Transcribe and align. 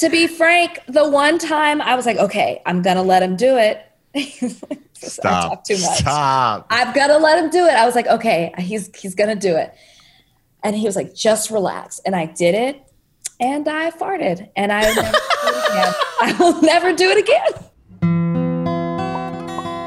to 0.00 0.08
be 0.08 0.26
frank, 0.26 0.80
the 0.86 1.08
one 1.08 1.38
time 1.38 1.82
I 1.82 1.94
was 1.94 2.06
like, 2.06 2.16
okay, 2.16 2.62
I'm 2.64 2.80
gonna 2.80 3.02
let 3.02 3.22
him 3.22 3.36
do 3.36 3.56
it. 3.58 3.84
Stop. 4.94 5.64
too 5.64 5.74
much. 5.74 5.98
Stop. 5.98 6.66
I've 6.70 6.94
got 6.94 7.06
to 7.08 7.18
let 7.18 7.42
him 7.42 7.48
do 7.48 7.64
it. 7.64 7.72
I 7.72 7.86
was 7.86 7.94
like, 7.94 8.06
okay, 8.06 8.52
he's 8.58 8.90
he's 8.96 9.14
gonna 9.14 9.36
do 9.36 9.56
it. 9.56 9.72
And 10.62 10.74
he 10.76 10.84
was 10.84 10.96
like, 10.96 11.14
just 11.14 11.50
relax. 11.50 12.00
And 12.04 12.14
I 12.16 12.26
did 12.26 12.54
it 12.54 12.82
and 13.38 13.68
I 13.68 13.90
farted. 13.90 14.50
And 14.56 14.72
I 14.72 14.84
will 14.86 14.94
never 15.00 15.02
do 15.06 15.10
it 15.10 15.68
again. 15.68 15.94
I 16.20 16.36
will 16.38 16.60
never 16.60 16.92
do 16.92 17.10
it 17.10 17.18
again. 17.18 17.52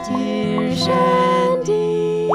Dear 0.07 0.75
Shandy. 0.75 2.27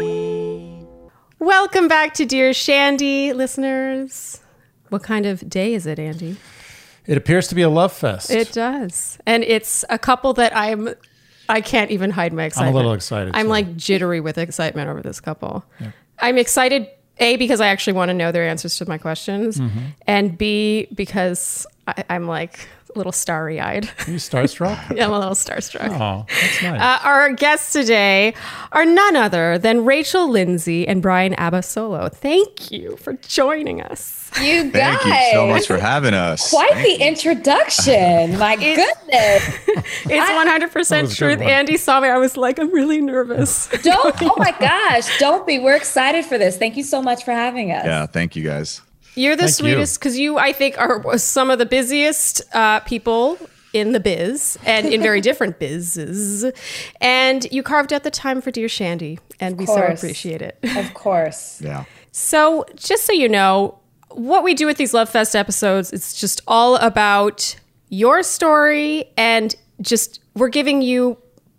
Welcome 1.39 1.89
back 1.89 2.15
to 2.15 2.25
Dear 2.25 2.53
Shandy, 2.53 3.33
listeners. 3.33 4.41
What 4.89 5.03
kind 5.03 5.27
of 5.27 5.49
day 5.49 5.75
is 5.75 5.87
it, 5.87 5.99
Andy? 5.99 6.37
It 7.09 7.17
appears 7.17 7.49
to 7.49 7.55
be 7.55 7.63
a 7.63 7.71
love 7.71 7.93
fest. 7.93 8.31
It 8.31 8.53
does. 8.53 9.19
And 9.27 9.43
it's 9.43 9.85
a 9.89 9.99
couple 9.99 10.35
that 10.35 10.57
I'm 10.57 10.95
I 11.49 11.63
can't 11.63 11.91
even 11.91 12.11
hide 12.11 12.33
my 12.35 12.45
excitement. 12.45 12.69
I'm 12.69 12.75
a 12.75 12.77
little 12.77 12.93
excited. 12.93 13.35
I'm 13.35 13.47
too. 13.47 13.51
like 13.51 13.77
jittery 13.77 14.21
with 14.21 14.37
excitement 14.37 14.91
over 14.91 15.01
this 15.01 15.19
couple. 15.19 15.65
Yeah. 15.81 15.93
I'm 16.19 16.37
excited 16.37 16.87
a 17.21 17.37
because 17.37 17.61
I 17.61 17.69
actually 17.69 17.95
want 17.95 18.11
to 18.11 18.15
know 18.15 18.31
their 18.31 18.47
answers 18.47 18.77
to 18.79 18.89
my 18.89 18.99
questions, 18.99 19.59
mm-hmm. 19.59 19.79
and 20.07 20.37
B 20.37 20.89
because 20.95 21.67
I, 21.87 22.05
am 22.11 22.27
like 22.27 22.69
little 22.95 23.13
starry 23.13 23.61
eyed. 23.61 23.87
Are 24.07 24.11
you 24.11 24.19
starstruck? 24.19 24.91
yeah, 24.97 25.07
I'm 25.07 25.13
a 25.13 25.19
little 25.19 25.35
starstruck. 25.35 25.89
Oh, 25.91 26.27
that's 26.29 26.63
nice. 26.63 26.81
Uh, 26.81 27.07
our 27.07 27.33
guests 27.33 27.73
today 27.73 28.35
are 28.73 28.85
none 28.85 29.17
other 29.17 29.59
than 29.59 29.85
Rachel 29.85 30.29
Lindsay 30.29 30.87
and 30.87 31.03
Bryan 31.03 31.35
Abasolo. 31.35 32.13
Thank 32.13 32.71
you 32.71 32.97
for 32.97 33.15
joining 33.15 33.83
us. 33.83 34.31
You 34.41 34.71
guys. 34.71 34.99
Thank 35.01 35.05
you 35.05 35.33
so 35.33 35.47
much 35.47 35.67
for 35.67 35.79
having 35.79 36.15
us. 36.15 36.51
Quite 36.51 36.73
Thank 36.73 36.99
the 36.99 37.05
you. 37.05 37.11
introduction. 37.11 38.39
My 38.39 38.57
goodness. 38.57 38.87
it's 40.05 40.75
100% 40.75 41.17
truth. 41.17 41.41
Andy 41.41 41.77
saw 41.77 42.01
me. 42.01 42.09
I 42.09 42.19
was 42.19 42.37
like, 42.37 42.59
I'm 42.59 42.73
really 42.73 43.01
nervous. 43.01 43.69
Don't, 43.83 44.15
oh 44.23 44.35
my 44.39 44.55
gosh. 44.59 45.19
Don't 45.19 45.47
be. 45.47 45.59
We're 45.59 45.77
excited 45.77 46.25
for 46.25 46.39
this. 46.39 46.57
Thank 46.59 46.77
you 46.77 46.83
so 46.83 47.03
much 47.03 47.25
for 47.25 47.33
having 47.33 47.73
us. 47.73 47.85
Yeah, 47.85 48.07
thank 48.07 48.37
you 48.37 48.45
guys. 48.45 48.83
You're 49.19 49.37
the 49.37 49.43
Thank 49.43 49.55
sweetest 49.55 49.99
because 49.99 50.19
you. 50.19 50.35
you. 50.35 50.39
I 50.39 50.53
think, 50.53 50.79
are 50.79 51.19
some 51.19 51.51
of 51.51 51.59
the 51.59 51.67
busiest 51.67 52.43
uh, 52.55 52.81
people 52.81 53.39
in 53.73 53.93
the 53.93 54.01
biz 54.01 54.59
and 54.65 54.87
in 54.87 55.03
very 55.03 55.21
different 55.21 55.59
bizes. 55.59 56.51
And 57.01 57.47
you 57.53 57.63
carved 57.63 57.93
out 57.93 58.05
the 58.05 58.11
time 58.11 58.41
for 58.41 58.51
Dear 58.51 58.69
Shandy, 58.69 59.19
and 59.41 59.59
we 59.59 59.67
so 59.67 59.83
appreciate 59.83 60.43
it. 60.43 60.59
Of 60.77 60.95
course. 60.95 61.61
yeah. 61.65 61.85
So, 62.13 62.65
just 62.77 63.07
so 63.07 63.13
you 63.13 63.29
know, 63.29 63.79
what 64.11 64.45
we 64.45 64.55
do 64.55 64.67
with 64.67 64.77
these 64.77 64.95
Love 64.95 65.09
Fest 65.09 65.37
episodes, 65.37 65.93
it's 65.93 66.19
just 66.19 66.41
all 66.47 66.77
about 66.77 67.57
your 67.89 68.23
story 68.23 69.05
and 69.17 69.55
just 69.81 70.21
we're 70.35 70.49
giving 70.49 70.83
you 70.83 71.17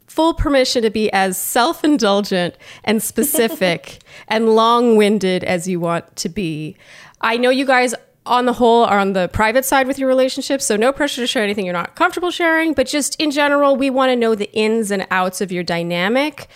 full 0.08 0.34
permission 0.34 0.82
to 0.82 0.90
be 0.90 1.12
as 1.14 1.38
self 1.38 1.84
indulgent 1.84 2.56
and 2.84 3.02
specific 3.02 4.02
and 4.28 4.56
long 4.56 4.98
winded 4.98 5.44
as 5.44 5.68
you 5.68 5.80
want 5.80 6.16
to 6.18 6.30
be. 6.30 6.76
I 7.22 7.38
know 7.38 7.50
you 7.50 7.66
guys, 7.66 7.94
on 8.26 8.46
the 8.46 8.54
whole, 8.54 8.84
are 8.86 9.00
on 9.00 9.14
the 9.14 9.28
private 9.30 9.66
side 9.66 9.88
with 9.88 10.00
your 10.00 10.08
relationship, 10.08 10.62
so 10.62 10.76
no 10.76 10.92
pressure 10.92 11.22
to 11.22 11.28
share 11.28 11.44
anything 11.44 11.66
you're 11.66 11.74
not 11.74 11.96
comfortable 11.96 12.32
sharing. 12.32 12.74
But 12.74 12.88
just 12.88 13.20
in 13.20 13.32
general, 13.32 13.76
we 13.76 13.90
want 13.90 14.12
to 14.12 14.16
know 14.16 14.36
the 14.36 14.52
ins 14.54 14.92
and 14.92 15.08
outs 15.12 15.42
of 15.42 15.52
your 15.52 15.64
dynamic 15.64 16.48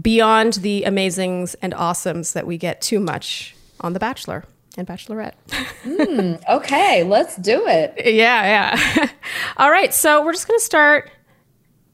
beyond 0.00 0.54
the 0.54 0.84
amazings 0.86 1.56
and 1.60 1.72
awesomes 1.74 2.32
that 2.32 2.46
we 2.46 2.56
get 2.56 2.80
too 2.80 3.00
much 3.00 3.54
on 3.80 3.92
The 3.92 3.98
Bachelor 3.98 4.44
and 4.76 4.86
Bachelorette. 4.86 5.34
mm, 5.84 6.40
okay, 6.48 7.02
let's 7.02 7.36
do 7.36 7.66
it. 7.66 7.94
Yeah, 8.04 8.76
yeah. 8.76 9.08
All 9.56 9.70
right, 9.70 9.92
so 9.92 10.24
we're 10.24 10.32
just 10.32 10.46
going 10.46 10.58
to 10.58 10.64
start 10.64 11.10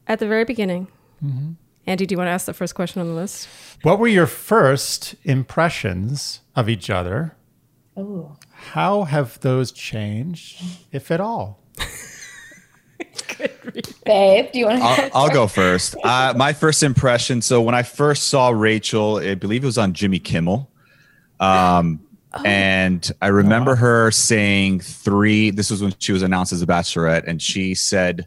at 0.06 0.18
the 0.18 0.26
very 0.26 0.44
beginning. 0.44 0.88
Mm-hmm. 1.24 1.52
Andy, 1.86 2.06
do 2.06 2.12
you 2.12 2.18
want 2.18 2.28
to 2.28 2.32
ask 2.32 2.46
the 2.46 2.54
first 2.54 2.74
question 2.74 3.00
on 3.00 3.08
the 3.08 3.14
list? 3.14 3.48
What 3.82 3.98
were 3.98 4.08
your 4.08 4.26
first 4.26 5.14
impressions 5.24 6.40
of 6.54 6.68
each 6.68 6.90
other? 6.90 7.34
Oh. 7.96 8.36
How 8.52 9.04
have 9.04 9.40
those 9.40 9.72
changed, 9.72 10.62
if 10.92 11.10
at 11.10 11.20
all? 11.20 11.62
Babe, 14.04 14.52
do 14.52 14.58
you 14.58 14.66
want 14.66 14.78
to? 14.78 14.84
I'll, 14.84 15.10
I'll 15.14 15.30
go 15.30 15.46
first. 15.46 15.96
Uh, 16.02 16.34
my 16.36 16.52
first 16.52 16.82
impression. 16.82 17.40
So 17.42 17.60
when 17.62 17.74
I 17.74 17.82
first 17.82 18.28
saw 18.28 18.50
Rachel, 18.50 19.16
I 19.18 19.34
believe 19.34 19.62
it 19.62 19.66
was 19.66 19.78
on 19.78 19.92
Jimmy 19.92 20.18
Kimmel. 20.18 20.70
Um, 21.40 22.06
Oh. 22.36 22.42
And 22.44 23.10
I 23.22 23.28
remember 23.28 23.72
wow. 23.72 23.76
her 23.78 24.10
saying 24.10 24.80
three. 24.80 25.50
This 25.50 25.70
was 25.70 25.82
when 25.82 25.94
she 25.98 26.12
was 26.12 26.22
announced 26.22 26.52
as 26.52 26.62
a 26.62 26.66
bachelorette, 26.66 27.24
and 27.26 27.40
she 27.40 27.74
said 27.74 28.26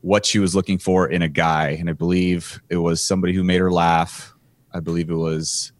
what 0.00 0.24
she 0.24 0.38
was 0.38 0.54
looking 0.54 0.78
for 0.78 1.08
in 1.08 1.22
a 1.22 1.28
guy. 1.28 1.70
And 1.70 1.90
I 1.90 1.92
believe 1.92 2.60
it 2.70 2.76
was 2.76 3.00
somebody 3.00 3.34
who 3.34 3.44
made 3.44 3.60
her 3.60 3.72
laugh. 3.72 4.34
I 4.72 4.80
believe 4.80 5.10
it 5.10 5.16
was 5.16 5.72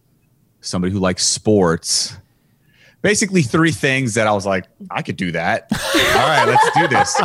somebody 0.61 0.91
who 0.91 0.99
likes 0.99 1.25
sports. 1.25 2.15
Basically, 3.01 3.41
three 3.41 3.71
things 3.71 4.15
that 4.15 4.27
I 4.27 4.31
was 4.33 4.45
like, 4.45 4.65
I 4.89 5.01
could 5.01 5.17
do 5.17 5.31
that. 5.31 5.67
All 5.71 6.27
right, 6.27 6.45
let's 6.45 6.77
do 6.77 6.87
this. 6.87 7.21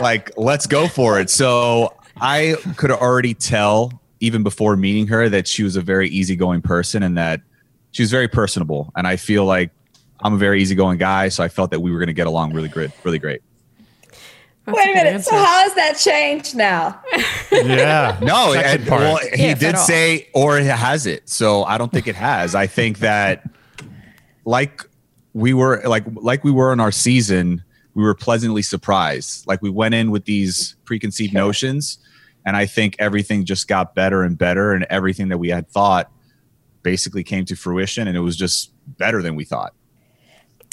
Like, 0.00 0.32
let's 0.36 0.66
go 0.66 0.88
for 0.88 1.20
it. 1.20 1.30
So 1.30 1.94
I 2.20 2.56
could 2.76 2.90
already 2.90 3.34
tell, 3.34 4.00
even 4.20 4.42
before 4.42 4.76
meeting 4.76 5.06
her, 5.06 5.28
that 5.28 5.46
she 5.46 5.62
was 5.62 5.76
a 5.76 5.80
very 5.80 6.08
easygoing 6.08 6.62
person 6.62 7.02
and 7.02 7.16
that 7.16 7.40
she 7.94 8.02
was 8.02 8.10
very 8.10 8.26
personable, 8.26 8.92
and 8.96 9.06
I 9.06 9.14
feel 9.14 9.44
like 9.44 9.70
I'm 10.20 10.34
a 10.34 10.36
very 10.36 10.60
easygoing 10.60 10.98
guy, 10.98 11.28
so 11.28 11.44
I 11.44 11.48
felt 11.48 11.70
that 11.70 11.80
we 11.80 11.92
were 11.92 11.98
going 11.98 12.08
to 12.08 12.12
get 12.12 12.26
along 12.26 12.52
really 12.52 12.68
great, 12.68 12.90
really 13.04 13.20
great. 13.20 13.40
That's 14.64 14.76
Wait 14.78 14.90
a 14.90 14.94
minute. 14.94 15.12
Answer. 15.14 15.30
So 15.30 15.36
how 15.36 15.62
has 15.62 15.74
that 15.74 15.96
changed 15.98 16.56
now? 16.56 17.00
yeah. 17.52 18.18
No, 18.22 18.52
and, 18.54 18.84
well, 18.88 19.18
he 19.18 19.48
yeah, 19.48 19.54
did 19.54 19.78
say, 19.78 20.28
or 20.34 20.58
has 20.58 21.06
it? 21.06 21.28
So 21.28 21.62
I 21.64 21.78
don't 21.78 21.92
think 21.92 22.08
it 22.08 22.16
has. 22.16 22.54
I 22.54 22.66
think 22.66 22.98
that, 22.98 23.48
like 24.44 24.84
we 25.34 25.52
were, 25.52 25.82
like 25.84 26.04
like 26.14 26.42
we 26.42 26.50
were 26.50 26.72
in 26.72 26.80
our 26.80 26.92
season, 26.92 27.62
we 27.92 28.02
were 28.02 28.14
pleasantly 28.14 28.62
surprised. 28.62 29.46
Like 29.46 29.60
we 29.60 29.70
went 29.70 29.94
in 29.94 30.10
with 30.10 30.24
these 30.24 30.76
preconceived 30.84 31.32
sure. 31.32 31.40
notions, 31.40 31.98
and 32.46 32.56
I 32.56 32.64
think 32.64 32.96
everything 32.98 33.44
just 33.44 33.68
got 33.68 33.94
better 33.94 34.22
and 34.22 34.38
better, 34.38 34.72
and 34.72 34.86
everything 34.88 35.28
that 35.28 35.38
we 35.38 35.50
had 35.50 35.68
thought 35.68 36.10
basically 36.84 37.24
came 37.24 37.44
to 37.46 37.56
fruition 37.56 38.06
and 38.06 38.16
it 38.16 38.20
was 38.20 38.36
just 38.36 38.70
better 38.98 39.20
than 39.20 39.34
we 39.34 39.42
thought. 39.44 39.74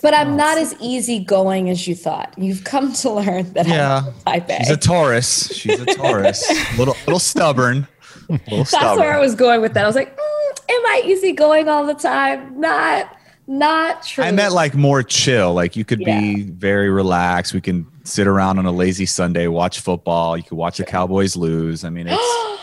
But 0.04 0.16
I'm 0.16 0.36
not 0.36 0.58
as 0.58 0.76
easygoing 0.80 1.70
as 1.70 1.88
you 1.88 1.96
thought. 1.96 2.34
You've 2.38 2.64
come 2.64 2.92
to 2.94 3.12
learn 3.12 3.54
that 3.54 3.68
yeah, 3.68 4.04
I'm 4.26 4.40
type 4.40 4.50
A. 4.50 4.58
She's 4.58 4.70
a 4.70 4.78
Taurus. 4.78 5.56
She's 5.56 5.80
a 5.80 5.86
Taurus. 5.86 6.50
little 6.78 6.96
little 7.06 7.20
stubborn. 7.20 7.88
Little 8.28 8.58
That's 8.58 8.70
stubborn. 8.72 9.00
where 9.00 9.16
I 9.16 9.20
was 9.20 9.36
going 9.36 9.62
with 9.62 9.74
that. 9.74 9.84
I 9.84 9.88
was 9.88 9.96
like, 9.96 10.16
mm, 10.16 10.60
am 10.70 10.86
I 10.88 11.04
easygoing 11.06 11.70
all 11.70 11.86
the 11.86 11.94
time? 11.94 12.60
Not 12.60 13.16
not 13.48 14.04
true. 14.04 14.24
I 14.24 14.32
meant 14.32 14.54
like 14.54 14.76
more 14.76 15.04
chill. 15.04 15.54
Like 15.54 15.76
you 15.76 15.86
could 15.86 16.02
yeah. 16.02 16.20
be 16.20 16.44
very 16.44 16.90
relaxed. 16.90 17.54
We 17.54 17.62
can 17.62 17.86
sit 18.04 18.28
around 18.28 18.60
on 18.60 18.66
a 18.66 18.72
lazy 18.72 19.06
Sunday, 19.06 19.48
watch 19.48 19.80
football. 19.80 20.38
You 20.38 20.44
could 20.44 20.58
watch 20.58 20.78
the 20.78 20.86
Cowboys 20.86 21.36
lose. 21.36 21.84
I 21.84 21.90
mean, 21.90 22.08
it's 22.08 22.22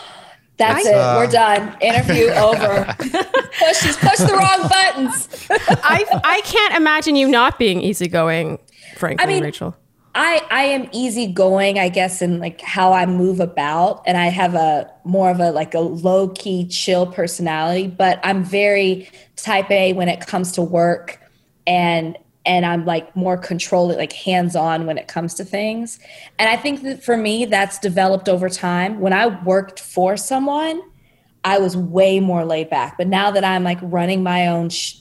That's 0.57 0.85
it. 0.85 0.93
Uh, 0.93 1.15
We're 1.17 1.31
done. 1.31 1.77
Interview 1.79 2.27
over. 2.31 2.85
push, 2.97 3.81
just 3.81 3.99
push 3.99 4.17
the 4.19 4.35
wrong 4.37 4.67
buttons. 4.67 5.29
I 5.49 6.05
I 6.23 6.41
can't 6.41 6.75
imagine 6.75 7.15
you 7.15 7.29
not 7.29 7.57
being 7.57 7.81
easygoing, 7.81 8.59
frankly, 8.97 9.23
I 9.23 9.27
mean, 9.27 9.43
Rachel. 9.43 9.75
I 10.15 10.41
I 10.49 10.63
am 10.63 10.89
easygoing, 10.91 11.77
I 11.77 11.89
guess, 11.89 12.21
in 12.21 12.39
like 12.39 12.61
how 12.61 12.93
I 12.93 13.05
move 13.05 13.39
about, 13.39 14.03
and 14.05 14.17
I 14.17 14.27
have 14.27 14.55
a 14.55 14.91
more 15.03 15.29
of 15.29 15.39
a 15.39 15.51
like 15.51 15.73
a 15.73 15.79
low 15.79 16.29
key, 16.29 16.67
chill 16.67 17.07
personality. 17.07 17.87
But 17.87 18.19
I'm 18.23 18.43
very 18.43 19.09
type 19.35 19.69
A 19.71 19.93
when 19.93 20.09
it 20.09 20.25
comes 20.25 20.51
to 20.53 20.61
work, 20.61 21.21
and 21.67 22.17
and 22.45 22.65
I'm 22.65 22.85
like 22.85 23.15
more 23.15 23.37
controlled, 23.37 23.95
like 23.95 24.13
hands 24.13 24.55
on 24.55 24.85
when 24.87 24.97
it 24.97 25.07
comes 25.07 25.35
to 25.35 25.45
things. 25.45 25.99
And 26.39 26.49
I 26.49 26.55
think 26.55 26.81
that 26.83 27.03
for 27.03 27.15
me, 27.15 27.45
that's 27.45 27.77
developed 27.77 28.27
over 28.27 28.49
time. 28.49 28.99
When 28.99 29.13
I 29.13 29.27
worked 29.43 29.79
for 29.79 30.17
someone, 30.17 30.81
I 31.43 31.59
was 31.59 31.77
way 31.77 32.19
more 32.19 32.45
laid 32.45 32.69
back. 32.69 32.97
But 32.97 33.07
now 33.07 33.31
that 33.31 33.43
I'm 33.43 33.63
like 33.63 33.77
running 33.81 34.23
my 34.23 34.47
own, 34.47 34.69
sh- 34.69 34.95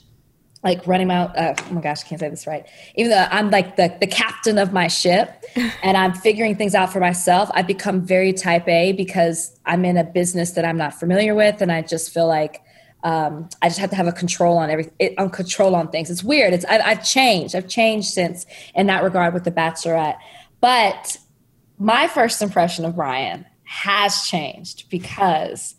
like 0.65 0.87
running 0.87 1.07
my 1.07 1.19
own, 1.19 1.31
uh, 1.37 1.55
oh 1.57 1.73
my 1.73 1.81
gosh, 1.81 2.05
I 2.05 2.09
can't 2.09 2.21
say 2.21 2.29
this 2.29 2.47
right. 2.47 2.67
Even 2.97 3.11
though 3.11 3.27
I'm 3.31 3.51
like 3.51 3.77
the, 3.77 3.97
the 4.01 4.07
captain 4.07 4.59
of 4.59 4.73
my 4.73 4.89
ship 4.89 5.45
and 5.83 5.97
I'm 5.97 6.13
figuring 6.15 6.57
things 6.57 6.75
out 6.75 6.93
for 6.93 7.01
myself, 7.01 7.49
I've 7.55 7.67
become 7.67 8.05
very 8.05 8.33
type 8.33 8.67
A 8.69 8.93
because 8.93 9.57
I'm 9.67 9.85
in 9.85 9.97
a 9.97 10.05
business 10.05 10.53
that 10.53 10.65
I'm 10.65 10.77
not 10.77 10.95
familiar 10.95 11.35
with. 11.35 11.63
And 11.63 11.71
I 11.71 11.83
just 11.83 12.13
feel 12.13 12.27
like, 12.27 12.63
um, 13.05 13.49
I 13.63 13.69
just 13.69 13.79
have 13.79 13.91
to 13.91 13.97
have 13.97 14.09
a 14.09 14.13
control 14.13 14.59
on 14.59 14.71
everything, 14.71 15.15
on 15.19 15.31
control 15.31 15.77
on 15.77 15.89
things. 15.91 16.11
It's 16.11 16.25
weird. 16.25 16.53
It's 16.53 16.65
I, 16.65 16.81
I've 16.81 17.05
changed. 17.05 17.55
I've 17.55 17.69
changed 17.69 18.09
since 18.09 18.45
in 18.75 18.89
that 18.89 19.05
regard 19.05 19.35
with 19.35 19.45
the 19.45 19.53
Bachelorette. 19.53 20.19
But 20.61 21.17
my 21.79 22.09
first 22.09 22.43
impression 22.43 22.85
of 22.85 22.97
Bryan 22.97 23.47
has 23.63 24.23
changed 24.23 24.91
because 24.91 25.77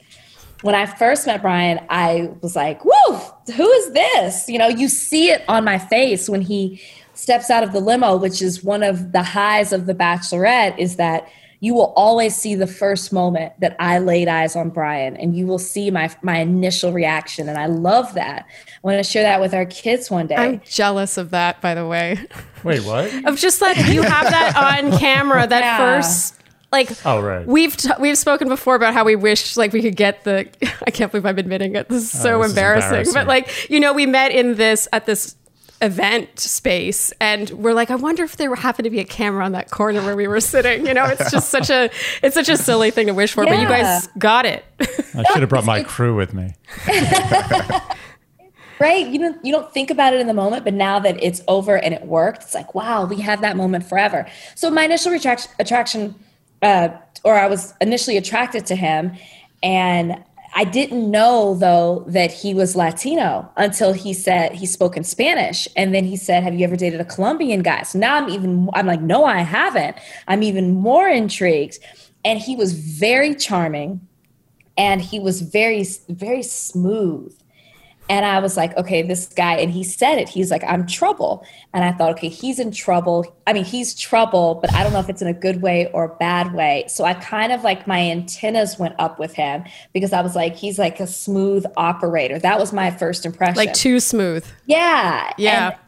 when 0.62 0.76
I 0.76 0.86
first 0.86 1.26
met 1.26 1.42
Bryan, 1.42 1.80
I 1.90 2.30
was 2.42 2.56
like, 2.56 2.82
"Whoa, 2.84 3.18
who 3.56 3.70
is 3.70 3.94
this?" 3.94 4.50
You 4.50 4.58
know, 4.60 4.68
you 4.68 4.88
see 4.88 5.30
it 5.30 5.44
on 5.48 5.64
my 5.64 5.78
face 5.78 6.28
when 6.30 6.42
he 6.42 6.82
steps 7.14 7.50
out 7.50 7.64
of 7.64 7.72
the 7.74 7.80
limo, 7.80 8.16
which 8.18 8.42
is 8.42 8.64
one 8.64 8.84
of 8.84 9.12
the 9.12 9.24
highs 9.24 9.74
of 9.74 9.86
The 9.86 9.94
Bachelorette, 9.94 10.78
is 10.78 10.96
that 10.98 11.28
you 11.62 11.74
will 11.74 11.92
always 11.98 12.38
see 12.38 12.56
the 12.56 12.68
first 12.68 13.12
moment 13.12 13.52
that 13.60 13.76
I 13.82 14.00
laid 14.00 14.30
eyes 14.30 14.56
on 14.56 14.70
Bryan, 14.70 15.18
and 15.18 15.36
you 15.36 15.46
will 15.46 15.60
see 15.60 15.92
my 15.92 16.10
my 16.22 16.38
initial 16.40 16.94
reaction, 16.94 17.50
and 17.50 17.58
I 17.58 17.66
love 17.66 18.14
that. 18.14 18.46
I 18.48 18.80
want 18.82 18.98
to 18.98 19.04
share 19.04 19.24
that 19.24 19.42
with 19.42 19.54
our 19.54 19.66
kids 19.66 20.10
one 20.10 20.28
day. 20.28 20.36
I'm 20.36 20.62
jealous 20.66 21.18
of 21.18 21.32
that, 21.32 21.60
by 21.60 21.74
the 21.76 21.86
way. 21.86 22.18
Wait, 22.64 22.84
what? 22.86 23.14
Of 23.26 23.38
just 23.38 23.62
like 23.62 23.76
you 23.88 24.02
have 24.02 24.30
that 24.30 24.56
on 24.56 24.98
camera, 24.98 25.46
that 25.48 25.62
Yeah. 25.64 25.78
first 25.78 26.36
like 26.72 26.90
Oh, 27.06 27.22
right. 27.22 27.46
we've 27.48 27.76
t- 27.76 27.90
we've 28.00 28.18
spoken 28.18 28.48
before 28.48 28.76
about 28.76 28.94
how 28.94 29.04
we 29.04 29.16
wish 29.16 29.58
like 29.58 29.74
we 29.74 29.82
could 29.82 29.96
get 29.96 30.24
the 30.24 30.48
I 30.88 30.92
can't 30.92 31.12
believe 31.12 31.26
I'm 31.26 31.38
admitting 31.38 31.76
it. 31.76 31.90
This 31.90 32.04
is 32.14 32.20
oh, 32.20 32.24
so 32.24 32.36
Oh, 32.36 32.38
this 32.44 32.52
is 32.52 32.58
embarrassing. 32.58 32.88
embarrassing. 32.90 33.14
But 33.14 33.28
like, 33.28 33.70
you 33.70 33.80
know, 33.80 33.94
we 33.94 34.06
met 34.06 34.32
in 34.32 34.56
this 34.56 34.88
at 34.94 35.06
this 35.06 35.36
event 35.82 36.38
space 36.38 37.14
and 37.22 37.50
we're 37.52 37.74
like, 37.74 37.90
I 37.90 37.96
wonder 37.96 38.22
if 38.24 38.36
there 38.36 38.54
happened 38.54 38.84
to 38.84 38.90
be 38.90 39.00
a 39.00 39.06
camera 39.06 39.46
on 39.46 39.54
that 39.54 39.72
corner 39.72 40.02
where 40.02 40.16
we 40.16 40.28
were 40.28 40.42
sitting. 40.42 40.86
You 40.86 40.94
know, 40.94 41.06
it's 41.06 41.32
just 41.32 41.50
such 41.58 41.70
a 41.70 41.90
it's 42.22 42.36
such 42.36 42.50
a 42.50 42.58
silly 42.58 42.92
thing 42.92 43.08
to 43.08 43.14
wish 43.14 43.32
for, 43.34 43.46
but 43.46 43.60
you 43.60 43.68
guys 43.68 44.08
got 44.18 44.46
it. 44.46 44.66
I 44.80 45.24
should 45.32 45.42
have 45.42 45.50
brought 45.50 45.66
my 45.66 45.84
crew 45.84 46.16
with 46.16 46.34
me. 46.34 46.54
right 48.80 49.08
you 49.08 49.20
don't 49.20 49.44
you 49.46 49.52
don't 49.52 49.74
think 49.74 49.90
about 49.92 50.14
it 50.14 50.22
in 50.22 50.28
the 50.28 50.34
moment 50.34 50.64
but 50.64 50.74
now 50.74 51.00
that 51.00 51.22
it's 51.22 51.42
over 51.50 51.78
and 51.78 51.94
it 51.94 52.04
worked 52.06 52.44
it's 52.44 52.54
like 52.54 52.74
wow 52.74 53.04
we 53.04 53.20
have 53.20 53.42
that 53.42 53.58
moment 53.58 53.84
forever 53.84 54.26
so 54.56 54.70
my 54.70 54.84
initial 54.86 55.12
retract- 55.12 55.50
attraction 55.60 56.16
uh, 56.62 56.90
or 57.24 57.36
i 57.36 57.48
was 57.48 57.74
initially 57.82 58.18
attracted 58.18 58.66
to 58.66 58.76
him 58.76 59.12
and 59.64 60.24
i 60.56 60.64
didn't 60.64 61.10
know 61.10 61.54
though 61.56 62.04
that 62.08 62.32
he 62.32 62.54
was 62.54 62.76
latino 62.76 63.50
until 63.58 63.94
he 63.94 64.14
said 64.14 64.52
he 64.54 64.66
spoke 64.66 64.98
in 64.98 65.04
spanish. 65.04 65.68
And 65.76 65.94
then 65.94 66.06
he 66.06 66.18
said 66.18 66.44
have 66.44 66.56
you 66.56 66.64
ever 66.64 66.76
dated 66.76 67.00
a 67.00 67.06
colombian 67.06 67.62
guy? 67.62 67.84
So 67.84 68.00
now 68.00 68.16
i'm 68.16 68.30
even 68.30 68.70
i'm 68.74 68.88
like 68.88 69.02
no 69.02 69.26
i 69.26 69.40
haven't. 69.40 69.98
I'm 70.28 70.44
even 70.44 70.74
more 70.74 71.08
intrigued. 71.08 71.80
And 72.26 72.40
he 72.40 72.56
was 72.56 72.74
very 72.74 73.34
charming 73.36 74.02
and 74.78 75.02
he 75.02 75.20
was 75.20 75.42
very 75.42 75.86
very 76.08 76.44
smooth 76.44 77.39
and 78.10 78.26
I 78.26 78.40
was 78.40 78.58
like, 78.58 78.76
okay, 78.76 79.04
this 79.04 79.28
guy, 79.28 79.58
and 79.58 79.70
he 79.72 79.84
said 79.84 80.18
it. 80.18 80.28
He's 80.28 80.50
like, 80.50 80.64
I'm 80.64 80.88
trouble. 80.88 81.46
And 81.74 81.84
I 81.84 81.92
thought, 81.92 82.10
okay, 82.14 82.28
he's 82.28 82.58
in 82.58 82.72
trouble. 82.72 83.38
I 83.46 83.54
mean, 83.54 83.64
he's 83.64 83.94
trouble, 83.94 84.56
but 84.56 84.74
I 84.74 84.82
don't 84.82 84.94
know 84.94 85.00
if 85.00 85.10
it's 85.10 85.22
in 85.22 85.28
a 85.28 85.34
good 85.34 85.62
way 85.62 85.92
or 85.94 86.06
a 86.06 86.16
bad 86.16 86.54
way. 86.54 86.86
So 86.88 87.04
I 87.04 87.14
kind 87.14 87.52
of 87.52 87.64
like 87.64 87.86
my 87.86 88.00
antennas 88.00 88.80
went 88.80 88.96
up 88.98 89.20
with 89.20 89.36
him 89.36 89.64
because 89.94 90.12
I 90.12 90.22
was 90.22 90.36
like, 90.36 90.56
he's 90.56 90.80
like 90.80 91.00
a 91.00 91.06
smooth 91.06 91.66
operator. 91.78 92.40
That 92.40 92.58
was 92.58 92.74
my 92.74 92.90
first 92.90 93.28
impression. 93.28 93.56
Like 93.56 93.76
too 93.76 94.00
smooth. 94.00 94.44
Yeah. 94.66 95.32
Yeah. 95.38 95.68
And 95.68 95.80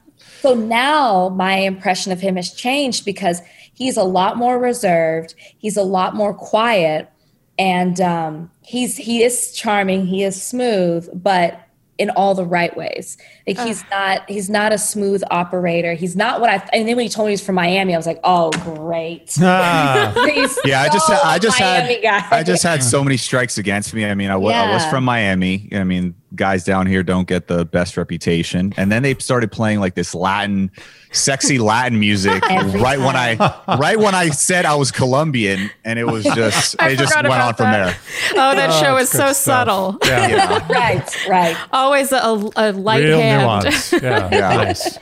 so 0.41 0.53
now 0.53 1.29
my 1.29 1.55
impression 1.55 2.11
of 2.11 2.19
him 2.19 2.35
has 2.35 2.53
changed 2.53 3.03
because 3.03 3.41
he's 3.73 3.97
a 3.97 4.03
lot 4.03 4.37
more 4.37 4.59
reserved. 4.59 5.33
He's 5.57 5.75
a 5.75 5.83
lot 5.83 6.13
more 6.13 6.35
quiet, 6.35 7.09
and 7.57 7.99
um, 7.99 8.51
he's 8.61 8.97
he 8.97 9.23
is 9.23 9.53
charming. 9.53 10.05
He 10.05 10.23
is 10.23 10.41
smooth, 10.41 11.09
but 11.13 11.67
in 12.01 12.09
all 12.09 12.33
the 12.35 12.43
right 12.43 12.75
ways. 12.75 13.17
Like 13.47 13.59
he's 13.59 13.83
not 13.91 14.27
he's 14.29 14.49
not 14.49 14.73
a 14.73 14.77
smooth 14.77 15.21
operator. 15.29 15.93
He's 15.93 16.15
not 16.15 16.41
what 16.41 16.49
I. 16.49 16.55
And 16.73 16.87
then 16.87 16.95
when 16.95 17.03
he 17.05 17.09
told 17.09 17.27
me 17.27 17.33
he's 17.33 17.41
from 17.45 17.55
Miami, 17.55 17.93
I 17.93 17.97
was 17.97 18.07
like, 18.07 18.19
oh 18.23 18.49
great. 18.63 19.37
Ah, 19.41 20.11
He's 20.33 20.57
Yeah, 20.65 20.81
I 20.81 20.89
just 20.89 21.05
so 21.07 21.13
I 21.23 21.37
just 21.39 21.59
Miami 21.59 21.93
had 22.01 22.01
guy. 22.29 22.37
I 22.37 22.43
just 22.43 22.63
had 22.63 22.83
so 22.93 23.03
many 23.03 23.17
strikes 23.17 23.57
against 23.57 23.93
me. 23.93 24.05
I 24.05 24.15
mean, 24.15 24.29
I 24.31 24.35
wa- 24.35 24.49
I 24.51 24.73
was 24.73 24.83
Yeah. 24.83 24.89
from 24.89 25.03
Miami. 25.03 25.69
I 25.73 25.83
mean, 25.83 26.15
guys 26.35 26.63
down 26.63 26.87
here 26.87 27.03
don't 27.03 27.27
get 27.27 27.47
the 27.47 27.65
best 27.65 27.97
reputation. 27.97 28.73
And 28.77 28.91
then 28.91 29.03
they 29.03 29.15
started 29.15 29.51
playing 29.51 29.79
like 29.79 29.95
this 29.95 30.15
Latin, 30.15 30.71
sexy 31.11 31.57
Latin 31.57 31.99
music 31.99 32.41
Every 32.49 32.79
right 32.79 32.99
when 32.99 33.15
I 33.15 33.35
right 33.77 33.97
when 33.97 34.15
I 34.15 34.29
said 34.29 34.65
I 34.65 34.75
was 34.75 34.91
Colombian, 34.91 35.69
and 35.83 35.99
it 35.99 36.05
was 36.05 36.23
just 36.23 36.75
I 36.79 36.89
it 36.89 36.99
just 36.99 37.13
went 37.13 37.27
on 37.27 37.33
about 37.33 37.57
from 37.57 37.71
there. 37.71 37.97
Oh, 38.31 38.55
that 38.55 38.69
oh, 38.71 38.81
show 38.81 38.97
is 38.97 39.03
it's 39.03 39.11
so 39.11 39.33
stuff. 39.33 39.35
subtle. 39.35 39.97
Yeah. 40.05 40.21
Yeah. 40.31 40.67
right, 40.71 41.27
right. 41.27 41.57
Always 41.71 42.11
a, 42.11 42.17
a 42.55 42.71
light 42.71 43.03
Real 43.03 43.19
hand. 43.19 43.41
nuance. 43.41 43.91
Yeah. 43.91 44.29
Yeah. 44.31 44.55
Nice. 44.63 44.97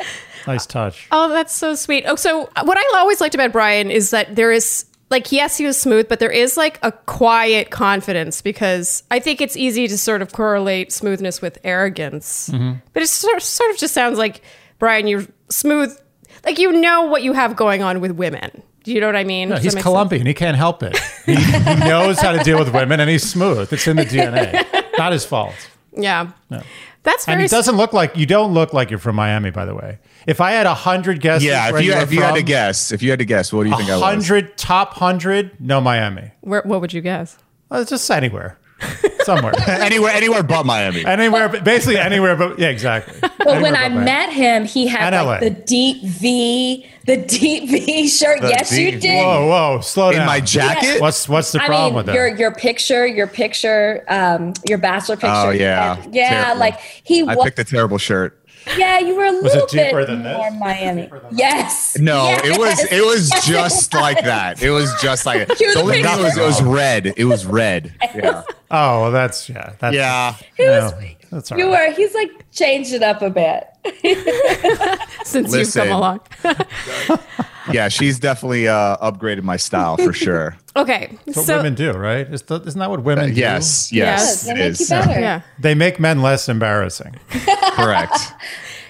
Nice 0.48 0.66
touch. 0.66 1.08
Oh, 1.12 1.30
that's 1.30 1.54
so 1.54 1.76
sweet. 1.76 2.06
Oh, 2.08 2.16
so 2.16 2.50
what 2.64 2.78
I 2.78 2.98
always 2.98 3.22
liked 3.22 3.36
about 3.36 3.52
Bryan 3.52 3.92
is 3.92 4.10
that 4.12 4.36
there 4.36 4.52
is 4.52 4.86
like 5.10 5.32
yes, 5.32 5.58
he 5.58 5.66
was 5.66 5.80
smooth, 5.80 6.08
but 6.08 6.20
there 6.20 6.32
is 6.32 6.56
like 6.58 6.80
a 6.84 6.92
quiet 6.92 7.72
confidence 7.72 8.42
because 8.42 9.04
I 9.10 9.20
think 9.20 9.42
it's 9.42 9.58
easy 9.58 9.88
to 9.88 9.98
sort 9.98 10.22
of 10.22 10.32
correlate 10.32 10.92
smoothness 10.92 11.42
with 11.42 11.58
arrogance. 11.64 12.50
Mm-hmm. 12.50 12.80
But 12.94 13.04
it 13.04 13.08
sort 13.08 13.42
sort 13.42 13.72
of 13.72 13.78
just 13.78 13.94
sounds 13.94 14.18
like 14.18 14.42
Bryan, 14.78 15.08
you're 15.08 15.26
smooth, 15.50 15.98
like 16.46 16.60
you 16.60 16.72
know 16.72 17.04
what 17.04 17.24
you 17.24 17.34
have 17.34 17.56
going 17.56 17.84
on 17.84 18.02
with 18.02 18.12
women. 18.12 18.64
Do 18.84 18.94
you 18.94 19.02
know 19.02 19.08
what 19.08 19.16
I 19.16 19.24
mean? 19.24 19.50
No, 19.50 19.58
he's 19.58 19.76
Colombian. 19.76 20.26
He 20.26 20.34
can't 20.34 20.58
help 20.58 20.84
it. 20.84 20.98
He, 21.26 21.36
he 21.36 21.76
knows 21.80 22.20
how 22.20 22.32
to 22.32 22.44
deal 22.44 22.58
with 22.58 22.74
women, 22.74 23.00
and 23.00 23.10
he's 23.10 23.30
smooth. 23.30 23.72
It's 23.74 23.88
in 23.88 23.98
the 23.98 24.04
DNA. 24.06 24.66
Not 24.98 25.12
his 25.12 25.26
fault. 25.26 25.54
sense? 25.54 26.04
Yeah. 26.04 26.32
That's 27.04 27.28
And 27.28 27.42
it 27.42 27.50
doesn't 27.50 27.78
look 27.78 27.94
like 27.94 28.18
you. 28.18 28.26
Don't 28.26 28.54
look 28.54 28.74
like 28.74 28.90
you're 28.90 29.00
from 29.00 29.16
Miami, 29.16 29.52
by 29.52 29.66
the 29.66 29.74
way. 29.74 30.00
If 30.28 30.42
I 30.42 30.52
had 30.52 30.66
a 30.66 30.74
hundred 30.74 31.22
guesses, 31.22 31.46
Yeah, 31.46 31.72
where 31.72 31.80
if 31.82 31.86
you 31.88 31.94
were 31.94 32.02
if 32.02 32.12
you 32.14 32.22
had 32.22 32.36
to 32.36 32.44
guess, 32.44 32.92
if 32.92 33.02
you 33.02 33.10
had 33.10 33.20
to 33.20 33.26
guess, 33.26 33.54
what 33.54 33.64
do 33.64 33.70
you 33.70 33.78
think 33.78 33.90
I 33.90 33.94
a 33.94 33.96
was? 33.96 34.04
hundred 34.04 34.58
top 34.58 34.94
hundred, 34.96 35.52
no 35.62 35.80
Miami. 35.80 36.32
where, 36.42 36.62
what 36.64 36.82
would 36.82 36.92
you 36.94 37.02
guess? 37.02 37.38
Well, 37.70 37.82
it's 37.82 37.90
just 37.90 38.10
anywhere, 38.12 38.58
somewhere, 39.24 39.54
anywhere 39.68 40.12
anywhere 40.12 40.44
but 40.44 40.66
Miami. 40.66 41.06
anywhere, 41.06 41.48
basically 41.62 41.98
anywhere. 41.98 42.36
But 42.36 42.60
yeah, 42.60 42.70
exactly. 42.70 43.20
But 43.22 43.62
when 43.62 43.76
I 43.76 43.88
met 43.90 44.34
him, 44.34 44.66
he 44.66 44.88
had 44.88 45.14
And 45.14 45.26
like 45.28 45.42
LA. 45.42 45.50
the 45.50 45.56
deep 45.56 46.04
V, 46.04 46.86
the 47.10 47.18
deep 47.26 47.70
V 47.70 48.08
shirt. 48.08 48.40
The 48.42 48.50
yes, 48.50 48.72
you 48.78 48.92
deep 48.92 49.02
did. 49.02 49.18
Whoa, 49.26 49.48
whoa, 49.48 49.82
slow 49.82 50.06
down. 50.12 50.14
In 50.14 50.20
down. 50.20 50.28
my 50.28 50.40
jacket? 50.40 51.02
What's 51.02 51.28
what's 51.28 51.52
the 51.52 51.62
I 51.62 51.66
problem 51.66 51.88
mean, 51.92 51.96
with 51.96 52.06
that? 52.08 52.16
your 52.16 52.28
your 52.28 52.52
picture, 52.54 53.08
your 53.08 53.26
picture, 53.28 54.04
um, 54.08 54.54
your 54.68 54.78
bachelor 54.78 55.16
picture. 55.16 55.30
Oh, 55.34 55.50
yeah. 55.50 56.02
And- 56.04 56.14
yeah. 56.14 56.30
Terrible. 56.44 56.60
Like 56.60 56.80
he 56.80 57.22
I 57.22 57.36
was. 57.36 57.44
picked 57.46 57.60
a 57.60 57.64
terrible 57.64 57.98
shirt. 57.98 58.36
yeah, 58.78 59.00
you 59.00 59.16
were 59.16 59.26
a 59.26 59.32
little 59.32 59.64
it 59.64 59.70
deeper 59.70 59.98
bit 60.02 60.08
than 60.08 60.22
this? 60.22 60.38
more 60.38 60.52
Miami. 60.52 61.10
Yes. 61.32 61.98
No, 61.98 62.26
Yes. 62.26 62.46
it 62.46 62.58
was 62.60 62.92
it 62.92 63.04
was 63.06 63.30
Yes. 63.32 63.48
just 63.48 63.94
like 63.94 64.22
that. 64.24 64.62
It 64.62 64.70
was 64.70 64.94
just 65.02 65.26
like 65.26 65.42
it. 65.42 65.48
The 65.58 65.80
only 65.80 66.04
thing 66.04 66.22
was 66.22 66.38
it 66.38 66.42
was 66.42 66.62
red. 66.62 67.14
It 67.18 67.26
was 67.26 67.46
red. 67.46 67.94
Yeah. 68.14 68.44
oh, 68.70 69.02
well, 69.02 69.12
that's 69.12 69.50
yeah, 69.50 69.74
that's 69.80 69.96
Yeah. 69.96 70.36
He 70.58 70.68
was- 70.68 70.92
no, 70.92 71.00
that's 71.32 71.52
all 71.52 71.58
You 71.58 71.72
right. 71.72 71.90
were. 71.90 71.96
He's 71.96 72.14
like 72.14 72.52
changed 72.52 72.94
it 72.94 73.04
up 73.04 73.22
a 73.22 73.30
bit. 73.30 73.66
Since 75.26 75.52
Listen. 75.52 75.60
you've 75.60 75.90
come 75.90 75.98
along. 75.98 76.20
Yeah, 77.72 77.88
she's 77.90 78.18
definitely 78.18 78.68
uh, 78.68 78.98
upgraded 78.98 79.44
my 79.44 79.56
style 79.56 79.96
for 79.98 80.12
sure. 80.12 80.58
Okay. 80.76 81.16
That's 81.26 81.38
what 81.38 81.46
so 81.46 81.58
women 81.58 81.76
do, 81.76 81.92
right? 81.92 82.28
Is 82.28 82.42
th- 82.42 82.64
isn't 82.66 82.80
that 82.80 82.90
what 82.90 83.04
women 83.04 83.28
do? 83.32 83.40
Yes, 83.40 83.94
Yes. 83.94 84.44
yes, 84.48 84.88
They 84.88 84.96
make 84.98 85.16
you 85.16 85.22
yeah. 85.22 85.42
They 85.60 85.76
make 85.76 86.00
men 86.00 86.24
less 86.24 86.50
embarrassing. 86.50 87.18
correct. 87.74 88.18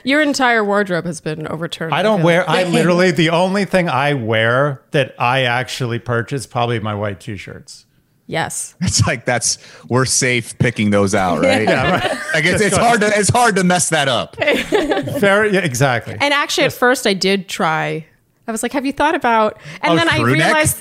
Your 0.05 0.21
entire 0.21 0.63
wardrobe 0.63 1.03
has 1.05 1.19
been 1.19 1.45
overturned. 1.47 1.93
I 1.93 2.01
don't 2.03 2.23
wear. 2.23 2.49
I 2.49 2.63
literally 2.63 3.11
the 3.11 3.31
only 3.31 3.65
thing 3.65 3.89
I 3.89 4.13
wear 4.13 4.81
that 4.91 5.13
I 5.19 5.41
actually 5.43 5.99
purchase 5.99 6.47
probably 6.47 6.79
my 6.79 6.95
white 6.95 7.19
t-shirts. 7.19 7.85
Yes. 8.29 8.75
It's 8.81 9.05
like 9.07 9.25
that's 9.25 9.57
we're 9.89 10.05
safe 10.05 10.55
picking 10.59 10.91
those 10.91 11.15
out, 11.15 11.41
right? 11.41 11.63
Yeah, 11.63 11.91
right. 11.91 12.11
Like 12.33 12.45
it's, 12.45 12.61
it's 12.61 12.77
hard 12.77 13.01
to 13.01 13.07
it's 13.07 13.29
hard 13.29 13.55
to 13.55 13.63
mess 13.63 13.89
that 13.89 14.07
up. 14.07 14.35
Very 15.19 15.51
yeah, 15.53 15.61
exactly. 15.61 16.15
And 16.21 16.31
actually, 16.31 16.65
at 16.65 16.73
first, 16.73 17.07
I 17.07 17.13
did 17.15 17.49
try. 17.49 18.05
I 18.47 18.51
was 18.51 18.61
like, 18.61 18.71
"Have 18.73 18.85
you 18.85 18.93
thought 18.93 19.15
about?" 19.15 19.59
And 19.81 19.93
Oh, 19.93 19.95
then 19.95 20.07
I 20.07 20.21
realized 20.21 20.77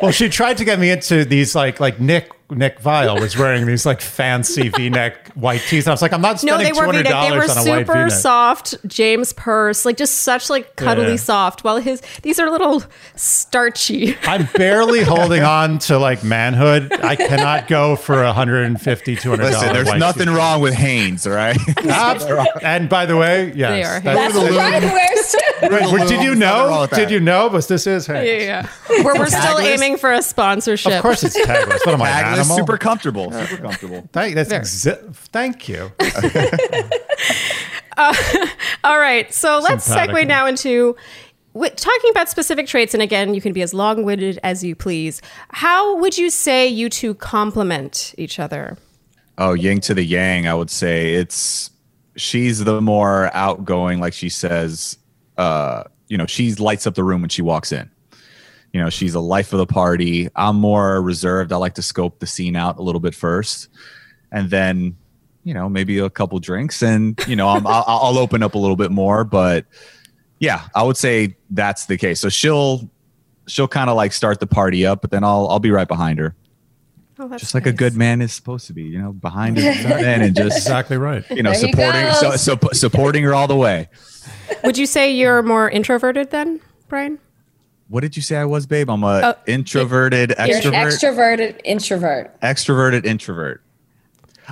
Well, 0.00 0.12
she 0.12 0.28
tried 0.28 0.56
to 0.58 0.64
get 0.64 0.78
me 0.78 0.90
into 0.90 1.24
these 1.24 1.54
like 1.56 1.80
like 1.80 2.00
Nick 2.00 2.30
Nick 2.50 2.80
Viall 2.80 3.20
was 3.20 3.36
wearing 3.36 3.66
these 3.66 3.86
like 3.86 4.00
fancy 4.00 4.68
V-neck 4.68 5.28
white 5.34 5.60
tees. 5.62 5.86
I 5.86 5.90
was 5.90 6.02
like, 6.02 6.12
I'm 6.12 6.20
not 6.20 6.42
no, 6.42 6.54
spending 6.54 6.74
they 6.74 6.80
were 6.80 6.86
V-neck. 6.92 7.04
They 7.04 7.10
were 7.32 7.46
dollars 7.46 7.50
on 7.50 7.58
a 7.58 7.70
white 7.70 7.78
super 7.86 7.92
V-neck. 7.92 8.10
soft 8.12 8.74
James 8.86 9.32
Perse, 9.32 9.84
like 9.84 9.96
just 9.96 10.18
such 10.18 10.50
like 10.50 10.76
cuddly 10.76 11.10
Yeah. 11.10 11.16
soft. 11.16 11.64
While 11.64 11.78
his 11.78 12.00
these 12.22 12.38
are 12.38 12.50
little 12.50 12.82
starchy. 13.16 14.16
I'm 14.22 14.48
barely 14.56 15.00
holding 15.04 15.42
on 15.42 15.78
to 15.80 15.98
like 15.98 16.24
manhood. 16.24 16.92
I 16.92 17.16
cannot 17.16 17.68
go 17.68 17.96
for 17.96 18.22
a 18.22 18.32
hundred 18.32 18.64
and 18.64 18.80
fifty, 18.80 19.16
two 19.16 19.30
hundred 19.30 19.50
dollars. 19.50 19.60
Listen, 19.60 19.72
there's 19.84 19.98
nothing 20.00 20.28
wrong 20.30 20.60
with 20.60 20.74
Hanes, 20.74 21.26
all 21.26 21.32
right? 21.34 21.56
And 22.62 22.88
by 22.88 23.06
the 23.06 23.16
way, 23.16 23.52
yes, 23.54 23.70
They 23.70 23.82
are. 23.84 24.00
that- 24.00 24.14
That's 24.14 24.34
what 24.34 24.52
Bryan 24.52 24.82
wears. 24.82 25.36
Wait, 25.62 25.92
wait, 25.92 26.08
did 26.08 26.22
you 26.22 26.34
There's 26.34 26.38
nothing 26.38 26.40
wrong 26.70 26.88
know? 26.90 26.96
Did 26.96 27.10
you 27.10 27.20
know? 27.20 27.48
But 27.50 27.68
this 27.68 27.86
is 27.86 28.06
hey. 28.06 28.46
Yeah, 28.46 28.66
yeah. 28.90 29.02
We're, 29.04 29.18
we're 29.18 29.26
still 29.26 29.58
aiming 29.58 29.96
for 29.98 30.12
a 30.12 30.22
sponsorship. 30.22 30.92
Of 30.94 31.02
course, 31.02 31.22
it's 31.22 31.38
tagless. 31.38 31.84
What 31.86 31.94
am 31.94 32.02
I, 32.02 32.39
an 32.40 32.46
Tagless, 32.46 32.56
super 32.56 32.78
comfortable, 32.78 33.32
super 33.32 33.62
comfortable. 33.62 34.08
Thank, 34.12 34.34
that's 34.34 34.52
exi- 34.52 35.14
thank 35.14 35.68
you. 35.68 35.92
All 38.84 38.98
right, 38.98 39.32
so 39.32 39.60
let's 39.62 39.84
Simpatico. 39.84 40.14
segue 40.14 40.26
now 40.26 40.46
into 40.46 40.96
wi- 41.54 41.74
talking 41.74 42.10
about 42.10 42.28
specific 42.28 42.66
traits. 42.66 42.94
And 42.94 43.02
again, 43.02 43.34
you 43.34 43.40
can 43.40 43.52
be 43.52 43.62
as 43.62 43.74
long-winded 43.74 44.38
as 44.42 44.64
you 44.64 44.74
please. 44.74 45.20
How 45.50 45.96
would 45.96 46.16
you 46.16 46.30
say 46.30 46.66
you 46.66 46.88
two 46.88 47.14
complement 47.14 48.14
each 48.16 48.38
other? 48.38 48.78
Oh, 49.38 49.54
yin 49.54 49.80
to 49.82 49.94
the 49.94 50.02
yang, 50.04 50.46
I 50.46 50.54
would 50.54 50.70
say 50.70 51.14
it's 51.14 51.70
she's 52.16 52.64
the 52.64 52.80
more 52.80 53.34
outgoing, 53.34 54.00
like 54.00 54.12
she 54.12 54.28
says, 54.28 54.98
uh, 55.38 55.84
you 56.08 56.18
know, 56.18 56.26
she 56.26 56.54
lights 56.54 56.86
up 56.86 56.94
the 56.94 57.04
room 57.04 57.22
when 57.22 57.30
she 57.30 57.42
walks 57.42 57.72
in. 57.72 57.90
You 58.72 58.80
know, 58.80 58.90
she's 58.90 59.14
a 59.14 59.20
life 59.20 59.52
of 59.52 59.58
the 59.58 59.66
party. 59.66 60.28
I'm 60.36 60.56
more 60.56 61.02
reserved. 61.02 61.52
I 61.52 61.56
like 61.56 61.74
to 61.74 61.82
scope 61.82 62.20
the 62.20 62.26
scene 62.26 62.54
out 62.54 62.78
a 62.78 62.82
little 62.82 63.00
bit 63.00 63.14
first, 63.14 63.68
and 64.30 64.48
then, 64.48 64.96
you 65.42 65.54
know, 65.54 65.68
maybe 65.68 65.98
a 65.98 66.10
couple 66.10 66.38
drinks, 66.38 66.82
and 66.82 67.18
you 67.26 67.36
know, 67.36 67.48
I'm, 67.48 67.66
I'll, 67.66 67.84
I'll 67.86 68.18
open 68.18 68.42
up 68.42 68.54
a 68.54 68.58
little 68.58 68.76
bit 68.76 68.90
more. 68.90 69.24
But 69.24 69.66
yeah, 70.38 70.68
I 70.74 70.82
would 70.82 70.96
say 70.96 71.36
that's 71.50 71.86
the 71.86 71.96
case. 71.96 72.20
So 72.20 72.28
she'll 72.28 72.88
she'll 73.48 73.68
kind 73.68 73.90
of 73.90 73.96
like 73.96 74.12
start 74.12 74.38
the 74.40 74.46
party 74.46 74.86
up, 74.86 75.00
but 75.00 75.10
then 75.10 75.24
I'll 75.24 75.48
I'll 75.48 75.58
be 75.58 75.70
right 75.70 75.88
behind 75.88 76.18
her, 76.20 76.36
Oh, 77.22 77.28
just 77.36 77.52
like 77.52 77.66
a 77.66 77.72
good 77.72 77.96
man 77.96 78.22
is 78.22 78.32
supposed 78.32 78.66
to 78.68 78.72
be. 78.72 78.84
You 78.84 78.98
know, 78.98 79.12
behind 79.12 79.58
his 79.58 79.84
man 79.84 80.22
and 80.22 80.34
just 80.34 80.56
Exactly 80.56 80.96
right. 80.96 81.22
you 81.30 81.42
know 81.42 81.50
There 81.50 81.68
supporting 81.68 82.10
so, 82.14 82.36
so, 82.36 82.58
supporting 82.72 83.24
her 83.24 83.34
all 83.34 83.46
the 83.46 83.56
way. 83.56 83.90
Would 84.64 84.78
you 84.78 84.86
say 84.86 85.12
you're 85.12 85.42
more 85.42 85.68
introverted 85.68 86.30
then, 86.30 86.60
Bryan? 86.88 87.18
What 87.90 88.00
did 88.02 88.14
you 88.14 88.22
say 88.22 88.36
I 88.36 88.44
was, 88.44 88.66
babe? 88.66 88.88
I'm 88.88 89.02
a 89.02 89.20
Oh, 89.22 89.34
introverted, 89.46 90.30
You're 90.38 90.46
an 90.46 90.52
extrovert, 90.52 90.86
extroverted 90.86 91.60
introvert. 91.64 92.40
extroverted 92.40 93.04
introvert. 93.04 93.62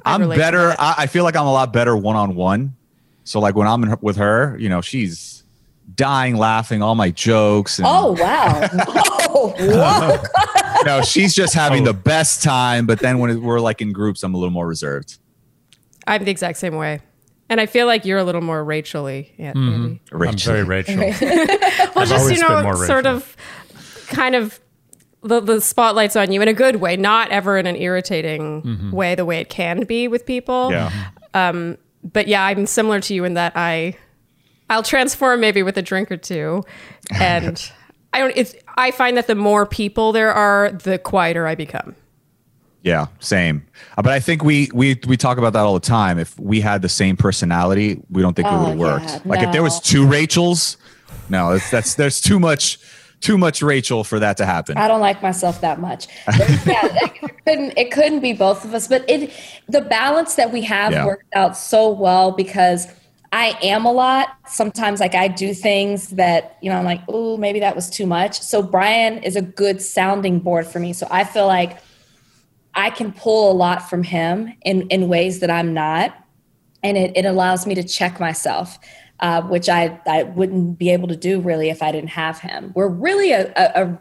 I 0.04 0.14
I'm 0.14 0.28
better. 0.28 0.74
I, 0.78 0.94
I 0.98 1.06
feel 1.06 1.22
like 1.24 1.36
I'm 1.36 1.46
a 1.46 1.52
lot 1.52 1.72
better 1.72 1.96
one 1.96 2.16
on 2.16 2.34
one. 2.34 2.74
So 3.24 3.38
like 3.40 3.54
when 3.54 3.68
I'm 3.68 3.82
in, 3.84 3.96
with 4.00 4.16
her, 4.16 4.56
you 4.58 4.68
know, 4.68 4.80
she's 4.80 5.44
dying 5.94 6.34
laughing 6.36 6.82
all 6.82 6.94
my 6.96 7.10
jokes. 7.12 7.78
And, 7.78 7.86
Oh 7.88 8.12
wow! 8.18 8.68
Oh, 9.30 9.54
Whoa! 9.56 10.18
Whoa! 10.18 10.82
no, 10.84 11.02
she's 11.02 11.32
just 11.34 11.54
having 11.54 11.82
Oh. 11.82 11.92
the 11.92 11.94
best 11.94 12.42
time. 12.42 12.86
But 12.86 12.98
then 12.98 13.18
when 13.20 13.40
we're 13.42 13.60
like 13.60 13.80
in 13.80 13.92
groups, 13.92 14.22
I'm 14.24 14.34
a 14.34 14.36
little 14.38 14.50
more 14.52 14.66
reserved. 14.66 15.18
I'm 16.08 16.24
the 16.24 16.30
exact 16.32 16.58
same 16.58 16.74
way. 16.74 17.00
And 17.50 17.60
I 17.60 17.66
feel 17.66 17.86
like 17.86 18.04
you're 18.04 18.18
a 18.18 18.24
little 18.24 18.40
more 18.42 18.62
Rachel-y. 18.62 19.30
Yeah, 19.38 19.50
Andy. 19.56 20.00
I'm 20.12 20.18
Rachel. 20.18 20.52
very 20.52 20.64
Rachel. 20.64 20.96
Well, 21.94 22.06
just 22.06 22.30
you 22.32 22.38
know, 22.40 22.74
sort 22.74 23.06
of, 23.06 23.36
kind 24.08 24.34
of, 24.34 24.60
the 25.22 25.40
the 25.40 25.60
spotlight's 25.60 26.14
on 26.14 26.30
you 26.30 26.40
in 26.42 26.48
a 26.48 26.52
good 26.52 26.76
way, 26.76 26.96
not 26.96 27.30
ever 27.30 27.58
in 27.58 27.66
an 27.66 27.74
irritating 27.76 28.90
way, 28.92 29.14
the 29.14 29.24
way 29.24 29.40
it 29.40 29.48
can 29.48 29.84
be 29.84 30.06
with 30.08 30.26
people. 30.26 30.70
Yeah. 30.70 30.92
Um, 31.34 31.76
But 32.04 32.28
yeah, 32.28 32.44
I'm 32.44 32.66
similar 32.66 33.00
to 33.00 33.14
you 33.14 33.24
in 33.24 33.34
that 33.34 33.52
I, 33.56 33.96
I'll 34.70 34.84
transform 34.84 35.40
maybe 35.40 35.62
with 35.64 35.76
a 35.76 35.82
drink 35.82 36.12
or 36.12 36.16
two, 36.16 36.62
and 37.14 37.60
I 38.12 38.18
don't. 38.20 38.32
It's 38.36 38.54
I 38.76 38.92
find 38.92 39.16
that 39.16 39.26
the 39.26 39.34
more 39.34 39.66
people 39.66 40.12
there 40.12 40.32
are, 40.32 40.70
the 40.70 40.98
quieter 40.98 41.46
I 41.48 41.54
become. 41.56 41.96
Yeah, 42.82 43.06
same. 43.18 43.66
Uh, 43.96 44.02
But 44.02 44.12
I 44.12 44.20
think 44.20 44.44
we 44.44 44.70
we 44.72 44.98
we 45.06 45.16
talk 45.16 45.36
about 45.38 45.52
that 45.54 45.64
all 45.64 45.74
the 45.74 45.80
time. 45.80 46.18
If 46.18 46.38
we 46.38 46.60
had 46.60 46.80
the 46.82 46.88
same 46.88 47.16
personality, 47.16 48.00
we 48.10 48.22
don't 48.22 48.34
think 48.34 48.46
it 48.48 48.54
Oh, 48.54 48.60
would 48.60 48.68
have 48.70 48.78
worked. 48.78 49.06
yeah, 49.06 49.18
like 49.24 49.42
if 49.42 49.52
there 49.52 49.62
was 49.64 49.80
two 49.80 50.06
Rachels, 50.06 50.76
no, 51.28 51.52
that's, 51.52 51.70
that's 51.70 51.94
there's 51.94 52.20
too 52.20 52.38
much 52.38 52.78
too 53.20 53.36
much 53.36 53.62
Rachel 53.62 54.04
for 54.04 54.20
that 54.20 54.36
to 54.36 54.46
happen. 54.46 54.78
I 54.78 54.86
don't 54.86 55.00
like 55.00 55.20
myself 55.22 55.60
that 55.60 55.80
much. 55.80 56.06
But 56.26 56.48
yeah, 56.66 56.86
it 57.02 57.30
couldn't 57.44 57.72
it 57.76 57.90
couldn't 57.90 58.20
be 58.20 58.32
both 58.32 58.64
of 58.64 58.72
us. 58.74 58.86
But 58.86 59.04
it 59.10 59.32
the 59.68 59.80
balance 59.80 60.36
that 60.36 60.52
we 60.52 60.62
have 60.62 60.92
Yeah. 60.92 61.04
worked 61.04 61.34
out 61.34 61.56
so 61.56 61.90
well 61.90 62.30
because 62.30 62.86
I 63.32 63.58
am 63.60 63.84
a 63.84 63.92
lot. 63.92 64.28
Sometimes 64.46 65.00
like 65.00 65.14
I 65.16 65.26
do 65.28 65.52
things 65.52 66.10
that, 66.10 66.56
you 66.62 66.70
know, 66.70 66.78
I'm 66.78 66.84
like, 66.84 67.02
oh, 67.08 67.36
maybe 67.36 67.60
that 67.60 67.74
was 67.74 67.90
too 67.90 68.06
much. 68.06 68.40
So 68.40 68.62
Bryan 68.62 69.18
is 69.24 69.34
a 69.36 69.42
good 69.42 69.82
sounding 69.82 70.38
board 70.38 70.66
for 70.66 70.78
me. 70.78 70.92
So 70.94 71.06
I 71.10 71.24
feel 71.24 71.46
like 71.46 71.76
I 72.78 72.90
can 72.90 73.12
pull 73.12 73.50
a 73.50 73.54
lot 73.54 73.90
from 73.90 74.04
him 74.04 74.54
in, 74.62 74.82
in 74.82 75.08
ways 75.08 75.40
that 75.40 75.50
I'm 75.50 75.74
not. 75.74 76.16
And 76.84 76.96
it, 76.96 77.16
it 77.16 77.24
allows 77.24 77.66
me 77.66 77.74
to 77.74 77.82
check 77.82 78.20
myself, 78.20 78.78
uh, 79.18 79.42
which 79.42 79.68
I, 79.68 80.00
I 80.06 80.22
wouldn't 80.22 80.78
be 80.78 80.90
able 80.90 81.08
to 81.08 81.16
do 81.16 81.40
really 81.40 81.70
if 81.70 81.82
I 81.82 81.90
didn't 81.90 82.10
have 82.10 82.38
him. 82.38 82.72
We're 82.76 82.86
really 82.88 83.32
a, 83.32 83.52
a, 83.56 83.82
a 83.82 84.00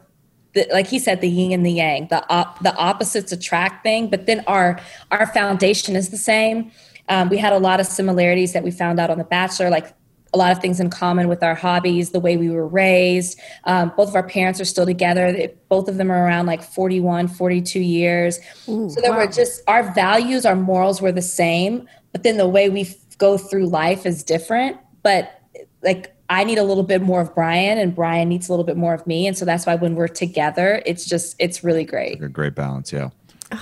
the, 0.54 0.68
like 0.72 0.86
he 0.86 1.00
said, 1.00 1.22
the 1.22 1.30
yin 1.30 1.54
and 1.54 1.66
the 1.66 1.72
yang, 1.72 2.08
the 2.10 2.24
op, 2.30 2.62
the 2.62 2.76
opposites 2.76 3.32
attract 3.32 3.82
thing. 3.82 4.12
But 4.12 4.28
then 4.28 4.44
our 4.46 4.80
our 5.10 5.26
foundation 5.34 5.96
is 5.96 6.10
the 6.10 6.18
same. 6.18 6.72
Um, 7.10 7.30
we 7.30 7.38
had 7.38 7.54
a 7.54 7.60
lot 7.60 7.80
of 7.80 7.88
similarities 7.88 8.54
that 8.54 8.64
we 8.64 8.70
found 8.70 9.00
out 9.00 9.10
on 9.10 9.18
The 9.18 9.24
Bachelor, 9.24 9.72
like 9.72 9.96
a 10.38 10.40
lot 10.40 10.52
of 10.52 10.60
things 10.60 10.80
in 10.80 10.90
common 10.90 11.28
with 11.28 11.42
our 11.42 11.56
hobbies, 11.56 12.12
the 12.12 12.20
way 12.20 12.38
we 12.38 12.50
were 12.50 12.68
raised. 12.68 13.40
Um, 13.64 13.92
both 13.98 14.10
of 14.10 14.16
our 14.16 14.28
parents 14.28 14.62
are 14.62 14.66
still 14.66 14.86
together. 14.86 15.32
They- 15.32 15.54
both 15.68 15.88
of 15.90 15.98
them 15.98 16.12
are 16.12 16.24
around 16.26 16.46
like 16.46 16.62
41, 16.64 17.28
42 17.28 17.80
years. 17.80 18.40
so 18.66 18.88
there 19.02 19.12
wow. 19.12 19.18
were 19.18 19.28
just 19.28 19.62
our 19.68 19.92
values, 19.94 20.46
our 20.46 20.56
morals 20.56 21.02
were 21.02 21.12
the 21.12 21.22
same, 21.22 21.88
but 22.12 22.22
then 22.24 22.38
the 22.38 22.48
way 22.48 22.70
we 22.70 22.82
f- 22.82 22.96
go 23.18 23.38
through 23.38 23.66
life 23.68 24.06
is 24.06 24.24
different. 24.24 24.78
But 25.02 25.42
like 25.82 26.14
I 26.30 26.44
need 26.44 26.58
a 26.60 26.64
little 26.64 26.84
bit 26.84 27.02
more 27.02 27.22
of 27.22 27.34
Bryan, 27.34 27.78
and 27.80 27.96
Bryan 27.96 28.30
needs 28.30 28.48
a 28.48 28.52
little 28.52 28.66
bit 28.66 28.78
more 28.78 28.94
of 28.94 29.06
me, 29.08 29.28
and 29.28 29.38
so 29.38 29.44
that's 29.46 29.66
why 29.66 29.76
when 29.76 29.96
we're 29.96 30.08
together, 30.10 30.82
it's 30.86 31.06
just 31.06 31.36
it's 31.40 31.64
really 31.64 31.84
great. 31.86 32.22
a 32.22 32.30
great 32.30 32.54
balance. 32.54 32.92
Yeah. 32.92 33.10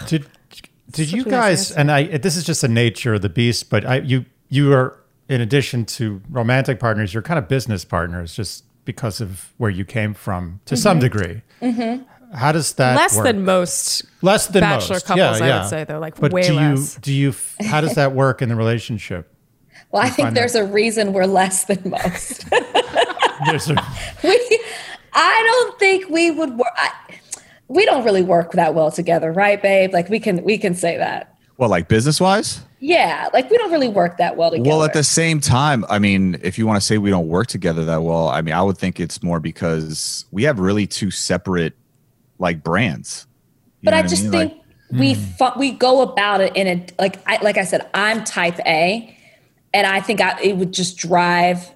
Did 0.08 0.26
did 0.92 1.12
you 1.12 1.22
Such 1.24 1.28
a 1.28 1.30
nice 1.30 1.40
guys? 1.42 1.72
answer. 1.72 1.80
And 1.80 1.92
I 1.92 2.18
this 2.18 2.36
is 2.36 2.44
just 2.44 2.62
the 2.62 2.68
nature 2.68 3.14
of 3.14 3.22
the 3.22 3.30
beast. 3.30 3.70
But 3.70 3.86
I 3.86 3.98
you 4.00 4.26
you 4.50 4.74
are 4.74 4.98
in 5.30 5.42
addition 5.42 5.86
to 5.86 6.22
romantic 6.30 6.80
partners, 6.80 7.14
you're 7.14 7.24
kind 7.24 7.40
of 7.40 7.48
business 7.48 7.86
partners, 7.86 8.36
just 8.36 8.64
because 8.86 9.22
of 9.22 9.54
where 9.58 9.72
you 9.72 9.84
came 9.84 10.14
from 10.14 10.62
to 10.66 10.78
some 10.78 11.00
mm-hmm. 11.00 11.02
degree. 11.02 11.42
Mm-hmm. 11.62 12.04
How 12.36 12.52
does 12.52 12.74
that 12.74 12.96
Less 12.96 13.16
work? 13.16 13.26
than 13.26 13.46
most. 13.46 14.04
less 14.22 14.48
than 14.48 14.62
bachelor 14.62 14.96
most. 14.96 15.06
couples, 15.06 15.40
Yeah, 15.40 15.46
I 15.46 15.48
would 15.48 15.48
yeah. 15.48 15.68
say, 15.68 15.84
though, 15.84 16.00
like, 16.00 16.20
but 16.20 16.32
way 16.32 16.44
do 16.44 16.54
less. 16.54 16.96
you 16.96 17.02
do 17.02 17.14
you 17.14 17.34
how 17.62 17.82
does 17.82 17.96
that 17.96 18.14
work 18.14 18.42
in 18.42 18.50
the 18.50 18.56
relationship? 18.56 19.32
Well, 19.92 20.04
I 20.04 20.10
think 20.10 20.34
there's 20.34 20.56
a 20.56 20.66
reason 20.66 21.14
we're 21.14 21.26
less 21.26 21.66
than 21.66 21.90
most. 21.90 22.50
There's 23.46 23.70
a- 23.70 23.76
we, 24.24 24.64
I 25.14 25.44
don't 25.48 25.80
think 25.80 26.10
we 26.10 26.32
would 26.32 26.58
work. 26.58 26.74
I, 26.76 26.92
we 27.68 27.86
don't 27.86 28.04
really 28.04 28.22
work 28.22 28.54
that 28.54 28.74
well 28.76 28.92
together, 28.92 29.32
right, 29.32 29.62
babe? 29.62 29.94
Like 29.94 30.10
we 30.10 30.20
can 30.20 30.44
we 30.44 30.58
can 30.58 30.76
say 30.76 30.98
that. 30.98 31.35
Well, 31.58 31.70
like 31.70 31.88
business 31.88 32.20
wise. 32.20 32.62
Yeah, 32.80 33.30
like 33.34 33.50
we 33.50 33.58
don't 33.58 33.72
really 33.72 33.88
work 33.88 34.18
that 34.18 34.36
well 34.36 34.52
together. 34.52 34.70
Well, 34.70 34.84
at 34.84 34.94
the 34.94 35.04
same 35.04 35.40
time, 35.40 35.86
I 35.90 36.00
mean, 36.00 36.38
if 36.44 36.58
you 36.58 36.68
want 36.68 36.80
to 36.80 36.86
say 36.86 36.98
we 36.98 37.10
don't 37.10 37.28
work 37.28 37.48
together 37.48 37.86
that 37.86 38.04
well, 38.04 38.28
I 38.28 38.42
mean, 38.42 38.54
I 38.54 38.62
would 38.62 38.78
think 38.78 39.00
it's 39.00 39.24
more 39.24 39.40
because 39.40 40.26
we 40.32 40.44
have 40.44 40.60
really 40.60 40.86
two 40.86 41.12
separate 41.12 41.74
like 42.38 42.64
brands. 42.64 43.26
You 43.82 43.86
but 43.86 43.94
I 43.94 44.02
just 44.04 44.24
mean? 44.24 44.32
think 44.32 44.54
Like, 44.54 45.00
we 45.00 45.14
hmm. 45.14 45.22
fu- 45.22 45.60
we 45.60 45.72
go 45.72 46.02
about 46.02 46.42
it 46.42 46.56
in 46.56 46.68
a 46.68 46.86
like 47.00 47.20
I 47.28 47.42
like 47.42 47.58
I 47.58 47.64
said, 47.64 47.90
I'm 47.94 48.24
type 48.24 48.60
A, 48.66 49.18
and 49.74 49.88
I 49.88 50.02
think 50.02 50.22
I, 50.22 50.40
it 50.42 50.58
would 50.58 50.74
just 50.74 50.98
drive. 50.98 51.72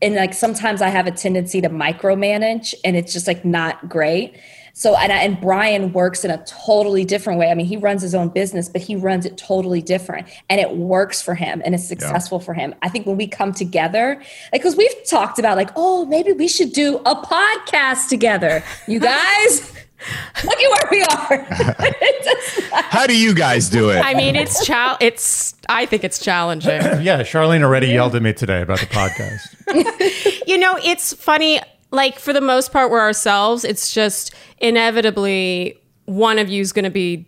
And 0.00 0.14
like 0.14 0.32
sometimes 0.32 0.80
I 0.80 0.88
have 0.88 1.06
a 1.06 1.10
tendency 1.10 1.60
to 1.60 1.68
micromanage, 1.68 2.74
and 2.84 2.96
it's 2.96 3.12
just 3.12 3.26
like 3.26 3.44
not 3.44 3.88
great. 3.88 4.36
So 4.78 4.94
and 4.94 5.10
I, 5.12 5.16
and 5.16 5.40
Bryan 5.40 5.92
works 5.92 6.24
in 6.24 6.30
a 6.30 6.38
totally 6.44 7.04
different 7.04 7.40
way. 7.40 7.50
I 7.50 7.54
mean, 7.54 7.66
he 7.66 7.76
runs 7.76 8.00
his 8.00 8.14
own 8.14 8.28
business, 8.28 8.68
but 8.68 8.80
he 8.80 8.94
runs 8.94 9.26
it 9.26 9.36
totally 9.36 9.82
different, 9.82 10.28
and 10.48 10.60
it 10.60 10.76
works 10.76 11.20
for 11.20 11.34
him, 11.34 11.60
and 11.64 11.74
it's 11.74 11.84
successful 11.88 12.38
for 12.38 12.54
him. 12.54 12.76
I 12.80 12.88
think 12.88 13.04
when 13.04 13.16
we 13.16 13.26
come 13.26 13.52
together, 13.52 14.22
like 14.52 14.62
because 14.62 14.76
we've 14.76 14.94
talked 15.10 15.40
about 15.40 15.56
like, 15.56 15.70
oh, 15.74 16.04
maybe 16.06 16.30
we 16.30 16.46
should 16.46 16.72
do 16.72 16.98
a 16.98 17.16
podcast 17.16 18.08
together, 18.08 18.62
you 18.86 19.00
guys. 19.00 19.72
Look 20.44 20.56
at 20.56 20.90
where 20.90 20.90
we 20.92 21.02
are. 21.02 21.46
It 21.80 22.24
does 22.24 22.70
not- 22.70 22.84
how 22.84 23.08
do 23.08 23.18
you 23.18 23.34
guys 23.34 23.68
do 23.68 23.90
it? 23.90 23.96
I 23.98 24.14
mean, 24.14 24.36
it's 24.36 24.64
chal- 24.64 24.96
It's. 25.00 25.54
I 25.68 25.86
think 25.86 26.04
it's 26.04 26.20
challenging. 26.20 26.70
yeah, 27.02 27.22
Charlene 27.22 27.64
already 27.64 27.88
yelled 27.88 28.14
at 28.14 28.22
me 28.22 28.32
today 28.32 28.62
about 28.62 28.78
the 28.78 28.86
podcast. 28.86 30.44
you 30.46 30.56
know, 30.56 30.78
it's 30.84 31.14
funny. 31.14 31.58
Like 31.90 32.18
for 32.18 32.32
the 32.32 32.40
most 32.40 32.72
part, 32.72 32.90
we're 32.90 33.00
ourselves. 33.00 33.64
It's 33.64 33.92
just 33.92 34.34
inevitably 34.58 35.78
one 36.04 36.38
of 36.38 36.48
you 36.48 36.60
is 36.60 36.72
going 36.72 36.84
to 36.84 36.90
be 36.90 37.26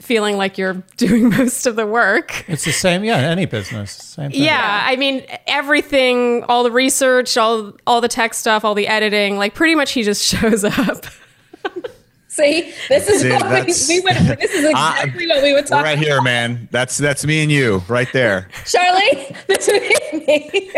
feeling 0.00 0.36
like 0.36 0.58
you're 0.58 0.74
doing 0.96 1.30
most 1.30 1.66
of 1.66 1.76
the 1.76 1.86
work. 1.86 2.44
It's 2.48 2.64
the 2.64 2.72
same, 2.72 3.04
yeah, 3.04 3.16
any 3.18 3.46
business. 3.46 3.92
Same 3.92 4.30
thing. 4.30 4.42
Yeah, 4.42 4.82
I 4.86 4.96
mean 4.96 5.24
everything, 5.46 6.42
all 6.44 6.64
the 6.64 6.70
research, 6.72 7.36
all 7.36 7.72
all 7.86 8.00
the 8.00 8.08
tech 8.08 8.34
stuff, 8.34 8.64
all 8.64 8.74
the 8.74 8.88
editing. 8.88 9.38
Like 9.38 9.54
pretty 9.54 9.74
much, 9.74 9.92
he 9.92 10.02
just 10.02 10.24
shows 10.26 10.64
up. 10.64 11.04
See, 12.28 12.72
this 12.88 13.08
is 13.08 13.20
See, 13.22 13.30
what 13.30 13.44
we, 13.44 13.48
that's- 13.48 13.88
we 13.88 14.00
would. 14.00 14.16
This 14.40 14.52
is 14.52 14.72
ah, 14.74 14.98
exactly 15.02 15.28
what 15.28 15.42
we 15.44 15.52
would 15.52 15.70
We're 15.70 15.82
right 15.84 15.98
here, 15.98 16.20
man. 16.20 16.68
That's 16.72 16.96
that's 16.98 17.24
me 17.24 17.42
and 17.44 17.52
you 17.52 17.84
right 17.86 18.12
there. 18.12 18.48
Charlie, 18.66 19.36
this 19.46 19.68
would 19.68 19.80
be 19.82 20.26
me. 20.26 20.72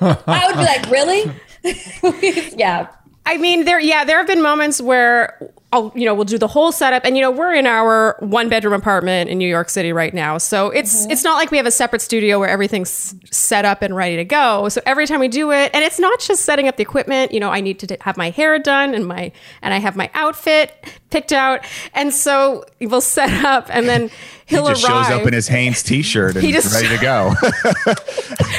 I 0.00 0.44
would 0.46 0.56
be 0.56 0.64
like, 0.64 0.90
really? 0.90 1.32
yeah. 2.56 2.88
I 3.24 3.38
mean, 3.38 3.64
there, 3.64 3.80
yeah, 3.80 4.04
there 4.04 4.18
have 4.18 4.26
been 4.26 4.42
moments 4.42 4.80
where 4.80 5.52
I'll, 5.72 5.90
you 5.94 6.04
know, 6.04 6.14
we'll 6.14 6.26
do 6.26 6.36
the 6.36 6.48
whole 6.48 6.70
setup. 6.70 7.04
And, 7.04 7.16
you 7.16 7.22
know, 7.22 7.30
we're 7.30 7.54
in 7.54 7.66
our 7.66 8.16
one 8.20 8.50
bedroom 8.50 8.74
apartment 8.74 9.30
in 9.30 9.38
New 9.38 9.48
York 9.48 9.70
City 9.70 9.90
right 9.92 10.12
now. 10.12 10.36
So 10.36 10.68
it's, 10.68 11.02
mm-hmm. 11.02 11.10
it's 11.12 11.24
not 11.24 11.36
like 11.36 11.50
we 11.50 11.56
have 11.56 11.64
a 11.64 11.70
separate 11.70 12.02
studio 12.02 12.38
where 12.38 12.48
everything's 12.48 13.14
set 13.30 13.64
up 13.64 13.80
and 13.80 13.96
ready 13.96 14.16
to 14.16 14.24
go. 14.24 14.68
So 14.68 14.82
every 14.84 15.06
time 15.06 15.18
we 15.18 15.28
do 15.28 15.50
it, 15.50 15.70
and 15.72 15.82
it's 15.82 15.98
not 15.98 16.20
just 16.20 16.44
setting 16.44 16.68
up 16.68 16.76
the 16.76 16.82
equipment, 16.82 17.32
you 17.32 17.40
know, 17.40 17.48
I 17.50 17.60
need 17.62 17.78
to 17.80 17.96
have 18.02 18.18
my 18.18 18.28
hair 18.30 18.58
done 18.58 18.94
and 18.94 19.06
my, 19.06 19.32
and 19.62 19.72
I 19.72 19.78
have 19.78 19.96
my 19.96 20.10
outfit 20.12 20.74
picked 21.08 21.32
out. 21.32 21.64
And 21.94 22.12
so 22.12 22.64
we'll 22.80 23.00
set 23.00 23.44
up 23.44 23.68
and 23.70 23.88
then 23.88 24.10
he'll 24.46 24.66
he 24.66 24.74
just 24.74 24.84
arrive. 24.84 25.06
shows 25.06 25.20
up 25.20 25.26
in 25.26 25.32
his 25.32 25.48
Hanes 25.48 25.82
t-shirt 25.82 26.34
and 26.36 26.44
He 26.44 26.52
just- 26.52 26.74
ready 26.74 26.88
to 26.88 27.00
go. 27.00 27.34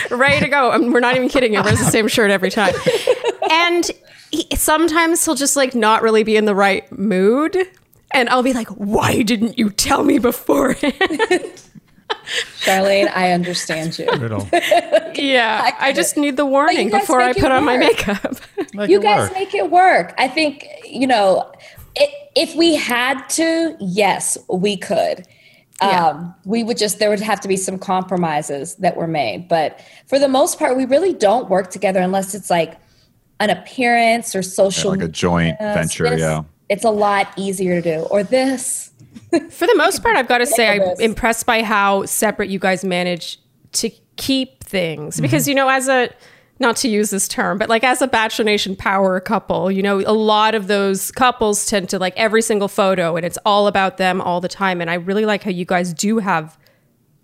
ready 0.16 0.40
to 0.46 0.50
go. 0.50 0.72
I 0.72 0.78
mean, 0.80 0.92
we're 0.92 1.00
not 1.00 1.16
even 1.16 1.30
kidding. 1.30 1.54
He 1.54 1.60
wears 1.60 1.78
the 1.78 1.86
same 1.86 2.08
shirt 2.08 2.32
every 2.32 2.50
time. 2.50 2.74
And 3.54 3.92
he, 4.32 4.48
sometimes 4.56 5.24
he'll 5.24 5.36
just 5.36 5.56
like 5.56 5.76
not 5.76 6.02
really 6.02 6.24
be 6.24 6.36
in 6.36 6.46
the 6.46 6.56
right 6.56 6.90
mood. 6.92 7.58
And 8.12 8.30
I'll 8.30 8.44
be 8.44 8.54
like, 8.54 8.68
why 8.70 9.22
didn't 9.22 9.58
you 9.58 9.70
tell 9.70 10.04
me 10.04 10.20
beforehand? 10.20 10.94
Charlene, 12.60 13.12
I 13.14 13.32
understand 13.32 13.98
you. 13.98 14.08
Yeah. 15.16 15.72
I, 15.80 15.94
just 15.94 16.18
need 16.18 16.38
the 16.38 16.46
warning 16.46 16.90
before 16.90 17.22
I 17.22 17.34
put 17.34 17.52
on 17.52 17.64
my 17.64 17.78
makeup. 17.78 18.36
Make 18.74 18.90
you 18.90 19.00
guys 19.00 19.30
work. 19.30 19.34
make 19.38 19.54
it 19.54 19.70
work. 19.70 20.14
I 20.18 20.28
think, 20.28 20.68
you 20.84 21.06
know, 21.06 21.52
i 21.98 22.08
if 22.36 22.56
we 22.56 22.76
had 22.76 23.30
to, 23.30 23.78
yes, 23.80 24.40
we 24.50 24.76
could. 24.76 25.28
Yeah. 25.82 26.08
Um, 26.08 26.36
we 26.46 26.64
would 26.64 26.78
just, 26.78 26.98
there 26.98 27.12
would 27.12 27.20
have 27.20 27.40
to 27.42 27.48
be 27.48 27.58
some 27.58 27.78
compromises 27.78 28.74
that 28.76 28.98
were 28.98 29.08
made. 29.08 29.48
But 29.48 29.80
for 30.08 30.18
the 30.18 30.28
most 30.28 30.58
part, 30.58 30.76
we 30.76 30.86
really 30.86 31.14
don't 31.14 31.48
work 31.50 31.70
together 31.70 32.02
unless 32.02 32.34
it's 32.34 32.50
like 32.50 32.76
an 33.40 33.50
appearance 33.50 34.36
or 34.36 34.42
social 34.42 34.92
like 34.92 35.02
a 35.02 35.08
joint 35.08 35.60
media. 35.60 35.74
venture, 35.74 36.10
This- 36.10 36.20
yeah. 36.20 36.44
It's 36.70 36.86
a 36.86 36.90
lot 36.90 37.28
easier 37.38 37.82
to 37.82 37.98
do. 37.98 38.02
Or 38.06 38.24
this. 38.24 38.92
For 39.50 39.68
the 39.68 39.76
most 39.76 40.02
part, 40.02 40.16
I've 40.16 40.28
got 40.28 40.40
to 40.40 40.46
say, 40.46 40.70
I'm 40.72 40.78
Nicholas. 40.80 41.00
impressed 41.02 41.46
by 41.46 41.62
how 41.62 42.06
separate 42.06 42.50
you 42.50 42.58
guys 42.58 42.84
manage 42.86 43.38
to 43.74 43.92
keep 44.16 44.64
things. 44.64 45.16
Mm-hmm. 45.16 45.22
Because, 45.24 45.48
you 45.48 45.54
know, 45.56 45.68
as 45.70 45.88
a, 45.88 46.10
not 46.60 46.76
to 46.78 46.88
use 46.88 47.10
this 47.10 47.28
term, 47.28 47.58
but 47.58 47.68
like 47.70 47.84
as 47.84 48.02
a 48.02 48.08
Bachelor 48.08 48.46
Nation 48.46 48.76
power 48.76 49.20
couple, 49.20 49.70
you 49.72 49.84
know, 49.84 50.00
a 50.00 50.14
lot 50.14 50.56
of 50.56 50.68
those 50.68 51.12
couples 51.12 51.66
tend 51.66 51.90
to 51.90 52.00
like 52.00 52.14
every 52.16 52.42
single 52.42 52.68
photo 52.70 53.16
and 53.18 53.26
it's 53.26 53.38
all 53.46 53.68
about 53.68 53.98
them 53.98 54.22
all 54.22 54.40
the 54.40 54.48
time. 54.48 54.80
And 54.82 54.90
I 54.90 54.96
really 54.96 55.26
like 55.26 55.44
how 55.44 55.52
you 55.52 55.66
guys 55.66 55.94
do 55.94 56.20
have, 56.20 56.58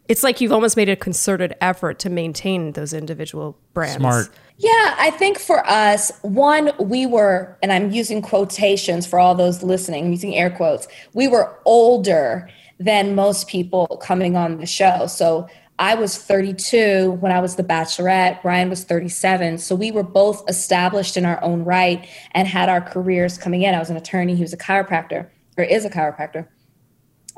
it's 0.09 0.23
like 0.23 0.41
you've 0.41 0.51
almost 0.51 0.75
made 0.75 0.89
a 0.89 0.95
concerted 0.95 1.55
effort 1.61 1.99
to 1.99 2.09
maintain 2.09 2.71
those 2.73 2.93
individual 2.93 3.55
brands. 3.75 3.97
Smart. 3.97 4.29
Yeah, 4.57 4.95
I 4.97 5.11
think 5.11 5.37
for 5.37 5.65
us, 5.69 6.11
one, 6.23 6.71
we 6.79 7.05
were, 7.05 7.55
and 7.61 7.71
I'm 7.71 7.91
using 7.91 8.21
quotations 8.21 9.05
for 9.05 9.19
all 9.19 9.35
those 9.35 9.61
listening, 9.61 10.05
I'm 10.05 10.11
using 10.11 10.35
air 10.35 10.49
quotes, 10.49 10.87
we 11.13 11.27
were 11.27 11.57
older 11.63 12.49
than 12.79 13.13
most 13.13 13.47
people 13.47 13.85
coming 14.01 14.35
on 14.35 14.57
the 14.57 14.65
show. 14.65 15.05
So 15.05 15.47
I 15.77 15.93
was 15.93 16.17
32 16.17 17.11
when 17.21 17.31
I 17.31 17.39
was 17.39 17.55
the 17.55 17.63
bachelorette, 17.63 18.41
Bryan 18.41 18.69
was 18.69 18.83
37. 18.83 19.59
So 19.59 19.75
we 19.75 19.91
were 19.91 20.03
both 20.03 20.43
established 20.49 21.17
in 21.17 21.25
our 21.25 21.41
own 21.43 21.63
right 21.63 22.09
and 22.31 22.47
had 22.47 22.67
our 22.67 22.81
careers 22.81 23.37
coming 23.37 23.61
in. 23.61 23.75
I 23.75 23.79
was 23.79 23.91
an 23.91 23.95
attorney, 23.95 24.35
he 24.35 24.41
was 24.41 24.53
a 24.53 24.57
chiropractor, 24.57 25.29
or 25.55 25.63
is 25.63 25.85
a 25.85 25.89
chiropractor. 25.89 26.47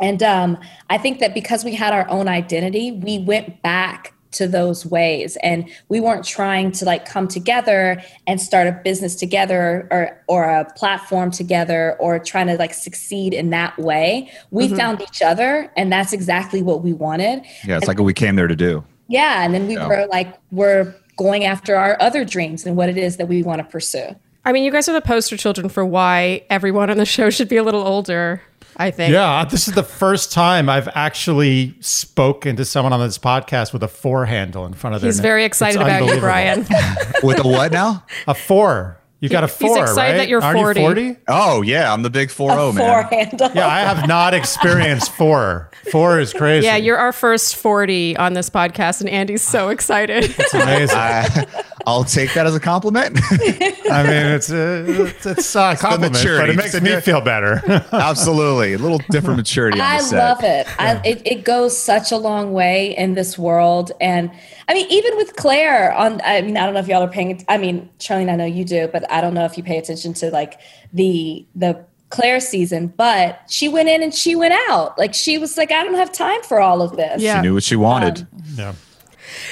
And 0.02 0.22
um, 0.24 0.58
I 0.90 0.98
think 0.98 1.20
that 1.20 1.34
because 1.34 1.64
we 1.64 1.76
had 1.76 1.94
our 1.94 2.10
own 2.10 2.28
identity, 2.28 2.92
we 2.92 3.20
went 3.20 3.62
back 3.62 4.14
to 4.32 4.48
those 4.48 4.86
ways. 4.86 5.38
And 5.44 5.70
we 5.90 6.00
weren't 6.00 6.24
trying 6.26 6.72
to 6.74 6.86
like 6.86 7.06
come 7.06 7.28
together 7.28 8.02
and 8.28 8.40
start 8.40 8.66
a 8.66 8.72
business 8.72 9.14
together 9.16 9.88
or 9.92 10.24
or 10.28 10.46
a 10.46 10.66
platform 10.74 11.32
together 11.32 11.98
or 12.00 12.18
trying 12.18 12.48
to 12.48 12.56
like 12.56 12.74
succeed 12.74 13.34
in 13.34 13.50
that 13.50 13.78
way. 13.78 14.32
We 14.50 14.70
found 14.70 15.02
each 15.02 15.22
other 15.22 15.70
and 15.76 15.92
that's 15.92 16.14
exactly 16.14 16.62
what 16.62 16.82
we 16.82 16.94
wanted. 16.94 17.44
Yeah, 17.68 17.76
it's 17.78 17.88
like 17.88 17.98
what 18.00 18.06
we 18.06 18.14
came 18.14 18.36
there 18.38 18.48
to 18.48 18.56
do. 18.56 18.84
yeah 19.10 19.44
and 19.44 19.54
then 19.54 19.68
we 19.68 19.76
Yeah. 19.76 19.88
were 19.90 20.08
like 20.10 20.34
we're 20.52 20.96
going 21.18 21.44
after 21.44 21.76
our 21.76 21.98
other 22.02 22.24
dreams 22.24 22.66
and 22.66 22.78
what 22.78 22.88
it 22.88 22.98
is 22.98 23.18
that 23.18 23.28
we 23.28 23.44
want 23.44 23.60
to 23.60 23.66
pursue 23.66 24.16
I 24.44 24.52
mean, 24.52 24.64
you 24.64 24.72
guys 24.72 24.90
are 24.90 24.94
the 24.94 25.02
poster 25.02 25.38
children 25.38 25.70
for 25.70 25.86
why 25.86 26.44
everyone 26.50 26.90
on 26.90 26.98
the 26.98 27.06
show 27.06 27.30
should 27.30 27.48
be 27.48 27.58
a 27.58 27.64
little 27.64 27.86
older, 27.86 28.42
I 28.76 28.90
think. 28.90 29.14
Yeah, 29.14 29.46
this 29.46 29.68
is 29.68 29.76
the 29.76 29.84
first 29.84 30.32
time 30.32 30.68
I've 30.68 30.90
actually 30.96 31.76
spoken 31.80 32.56
to 32.56 32.66
someone 32.66 32.92
on 32.94 33.00
this 33.00 33.20
podcast 33.20 33.72
with 33.72 33.84
a 33.84 33.88
four 33.88 34.26
handle 34.26 34.66
in 34.66 34.74
front 34.74 34.96
of 34.96 35.02
them. 35.02 35.10
He's 35.10 35.18
name. 35.18 35.24
very 35.24 35.46
excited 35.46 35.80
It's 35.80 35.88
about 35.88 36.06
you. 36.08 36.20
Bryan. 36.20 36.60
With 37.24 37.44
a 37.44 37.48
what 37.48 37.72
now? 37.72 38.04
A 38.28 38.34
four. 38.34 38.98
You 39.22 39.30
got 39.30 39.44
a 39.44 39.48
he's 39.48 39.56
four, 39.56 39.82
excited 39.84 40.12
right? 40.14 40.18
that 40.18 40.28
you're 40.30 40.42
Aren't 40.42 40.58
40. 40.60 40.80
you 40.82 40.86
40? 40.88 41.18
Oh 41.28 41.62
yeah, 41.62 41.94
I'm 41.94 42.02
the 42.02 42.10
big 42.10 42.32
4 42.32 42.50
0 42.50 42.72
four 42.72 42.74
man. 42.76 43.04
handle 43.06 43.52
Yeah, 43.54 43.68
I 43.68 43.82
have 43.82 44.08
not 44.08 44.34
experienced 44.34 45.12
four. 45.12 45.70
Four 45.92 46.20
is 46.20 46.34
crazy. 46.34 46.66
yeah, 46.66 46.76
you're 46.76 46.98
our 46.98 47.12
first 47.14 47.56
40 47.56 48.18
on 48.18 48.34
this 48.34 48.50
podcast, 48.50 49.00
and 49.02 49.10
Andy's 49.10 49.44
so 49.44 49.70
excited. 49.70 50.24
It's 50.42 50.54
amazing. 50.56 50.98
I, 50.98 51.46
I'll 51.86 52.04
take 52.04 52.34
that 52.34 52.46
as 52.48 52.56
a 52.56 52.60
compliment. 52.60 53.20
I 53.32 54.04
mean, 54.04 54.26
it's 54.36 54.52
uh, 54.52 54.86
it's, 54.88 55.26
it's 55.26 55.56
a 55.56 55.76
compliment, 55.76 56.14
but 56.14 56.20
maturity. 56.20 56.54
it 56.54 56.56
makes 56.58 56.74
It's 56.74 56.84
me 56.84 57.00
feel 57.02 57.22
better. 57.22 57.62
Absolutely, 57.92 58.74
a 58.74 58.78
little 58.80 59.00
different 59.12 59.38
maturity 59.38 59.80
on 59.80 59.86
I 59.86 59.98
set. 60.00 60.18
love 60.18 60.44
it. 60.44 60.68
I, 60.80 61.00
it. 61.06 61.22
It 61.26 61.46
goes 61.46 61.78
such 61.78 62.12
a 62.12 62.18
long 62.18 62.54
way 62.54 62.96
in 62.98 63.14
this 63.14 63.38
world, 63.38 63.92
and 64.02 64.32
I 64.68 64.74
mean, 64.74 64.88
even 64.90 65.16
with 65.18 65.36
Clare 65.36 65.94
on. 65.94 66.22
I 66.24 66.42
mean, 66.42 66.58
I 66.58 66.66
don't 66.66 66.74
know 66.74 66.80
if 66.80 66.88
y'all 66.88 67.04
are 67.04 67.08
paying. 67.08 67.44
I 67.48 67.58
mean, 67.58 67.90
Charlene, 68.00 68.32
I 68.32 68.36
know 68.36 68.46
you 68.46 68.66
do, 68.66 68.88
but 68.88 69.11
I 69.12 69.22
don't 69.22 69.34
know 69.34 69.46
if 69.46 69.58
you 69.58 69.64
pay 69.64 69.78
attention 69.78 70.14
to 70.16 70.32
like 70.32 70.60
the 70.94 71.46
the 71.56 71.86
Clare 72.12 72.40
season. 72.40 72.88
But 72.88 73.42
she 73.50 73.68
went 73.68 73.90
in 73.90 74.04
and 74.04 74.14
she 74.14 74.36
went 74.36 74.54
out. 74.70 74.98
Like 75.00 75.16
she 75.16 75.40
was 75.40 75.58
like, 75.58 75.72
I 75.72 75.84
don't 75.84 75.96
have 75.96 76.12
time 76.12 76.44
for 76.44 76.62
all 76.62 76.82
of 76.84 76.96
this. 76.96 77.22
Yeah. 77.22 77.42
She 77.42 77.48
knew 77.48 77.54
what 77.56 77.64
she 77.64 77.76
wanted. 77.76 78.22
Um, 78.22 78.28
yeah. 78.56 78.74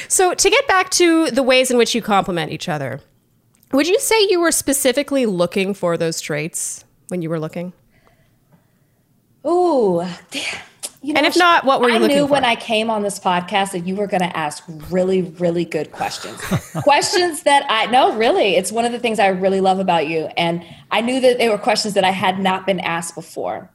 so, 0.07 0.35
to 0.35 0.49
get 0.49 0.67
back 0.67 0.91
to 0.91 1.31
the 1.31 1.41
ways 1.41 1.71
in 1.71 1.77
which 1.77 1.95
you 1.95 2.01
complement 2.01 2.51
each 2.51 2.69
other, 2.69 3.01
would 3.71 3.87
you 3.87 3.99
say 3.99 4.27
you 4.29 4.39
were 4.39 4.51
specifically 4.51 5.25
looking 5.25 5.73
for 5.73 5.97
those 5.97 6.21
traits 6.21 6.85
when 7.07 7.21
you 7.21 7.29
were 7.29 7.39
looking? 7.39 7.73
Ooh. 9.47 10.05
You 11.01 11.13
And 11.15 11.25
if 11.25 11.37
not, 11.37 11.63
what 11.63 11.79
were 11.79 11.87
you 11.89 11.95
I 11.95 11.97
looking 11.99 12.17
knew 12.17 12.27
for? 12.27 12.33
when 12.33 12.43
I 12.43 12.55
came 12.55 12.89
on 12.89 13.03
this 13.03 13.19
podcast 13.19 13.71
that 13.71 13.87
you 13.87 13.95
were 13.95 14.07
going 14.07 14.21
to 14.21 14.37
ask 14.37 14.63
really, 14.89 15.21
really 15.21 15.63
good 15.63 15.93
questions. 15.93 16.41
questions 16.83 17.43
that 17.43 17.65
I 17.69 17.85
no, 17.85 18.15
really, 18.17 18.55
it's 18.55 18.69
one 18.71 18.83
of 18.83 18.91
the 18.91 18.99
things 18.99 19.17
I 19.17 19.27
really 19.27 19.61
love 19.61 19.79
about 19.79 20.07
you, 20.07 20.25
and 20.35 20.63
I 20.91 20.99
knew 20.99 21.21
that 21.21 21.37
they 21.37 21.47
were 21.47 21.57
questions 21.57 21.93
that 21.93 22.03
I 22.03 22.11
had 22.11 22.39
not 22.39 22.65
been 22.65 22.81
asked 22.81 23.15
before. 23.15 23.71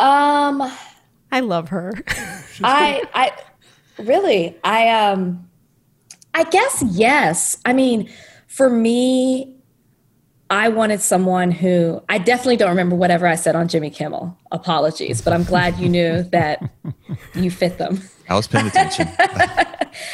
Um, 0.00 0.62
I 1.30 1.40
love 1.40 1.68
her. 1.68 1.92
I, 2.64 3.04
I 3.14 3.32
really, 4.02 4.56
I 4.64 4.88
um, 4.88 5.48
I 6.34 6.42
guess 6.44 6.82
yes. 6.90 7.56
I 7.64 7.72
mean, 7.72 8.10
for 8.48 8.68
me, 8.68 9.54
I 10.50 10.68
wanted 10.68 11.00
someone 11.00 11.52
who 11.52 12.02
I 12.08 12.18
definitely 12.18 12.56
don't 12.56 12.70
remember 12.70 12.96
whatever 12.96 13.26
I 13.26 13.36
said 13.36 13.54
on 13.54 13.68
Jimmy 13.68 13.90
Kimmel. 13.90 14.36
Apologies, 14.50 15.22
but 15.22 15.32
I'm 15.32 15.44
glad 15.44 15.78
you 15.78 15.88
knew 15.88 16.22
that 16.32 16.62
you 17.34 17.50
fit 17.50 17.78
them. 17.78 18.02
I 18.28 18.34
was 18.34 18.46
paying 18.46 18.66
attention. 18.66 19.08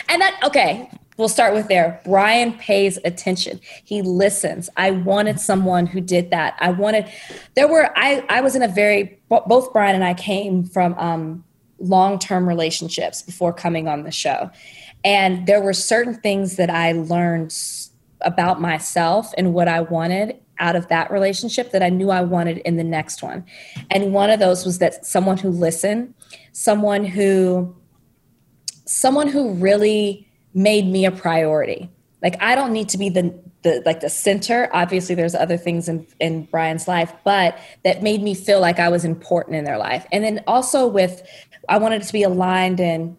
And 0.09 0.23
that 0.23 0.41
okay, 0.43 0.91
we'll 1.19 1.29
start 1.29 1.53
with 1.53 1.69
there. 1.69 2.01
Bryan 2.07 2.55
pays 2.55 2.99
attention. 3.05 3.61
He 3.85 4.01
listens. 4.01 4.71
I 4.77 4.91
wanted 4.91 5.39
someone 5.39 5.87
who 5.87 6.01
did 6.01 6.31
that. 6.31 6.57
I 6.61 6.71
wanted 6.71 7.11
there 7.57 7.69
were 7.69 7.91
I 7.95 8.25
I 8.31 8.41
was 8.41 8.57
in 8.57 8.63
a 8.63 8.69
very 8.69 9.19
both 9.29 9.71
Bryan 9.75 9.95
and 9.95 10.03
I 10.03 10.15
came 10.15 10.65
from 10.65 10.95
um 10.99 11.45
long-term 11.79 12.49
relationships 12.49 13.21
before 13.21 13.53
coming 13.53 13.87
on 13.87 14.05
the 14.05 14.11
show. 14.11 14.51
And 15.05 15.47
there 15.47 15.61
were 15.61 15.75
certain 15.75 16.15
things 16.15 16.57
that 16.57 16.71
I 16.71 16.93
learned 16.93 17.47
s- 17.53 17.86
about 18.23 18.61
myself 18.61 19.33
and 19.37 19.55
what 19.55 19.69
I 19.69 19.81
wanted 19.81 20.41
out 20.59 20.77
of 20.77 20.89
that 20.89 21.11
relationship 21.11 21.71
that 21.73 21.83
I 21.83 21.91
knew 21.91 22.11
I 22.11 22.23
wanted 22.23 22.59
in 22.59 22.77
the 22.77 22.85
next 22.85 23.23
one. 23.23 23.45
And 23.91 24.13
one 24.13 24.31
of 24.31 24.41
those 24.41 24.65
was 24.65 24.79
that 24.79 25.05
someone 25.05 25.37
who 25.37 25.51
listened, 25.51 26.15
someone 26.53 27.05
who 27.05 27.77
someone 28.87 29.29
who 29.29 29.53
really 29.55 30.27
made 30.55 30.87
me 30.87 31.05
a 31.05 31.11
priority. 31.11 31.91
Like 32.23 32.41
I 32.41 32.55
don't 32.55 32.73
need 32.73 32.89
to 32.91 32.99
be 32.99 33.09
the 33.09 33.39
the 33.63 33.83
like 33.85 34.01
the 34.01 34.09
center. 34.09 34.71
Obviously 34.73 35.15
there's 35.15 35.35
other 35.35 35.57
things 35.57 35.89
in 35.89 36.07
in 36.21 36.45
Bryan's 36.45 36.89
life, 36.89 37.13
but 37.25 37.59
that 37.85 38.03
made 38.03 38.23
me 38.23 38.35
feel 38.35 38.61
like 38.61 38.79
I 38.79 38.89
was 38.89 39.05
important 39.05 39.57
in 39.57 39.65
their 39.65 39.79
life. 39.79 40.07
And 40.13 40.25
then 40.25 40.43
also 40.47 40.87
with 40.87 41.23
I 41.69 41.79
wanted 41.79 42.03
to 42.03 42.13
be 42.13 42.23
aligned 42.23 42.81
in 42.81 43.17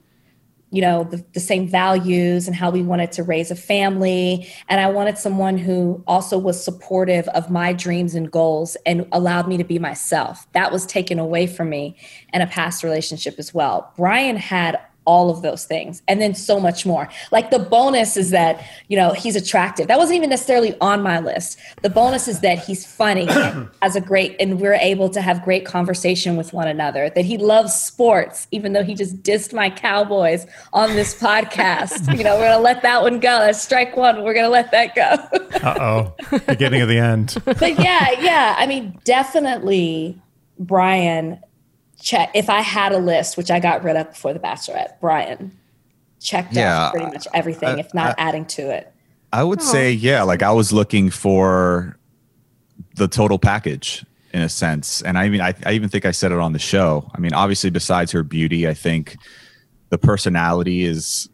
you 0.70 0.82
know 0.82 1.06
the, 1.06 1.24
the 1.34 1.40
same 1.40 1.68
values 1.68 2.48
and 2.48 2.56
how 2.56 2.70
we 2.70 2.82
wanted 2.82 3.12
to 3.14 3.24
raise 3.24 3.52
a 3.52 3.56
family. 3.56 4.48
And 4.70 4.80
i 4.80 4.88
wanted 4.88 5.18
someone 5.18 5.58
who 5.58 6.04
also 6.08 6.38
was 6.38 6.64
supportive 6.64 7.28
of 7.30 7.50
my 7.50 7.74
dreams 7.74 8.16
and 8.16 8.30
goals 8.30 8.76
and 8.86 9.08
allowed 9.12 9.48
me 9.48 9.58
to 9.58 9.64
be 9.64 9.80
myself. 9.80 10.48
That 10.54 10.72
was 10.72 10.86
taken 10.86 11.20
away 11.20 11.48
from 11.48 11.70
me 11.70 11.98
in 12.34 12.42
a 12.42 12.48
past 12.48 12.84
relationship 12.84 13.36
as 13.38 13.54
well. 13.54 13.94
Bryan 13.96 14.36
had 14.36 14.80
all 15.08 15.30
of 15.30 15.42
those 15.42 15.66
things 15.66 16.04
and 16.08 16.22
then 16.22 16.36
so 16.36 16.60
much 16.60 16.86
more. 16.86 17.10
Like 17.32 17.50
the 17.50 17.58
bonus 17.58 18.18
is 18.18 18.30
that 18.32 18.64
you 18.90 18.98
know 18.98 19.14
he's 19.14 19.36
attractive. 19.36 19.88
That 19.88 19.98
wasn't 19.98 20.18
even 20.18 20.30
necessarily 20.30 20.78
on 20.82 21.02
my 21.02 21.20
list. 21.20 21.58
The 21.82 21.90
bonus 21.90 22.28
is 22.28 22.42
that 22.42 22.60
he's 22.60 22.86
funny 22.86 23.28
as 23.82 23.96
a 23.96 24.02
great 24.02 24.36
and 24.40 24.60
we're 24.60 24.74
able 24.74 25.10
to 25.10 25.22
have 25.22 25.44
great 25.44 25.66
conversation 25.66 26.36
with 26.36 26.54
one 26.54 26.68
another 26.68 27.10
that 27.10 27.26
he 27.26 27.38
loves 27.38 27.74
sports 27.74 28.48
even 28.52 28.74
though 28.74 28.84
he 28.84 28.94
just 28.94 29.24
dissed 29.24 29.54
my 29.54 29.70
cowboys 29.70 30.46
on 30.74 30.96
this 30.96 31.20
podcast. 31.28 32.16
You 32.16 32.24
know 32.24 32.36
we're 32.36 32.50
gonna 32.50 32.64
let 32.64 32.84
that 32.84 33.02
one 33.02 33.20
go. 33.20 33.40
That's 33.40 33.62
strike 33.62 33.96
one. 33.96 34.24
We're 34.24 34.36
gonna 34.36 34.50
let 34.50 34.72
that 34.72 34.94
go. 34.94 35.16
Uh-oh. 35.68 36.40
Beginning 36.48 36.82
of 36.82 36.90
the 36.90 37.00
end. 37.00 37.38
But 37.46 37.80
yeah 37.80 38.12
yeah. 38.20 38.56
I 38.58 38.68
mean 38.68 39.00
definitely 39.06 40.22
bryan 40.60 41.40
check 42.02 42.32
if 42.34 42.50
I 42.50 42.62
had 42.62 42.92
a 42.92 43.00
list, 43.00 43.38
which 43.38 43.52
I 43.52 43.60
got 43.60 43.84
rid 43.84 43.96
of 43.96 44.10
before 44.10 44.34
the 44.34 44.40
Bachelorette, 44.40 45.00
Bryan 45.00 45.58
checked 46.20 46.54
yeah, 46.54 46.86
off 46.86 46.92
pretty 46.92 47.08
much 47.08 47.28
everything, 47.34 47.70
I, 47.70 47.80
if 47.80 47.94
not 47.94 48.16
I, 48.18 48.28
adding 48.28 48.46
to 48.46 48.70
it. 48.70 48.92
I 49.34 49.44
would 49.44 49.62
oh. 49.62 49.64
say, 49.64 49.92
yeah, 49.92 50.24
like 50.24 50.42
I 50.42 50.52
was 50.52 50.72
looking 50.72 51.10
for 51.10 51.98
the 52.96 53.08
total 53.08 53.40
package 53.40 54.06
in 54.34 54.42
a 54.42 54.50
sense. 54.50 55.02
And 55.02 55.18
I 55.18 55.30
mean, 55.30 55.42
I, 55.42 55.54
I 55.66 55.74
even 55.74 55.90
think 55.90 56.06
I 56.06 56.12
said 56.12 56.32
it 56.32 56.40
on 56.40 56.54
the 56.54 56.60
show. 56.60 57.10
I 57.14 57.20
mean, 57.20 57.34
obviously, 57.34 57.70
besides 57.70 58.12
her 58.12 58.24
beauty, 58.24 58.68
I 58.68 58.74
think 58.74 59.18
the 59.90 59.98
personality 59.98 60.84
is, 60.84 61.30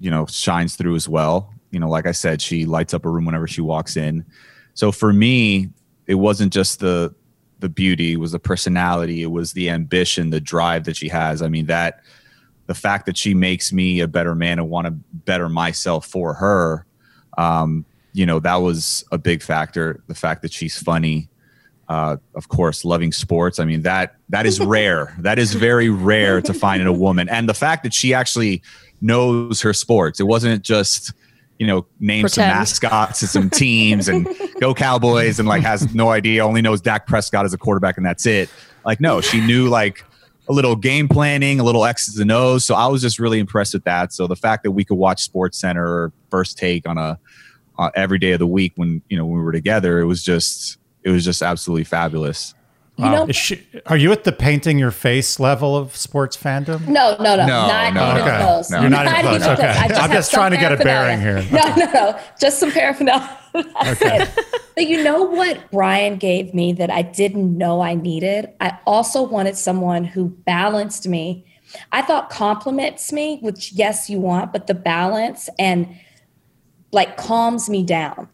you 0.00 0.10
know, 0.10 0.26
shines 0.26 0.76
through 0.76 0.94
as 0.94 1.08
well. 1.08 1.52
You 1.70 1.80
know, 1.80 1.88
like 1.88 2.06
I 2.06 2.12
said, 2.12 2.40
she 2.40 2.64
lights 2.64 2.94
up 2.94 3.04
a 3.04 3.10
room 3.10 3.26
whenever 3.26 3.46
she 3.46 3.60
walks 3.60 3.96
in. 3.96 4.24
So 4.74 4.92
for 4.92 5.12
me, 5.12 5.68
it 6.06 6.14
wasn't 6.14 6.52
just 6.52 6.80
the 6.80 7.14
the 7.60 7.68
beauty, 7.68 8.16
was 8.16 8.32
the 8.32 8.38
personality, 8.38 9.22
it 9.22 9.30
was 9.30 9.52
the 9.52 9.70
ambition, 9.70 10.30
the 10.30 10.40
drive 10.40 10.84
that 10.84 10.96
she 10.96 11.08
has. 11.08 11.42
I 11.42 11.48
mean, 11.48 11.66
that 11.66 12.00
the 12.66 12.74
fact 12.74 13.06
that 13.06 13.16
she 13.16 13.34
makes 13.34 13.72
me 13.72 14.00
a 14.00 14.08
better 14.08 14.34
man 14.34 14.58
and 14.58 14.68
want 14.68 14.86
to 14.86 14.92
better 14.92 15.48
myself 15.48 16.06
for 16.06 16.34
her, 16.34 16.86
um, 17.36 17.84
you 18.12 18.26
know, 18.26 18.38
that 18.40 18.56
was 18.56 19.04
a 19.10 19.18
big 19.18 19.42
factor. 19.42 20.02
The 20.06 20.14
fact 20.14 20.42
that 20.42 20.52
she's 20.52 20.76
funny, 20.76 21.28
uh, 21.88 22.16
of 22.34 22.48
course, 22.48 22.84
loving 22.84 23.12
sports. 23.12 23.58
I 23.58 23.64
mean, 23.64 23.82
that 23.82 24.16
that 24.28 24.46
is 24.46 24.60
rare. 24.64 25.14
that 25.18 25.38
is 25.38 25.54
very 25.54 25.88
rare 25.88 26.40
to 26.42 26.52
find 26.52 26.82
in 26.82 26.88
a 26.88 26.92
woman. 26.92 27.28
And 27.28 27.48
the 27.48 27.54
fact 27.54 27.82
that 27.84 27.94
she 27.94 28.12
actually 28.14 28.62
knows 29.00 29.60
her 29.60 29.72
sports. 29.72 30.20
It 30.20 30.24
wasn't 30.24 30.62
just 30.62 31.12
you 31.58 31.66
know, 31.66 31.86
name 31.98 32.22
Pretend. 32.22 32.32
some 32.34 32.44
mascots 32.46 33.22
and 33.22 33.30
some 33.30 33.50
teams 33.58 34.08
and 34.08 34.28
go 34.60 34.74
Cowboys 34.74 35.38
and 35.38 35.48
like 35.48 35.62
has 35.62 35.94
no 35.94 36.10
idea, 36.10 36.44
only 36.44 36.62
knows 36.62 36.80
Dak 36.80 37.06
Prescott 37.06 37.44
as 37.44 37.52
a 37.52 37.58
quarterback 37.58 37.96
and 37.96 38.06
that's 38.06 38.26
it. 38.26 38.48
Like, 38.84 39.00
no, 39.00 39.20
she 39.20 39.40
knew 39.40 39.68
like 39.68 40.04
a 40.48 40.52
little 40.52 40.76
game 40.76 41.08
planning, 41.08 41.60
a 41.60 41.64
little 41.64 41.84
X's 41.84 42.18
and 42.18 42.30
O's. 42.32 42.64
So 42.64 42.74
I 42.74 42.86
was 42.86 43.02
just 43.02 43.18
really 43.18 43.38
impressed 43.38 43.74
with 43.74 43.84
that. 43.84 44.12
So 44.12 44.26
the 44.26 44.36
fact 44.36 44.62
that 44.62 44.70
we 44.70 44.84
could 44.84 44.94
watch 44.96 45.22
Sports 45.22 45.58
Center 45.58 45.86
or 45.86 46.12
First 46.30 46.56
Take 46.56 46.88
on 46.88 46.96
a 46.96 47.18
uh, 47.78 47.90
every 47.94 48.18
day 48.18 48.32
of 48.32 48.40
the 48.40 48.46
week 48.46 48.72
when 48.76 49.02
you 49.08 49.16
know 49.16 49.24
when 49.24 49.38
we 49.38 49.44
were 49.44 49.52
together, 49.52 50.00
it 50.00 50.04
was 50.04 50.22
just 50.22 50.78
it 51.04 51.10
was 51.10 51.24
just 51.24 51.42
absolutely 51.42 51.84
fabulous. 51.84 52.54
You 52.98 53.04
wow. 53.04 53.26
know, 53.26 53.32
she, 53.32 53.64
are 53.86 53.96
you 53.96 54.10
at 54.10 54.24
the 54.24 54.32
painting 54.32 54.76
your 54.76 54.90
face 54.90 55.38
level 55.38 55.76
of 55.76 55.94
sports 55.94 56.36
fandom? 56.36 56.84
No, 56.88 57.16
no, 57.18 57.36
no, 57.36 57.46
no 57.46 57.46
not 57.46 57.94
no, 57.94 58.10
even 58.10 58.22
okay. 58.22 58.42
close. 58.42 58.70
No. 58.70 58.80
You're 58.80 58.90
not, 58.90 59.04
not 59.04 59.18
even 59.20 59.40
close. 59.40 59.58
Okay, 59.58 59.72
just 59.86 60.02
I'm 60.02 60.10
just 60.10 60.32
trying 60.32 60.50
to 60.50 60.56
get 60.56 60.72
a 60.72 60.76
bearing 60.78 61.20
here. 61.20 61.46
No, 61.52 61.74
no, 61.76 61.92
no, 61.92 62.20
just 62.40 62.58
some 62.58 62.72
paraphernalia. 62.72 63.38
okay. 63.86 64.26
But 64.74 64.88
you 64.88 65.04
know 65.04 65.22
what 65.22 65.70
Bryan 65.70 66.16
gave 66.16 66.52
me 66.54 66.72
that 66.72 66.90
I 66.90 67.02
didn't 67.02 67.56
know 67.56 67.80
I 67.82 67.94
needed? 67.94 68.50
I 68.60 68.76
also 68.84 69.22
wanted 69.22 69.56
someone 69.56 70.02
who 70.02 70.30
balanced 70.30 71.06
me. 71.06 71.46
I 71.92 72.02
thought 72.02 72.30
compliments 72.30 73.12
me, 73.12 73.38
which 73.42 73.72
yes, 73.72 74.10
you 74.10 74.18
want, 74.18 74.52
but 74.52 74.66
the 74.66 74.74
balance 74.74 75.48
and 75.56 75.96
like 76.90 77.16
calms 77.16 77.70
me 77.70 77.84
down 77.84 78.28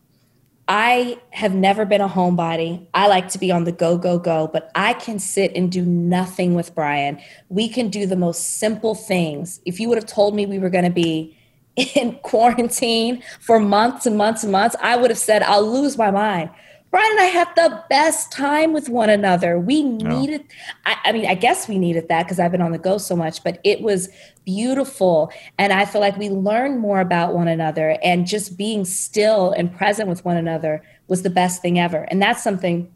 I 0.67 1.19
have 1.31 1.55
never 1.55 1.85
been 1.85 2.01
a 2.01 2.09
homebody. 2.09 2.87
I 2.95 3.07
like 3.09 3.29
to 3.31 3.39
be 3.39 3.53
on 3.53 3.65
the 3.65 3.73
go, 3.73 3.99
go, 3.99 4.19
go, 4.19 4.49
but 4.51 4.71
I 4.75 4.95
can 4.95 5.19
sit 5.19 5.53
and 5.55 5.71
do 5.71 5.85
nothing 5.85 6.55
with 6.55 6.75
Bryan. 6.75 7.21
We 7.51 7.69
can 7.69 7.91
do 7.91 8.07
the 8.07 8.17
most 8.17 8.59
simple 8.59 8.95
things. 8.95 9.61
If 9.67 9.79
you 9.79 9.89
would 9.91 9.99
have 9.99 10.07
told 10.07 10.35
me 10.35 10.47
we 10.47 10.59
were 10.59 10.71
going 10.71 10.85
to 10.85 10.91
be 10.91 11.37
in 11.77 12.15
quarantine 12.23 13.23
for 13.41 13.61
months 13.61 14.07
and 14.07 14.17
months 14.17 14.43
and 14.43 14.53
months, 14.53 14.75
I 14.81 14.97
would 14.97 15.11
have 15.11 15.19
said, 15.19 15.43
I'll 15.43 15.71
lose 15.71 15.99
my 15.99 16.11
mind. 16.11 16.51
Bryan 16.95 17.11
and 17.11 17.21
I 17.23 17.25
had 17.25 17.49
the 17.57 17.83
best 17.91 18.31
time 18.31 18.73
with 18.73 18.89
one 18.89 19.11
another. 19.11 19.59
We 19.59 19.83
needed, 19.83 20.45
I, 20.87 20.97
I, 21.07 21.11
mean, 21.11 21.27
I 21.27 21.35
guess 21.35 21.67
we 21.67 21.77
needed 21.77 22.07
that 22.07 22.23
because 22.23 22.39
I've 22.39 22.53
been 22.53 22.63
on 22.63 22.71
the 22.71 22.79
go 22.79 22.99
so 22.99 23.17
much, 23.17 23.43
but 23.43 23.59
it 23.65 23.81
was 23.81 24.09
beautiful. 24.45 25.33
And 25.59 25.73
I 25.73 25.87
feel 25.87 26.01
like 26.01 26.17
we 26.17 26.29
learned 26.29 26.79
more 26.79 27.01
about 27.01 27.35
one 27.35 27.49
another 27.49 27.99
and 28.01 28.29
just 28.29 28.57
being 28.57 28.85
still 28.85 29.51
and 29.51 29.77
present 29.77 30.09
with 30.09 30.25
one 30.25 30.37
another 30.37 30.85
was 31.09 31.23
the 31.23 31.31
best 31.31 31.61
thing 31.61 31.81
ever. 31.81 32.03
And 32.13 32.23
that's 32.23 32.45
something 32.45 32.95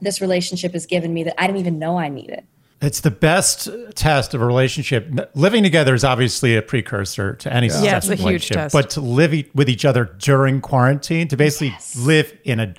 this 0.00 0.20
relationship 0.20 0.72
has 0.74 0.86
given 0.86 1.12
me 1.12 1.24
that 1.24 1.34
I 1.36 1.48
didn't 1.48 1.58
even 1.58 1.80
know 1.80 1.98
I 1.98 2.08
needed. 2.08 2.46
It's 2.80 3.00
the 3.00 3.10
best 3.10 3.68
test 3.96 4.32
of 4.32 4.42
a 4.42 4.46
relationship. 4.46 5.10
Living 5.34 5.64
together 5.64 5.92
is 5.92 6.04
obviously 6.04 6.54
a 6.54 6.62
precursor 6.62 7.34
to 7.34 7.52
any 7.52 7.66
yeah. 7.66 7.82
yeah, 7.82 7.96
it's 7.96 8.08
a 8.08 8.14
huge 8.14 8.48
test. 8.48 8.72
But 8.72 8.90
to 8.90 9.00
live 9.00 9.34
with 9.56 9.68
each 9.68 9.84
other 9.84 10.04
during 10.18 10.60
quarantine, 10.60 11.26
to 11.26 11.36
basically 11.36 11.70
yes. 11.70 11.96
live 11.96 12.38
in 12.44 12.60
a 12.60 12.74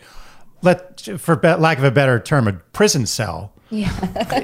let 0.62 1.02
for 1.18 1.36
be- 1.36 1.54
lack 1.54 1.78
of 1.78 1.84
a 1.84 1.92
better 1.92 2.20
term, 2.20 2.48
a 2.48 2.54
prison 2.54 3.06
cell. 3.06 3.54
Yeah. 3.72 3.90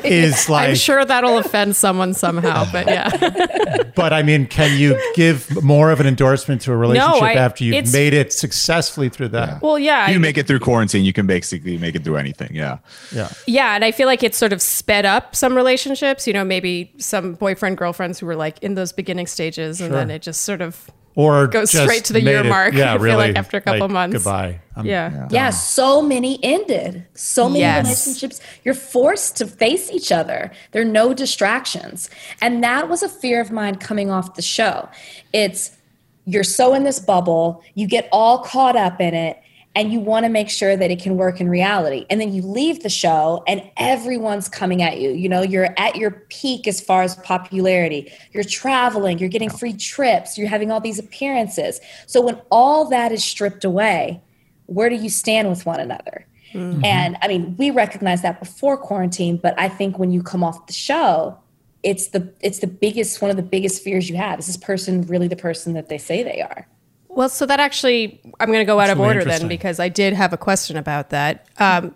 is 0.05 0.47
like 0.49 0.69
I'm 0.69 0.75
sure 0.75 1.03
that'll 1.03 1.37
offend 1.37 1.75
someone 1.75 2.13
somehow, 2.13 2.65
but 2.71 2.87
yeah. 2.87 3.83
but 3.95 4.13
I 4.13 4.23
mean, 4.23 4.47
can 4.47 4.79
you 4.79 4.97
give 5.15 5.61
more 5.61 5.91
of 5.91 5.99
an 5.99 6.07
endorsement 6.07 6.61
to 6.61 6.71
a 6.71 6.77
relationship 6.77 7.21
no, 7.21 7.27
I, 7.27 7.33
after 7.33 7.65
you've 7.65 7.91
made 7.91 8.13
it 8.13 8.31
successfully 8.31 9.09
through 9.09 9.29
that? 9.29 9.49
Yeah. 9.49 9.59
Well, 9.61 9.77
yeah. 9.77 10.09
You 10.09 10.15
I, 10.15 10.19
make 10.19 10.37
it 10.37 10.47
through 10.47 10.59
quarantine, 10.59 11.03
you 11.03 11.11
can 11.11 11.27
basically 11.27 11.77
make 11.77 11.93
it 11.95 12.05
through 12.05 12.15
anything. 12.15 12.55
Yeah. 12.55 12.77
Yeah. 13.11 13.29
Yeah. 13.45 13.75
And 13.75 13.83
I 13.83 13.91
feel 13.91 14.07
like 14.07 14.23
it's 14.23 14.37
sort 14.37 14.53
of 14.53 14.61
sped 14.61 15.05
up 15.05 15.35
some 15.35 15.55
relationships, 15.55 16.25
you 16.25 16.31
know, 16.31 16.45
maybe 16.45 16.93
some 16.97 17.33
boyfriend, 17.33 17.77
girlfriends 17.77 18.19
who 18.19 18.27
were 18.27 18.35
like 18.37 18.63
in 18.63 18.75
those 18.75 18.93
beginning 18.93 19.27
stages 19.27 19.81
and 19.81 19.93
then 19.93 20.09
it 20.09 20.21
just 20.21 20.43
sort 20.43 20.61
of 20.61 20.89
or 21.17 21.47
go 21.47 21.65
straight 21.65 22.05
to 22.05 22.13
the 22.13 22.21
year 22.21 22.41
it, 22.41 22.45
mark. 22.45 22.75
Yeah, 22.75 22.95
really. 22.99 23.29
Like 23.29 23.35
after 23.35 23.57
a 23.57 23.61
couple 23.61 23.81
like, 23.81 23.89
months. 23.89 24.17
Goodbye. 24.17 24.61
I'm, 24.75 24.85
yeah. 24.85 25.11
yeah. 25.11 25.27
yeah. 25.31 25.49
So 25.49 25.99
many 26.03 26.39
ended. 26.43 27.07
So 27.15 27.49
many 27.49 27.61
yes. 27.61 27.85
relationships. 27.85 28.39
You're 28.63 28.75
forced 28.75 29.35
to 29.37 29.47
face 29.47 29.89
each 29.89 30.11
other. 30.11 30.51
There 30.71 30.83
are 30.83 30.85
no 30.85 31.15
distractions. 31.15 32.11
And 32.39 32.63
that 32.63 32.87
was 32.87 33.01
a 33.01 33.09
fear 33.09 33.41
of 33.41 33.51
mine 33.51 33.77
coming 33.77 34.11
off 34.11 34.35
the 34.35 34.43
show. 34.43 34.89
It's 35.33 35.75
you're 36.25 36.43
so 36.43 36.75
in 36.75 36.83
this 36.83 36.99
bubble, 36.99 37.63
you 37.73 37.87
get 37.87 38.07
all 38.11 38.43
caught 38.43 38.75
up 38.75 39.01
in 39.01 39.15
it, 39.15 39.41
and 39.77 39.93
you 39.93 39.99
want 39.99 40.25
to 40.25 40.29
make 40.29 40.49
sure 40.49 40.75
that 40.75 40.89
it 40.89 40.99
can 40.99 41.17
work 41.17 41.39
in 41.39 41.47
reality. 41.47 42.07
And 42.09 42.19
then 42.19 42.33
you 42.33 42.41
leave 42.41 42.81
the 42.81 42.89
show 42.89 43.43
and 43.45 43.61
everyone's 43.77 44.49
coming 44.49 44.81
at 44.81 44.99
you. 44.99 45.11
You 45.11 45.29
know, 45.29 45.43
you're 45.43 45.69
at 45.77 45.95
your 45.95 46.25
peak 46.29 46.67
as 46.67 46.81
far 46.81 47.03
as 47.03 47.15
popularity. 47.17 48.11
You're 48.31 48.43
traveling, 48.43 49.19
you're 49.19 49.29
getting 49.29 49.51
free 49.51 49.73
trips, 49.73 50.35
you're 50.35 50.47
having 50.47 50.71
all 50.71 50.81
these 50.81 50.97
appearances. 50.97 51.79
So 52.07 52.21
when 52.21 52.41
all 52.49 52.89
that 52.89 53.11
is 53.11 53.23
stripped 53.23 53.63
away, 53.63 54.19
where 54.65 54.89
do 54.89 54.95
you 54.95 55.11
stand 55.11 55.47
with 55.47 55.67
one 55.67 55.79
another? 55.79 56.25
Mm-hmm. 56.53 56.83
And 56.83 57.17
I 57.21 57.27
mean, 57.27 57.55
we 57.57 57.69
recognize 57.69 58.23
that 58.23 58.39
before 58.39 58.77
quarantine, 58.77 59.37
but 59.37 59.53
I 59.59 59.69
think 59.69 59.99
when 59.99 60.09
you 60.09 60.23
come 60.23 60.43
off 60.43 60.65
the 60.65 60.73
show, 60.73 61.37
it's 61.83 62.07
the 62.07 62.33
it's 62.39 62.59
the 62.59 62.67
biggest 62.67 63.21
one 63.21 63.29
of 63.29 63.37
the 63.37 63.43
biggest 63.43 63.83
fears 63.83 64.09
you 64.09 64.17
have. 64.17 64.39
Is 64.39 64.47
this 64.47 64.57
person 64.57 65.03
really 65.03 65.27
the 65.27 65.35
person 65.35 65.73
that 65.73 65.87
they 65.87 65.99
say 65.99 66.23
they 66.23 66.41
are? 66.41 66.67
Well, 67.17 67.29
so 67.29 67.47
that 67.47 67.59
actually, 67.59 68.21
I'm 68.39 68.49
going 68.49 68.59
to 68.59 68.63
go 68.63 68.79
out 68.79 68.91
of 68.91 68.99
order 68.99 69.23
then 69.23 69.47
because 69.47 69.79
I 69.79 69.89
did 69.89 70.13
have 70.13 70.33
a 70.33 70.37
question 70.37 70.77
about 70.77 71.09
that. 71.09 71.47
Um, 71.57 71.95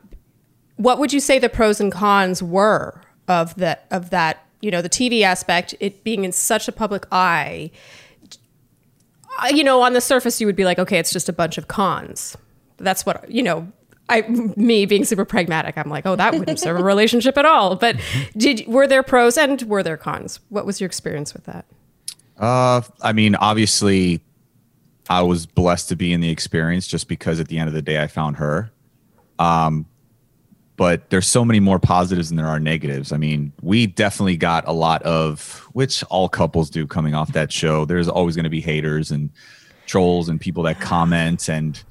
what 0.77 0.97
would 0.97 1.13
you 1.13 1.19
say 1.19 1.37
the 1.37 1.47
pros 1.47 1.79
and 1.79 1.91
cons 1.91 2.41
were 2.41 2.99
of 3.27 3.53
that? 3.57 3.85
Of 3.91 4.09
that, 4.09 4.43
you 4.61 4.71
know, 4.71 4.81
the 4.81 4.89
TV 4.89 5.21
aspect, 5.21 5.75
it 5.79 6.03
being 6.03 6.25
in 6.25 6.31
such 6.31 6.67
a 6.67 6.71
public 6.71 7.05
eye. 7.11 7.69
You 9.51 9.63
know, 9.63 9.83
on 9.83 9.93
the 9.93 10.01
surface, 10.01 10.41
you 10.41 10.47
would 10.47 10.55
be 10.55 10.65
like, 10.65 10.79
okay, 10.79 10.97
it's 10.97 11.13
just 11.13 11.29
a 11.29 11.33
bunch 11.33 11.59
of 11.59 11.67
cons. 11.67 12.35
That's 12.77 13.05
what 13.05 13.29
you 13.29 13.43
know. 13.43 13.71
I, 14.09 14.21
me 14.57 14.87
being 14.87 15.05
super 15.05 15.23
pragmatic, 15.23 15.77
I'm 15.77 15.87
like, 15.87 16.07
oh, 16.07 16.15
that 16.15 16.33
wouldn't 16.33 16.59
serve 16.59 16.79
a 16.79 16.83
relationship 16.83 17.37
at 17.37 17.45
all. 17.45 17.75
But 17.75 17.97
did 18.35 18.65
were 18.65 18.87
there 18.87 19.03
pros 19.03 19.37
and 19.37 19.61
were 19.61 19.83
there 19.83 19.97
cons? 19.97 20.39
What 20.49 20.65
was 20.65 20.81
your 20.81 20.87
experience 20.87 21.31
with 21.31 21.43
that? 21.43 21.67
Uh, 22.39 22.81
I 23.03 23.13
mean, 23.13 23.35
obviously, 23.35 24.19
I 25.11 25.21
was 25.23 25.45
blessed 25.45 25.89
to 25.89 25.97
be 25.97 26.13
in 26.13 26.21
the 26.21 26.29
experience 26.29 26.87
just 26.87 27.09
because 27.09 27.41
at 27.41 27.49
the 27.49 27.59
end 27.59 27.67
of 27.67 27.73
the 27.73 27.81
day 27.81 28.01
I 28.01 28.07
found 28.07 28.37
her. 28.37 28.71
Um, 29.39 29.85
but 30.77 31.09
there's 31.09 31.27
so 31.27 31.43
many 31.43 31.59
more 31.59 31.79
positives 31.79 32.29
than 32.29 32.37
there 32.37 32.47
are 32.47 32.61
negatives. 32.61 33.11
I 33.11 33.17
mean, 33.17 33.51
we 33.61 33.87
definitely 33.87 34.37
got 34.37 34.65
a 34.69 34.71
lot 34.71 35.03
of 35.03 35.67
which 35.73 36.01
all 36.05 36.29
couples 36.29 36.69
do 36.69 36.87
coming 36.87 37.13
off 37.13 37.33
that 37.33 37.51
show. 37.51 37.83
There's 37.83 38.07
always 38.07 38.37
going 38.37 38.45
to 38.45 38.49
be 38.49 38.61
haters 38.61 39.11
and 39.11 39.29
trolls 39.85 40.29
and 40.29 40.39
people 40.39 40.63
that 40.63 40.79
comment 40.79 41.49
and 41.49 41.83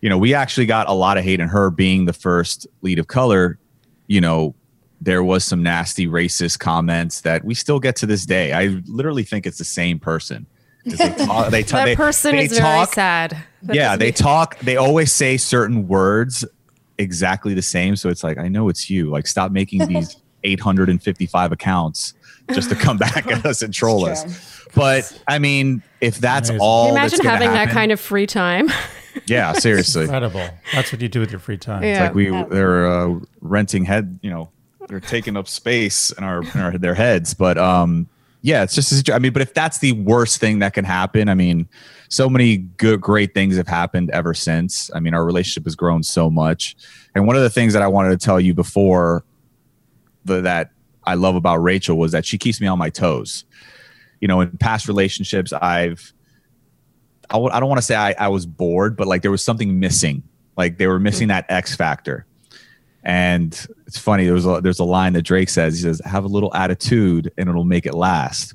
you 0.00 0.08
know, 0.08 0.18
we 0.18 0.34
actually 0.34 0.66
got 0.66 0.88
a 0.88 0.92
lot 0.92 1.16
of 1.16 1.22
hate 1.22 1.38
in 1.38 1.48
her 1.48 1.70
being 1.70 2.06
the 2.06 2.12
first 2.12 2.66
lead 2.82 2.98
of 2.98 3.06
color, 3.06 3.58
you 4.08 4.20
know, 4.20 4.56
there 5.00 5.22
was 5.22 5.44
some 5.44 5.62
nasty 5.62 6.08
racist 6.08 6.58
comments 6.58 7.20
that 7.20 7.44
we 7.44 7.54
still 7.54 7.78
get 7.78 7.94
to 7.96 8.06
this 8.06 8.26
day. 8.26 8.52
I 8.52 8.80
literally 8.86 9.22
think 9.22 9.46
it's 9.46 9.58
the 9.58 9.64
same 9.64 10.00
person. 10.00 10.46
'Cause 10.84 10.98
They 10.98 11.14
talk, 11.26 11.50
they 11.50 11.62
ta- 11.64 11.76
that 11.78 11.84
they- 11.86 11.96
person 11.96 12.36
they 12.36 12.44
is 12.44 12.58
very 12.58 12.86
sad. 12.86 13.36
That 13.62 13.74
yeah, 13.76 13.96
they 13.96 14.06
mean- 14.06 14.14
talk. 14.14 14.58
They 14.60 14.76
always 14.76 15.12
say 15.12 15.36
certain 15.36 15.88
words 15.88 16.44
exactly 16.98 17.54
the 17.54 17.62
same. 17.62 17.96
So 17.96 18.08
it's 18.08 18.22
like, 18.24 18.38
I 18.38 18.48
know 18.48 18.68
it's 18.68 18.88
you. 18.90 19.10
Like, 19.10 19.26
stop 19.26 19.52
making 19.52 19.86
these 19.88 20.16
855 20.44 21.52
accounts 21.52 22.14
just 22.52 22.70
to 22.70 22.76
come 22.76 22.96
back 22.98 23.26
at 23.26 23.44
us 23.44 23.62
and 23.62 23.72
troll 23.74 24.06
us. 24.06 24.24
But 24.74 25.12
I 25.26 25.38
mean, 25.38 25.82
if 26.00 26.18
that's 26.18 26.48
Amazing. 26.50 26.62
all, 26.62 26.86
Can 26.86 26.94
you 26.94 27.00
that's 27.00 27.12
imagine 27.14 27.24
gonna 27.24 27.36
having 27.38 27.52
that 27.54 27.70
kind 27.74 27.92
of 27.92 28.00
free 28.00 28.26
time? 28.26 28.68
yeah, 29.26 29.52
seriously. 29.54 30.02
Incredible. 30.04 30.48
That's 30.74 30.92
what 30.92 31.00
you 31.02 31.08
do 31.08 31.20
with 31.20 31.30
your 31.30 31.40
free 31.40 31.58
time. 31.58 31.82
Yeah. 31.82 31.90
It's 31.90 32.00
like 32.00 32.14
we 32.14 32.30
they're 32.54 32.86
uh, 32.90 33.18
renting 33.40 33.84
head, 33.84 34.18
you 34.22 34.30
know, 34.30 34.50
they're 34.88 35.00
taking 35.00 35.36
up 35.36 35.48
space 35.48 36.10
in 36.12 36.24
our, 36.24 36.42
in 36.42 36.60
our 36.60 36.78
their 36.78 36.94
heads. 36.94 37.34
But 37.34 37.58
um, 37.58 38.08
yeah, 38.42 38.62
it's 38.62 38.74
just 38.74 39.10
I 39.10 39.18
mean, 39.18 39.32
but 39.32 39.42
if 39.42 39.52
that's 39.52 39.78
the 39.78 39.92
worst 39.92 40.38
thing 40.38 40.60
that 40.60 40.74
can 40.74 40.84
happen, 40.84 41.28
I 41.28 41.34
mean, 41.34 41.68
so 42.08 42.28
many 42.28 42.56
good 42.56 43.00
great 43.00 43.34
things 43.34 43.56
have 43.56 43.68
happened 43.68 44.10
ever 44.10 44.32
since. 44.34 44.90
I 44.94 45.00
mean, 45.00 45.14
our 45.14 45.24
relationship 45.24 45.64
has 45.64 45.74
grown 45.74 46.02
so 46.02 46.30
much. 46.30 46.76
And 47.14 47.26
one 47.26 47.36
of 47.36 47.42
the 47.42 47.50
things 47.50 47.72
that 47.72 47.82
I 47.82 47.88
wanted 47.88 48.18
to 48.18 48.24
tell 48.24 48.40
you 48.40 48.54
before 48.54 49.24
the, 50.24 50.40
that 50.42 50.70
I 51.04 51.14
love 51.14 51.34
about 51.34 51.56
Rachel 51.56 51.98
was 51.98 52.12
that 52.12 52.24
she 52.24 52.38
keeps 52.38 52.60
me 52.60 52.66
on 52.66 52.78
my 52.78 52.90
toes. 52.90 53.44
You 54.20 54.28
know, 54.28 54.40
in 54.40 54.56
past 54.58 54.88
relationships, 54.88 55.52
I've 55.52 56.12
I 57.30 57.34
w- 57.34 57.52
I 57.52 57.60
don't 57.60 57.68
want 57.68 57.78
to 57.78 57.86
say 57.86 57.96
I, 57.96 58.14
I 58.18 58.28
was 58.28 58.46
bored, 58.46 58.96
but 58.96 59.06
like 59.06 59.22
there 59.22 59.30
was 59.30 59.42
something 59.42 59.80
missing. 59.80 60.22
Like 60.56 60.78
they 60.78 60.86
were 60.86 61.00
missing 61.00 61.26
mm. 61.26 61.32
that 61.32 61.46
X 61.48 61.74
factor. 61.74 62.26
And 63.04 63.52
it's 63.86 63.98
funny. 63.98 64.24
There 64.24 64.34
was 64.34 64.46
a, 64.46 64.60
there's 64.60 64.80
a 64.80 64.84
line 64.84 65.12
that 65.14 65.22
Drake 65.22 65.48
says. 65.48 65.74
He 65.76 65.82
says, 65.82 66.00
"Have 66.04 66.24
a 66.24 66.28
little 66.28 66.54
attitude, 66.54 67.32
and 67.38 67.48
it'll 67.48 67.64
make 67.64 67.86
it 67.86 67.94
last." 67.94 68.54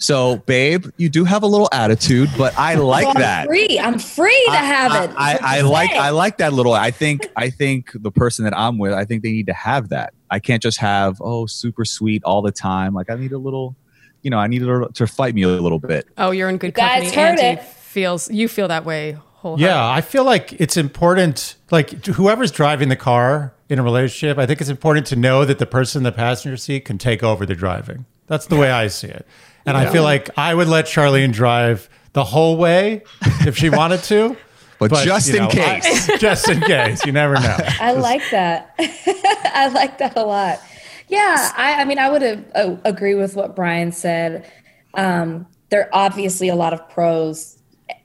So, 0.00 0.36
babe, 0.36 0.86
you 0.96 1.08
do 1.08 1.24
have 1.24 1.42
a 1.42 1.46
little 1.48 1.68
attitude, 1.72 2.30
but 2.38 2.56
I 2.56 2.74
like 2.76 3.06
Well, 3.06 3.16
I'm 3.16 3.20
that. 3.22 3.46
free. 3.48 3.80
I'm 3.80 3.98
free 3.98 4.44
to 4.50 4.56
have 4.56 4.92
it. 4.92 4.96
I, 5.16 5.32
That's 5.32 5.42
what 5.42 5.50
I 5.50 5.58
I'm 5.58 5.66
like. 5.66 5.90
I 5.90 6.10
like 6.10 6.36
that 6.38 6.52
little. 6.52 6.72
I 6.72 6.92
think 6.92 7.26
I 7.36 7.50
think 7.50 7.90
the 7.94 8.12
person 8.12 8.44
that 8.44 8.56
I'm 8.56 8.78
with, 8.78 8.92
I 8.92 9.04
think 9.04 9.22
they 9.24 9.32
need 9.32 9.46
to 9.46 9.54
have 9.54 9.88
that. 9.88 10.12
I 10.30 10.38
can't 10.38 10.62
just 10.62 10.78
have 10.78 11.16
oh 11.20 11.46
super 11.46 11.84
sweet 11.84 12.22
all 12.24 12.42
the 12.42 12.52
time. 12.52 12.94
Like 12.94 13.10
I 13.10 13.16
need 13.16 13.32
a 13.32 13.38
little, 13.38 13.74
you 14.22 14.30
know, 14.30 14.38
I 14.38 14.46
need 14.46 14.62
her 14.62 14.86
to 14.86 15.06
fight 15.08 15.34
me 15.34 15.42
a 15.42 15.48
little 15.48 15.80
bit. 15.80 16.06
oh, 16.18 16.30
you're 16.30 16.48
in 16.50 16.58
good 16.58 16.74
guys 16.74 17.10
company. 17.10 17.16
heard 17.16 17.38
Angie 17.40 17.60
it. 17.62 17.64
feels 17.64 18.30
you 18.30 18.46
feel 18.46 18.68
that 18.68 18.84
way 18.84 19.12
wholeheartedly. 19.12 19.64
Yeah, 19.66 19.84
I 19.90 20.02
feel 20.02 20.22
like 20.24 20.52
it's 20.60 20.76
important. 20.76 21.56
Like 21.72 22.04
whoever's 22.06 22.52
driving 22.52 22.88
the 22.90 22.96
car 22.96 23.52
in 23.68 23.78
a 23.78 23.82
relationship, 23.82 24.38
I 24.38 24.46
think 24.46 24.60
it's 24.60 24.70
important 24.70 25.06
to 25.08 25.16
know 25.16 25.44
that 25.44 25.58
the 25.58 25.66
person 25.66 26.00
in 26.00 26.04
the 26.04 26.12
passenger 26.12 26.56
seat 26.56 26.84
can 26.84 26.98
take 26.98 27.22
over 27.22 27.44
the 27.44 27.54
driving. 27.54 28.06
That's 28.26 28.46
the 28.46 28.56
way 28.56 28.70
I 28.70 28.88
see 28.88 29.08
it. 29.08 29.26
And 29.66 29.76
I 29.76 29.90
feel 29.90 30.02
like 30.02 30.30
I 30.38 30.54
would 30.54 30.68
let 30.68 30.86
Charlene 30.86 31.32
drive 31.32 31.88
the 32.14 32.24
whole 32.24 32.56
way 32.56 33.02
if 33.40 33.56
she 33.56 33.70
wanted 33.70 34.02
to. 34.04 34.36
But, 34.78 34.92
just 35.02 35.26
you 35.26 35.34
in 35.34 35.42
know, 35.42 35.48
I- 35.48 35.80
case, 35.80 36.06
just 36.20 36.48
in 36.48 36.60
case, 36.60 37.04
you 37.04 37.10
never 37.10 37.34
know. 37.34 37.56
I 37.80 37.94
like 37.94 38.22
that. 38.30 38.76
I 38.78 39.68
like 39.74 39.98
that 39.98 40.16
a 40.16 40.22
lot. 40.22 40.60
Yeah, 41.08 41.50
I, 41.56 41.80
I 41.80 41.84
mean, 41.84 41.98
I 41.98 42.08
would 42.08 42.22
have, 42.22 42.44
uh, 42.54 42.76
agree 42.84 43.16
with 43.16 43.34
what 43.34 43.56
Bryan 43.56 43.90
said. 43.90 44.48
Um, 44.94 45.48
there 45.70 45.80
are 45.86 45.88
obviously 45.92 46.48
a 46.48 46.54
lot 46.54 46.72
of 46.72 46.88
pros. 46.90 47.58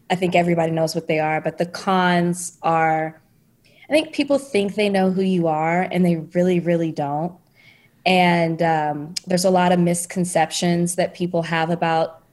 I 0.10 0.16
think 0.16 0.34
everybody 0.34 0.72
knows 0.72 0.96
what 0.96 1.08
they 1.08 1.20
are, 1.20 1.42
but 1.42 1.60
the 1.60 1.68
cons 1.68 2.58
are. 2.64 3.22
I 3.94 3.96
think 3.96 4.12
people 4.12 4.40
think 4.40 4.74
they 4.74 4.90
know 4.90 5.12
who 5.12 5.22
you 5.22 5.46
are, 5.48 5.84
and 5.84 6.04
they 6.04 6.16
really, 6.16 6.60
really 6.60 6.92
don't. 6.92 7.32
And 8.08 8.60
um, 8.64 9.14
there's 9.28 9.46
a 9.46 9.52
lot 9.52 9.72
of 9.72 9.80
misconceptions 9.80 10.96
that 10.96 11.14
people 11.14 11.44
have 11.44 11.70
about 11.70 12.24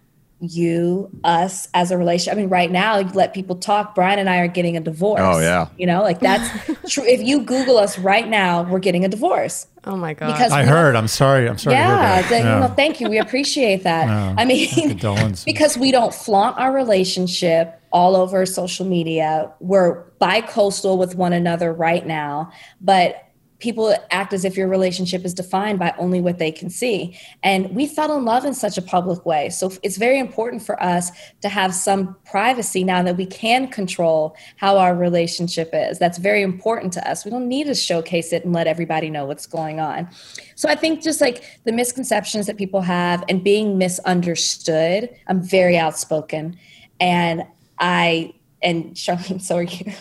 you, 0.40 1.10
us 1.22 1.68
as 1.74 1.90
a 1.90 1.98
relationship. 1.98 2.32
I 2.32 2.40
mean, 2.40 2.48
right 2.48 2.70
now, 2.70 2.96
you 2.96 3.10
let 3.10 3.34
people 3.34 3.56
talk. 3.56 3.94
Bryan 3.94 4.18
and 4.18 4.30
I 4.30 4.38
are 4.38 4.48
getting 4.48 4.78
a 4.78 4.80
divorce. 4.80 5.20
Oh, 5.22 5.38
yeah. 5.38 5.68
You 5.76 5.84
know, 5.86 6.00
like 6.00 6.20
that's 6.20 6.48
true. 6.88 7.04
If 7.04 7.20
you 7.20 7.42
Google 7.42 7.76
us 7.76 7.98
right 7.98 8.26
now, 8.26 8.62
we're 8.62 8.78
getting 8.78 9.04
a 9.04 9.08
divorce. 9.08 9.66
Oh 9.84 9.96
my 9.96 10.14
god. 10.14 10.32
Because 10.32 10.52
I 10.52 10.64
heard. 10.64 10.96
I'm 10.96 11.08
sorry. 11.08 11.46
I'm 11.46 11.58
sorry. 11.58 11.76
to 11.76 11.82
hear 11.82 11.90
yeah, 11.94 12.22
that. 12.22 12.30
Yeah. 12.30 12.68
you 12.68 12.74
thank 12.74 13.02
you. 13.02 13.10
We 13.10 13.18
appreciate 13.18 13.82
that. 13.82 14.08
I 14.08 14.46
mean, 14.46 14.96
because 15.44 15.76
we 15.76 15.90
don't 15.90 16.14
flaunt 16.14 16.58
our 16.58 16.72
relationship 16.72 17.79
all 17.92 18.16
over 18.16 18.46
social 18.46 18.87
media. 18.87 19.53
We're 19.61 20.03
bi-coastal 20.18 20.98
with 20.98 21.14
one 21.14 21.33
another 21.33 21.72
right 21.72 22.07
now, 22.07 22.53
but 22.81 23.26
people 23.61 23.94
act 24.11 24.33
as 24.33 24.44
if 24.44 24.57
your 24.57 24.68
relationship 24.68 25.24
is 25.24 25.35
defined 25.35 25.79
by 25.79 25.94
only 25.98 26.20
what 26.20 26.38
they 26.38 26.50
can 26.50 26.70
see. 26.70 27.16
And 27.42 27.70
we 27.74 27.87
fell 27.87 28.16
in 28.16 28.24
love 28.24 28.44
in 28.44 28.55
such 28.55 28.79
a 28.79 28.83
public 28.83 29.24
way. 29.24 29.50
So 29.50 29.70
it's 29.83 29.98
very 29.98 30.18
important 30.18 30.62
for 30.62 30.83
us 30.83 31.11
to 31.42 31.48
have 31.48 31.74
some 31.74 32.16
privacy 32.24 32.85
now 32.85 33.03
that 33.03 33.16
we 33.16 33.26
can 33.26 33.68
control 33.68 34.35
how 34.57 34.79
our 34.79 34.96
relationship 34.96 35.70
is. 35.72 35.98
That's 35.98 36.18
very 36.18 36.42
important 36.42 36.92
to 36.94 37.09
us. 37.09 37.24
We 37.24 37.31
don't 37.31 37.48
need 37.48 37.66
to 37.66 37.74
showcase 37.74 38.33
it 38.33 38.44
and 38.44 38.55
let 38.55 38.66
everybody 38.66 39.11
know 39.11 39.26
what's 39.26 39.46
going 39.46 39.79
on. 39.79 40.09
So 40.55 40.68
I 40.68 40.74
think 40.74 41.03
just 41.03 41.20
like 41.20 41.44
the 41.64 41.72
misconceptions 41.72 42.46
that 42.46 42.57
people 42.57 42.81
have 42.81 43.22
and 43.29 43.44
being 43.44 43.76
misunderstood, 43.76 45.11
I'm 45.29 45.42
very 45.42 45.76
outspoken. 45.76 46.59
And 46.98 47.44
I, 47.80 48.34
and 48.62 48.94
Charlene, 48.94 49.40
so 49.40 49.56
are 49.56 49.62
you. 49.62 49.92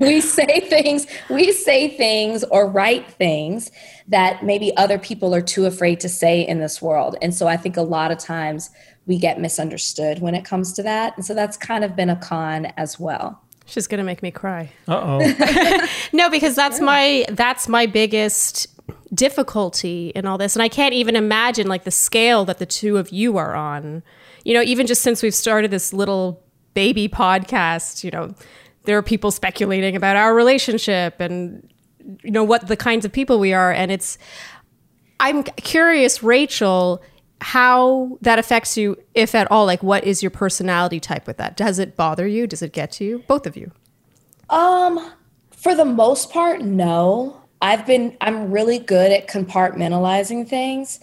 we 0.00 0.20
say 0.20 0.60
things, 0.60 1.06
we 1.28 1.52
say 1.52 1.96
things 1.96 2.44
or 2.44 2.68
write 2.68 3.10
things 3.12 3.70
that 4.06 4.44
maybe 4.44 4.76
other 4.76 4.98
people 4.98 5.34
are 5.34 5.42
too 5.42 5.66
afraid 5.66 6.00
to 6.00 6.08
say 6.08 6.46
in 6.46 6.60
this 6.60 6.80
world. 6.80 7.16
And 7.20 7.34
so 7.34 7.46
I 7.48 7.56
think 7.56 7.76
a 7.76 7.82
lot 7.82 8.10
of 8.10 8.18
times 8.18 8.70
we 9.06 9.18
get 9.18 9.40
misunderstood 9.40 10.20
when 10.20 10.34
it 10.34 10.44
comes 10.44 10.72
to 10.74 10.82
that. 10.82 11.16
And 11.16 11.24
so 11.24 11.34
that's 11.34 11.56
kind 11.56 11.84
of 11.84 11.96
been 11.96 12.10
a 12.10 12.16
con 12.16 12.66
as 12.76 12.98
well. 13.00 13.42
She's 13.66 13.86
gonna 13.86 14.04
make 14.04 14.22
me 14.22 14.30
cry. 14.30 14.70
Uh 14.86 15.18
oh. 15.20 15.86
No, 16.12 16.30
because 16.30 16.54
that's 16.54 16.80
my 16.80 17.26
that's 17.30 17.68
my 17.68 17.84
biggest 17.84 18.66
difficulty 19.14 20.08
in 20.14 20.26
all 20.26 20.38
this. 20.38 20.56
And 20.56 20.62
I 20.62 20.68
can't 20.68 20.94
even 20.94 21.16
imagine 21.16 21.66
like 21.66 21.84
the 21.84 21.90
scale 21.90 22.44
that 22.46 22.58
the 22.58 22.66
two 22.66 22.96
of 22.96 23.10
you 23.10 23.36
are 23.36 23.54
on. 23.54 24.02
You 24.44 24.54
know, 24.54 24.62
even 24.62 24.86
just 24.86 25.02
since 25.02 25.22
we've 25.22 25.34
started 25.34 25.70
this 25.70 25.92
little 25.92 26.42
baby 26.78 27.08
podcast, 27.08 28.04
you 28.04 28.10
know, 28.12 28.32
there 28.84 28.96
are 28.96 29.02
people 29.02 29.32
speculating 29.32 29.96
about 29.96 30.14
our 30.14 30.32
relationship 30.32 31.18
and 31.18 31.68
you 32.22 32.30
know 32.30 32.44
what 32.44 32.68
the 32.68 32.76
kinds 32.76 33.04
of 33.04 33.10
people 33.10 33.40
we 33.40 33.52
are. 33.52 33.72
And 33.72 33.90
it's 33.90 34.16
I'm 35.18 35.42
curious 35.42 36.22
Rachel 36.22 37.02
how 37.40 38.16
that 38.20 38.38
affects 38.38 38.76
you 38.76 38.96
if 39.14 39.34
at 39.34 39.50
all 39.50 39.66
like 39.66 39.82
what 39.82 40.04
is 40.04 40.22
your 40.22 40.30
personality 40.30 41.00
type 41.00 41.26
with 41.26 41.36
that? 41.38 41.56
Does 41.56 41.80
it 41.80 41.96
bother 41.96 42.28
you? 42.28 42.46
Does 42.46 42.62
it 42.62 42.72
get 42.72 42.92
to 42.92 43.04
you? 43.04 43.24
Both 43.26 43.48
of 43.48 43.56
you. 43.56 43.72
Um, 44.48 45.12
for 45.50 45.74
the 45.74 45.84
most 45.84 46.30
part, 46.30 46.60
no. 46.60 47.42
I've 47.60 47.88
been 47.88 48.16
I'm 48.20 48.52
really 48.52 48.78
good 48.78 49.10
at 49.10 49.26
compartmentalizing 49.26 50.46
things. 50.48 51.00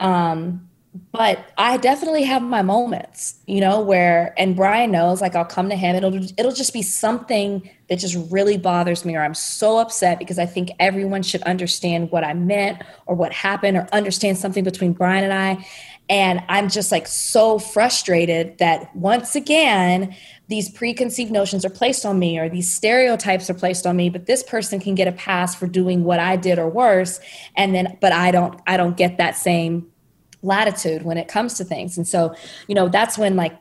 Um, 0.00 0.67
but 1.12 1.52
I 1.58 1.76
definitely 1.76 2.22
have 2.24 2.42
my 2.42 2.62
moments, 2.62 3.34
you 3.46 3.60
know, 3.60 3.80
where 3.80 4.34
and 4.38 4.56
Bryan 4.56 4.90
knows 4.90 5.20
like 5.20 5.34
I'll 5.34 5.44
come 5.44 5.68
to 5.70 5.76
him 5.76 5.96
it'll 5.96 6.14
it'll 6.14 6.52
just 6.52 6.72
be 6.72 6.82
something 6.82 7.68
that 7.88 7.98
just 7.98 8.16
really 8.30 8.56
bothers 8.56 9.04
me 9.04 9.16
or 9.16 9.22
I'm 9.22 9.34
so 9.34 9.78
upset 9.78 10.18
because 10.18 10.38
I 10.38 10.46
think 10.46 10.70
everyone 10.78 11.22
should 11.22 11.42
understand 11.42 12.10
what 12.10 12.24
I 12.24 12.34
meant 12.34 12.82
or 13.06 13.14
what 13.14 13.32
happened 13.32 13.76
or 13.76 13.88
understand 13.92 14.38
something 14.38 14.64
between 14.64 14.92
Bryan 14.92 15.24
and 15.24 15.32
I. 15.32 15.66
And 16.10 16.42
I'm 16.48 16.70
just 16.70 16.90
like 16.90 17.06
so 17.06 17.58
frustrated 17.58 18.58
that 18.58 18.94
once 18.96 19.36
again, 19.36 20.16
these 20.48 20.70
preconceived 20.70 21.30
notions 21.30 21.66
are 21.66 21.70
placed 21.70 22.06
on 22.06 22.18
me 22.18 22.38
or 22.38 22.48
these 22.48 22.74
stereotypes 22.74 23.50
are 23.50 23.54
placed 23.54 23.86
on 23.86 23.96
me, 23.96 24.08
but 24.08 24.24
this 24.24 24.42
person 24.42 24.80
can 24.80 24.94
get 24.94 25.06
a 25.06 25.12
pass 25.12 25.54
for 25.54 25.66
doing 25.66 26.04
what 26.04 26.18
I 26.18 26.36
did 26.36 26.58
or 26.58 26.68
worse. 26.68 27.20
And 27.56 27.74
then, 27.74 27.98
but 28.00 28.12
I 28.12 28.30
don't, 28.30 28.58
I 28.66 28.78
don't 28.78 28.96
get 28.96 29.18
that 29.18 29.36
same 29.36 29.90
latitude 30.42 31.02
when 31.02 31.18
it 31.18 31.28
comes 31.28 31.54
to 31.54 31.64
things. 31.64 31.96
And 31.96 32.06
so, 32.06 32.34
you 32.66 32.74
know, 32.74 32.88
that's 32.88 33.18
when 33.18 33.36
like 33.36 33.56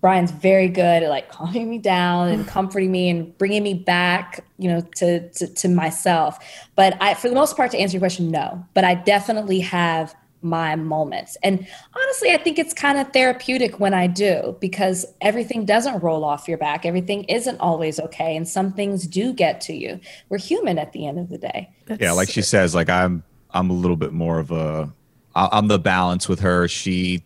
Bryan's 0.00 0.30
very 0.30 0.68
good 0.68 1.02
at 1.02 1.08
like 1.08 1.30
calming 1.30 1.68
me 1.70 1.78
down 1.78 2.28
and 2.28 2.46
comforting 2.46 2.92
me 2.92 3.08
and 3.08 3.36
bringing 3.38 3.62
me 3.62 3.74
back, 3.74 4.44
you 4.58 4.68
know, 4.68 4.80
to, 4.96 5.28
to, 5.30 5.46
to 5.46 5.68
myself. 5.68 6.38
But 6.74 6.96
I, 7.00 7.14
for 7.14 7.28
the 7.28 7.34
most 7.34 7.56
part, 7.56 7.70
to 7.72 7.78
answer 7.78 7.94
your 7.94 8.00
question, 8.00 8.30
no, 8.30 8.64
but 8.74 8.84
I 8.84 8.94
definitely 8.94 9.60
have 9.60 10.14
my 10.42 10.76
moments. 10.76 11.36
And 11.42 11.66
honestly, 11.94 12.30
I 12.30 12.36
think 12.36 12.58
it's 12.58 12.72
kind 12.72 12.98
of 12.98 13.12
therapeutic 13.12 13.80
when 13.80 13.94
I 13.94 14.06
do 14.06 14.56
because 14.60 15.06
everything 15.20 15.64
doesn't 15.64 16.02
roll 16.02 16.24
off 16.24 16.46
your 16.46 16.58
back. 16.58 16.86
Everything 16.86 17.24
isn't 17.24 17.58
always 17.58 17.98
okay. 17.98 18.36
And 18.36 18.46
some 18.46 18.72
things 18.72 19.06
do 19.06 19.32
get 19.32 19.60
to 19.62 19.74
you. 19.74 20.00
We're 20.28 20.38
human 20.38 20.78
at 20.78 20.92
the 20.92 21.06
end 21.06 21.18
of 21.18 21.28
the 21.28 21.38
day. 21.38 21.70
yeah, 21.98 22.12
like 22.12 22.30
she 22.30 22.42
says, 22.42 22.74
like 22.74 22.88
I'm 22.88 23.22
I'm 23.50 23.70
a 23.70 23.74
little 23.74 23.96
bit 23.96 24.12
more 24.12 24.38
of 24.38 24.50
a 24.50 24.56
I- 24.56 24.92
I'm 25.36 25.68
the 25.68 25.78
balance 25.78 26.28
with 26.28 26.40
her. 26.40 26.66
She 26.66 27.24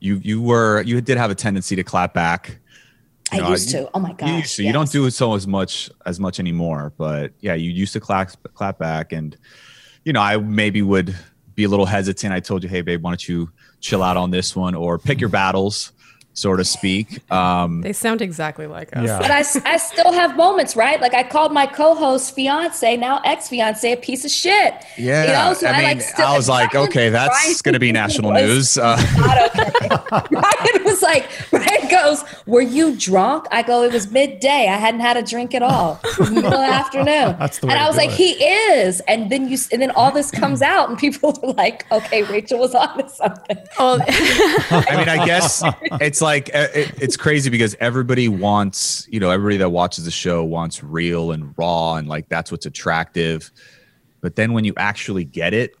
you 0.00 0.16
you 0.22 0.42
were 0.42 0.82
you 0.82 1.00
did 1.00 1.18
have 1.18 1.30
a 1.30 1.34
tendency 1.34 1.76
to 1.76 1.84
clap 1.84 2.14
back. 2.14 2.58
I 3.30 3.36
You 3.36 3.42
know, 3.42 3.50
used 3.50 3.72
you- 3.72 3.80
to. 3.80 3.90
Oh 3.94 4.00
my 4.00 4.12
gosh. 4.12 4.28
You 4.28 4.36
used 4.36 4.56
to. 4.56 4.64
You 4.64 4.72
don't 4.72 4.90
do 4.90 5.04
it 5.06 5.12
so 5.12 5.34
as 5.34 5.46
much 5.46 5.90
as 6.06 6.18
much 6.18 6.40
anymore, 6.40 6.92
but 6.96 7.32
yeah, 7.40 7.54
you 7.54 7.70
used 7.70 7.92
to 7.92 8.00
clap 8.00 8.30
clap 8.54 8.78
back 8.78 9.12
and 9.12 9.36
you 10.04 10.12
know, 10.12 10.20
I 10.20 10.36
maybe 10.38 10.82
would 10.82 11.14
be 11.54 11.64
a 11.64 11.68
little 11.68 11.86
hesitant. 11.86 12.32
I 12.32 12.40
told 12.40 12.62
you, 12.62 12.68
hey, 12.68 12.80
babe, 12.80 13.02
why 13.02 13.10
don't 13.10 13.28
you 13.28 13.50
chill 13.80 14.02
out 14.02 14.16
on 14.16 14.30
this 14.30 14.56
one 14.56 14.74
or 14.74 14.98
pick 14.98 15.20
your 15.20 15.28
mm-hmm. 15.28 15.34
battles 15.34 15.91
so 16.34 16.56
to 16.56 16.64
speak. 16.64 17.30
Um, 17.30 17.82
they 17.82 17.92
sound 17.92 18.22
exactly 18.22 18.66
like 18.66 18.96
us. 18.96 19.06
Yeah. 19.06 19.18
But 19.18 19.30
I, 19.30 19.44
I 19.74 19.76
still 19.76 20.12
have 20.12 20.36
moments, 20.36 20.76
right? 20.76 21.00
Like 21.00 21.14
I 21.14 21.22
called 21.22 21.52
my 21.52 21.66
co-host 21.66 22.34
fiance, 22.34 22.96
now 22.96 23.20
ex-fiance, 23.24 23.92
a 23.92 23.96
piece 23.96 24.24
of 24.24 24.30
shit. 24.30 24.74
Yeah. 24.96 25.24
You 25.24 25.32
know? 25.32 25.54
so 25.54 25.66
I, 25.66 25.70
I 25.70 25.76
mean, 25.94 25.98
like 25.98 26.20
I 26.20 26.36
was 26.36 26.48
like, 26.48 26.74
okay, 26.74 27.10
that's 27.10 27.60
going 27.60 27.74
to 27.74 27.80
be 27.80 27.92
national 27.92 28.32
news. 28.32 28.78
Uh, 28.78 28.96
not 29.16 29.56
okay. 29.56 29.88
Ryan 30.30 30.84
was 30.84 31.02
like, 31.02 31.28
Ryan 31.52 31.88
goes, 31.90 32.24
were 32.46 32.62
you 32.62 32.96
drunk? 32.96 33.46
I 33.50 33.62
go, 33.62 33.82
it 33.82 33.92
was 33.92 34.10
midday. 34.10 34.68
I 34.68 34.76
hadn't 34.76 35.00
had 35.00 35.16
a 35.16 35.22
drink 35.22 35.54
at 35.54 35.62
all. 35.62 36.00
Middle 36.18 36.54
afternoon. 36.54 37.04
That's 37.38 37.58
the 37.58 37.66
way 37.66 37.74
and 37.74 37.82
I 37.82 37.88
was 37.88 37.96
like, 37.96 38.10
it. 38.10 38.16
he 38.16 38.32
is. 38.44 39.00
And 39.00 39.30
then 39.30 39.48
you, 39.48 39.58
and 39.70 39.82
then 39.82 39.90
all 39.90 40.10
this 40.10 40.30
comes 40.30 40.62
out 40.72 40.88
and 40.88 40.98
people 40.98 41.38
are 41.42 41.52
like, 41.52 41.90
okay, 41.92 42.22
Rachel 42.22 42.58
was 42.58 42.74
on 42.74 42.98
to 42.98 43.08
something. 43.08 43.58
Oh. 43.78 44.00
I 44.06 44.96
mean, 44.96 45.08
I 45.08 45.26
guess 45.26 45.62
it's 46.00 46.21
like 46.22 46.48
uh, 46.54 46.68
it, 46.74 47.02
it's 47.02 47.16
crazy 47.16 47.50
because 47.50 47.76
everybody 47.80 48.28
wants, 48.28 49.06
you 49.10 49.20
know, 49.20 49.30
everybody 49.30 49.58
that 49.58 49.70
watches 49.70 50.04
the 50.04 50.10
show 50.10 50.44
wants 50.44 50.82
real 50.82 51.32
and 51.32 51.54
raw, 51.56 51.96
and 51.96 52.08
like 52.08 52.28
that's 52.28 52.50
what's 52.50 52.66
attractive. 52.66 53.50
But 54.20 54.36
then 54.36 54.52
when 54.52 54.64
you 54.64 54.72
actually 54.76 55.24
get 55.24 55.52
it, 55.52 55.74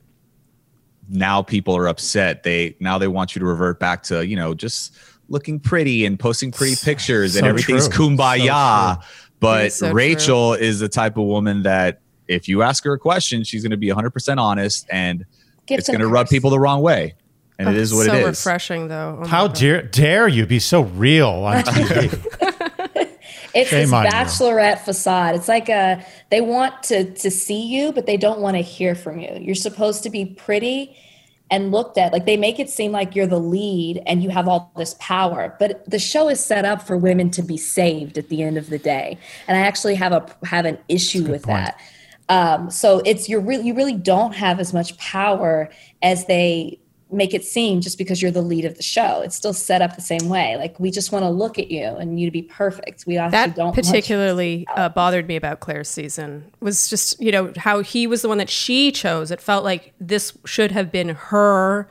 now 1.08 1.42
people 1.42 1.76
are 1.76 1.88
upset. 1.88 2.42
They 2.42 2.76
now 2.80 2.98
they 2.98 3.08
want 3.08 3.34
you 3.34 3.40
to 3.40 3.46
revert 3.46 3.78
back 3.78 4.02
to 4.04 4.26
you 4.26 4.36
know 4.36 4.54
just 4.54 4.94
looking 5.28 5.58
pretty 5.60 6.04
and 6.04 6.18
posting 6.18 6.50
pretty 6.52 6.76
pictures 6.76 7.32
so 7.32 7.38
and 7.38 7.46
everything's 7.46 7.88
true. 7.88 8.08
kumbaya. 8.08 9.00
So 9.00 9.08
but 9.40 9.72
so 9.72 9.92
Rachel 9.92 10.56
true. 10.56 10.64
is 10.64 10.80
the 10.80 10.88
type 10.88 11.16
of 11.16 11.24
woman 11.24 11.62
that 11.62 12.00
if 12.28 12.48
you 12.48 12.62
ask 12.62 12.84
her 12.84 12.92
a 12.92 12.98
question, 12.98 13.44
she's 13.44 13.62
going 13.62 13.72
to 13.72 13.76
be 13.76 13.88
100% 13.88 14.38
honest 14.38 14.86
and 14.90 15.24
it's 15.68 15.88
going 15.88 16.00
to 16.00 16.08
rub 16.08 16.28
people 16.28 16.50
the 16.50 16.58
wrong 16.58 16.82
way 16.82 17.14
and 17.66 17.68
oh, 17.68 17.72
it 17.72 17.78
is 17.78 17.94
what 17.94 18.06
so 18.06 18.14
it 18.14 18.20
is. 18.20 18.26
refreshing, 18.26 18.88
though. 18.88 19.20
Oh 19.22 19.26
How 19.26 19.48
dare 19.48 19.82
dare 19.82 20.28
you 20.28 20.46
be 20.46 20.58
so 20.58 20.82
real 20.82 21.28
on 21.28 21.62
TV? 21.64 22.12
it's 23.54 23.70
Shame 23.70 23.90
this 23.90 23.90
bachelorette 23.90 24.78
you. 24.78 24.84
facade. 24.84 25.34
It's 25.34 25.48
like 25.48 25.68
a 25.68 26.04
they 26.30 26.40
want 26.40 26.82
to 26.84 27.12
to 27.14 27.30
see 27.30 27.62
you, 27.66 27.92
but 27.92 28.06
they 28.06 28.16
don't 28.16 28.40
want 28.40 28.56
to 28.56 28.62
hear 28.62 28.94
from 28.94 29.18
you. 29.20 29.36
You're 29.40 29.54
supposed 29.54 30.02
to 30.02 30.10
be 30.10 30.26
pretty 30.26 30.96
and 31.50 31.70
looked 31.70 31.98
at 31.98 32.12
like 32.12 32.24
they 32.24 32.36
make 32.36 32.58
it 32.58 32.70
seem 32.70 32.92
like 32.92 33.14
you're 33.14 33.26
the 33.26 33.38
lead 33.38 34.02
and 34.06 34.22
you 34.22 34.30
have 34.30 34.48
all 34.48 34.72
this 34.76 34.96
power 34.98 35.54
but 35.58 35.88
the 35.88 35.98
show 35.98 36.28
is 36.30 36.42
set 36.42 36.64
up 36.64 36.80
for 36.80 36.96
women 36.96 37.30
to 37.30 37.42
be 37.42 37.58
saved 37.58 38.16
at 38.16 38.30
the 38.30 38.42
end 38.42 38.56
of 38.56 38.70
the 38.70 38.78
day 38.78 39.18
and 39.46 39.56
i 39.56 39.60
actually 39.60 39.94
have 39.94 40.12
a 40.12 40.46
have 40.46 40.64
an 40.64 40.78
issue 40.88 41.24
with 41.24 41.42
point. 41.42 41.66
that 41.66 41.78
um, 42.28 42.70
so 42.70 43.02
it's 43.04 43.28
you're 43.28 43.40
really 43.40 43.66
you 43.66 43.74
really 43.74 43.94
don't 43.94 44.32
have 44.34 44.58
as 44.58 44.72
much 44.72 44.96
power 44.96 45.68
as 46.02 46.24
they 46.26 46.78
make 47.12 47.34
it 47.34 47.44
seem 47.44 47.80
just 47.80 47.98
because 47.98 48.22
you're 48.22 48.30
the 48.30 48.42
lead 48.42 48.64
of 48.64 48.76
the 48.76 48.82
show. 48.82 49.20
It's 49.22 49.36
still 49.36 49.52
set 49.52 49.82
up 49.82 49.94
the 49.94 50.02
same 50.02 50.28
way. 50.28 50.56
Like 50.56 50.78
we 50.80 50.90
just 50.90 51.12
want 51.12 51.24
to 51.24 51.28
look 51.28 51.58
at 51.58 51.70
you 51.70 51.84
and 51.84 52.18
you 52.18 52.26
to 52.26 52.32
be 52.32 52.42
perfect. 52.42 53.04
We 53.06 53.18
actually 53.18 53.32
that 53.32 53.56
don't. 53.56 53.74
particularly 53.74 54.66
uh, 54.74 54.88
bothered 54.88 55.28
me 55.28 55.36
about 55.36 55.60
Clare's 55.60 55.88
season 55.88 56.50
was 56.60 56.88
just 56.88 57.20
you 57.20 57.32
know 57.32 57.52
how 57.56 57.82
he 57.82 58.06
was 58.06 58.22
the 58.22 58.28
one 58.28 58.38
that 58.38 58.50
she 58.50 58.92
chose. 58.92 59.30
It 59.30 59.40
felt 59.40 59.64
like 59.64 59.92
this 60.00 60.36
should 60.44 60.72
have 60.72 60.90
been 60.90 61.10
her 61.10 61.88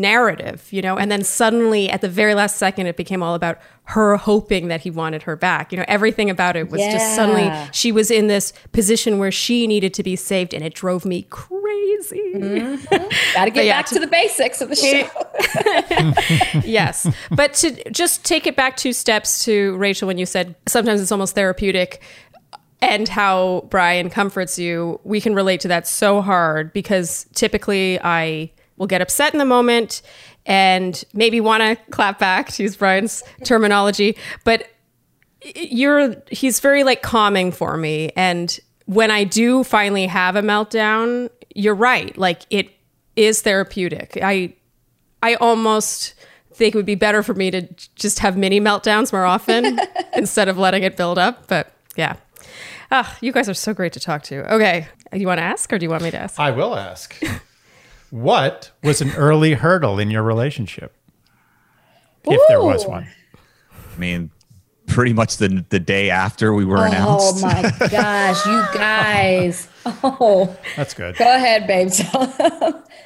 narrative, 0.00 0.68
you 0.70 0.82
know, 0.82 0.96
and 0.96 1.10
then 1.10 1.22
suddenly 1.24 1.90
at 1.90 2.00
the 2.00 2.08
very 2.08 2.34
last 2.34 2.56
second, 2.56 2.86
it 2.86 2.96
became 2.96 3.22
all 3.22 3.34
about 3.34 3.58
her 3.84 4.16
hoping 4.16 4.68
that 4.68 4.82
he 4.82 4.90
wanted 4.90 5.22
her 5.22 5.36
back. 5.36 5.72
You 5.72 5.78
know, 5.78 5.84
everything 5.88 6.28
about 6.28 6.56
it 6.56 6.70
was 6.70 6.80
yeah. 6.80 6.92
just 6.92 7.14
suddenly 7.14 7.50
she 7.72 7.90
was 7.90 8.10
in 8.10 8.26
this 8.26 8.52
position 8.72 9.18
where 9.18 9.30
she 9.30 9.66
needed 9.66 9.94
to 9.94 10.02
be 10.02 10.16
saved, 10.16 10.54
and 10.54 10.64
it 10.64 10.74
drove 10.74 11.04
me 11.04 11.22
crazy. 11.30 12.32
Mm-hmm. 12.34 13.34
Got 13.34 13.44
to 13.44 13.50
get 13.50 13.64
yeah, 13.64 13.78
back 13.78 13.86
to, 13.86 13.94
to, 13.94 14.00
the 14.00 14.06
basics 14.06 14.60
of 14.60 14.68
the 14.68 14.76
show. 14.76 16.60
yes, 16.66 17.06
but 17.30 17.54
to 17.54 17.90
just 17.90 18.24
take 18.24 18.46
it 18.46 18.56
back 18.56 18.76
two 18.76 18.92
steps 18.92 19.44
to 19.44 19.76
Rachel 19.76 20.06
when 20.06 20.18
you 20.18 20.26
said 20.26 20.54
sometimes 20.66 21.00
it's 21.00 21.12
almost 21.12 21.34
therapeutic 21.34 22.02
and 22.80 23.08
how 23.08 23.66
Bryan 23.70 24.10
comforts 24.10 24.58
you, 24.58 25.00
we 25.04 25.20
can 25.20 25.34
relate 25.34 25.60
to 25.60 25.68
that 25.68 25.86
so 25.86 26.20
hard 26.20 26.72
because 26.72 27.26
typically 27.34 27.98
I 28.02 28.52
will 28.78 28.86
get 28.86 29.00
upset 29.00 29.32
in 29.32 29.38
the 29.38 29.44
moment 29.44 30.02
and 30.46 31.04
maybe 31.12 31.40
want 31.40 31.62
to 31.62 31.76
clap 31.90 32.18
back 32.18 32.48
to 32.52 32.62
use 32.62 32.76
Bryan's 32.76 33.22
terminology, 33.44 34.16
but 34.44 34.68
you're 35.54 36.16
he's 36.30 36.60
very 36.60 36.82
like 36.82 37.02
calming 37.02 37.52
for 37.52 37.76
me 37.76 38.10
and 38.16 38.58
when 38.88 39.10
I 39.10 39.24
do 39.24 39.64
finally 39.64 40.06
have 40.06 40.34
a 40.34 40.40
meltdown, 40.40 41.28
you're 41.54 41.74
right. 41.74 42.16
Like 42.16 42.42
it 42.48 42.70
is 43.16 43.42
therapeutic. 43.42 44.18
I 44.22 44.54
I 45.22 45.34
almost 45.34 46.14
think 46.54 46.74
it 46.74 46.78
would 46.78 46.86
be 46.86 46.94
better 46.94 47.22
for 47.22 47.34
me 47.34 47.50
to 47.50 47.68
just 47.96 48.20
have 48.20 48.36
mini 48.36 48.60
meltdowns 48.60 49.12
more 49.12 49.26
often 49.26 49.78
instead 50.14 50.48
of 50.48 50.56
letting 50.56 50.84
it 50.84 50.96
build 50.96 51.18
up, 51.18 51.46
but 51.48 51.70
yeah. 51.96 52.16
Ah, 52.90 53.14
you 53.20 53.30
guys 53.30 53.48
are 53.48 53.54
so 53.54 53.74
great 53.74 53.92
to 53.92 54.00
talk 54.00 54.22
to. 54.24 54.54
Okay. 54.54 54.88
You 55.12 55.26
want 55.26 55.38
to 55.38 55.44
ask 55.44 55.70
or 55.70 55.78
do 55.78 55.84
you 55.84 55.90
want 55.90 56.02
me 56.02 56.10
to 56.10 56.18
ask? 56.18 56.40
I 56.40 56.50
will 56.50 56.74
ask. 56.74 57.20
What 58.10 58.70
was 58.82 59.00
an 59.00 59.12
early 59.12 59.54
hurdle 59.54 59.98
in 59.98 60.10
your 60.10 60.22
relationship? 60.22 60.94
If 62.24 62.40
there 62.48 62.62
was 62.62 62.86
one. 62.86 63.06
I 63.72 63.98
mean, 63.98 64.30
pretty 64.86 65.12
much 65.12 65.36
the 65.36 65.64
the 65.68 65.78
day 65.78 66.10
after 66.10 66.52
we 66.52 66.64
were 66.64 66.78
oh 66.78 66.82
announced. 66.82 67.44
Oh 67.44 67.46
my 67.46 67.88
gosh, 67.88 68.44
you 68.46 68.64
guys. 68.78 69.68
Oh. 70.04 70.54
That's 70.76 70.92
good. 70.92 71.16
Go 71.16 71.24
ahead, 71.34 71.66
babe. 71.66 71.90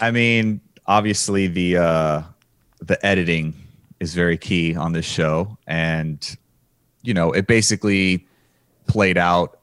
I 0.00 0.10
mean, 0.10 0.60
obviously 0.86 1.46
the 1.46 1.76
uh 1.76 2.22
the 2.80 3.04
editing 3.06 3.54
is 4.00 4.14
very 4.14 4.36
key 4.36 4.74
on 4.74 4.92
this 4.92 5.04
show 5.04 5.56
and 5.68 6.36
you 7.02 7.14
know, 7.14 7.30
it 7.30 7.46
basically 7.46 8.26
played 8.88 9.16
out 9.16 9.60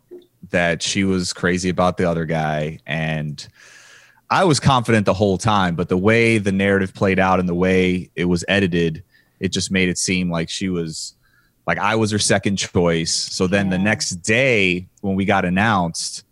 that 0.52 0.82
she 0.82 1.04
was 1.04 1.34
crazy 1.34 1.68
about 1.68 1.98
the 1.98 2.10
other 2.10 2.26
guy 2.26 2.80
and 2.86 3.48
I 4.30 4.44
was 4.44 4.60
confident 4.60 5.06
the 5.06 5.14
whole 5.14 5.38
time, 5.38 5.76
but 5.76 5.90
the 5.90 5.98
way 5.98 6.38
the 6.38 6.52
narrative 6.52 6.94
played 6.94 7.20
out 7.20 7.40
and 7.40 7.50
the 7.50 7.56
way 7.56 8.12
it 8.16 8.26
was 8.26 8.46
edited, 8.48 9.04
it 9.40 9.50
just 9.50 9.72
made 9.72 9.90
it 9.90 9.98
seem 9.98 10.30
like 10.30 10.50
she 10.50 10.70
was 10.70 11.16
like 11.66 11.78
I 11.78 11.96
was 11.96 12.12
her 12.12 12.20
second 12.20 12.58
choice. 12.58 13.12
So 13.12 13.48
then 13.48 13.68
yeah. 13.68 13.78
the 13.78 13.84
next 13.84 14.12
day 14.18 14.88
when 15.02 15.16
we 15.16 15.26
got 15.26 15.46
announced 15.46 16.24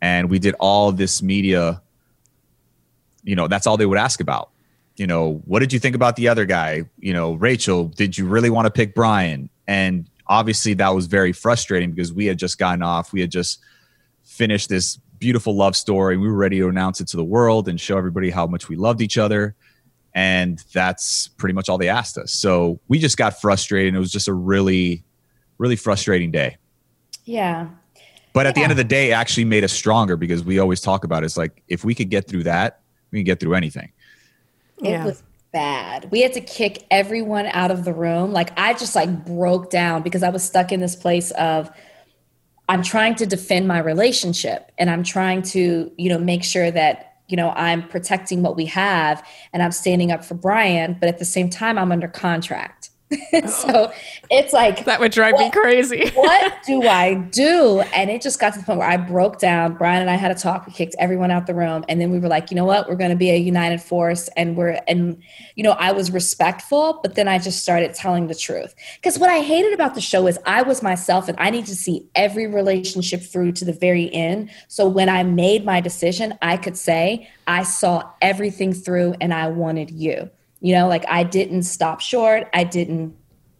and 0.00 0.30
we 0.30 0.38
did 0.38 0.54
all 0.58 0.92
this 0.92 1.22
media, 1.22 1.80
you 3.24 3.36
know, 3.36 3.48
that's 3.48 3.66
all 3.66 3.76
they 3.76 3.86
would 3.86 3.98
ask 3.98 4.20
about. 4.20 4.50
You 4.96 5.06
know, 5.06 5.40
what 5.46 5.60
did 5.60 5.72
you 5.72 5.78
think 5.78 5.96
about 5.96 6.16
the 6.16 6.28
other 6.28 6.44
guy? 6.44 6.84
You 6.98 7.12
know, 7.12 7.34
Rachel, 7.34 7.88
did 7.88 8.18
you 8.18 8.26
really 8.26 8.50
want 8.50 8.66
to 8.66 8.70
pick 8.70 8.94
Bryan? 8.94 9.48
And 9.66 10.08
obviously 10.26 10.74
that 10.74 10.90
was 10.90 11.06
very 11.06 11.32
frustrating 11.32 11.92
because 11.92 12.12
we 12.12 12.26
had 12.26 12.38
just 12.38 12.58
gotten 12.58 12.82
off. 12.82 13.12
We 13.12 13.20
had 13.20 13.30
just 13.30 13.60
finished 14.24 14.68
this 14.68 14.98
beautiful 15.22 15.54
love 15.54 15.76
story. 15.76 16.16
We 16.16 16.26
were 16.26 16.34
ready 16.34 16.58
to 16.58 16.68
announce 16.68 17.00
it 17.00 17.06
to 17.08 17.16
the 17.16 17.22
world 17.22 17.68
and 17.68 17.80
show 17.80 17.96
everybody 17.96 18.28
how 18.28 18.48
much 18.48 18.68
we 18.68 18.74
loved 18.74 19.00
each 19.00 19.16
other. 19.16 19.54
And 20.16 20.58
that's 20.72 21.28
pretty 21.28 21.52
much 21.52 21.68
all 21.68 21.78
they 21.78 21.88
asked 21.88 22.18
us. 22.18 22.32
So 22.32 22.80
we 22.88 22.98
just 22.98 23.16
got 23.16 23.40
frustrated. 23.40 23.90
And 23.90 23.96
it 23.96 24.00
was 24.00 24.10
just 24.10 24.26
a 24.26 24.34
really, 24.34 25.04
really 25.58 25.76
frustrating 25.76 26.32
day. 26.32 26.56
Yeah. 27.24 27.68
But 28.32 28.46
at 28.46 28.48
yeah. 28.48 28.52
the 28.52 28.62
end 28.64 28.70
of 28.72 28.76
the 28.76 28.84
day, 28.84 29.10
it 29.10 29.12
actually 29.12 29.44
made 29.44 29.62
us 29.62 29.72
stronger 29.72 30.16
because 30.16 30.42
we 30.42 30.58
always 30.58 30.80
talk 30.80 31.04
about 31.04 31.22
it. 31.22 31.26
it's 31.26 31.36
like 31.36 31.62
if 31.68 31.84
we 31.84 31.94
could 31.94 32.10
get 32.10 32.26
through 32.26 32.42
that, 32.42 32.80
we 33.12 33.20
can 33.20 33.24
get 33.24 33.38
through 33.38 33.54
anything. 33.54 33.92
It 34.82 34.90
yeah. 34.90 35.04
was 35.04 35.22
bad. 35.52 36.10
We 36.10 36.22
had 36.22 36.32
to 36.32 36.40
kick 36.40 36.84
everyone 36.90 37.46
out 37.46 37.70
of 37.70 37.84
the 37.84 37.92
room. 37.92 38.32
Like 38.32 38.58
I 38.58 38.72
just 38.72 38.96
like 38.96 39.24
broke 39.24 39.70
down 39.70 40.02
because 40.02 40.24
I 40.24 40.30
was 40.30 40.42
stuck 40.42 40.72
in 40.72 40.80
this 40.80 40.96
place 40.96 41.30
of 41.32 41.70
I'm 42.72 42.82
trying 42.82 43.16
to 43.16 43.26
defend 43.26 43.68
my 43.68 43.80
relationship 43.80 44.72
and 44.78 44.88
I'm 44.88 45.02
trying 45.02 45.42
to, 45.42 45.92
you 45.98 46.08
know, 46.08 46.18
make 46.18 46.42
sure 46.42 46.70
that, 46.70 47.18
you 47.28 47.36
know, 47.36 47.50
I'm 47.50 47.86
protecting 47.86 48.42
what 48.42 48.56
we 48.56 48.64
have 48.64 49.22
and 49.52 49.62
I'm 49.62 49.72
standing 49.72 50.10
up 50.10 50.24
for 50.24 50.32
Bryan, 50.32 50.96
but 50.98 51.10
at 51.10 51.18
the 51.18 51.26
same 51.26 51.50
time 51.50 51.76
I'm 51.76 51.92
under 51.92 52.08
contract. 52.08 52.88
so 53.48 53.92
it's 54.30 54.52
like 54.52 54.84
that 54.84 55.00
would 55.00 55.12
drive 55.12 55.34
what, 55.34 55.44
me 55.44 55.50
crazy. 55.50 56.10
what 56.14 56.62
do 56.64 56.86
I 56.86 57.14
do? 57.14 57.80
And 57.94 58.10
it 58.10 58.22
just 58.22 58.40
got 58.40 58.52
to 58.54 58.58
the 58.58 58.64
point 58.64 58.78
where 58.78 58.88
I 58.88 58.96
broke 58.96 59.38
down. 59.38 59.74
Bryan 59.74 60.02
and 60.02 60.10
I 60.10 60.14
had 60.14 60.30
a 60.30 60.34
talk. 60.34 60.66
We 60.66 60.72
kicked 60.72 60.94
everyone 60.98 61.30
out 61.30 61.46
the 61.46 61.54
room, 61.54 61.84
and 61.88 62.00
then 62.00 62.10
we 62.10 62.18
were 62.18 62.28
like, 62.28 62.50
you 62.50 62.54
know 62.54 62.64
what? 62.64 62.88
We're 62.88 62.96
going 62.96 63.10
to 63.10 63.16
be 63.16 63.30
a 63.30 63.36
united 63.36 63.82
force, 63.82 64.28
and 64.36 64.56
we're 64.56 64.80
and 64.88 65.22
you 65.54 65.62
know 65.62 65.72
I 65.72 65.92
was 65.92 66.10
respectful, 66.10 67.00
but 67.02 67.14
then 67.14 67.28
I 67.28 67.38
just 67.38 67.62
started 67.62 67.94
telling 67.94 68.26
the 68.26 68.34
truth 68.34 68.74
because 68.96 69.18
what 69.18 69.30
I 69.30 69.40
hated 69.40 69.72
about 69.72 69.94
the 69.94 70.00
show 70.00 70.26
is 70.26 70.38
I 70.46 70.62
was 70.62 70.82
myself, 70.82 71.28
and 71.28 71.38
I 71.38 71.50
need 71.50 71.66
to 71.66 71.76
see 71.76 72.06
every 72.14 72.46
relationship 72.46 73.22
through 73.22 73.52
to 73.52 73.64
the 73.64 73.72
very 73.72 74.12
end. 74.12 74.50
So 74.68 74.88
when 74.88 75.08
I 75.08 75.22
made 75.22 75.64
my 75.64 75.80
decision, 75.80 76.34
I 76.42 76.56
could 76.56 76.76
say 76.76 77.28
I 77.46 77.62
saw 77.62 78.10
everything 78.20 78.72
through, 78.72 79.14
and 79.20 79.34
I 79.34 79.48
wanted 79.48 79.90
you. 79.90 80.30
You 80.62 80.74
know, 80.74 80.88
like 80.88 81.04
I 81.08 81.24
didn't 81.24 81.64
stop 81.64 82.00
short. 82.00 82.48
I 82.54 82.62
didn't, 82.62 83.16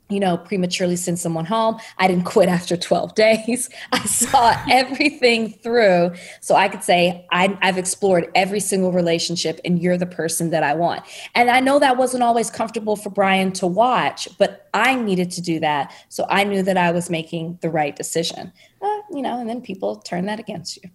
you 0.09 0.21
know, 0.21 0.37
prematurely 0.37 0.95
send 0.95 1.19
someone 1.19 1.45
home. 1.45 1.79
I 1.99 2.07
didn't 2.07 2.25
quit 2.25 2.49
after 2.49 2.77
12 2.77 3.15
days. 3.17 3.69
I 3.91 4.05
saw 4.05 4.57
everything 4.71 5.53
through. 5.53 6.13
So 6.41 6.55
I 6.55 6.69
could 6.69 6.85
say, 6.85 7.27
I, 7.33 7.59
have 7.61 7.77
explored 7.77 8.31
every 8.37 8.61
single 8.61 8.93
relationship 8.93 9.61
and 9.65 9.83
you're 9.83 9.99
the 9.99 10.07
person 10.07 10.51
that 10.51 10.63
I 10.63 10.75
want. 10.75 11.03
And 11.35 11.51
I 11.51 11.59
know 11.59 11.81
that 11.81 11.97
wasn't 11.97 12.23
always 12.23 12.51
comfortable 12.51 12.95
for 12.95 13.11
Bryan 13.11 13.51
to 13.55 13.67
watch, 13.67 14.29
but 14.39 14.69
I 14.73 14.95
needed 14.95 15.33
to 15.33 15.41
do 15.41 15.59
that. 15.59 15.93
So 16.09 16.25
I 16.29 16.45
knew 16.45 16.63
that 16.63 16.77
I 16.77 16.93
was 16.93 17.11
making 17.11 17.59
the 17.63 17.71
right 17.71 17.97
decision. 17.97 18.53
Uh, 18.81 18.99
you 19.11 19.23
know, 19.23 19.41
and 19.41 19.51
then 19.51 19.61
people 19.61 19.97
turn 19.97 20.27
that 20.27 20.39
against 20.39 20.79
you. 20.83 20.91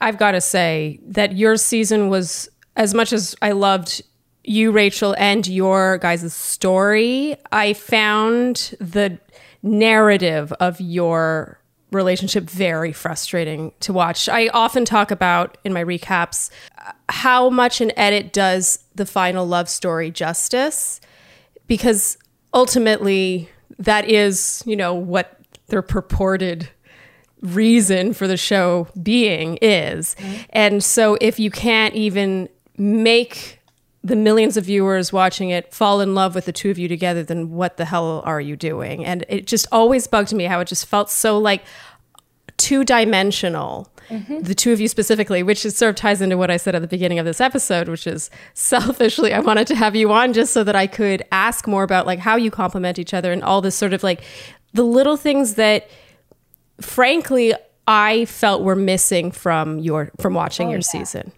I've 0.00 0.16
got 0.16 0.32
to 0.32 0.40
say 0.40 1.00
that 1.06 1.36
your 1.36 1.56
season 1.56 2.08
was, 2.08 2.48
as 2.76 2.94
much 2.94 3.12
as 3.12 3.34
I 3.42 3.50
loved 3.50 4.02
you, 4.48 4.72
Rachel, 4.72 5.14
and 5.18 5.46
your 5.46 5.98
guys' 5.98 6.32
story, 6.32 7.36
I 7.52 7.72
found 7.74 8.74
the 8.80 9.18
narrative 9.62 10.52
of 10.54 10.80
your 10.80 11.60
relationship 11.90 12.44
very 12.44 12.92
frustrating 12.92 13.72
to 13.80 13.92
watch. 13.92 14.28
I 14.28 14.48
often 14.48 14.84
talk 14.84 15.10
about 15.10 15.56
in 15.64 15.72
my 15.72 15.82
recaps 15.82 16.50
how 17.08 17.48
much 17.48 17.80
an 17.80 17.92
edit 17.96 18.32
does 18.32 18.84
the 18.94 19.06
final 19.06 19.46
love 19.46 19.68
story 19.68 20.10
justice 20.10 21.00
because 21.66 22.18
ultimately 22.52 23.48
that 23.78 24.08
is, 24.08 24.62
you 24.66 24.76
know, 24.76 24.94
what 24.94 25.38
their 25.68 25.82
purported 25.82 26.68
reason 27.40 28.12
for 28.12 28.26
the 28.26 28.36
show 28.36 28.88
being 29.02 29.58
is. 29.62 30.14
Mm-hmm. 30.18 30.42
And 30.50 30.84
so 30.84 31.16
if 31.20 31.38
you 31.38 31.50
can't 31.50 31.94
even 31.94 32.48
make 32.76 33.57
the 34.08 34.16
millions 34.16 34.56
of 34.56 34.64
viewers 34.64 35.12
watching 35.12 35.50
it 35.50 35.72
fall 35.72 36.00
in 36.00 36.14
love 36.14 36.34
with 36.34 36.46
the 36.46 36.52
two 36.52 36.70
of 36.70 36.78
you 36.78 36.88
together, 36.88 37.22
then 37.22 37.50
what 37.50 37.76
the 37.76 37.84
hell 37.84 38.22
are 38.24 38.40
you 38.40 38.56
doing? 38.56 39.04
And 39.04 39.24
it 39.28 39.46
just 39.46 39.66
always 39.70 40.06
bugged 40.06 40.32
me 40.32 40.44
how 40.44 40.60
it 40.60 40.66
just 40.66 40.86
felt 40.86 41.10
so 41.10 41.38
like 41.38 41.62
two 42.56 42.84
dimensional. 42.84 43.88
Mm-hmm. 44.08 44.40
The 44.40 44.54
two 44.54 44.72
of 44.72 44.80
you 44.80 44.88
specifically, 44.88 45.42
which 45.42 45.64
is 45.66 45.76
sort 45.76 45.90
of 45.90 45.96
ties 45.96 46.22
into 46.22 46.36
what 46.36 46.50
I 46.50 46.56
said 46.56 46.74
at 46.74 46.80
the 46.80 46.88
beginning 46.88 47.18
of 47.18 47.26
this 47.26 47.40
episode, 47.40 47.88
which 47.88 48.06
is 48.06 48.30
selfishly, 48.54 49.34
I 49.34 49.40
wanted 49.40 49.66
to 49.68 49.74
have 49.74 49.94
you 49.94 50.10
on 50.12 50.32
just 50.32 50.52
so 50.52 50.64
that 50.64 50.74
I 50.74 50.86
could 50.86 51.22
ask 51.30 51.66
more 51.66 51.82
about 51.82 52.06
like 52.06 52.18
how 52.18 52.36
you 52.36 52.50
complement 52.50 52.98
each 52.98 53.12
other 53.12 53.32
and 53.32 53.44
all 53.44 53.60
this 53.60 53.76
sort 53.76 53.92
of 53.92 54.02
like 54.02 54.22
the 54.72 54.82
little 54.82 55.16
things 55.16 55.54
that, 55.54 55.88
frankly, 56.80 57.54
I 57.86 58.24
felt 58.24 58.62
were 58.62 58.76
missing 58.76 59.30
from 59.30 59.78
your 59.78 60.10
from 60.18 60.34
watching 60.34 60.68
oh, 60.68 60.70
your 60.70 60.78
yeah. 60.78 60.82
season. 60.84 61.32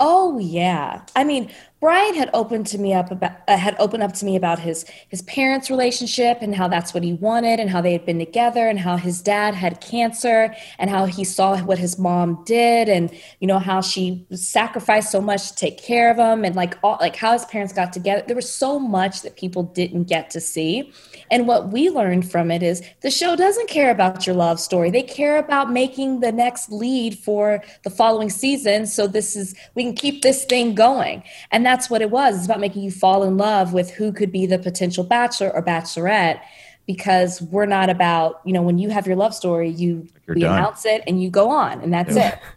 Oh 0.00 0.38
yeah. 0.38 1.02
I 1.14 1.24
mean, 1.24 1.50
Bryan 1.82 2.14
had 2.14 2.30
opened 2.32 2.68
to 2.68 2.78
me 2.78 2.94
up 2.94 3.10
about 3.10 3.32
uh, 3.48 3.56
had 3.56 3.74
opened 3.80 4.04
up 4.04 4.12
to 4.12 4.24
me 4.24 4.36
about 4.36 4.60
his 4.60 4.84
his 5.08 5.20
parents' 5.22 5.68
relationship 5.68 6.38
and 6.40 6.54
how 6.54 6.68
that's 6.68 6.94
what 6.94 7.02
he 7.02 7.14
wanted 7.14 7.58
and 7.58 7.68
how 7.68 7.80
they 7.80 7.90
had 7.90 8.06
been 8.06 8.20
together 8.20 8.68
and 8.68 8.78
how 8.78 8.96
his 8.96 9.20
dad 9.20 9.52
had 9.52 9.80
cancer 9.80 10.54
and 10.78 10.90
how 10.90 11.06
he 11.06 11.24
saw 11.24 11.58
what 11.62 11.78
his 11.78 11.98
mom 11.98 12.40
did 12.44 12.88
and 12.88 13.10
you 13.40 13.48
know 13.48 13.58
how 13.58 13.80
she 13.80 14.24
sacrificed 14.32 15.10
so 15.10 15.20
much 15.20 15.48
to 15.48 15.56
take 15.56 15.76
care 15.76 16.08
of 16.08 16.18
him 16.18 16.44
and 16.44 16.54
like 16.54 16.78
all 16.84 16.98
like 17.00 17.16
how 17.16 17.32
his 17.32 17.44
parents 17.46 17.72
got 17.72 17.92
together. 17.92 18.22
There 18.28 18.36
was 18.36 18.48
so 18.48 18.78
much 18.78 19.22
that 19.22 19.34
people 19.34 19.64
didn't 19.64 20.04
get 20.04 20.30
to 20.30 20.40
see. 20.40 20.92
And 21.32 21.48
what 21.48 21.72
we 21.72 21.90
learned 21.90 22.30
from 22.30 22.52
it 22.52 22.62
is 22.62 22.80
the 23.00 23.10
show 23.10 23.34
doesn't 23.34 23.68
care 23.68 23.90
about 23.90 24.24
your 24.24 24.36
love 24.36 24.60
story. 24.60 24.92
They 24.92 25.02
care 25.02 25.36
about 25.36 25.72
making 25.72 26.20
the 26.20 26.30
next 26.30 26.70
lead 26.70 27.18
for 27.18 27.60
the 27.82 27.90
following 27.90 28.30
season. 28.30 28.86
So 28.86 29.08
this 29.08 29.34
is 29.34 29.56
we 29.74 29.82
can 29.82 29.96
keep 29.96 30.22
this 30.22 30.44
thing 30.44 30.76
going. 30.76 31.24
And 31.50 31.66
that's 31.72 31.88
what 31.88 32.02
it 32.02 32.10
was. 32.10 32.36
It's 32.36 32.44
about 32.44 32.60
making 32.60 32.82
you 32.82 32.90
fall 32.90 33.22
in 33.22 33.38
love 33.38 33.72
with 33.72 33.90
who 33.90 34.12
could 34.12 34.30
be 34.30 34.44
the 34.44 34.58
potential 34.58 35.04
bachelor 35.04 35.50
or 35.54 35.62
bachelorette 35.62 36.42
because 36.86 37.40
we're 37.40 37.64
not 37.64 37.88
about, 37.88 38.42
you 38.44 38.52
know, 38.52 38.60
when 38.60 38.76
you 38.76 38.90
have 38.90 39.06
your 39.06 39.16
love 39.16 39.34
story, 39.34 39.70
you 39.70 40.06
we 40.28 40.44
announce 40.44 40.84
it 40.84 41.02
and 41.06 41.22
you 41.22 41.30
go 41.30 41.48
on 41.48 41.80
and 41.80 41.92
that's 41.92 42.14
yeah. 42.14 42.34
it. 42.34 42.38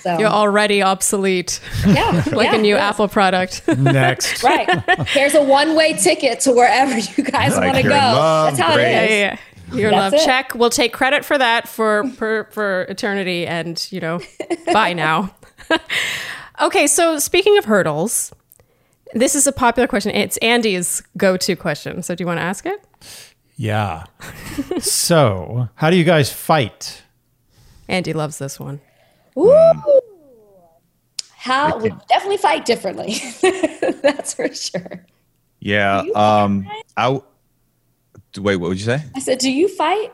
So 0.00 0.18
you're 0.18 0.30
already 0.30 0.80
obsolete. 0.80 1.60
Yeah. 1.86 2.24
like 2.32 2.52
yeah, 2.52 2.54
a 2.54 2.58
new 2.58 2.74
Apple 2.74 3.06
product. 3.06 3.68
Next. 3.68 4.42
right. 4.42 4.66
Here's 5.08 5.34
a 5.34 5.44
one 5.44 5.76
way 5.76 5.92
ticket 5.92 6.40
to 6.40 6.52
wherever 6.52 6.96
you 6.96 7.22
guys 7.22 7.54
like 7.54 7.74
want 7.74 7.76
to 7.76 7.82
go. 7.82 7.90
That's 7.90 8.58
how 8.58 8.76
Great. 8.76 8.86
it 8.86 9.04
is. 9.04 9.10
Yeah, 9.10 9.38
yeah. 9.72 9.76
Your 9.78 9.90
That's 9.90 10.14
love 10.14 10.22
it. 10.22 10.24
check. 10.24 10.54
We'll 10.54 10.70
take 10.70 10.94
credit 10.94 11.22
for 11.22 11.36
that 11.36 11.68
for 11.68 12.08
for, 12.16 12.48
for 12.50 12.84
eternity 12.84 13.46
and, 13.46 13.86
you 13.92 14.00
know, 14.00 14.20
bye 14.72 14.94
now. 14.94 15.34
okay, 16.62 16.86
so 16.86 17.18
speaking 17.18 17.58
of 17.58 17.66
hurdles, 17.66 18.32
this 19.14 19.34
is 19.34 19.46
a 19.46 19.52
popular 19.52 19.86
question. 19.86 20.14
It's 20.14 20.36
Andy's 20.38 21.02
go-to 21.16 21.56
question. 21.56 22.02
So 22.02 22.14
do 22.14 22.22
you 22.22 22.26
want 22.26 22.38
to 22.38 22.44
ask 22.44 22.66
it? 22.66 22.84
Yeah. 23.56 24.04
so, 24.80 25.68
how 25.74 25.90
do 25.90 25.96
you 25.96 26.04
guys 26.04 26.32
fight? 26.32 27.02
Andy 27.88 28.12
loves 28.12 28.38
this 28.38 28.58
one. 28.58 28.80
Ooh. 29.36 30.00
How 31.36 31.78
we 31.78 31.90
definitely 32.08 32.36
fight 32.36 32.64
differently. 32.64 33.16
That's 34.02 34.34
for 34.34 34.52
sure. 34.54 35.04
Yeah. 35.58 36.04
Um. 36.14 36.70
I 36.96 37.20
wait. 38.38 38.56
What 38.56 38.68
would 38.68 38.78
you 38.78 38.84
say? 38.84 39.02
I 39.14 39.20
said, 39.20 39.38
"Do 39.38 39.50
you 39.50 39.68
fight?" 39.68 40.12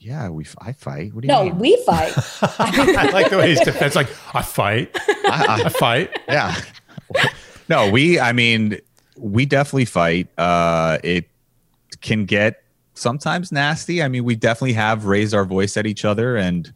Yeah, 0.00 0.28
we. 0.28 0.46
I 0.58 0.72
fight. 0.72 1.14
What 1.14 1.22
do 1.22 1.28
you 1.28 1.34
mean? 1.34 1.44
no, 1.46 1.50
mean? 1.50 1.58
we 1.58 1.82
fight. 1.84 2.12
I 2.42 3.10
like 3.12 3.30
the 3.30 3.38
way 3.38 3.50
he's 3.50 3.60
defense. 3.60 3.94
Like 3.94 4.08
I 4.34 4.42
fight. 4.42 4.96
I, 5.08 5.46
I, 5.48 5.62
I 5.64 5.68
fight. 5.68 6.18
Yeah. 6.28 6.60
No, 7.68 7.90
we. 7.90 8.18
I 8.18 8.32
mean, 8.32 8.78
we 9.16 9.46
definitely 9.46 9.84
fight. 9.84 10.28
Uh, 10.38 10.98
it 11.02 11.28
can 12.00 12.24
get 12.24 12.62
sometimes 12.94 13.52
nasty. 13.52 14.02
I 14.02 14.08
mean, 14.08 14.24
we 14.24 14.36
definitely 14.36 14.72
have 14.74 15.04
raised 15.04 15.34
our 15.34 15.44
voice 15.44 15.76
at 15.76 15.86
each 15.86 16.04
other, 16.04 16.36
and 16.36 16.72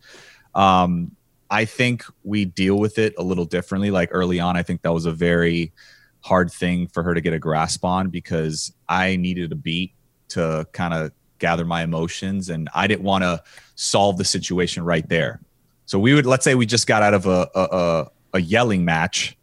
um, 0.55 1.17
I 1.51 1.65
think 1.65 2.05
we 2.25 2.45
deal 2.45 2.79
with 2.79 2.99
it 2.99 3.15
a 3.19 3.23
little 3.23 3.45
differently. 3.45 3.91
Like 3.91 4.09
early 4.13 4.41
on, 4.41 4.57
I 4.57 4.63
think 4.63 4.83
that 4.83 4.93
was 4.93 5.07
a 5.07 5.13
very 5.13 5.73
hard 6.21 6.51
thing 6.51 6.87
for 6.87 7.03
her 7.03 7.15
to 7.15 7.21
get 7.21 7.33
a 7.33 7.39
grasp 7.39 7.85
on 7.85 8.09
because 8.09 8.73
I 8.89 9.17
needed 9.17 9.53
a 9.53 9.57
beat 9.57 9.93
to 10.29 10.67
kind 10.73 10.95
of 10.95 11.13
gather 11.39 11.65
my 11.65 11.83
emotions 11.83 12.49
and 12.49 12.71
I 12.75 12.87
didn't 12.87 13.03
want 13.03 13.25
to 13.25 13.43
solve 13.75 14.17
the 14.17 14.25
situation 14.25 14.85
right 14.85 15.07
there. 15.09 15.41
So 15.87 15.99
we 15.99 16.15
would 16.15 16.25
let's 16.25 16.45
say 16.45 16.55
we 16.55 16.65
just 16.65 16.87
got 16.87 17.03
out 17.03 17.13
of 17.13 17.27
a 17.27 17.51
a, 17.55 18.11
a 18.35 18.41
yelling 18.41 18.85
match 18.85 19.37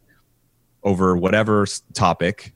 over 0.82 1.16
whatever 1.16 1.66
topic 1.94 2.54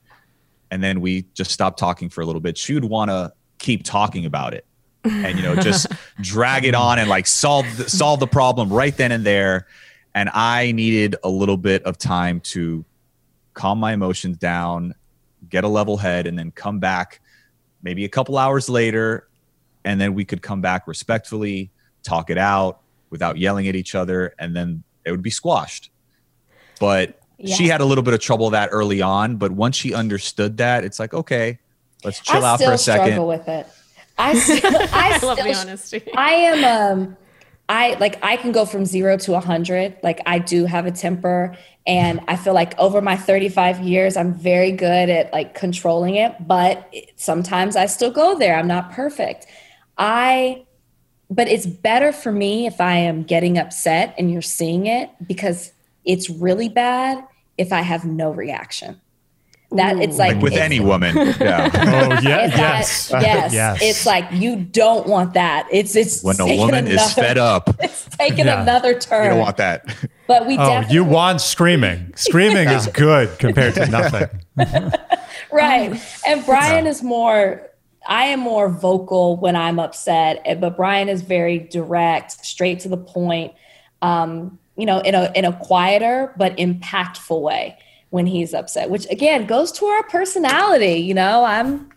and 0.71 0.83
then 0.83 0.99
we 0.99 1.25
just 1.33 1.51
stopped 1.51 1.79
talking 1.79 2.09
for 2.09 2.21
a 2.21 2.25
little 2.25 2.41
bit. 2.41 2.57
She 2.57 2.73
would 2.73 2.83
want 2.83 3.09
to 3.09 3.31
keep 3.59 3.83
talking 3.83 4.25
about 4.25 4.53
it 4.53 4.65
and 5.05 5.37
you 5.37 5.43
know 5.43 5.55
just 5.55 5.87
drag 6.21 6.65
it 6.65 6.75
on 6.75 6.99
and 6.99 7.09
like 7.09 7.27
solve 7.27 7.65
the, 7.77 7.89
solve 7.89 8.19
the 8.19 8.27
problem 8.27 8.71
right 8.71 8.97
then 8.97 9.11
and 9.11 9.23
there 9.23 9.67
and 10.13 10.29
i 10.33 10.71
needed 10.71 11.15
a 11.23 11.29
little 11.29 11.57
bit 11.57 11.83
of 11.83 11.97
time 11.97 12.39
to 12.39 12.83
calm 13.53 13.79
my 13.79 13.93
emotions 13.93 14.37
down 14.37 14.93
get 15.47 15.63
a 15.63 15.67
level 15.67 15.95
head 15.95 16.27
and 16.27 16.37
then 16.37 16.51
come 16.51 16.79
back 16.79 17.21
maybe 17.83 18.03
a 18.03 18.09
couple 18.09 18.37
hours 18.37 18.67
later 18.67 19.27
and 19.83 20.01
then 20.01 20.13
we 20.13 20.25
could 20.25 20.41
come 20.41 20.59
back 20.59 20.87
respectfully 20.87 21.71
talk 22.03 22.29
it 22.29 22.37
out 22.37 22.81
without 23.09 23.37
yelling 23.37 23.67
at 23.67 23.75
each 23.75 23.95
other 23.95 24.33
and 24.39 24.55
then 24.55 24.83
it 25.05 25.11
would 25.11 25.23
be 25.23 25.29
squashed 25.29 25.91
but 26.79 27.19
yeah. 27.37 27.55
she 27.55 27.67
had 27.67 27.81
a 27.81 27.85
little 27.85 28.03
bit 28.03 28.13
of 28.13 28.19
trouble 28.19 28.49
that 28.49 28.69
early 28.71 29.01
on 29.01 29.35
but 29.37 29.51
once 29.51 29.75
she 29.75 29.93
understood 29.93 30.57
that 30.57 30.83
it's 30.83 30.99
like 30.99 31.13
okay 31.13 31.59
let's 32.03 32.19
chill 32.19 32.45
I 32.45 32.53
out 32.53 32.61
for 32.61 32.71
a 32.71 32.77
second 32.77 33.25
with 33.25 33.47
it 33.47 33.67
I 34.17 34.37
still, 34.37 34.61
I, 34.91 35.19
I 35.21 35.25
love 35.25 35.37
the 35.37 35.55
honesty. 35.55 36.03
I 36.15 36.31
am 36.31 36.63
um 36.63 37.17
I 37.67 37.95
like 37.95 38.23
I 38.23 38.37
can 38.37 38.51
go 38.51 38.65
from 38.65 38.85
0 38.85 39.17
to 39.17 39.31
a 39.31 39.35
100. 39.35 39.97
Like 40.03 40.21
I 40.25 40.39
do 40.39 40.65
have 40.65 40.85
a 40.85 40.91
temper 40.91 41.57
and 41.87 42.19
I 42.27 42.35
feel 42.35 42.53
like 42.53 42.77
over 42.79 43.01
my 43.01 43.15
35 43.15 43.79
years 43.81 44.17
I'm 44.17 44.33
very 44.33 44.71
good 44.71 45.09
at 45.09 45.33
like 45.33 45.55
controlling 45.55 46.15
it, 46.15 46.35
but 46.47 46.93
sometimes 47.15 47.75
I 47.75 47.87
still 47.87 48.11
go 48.11 48.37
there. 48.37 48.57
I'm 48.57 48.67
not 48.67 48.91
perfect. 48.91 49.47
I 49.97 50.65
but 51.29 51.47
it's 51.47 51.65
better 51.65 52.11
for 52.11 52.31
me 52.31 52.67
if 52.67 52.79
I 52.79 52.97
am 52.97 53.23
getting 53.23 53.57
upset 53.57 54.13
and 54.17 54.31
you're 54.31 54.43
seeing 54.43 54.85
it 54.85 55.09
because 55.25 55.71
it's 56.05 56.29
really 56.29 56.69
bad 56.69 57.25
if 57.57 57.71
I 57.73 57.81
have 57.81 58.05
no 58.05 58.31
reaction 58.31 59.01
that 59.71 59.99
it's 59.99 60.17
like, 60.17 60.35
like 60.35 60.43
with 60.43 60.53
it's, 60.53 60.61
any 60.61 60.79
woman. 60.79 61.15
Yeah. 61.35 61.69
oh 61.73 62.21
yeah. 62.21 62.47
Yes. 62.47 63.09
That, 63.09 63.21
yes. 63.21 63.53
yes. 63.53 63.79
It's 63.81 64.05
like 64.05 64.25
you 64.31 64.55
don't 64.55 65.07
want 65.07 65.33
that. 65.33 65.67
It's 65.71 65.95
it's 65.95 66.23
when 66.23 66.39
a 66.39 66.45
woman 66.45 66.87
another, 66.87 66.95
is 66.95 67.13
fed 67.13 67.37
up. 67.37 67.69
It's 67.81 68.05
taking 68.17 68.45
yeah. 68.45 68.61
another 68.61 68.97
turn. 68.97 69.25
You 69.25 69.29
don't 69.31 69.39
want 69.39 69.57
that. 69.57 69.85
But 70.27 70.47
we. 70.47 70.57
Oh, 70.57 70.81
you 70.89 71.03
want 71.03 71.41
screaming. 71.41 72.13
Screaming 72.15 72.69
is 72.69 72.87
good 72.93 73.37
compared 73.37 73.75
to 73.75 73.87
nothing. 73.87 74.29
right. 75.51 76.01
And 76.25 76.45
Bryan 76.45 76.87
is 76.87 77.03
more. 77.03 77.69
I 78.07 78.25
am 78.25 78.39
more 78.39 78.69
vocal 78.69 79.37
when 79.37 79.55
I'm 79.55 79.79
upset, 79.79 80.41
eh, 80.45 80.55
but 80.55 80.77
Bryan 80.77 81.09
is 81.09 81.21
very 81.21 81.59
direct, 81.59 82.45
straight 82.45 82.79
to 82.81 82.89
the 82.89 82.97
point. 82.97 83.53
Um, 84.01 84.59
you 84.77 84.85
know, 84.85 84.99
in 84.99 85.15
a 85.15 85.31
in 85.35 85.45
a 85.45 85.53
quieter 85.53 86.33
but 86.37 86.55
impactful 86.57 87.41
way 87.41 87.77
when 88.09 88.25
he's 88.25 88.53
upset, 88.53 88.89
which 88.89 89.05
again 89.09 89.45
goes 89.45 89.71
to 89.73 89.85
our 89.85 90.03
personality. 90.03 90.95
You 91.01 91.13
know, 91.13 91.43
I'm 91.43 91.89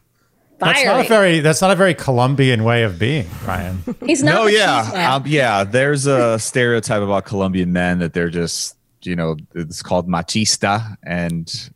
That's 0.59 0.85
not 0.85 1.05
a 1.05 1.09
very 1.09 1.41
that's 1.41 1.61
not 1.61 1.71
a 1.71 1.77
very 1.77 1.95
Colombian 1.95 2.65
way 2.65 2.83
of 2.85 2.99
being, 2.99 3.27
Bryan. 3.45 3.83
He's 4.05 4.23
not. 4.23 4.35
No, 4.35 4.47
machismo. 4.47 4.53
yeah, 4.93 5.15
um, 5.15 5.25
yeah. 5.27 5.65
There's 5.65 6.07
a 6.07 6.39
stereotype 6.39 7.03
about 7.03 7.25
Colombian 7.25 7.73
men 7.73 7.99
that 8.01 8.13
they're 8.15 8.31
just, 8.31 8.77
you 9.03 9.15
know, 9.17 9.37
it's 9.55 9.83
called 9.83 10.09
machista, 10.09 10.97
and 11.05 11.71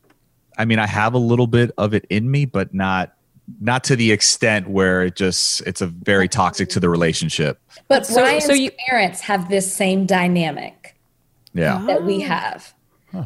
I 0.59 0.65
mean, 0.65 0.79
I 0.79 0.87
have 0.87 1.15
a 1.15 1.19
little 1.19 1.47
bit 1.47 1.71
of 1.79 1.95
it 1.95 2.05
in 2.11 2.31
me, 2.31 2.45
but 2.45 2.73
not 2.75 3.15
not 3.61 3.83
to 3.85 3.97
the 3.97 4.13
extent 4.13 4.69
where 4.69 5.03
it 5.03 5.17
just 5.17 5.61
it's 5.67 5.81
a 5.81 5.87
very 5.87 6.29
toxic 6.29 6.69
to 6.71 6.81
the 6.81 6.89
relationship. 6.89 7.59
But 7.89 8.07
So- 8.07 8.21
Bryan's 8.23 8.47
so 8.47 8.53
you- 8.53 8.71
parents 8.89 9.21
have 9.21 9.49
this 9.49 9.73
same 9.73 10.07
dynamic 10.07 10.92
Yeah. 11.55 11.85
that 11.87 12.05
we 12.05 12.21
have. 12.21 12.75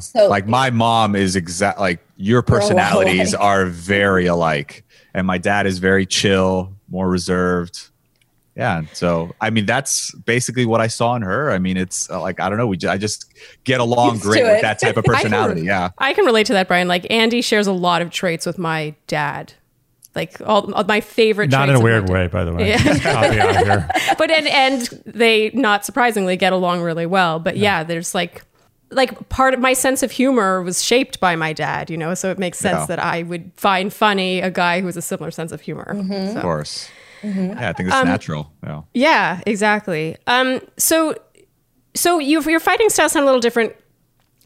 So 0.01 0.29
like 0.29 0.49
my 0.49 0.70
mom 0.70 1.14
is 1.14 1.37
exact 1.37 1.79
like 1.79 2.01
your 2.16 2.43
personalities 2.43 3.35
are 3.35 3.66
very 3.66 4.27
alike 4.27 4.85
and 5.14 5.27
my 5.27 5.39
dad 5.39 5.66
is 5.66 5.79
very 5.79 6.05
chill 6.05 6.72
more 6.89 7.09
reserved 7.09 7.89
yeah 8.57 8.83
so 8.93 9.33
i 9.41 9.51
mean 9.51 9.66
that's 9.66 10.12
basically 10.24 10.64
what 10.64 10.81
i 10.81 10.87
saw 10.87 11.14
in 11.14 11.22
her 11.22 11.51
i 11.53 11.59
mean 11.59 11.77
it's 11.77 12.09
uh, 12.11 12.20
like 12.20 12.41
i 12.41 12.49
don't 12.49 12.59
know 12.59 12.66
we 12.66 12.77
ju- 12.77 12.89
i 12.89 12.97
just 12.97 13.33
get 13.64 13.81
along 13.81 14.14
Used 14.14 14.22
great 14.24 14.41
to 14.41 14.47
with 14.47 14.62
that 14.62 14.79
type 14.81 14.97
of 14.97 15.05
I 15.09 15.09
can- 15.09 15.14
personality 15.14 15.62
yeah 15.62 15.91
I 15.99 16.12
can 16.14 16.24
relate 16.24 16.47
to 16.47 16.53
that, 16.55 16.66
Bryan. 16.66 16.89
Like 16.89 17.07
Andy 17.11 17.41
shares 17.43 17.66
a 17.66 17.72
lot 17.72 18.03
of 18.03 18.11
traits 18.11 18.47
with 18.47 18.59
my 18.59 18.95
dad. 19.07 19.53
Like 20.16 20.40
all, 20.40 20.72
all 20.74 20.82
my 20.84 21.00
favorite 21.00 21.50
Not 21.50 21.68
in 21.68 21.76
a 21.76 21.80
weird 21.80 22.08
way, 22.08 22.26
by 22.26 22.44
the 22.44 22.52
way. 22.54 22.70
Yeah. 22.70 23.86
But 24.18 24.30
and 24.30 24.48
and 24.48 24.80
they 25.04 25.50
not 25.52 25.84
surprisingly 25.84 26.36
get 26.36 26.52
along 26.52 26.80
really 26.82 27.06
well. 27.06 27.38
But 27.38 27.56
yeah, 27.58 27.84
there's 27.84 28.14
like 28.14 28.42
like 28.90 29.28
part 29.28 29.52
of 29.54 29.60
my 29.60 29.72
sense 29.74 30.02
of 30.02 30.10
humor 30.12 30.62
was 30.62 30.82
shaped 30.82 31.18
by 31.20 31.34
my 31.36 31.52
dad 31.52 31.90
you 31.90 31.96
know? 31.96 32.14
So 32.14 32.30
it 32.30 32.38
makes 32.38 32.56
sense 32.58 32.78
Yeah. 32.82 32.86
that 32.86 32.98
i 33.00 33.24
would 33.24 33.50
find 33.56 33.92
funny 33.92 34.40
a 34.40 34.48
guy 34.50 34.80
who 34.80 34.86
has 34.86 34.96
a 34.96 35.02
similar 35.02 35.32
sense 35.32 35.50
of 35.52 35.60
humor. 35.60 35.82
Of 35.82 36.32
So- 36.34 36.40
course. 36.40 36.88
Mm-hmm. 37.22 37.58
yeah 37.58 37.70
i 37.70 37.72
think 37.72 37.88
it's 37.88 37.96
Um, 37.96 38.06
natural. 38.06 38.52
Yeah. 38.62 38.82
yeah 38.94 39.40
exactly. 39.44 40.16
Um 40.28 40.60
so 40.78 41.16
so 41.94 42.18
you, 42.20 42.40
your 42.42 42.60
fighting 42.60 42.88
styles 42.90 43.12
sound 43.12 43.24
a 43.24 43.26
little 43.26 43.40
different 43.40 43.72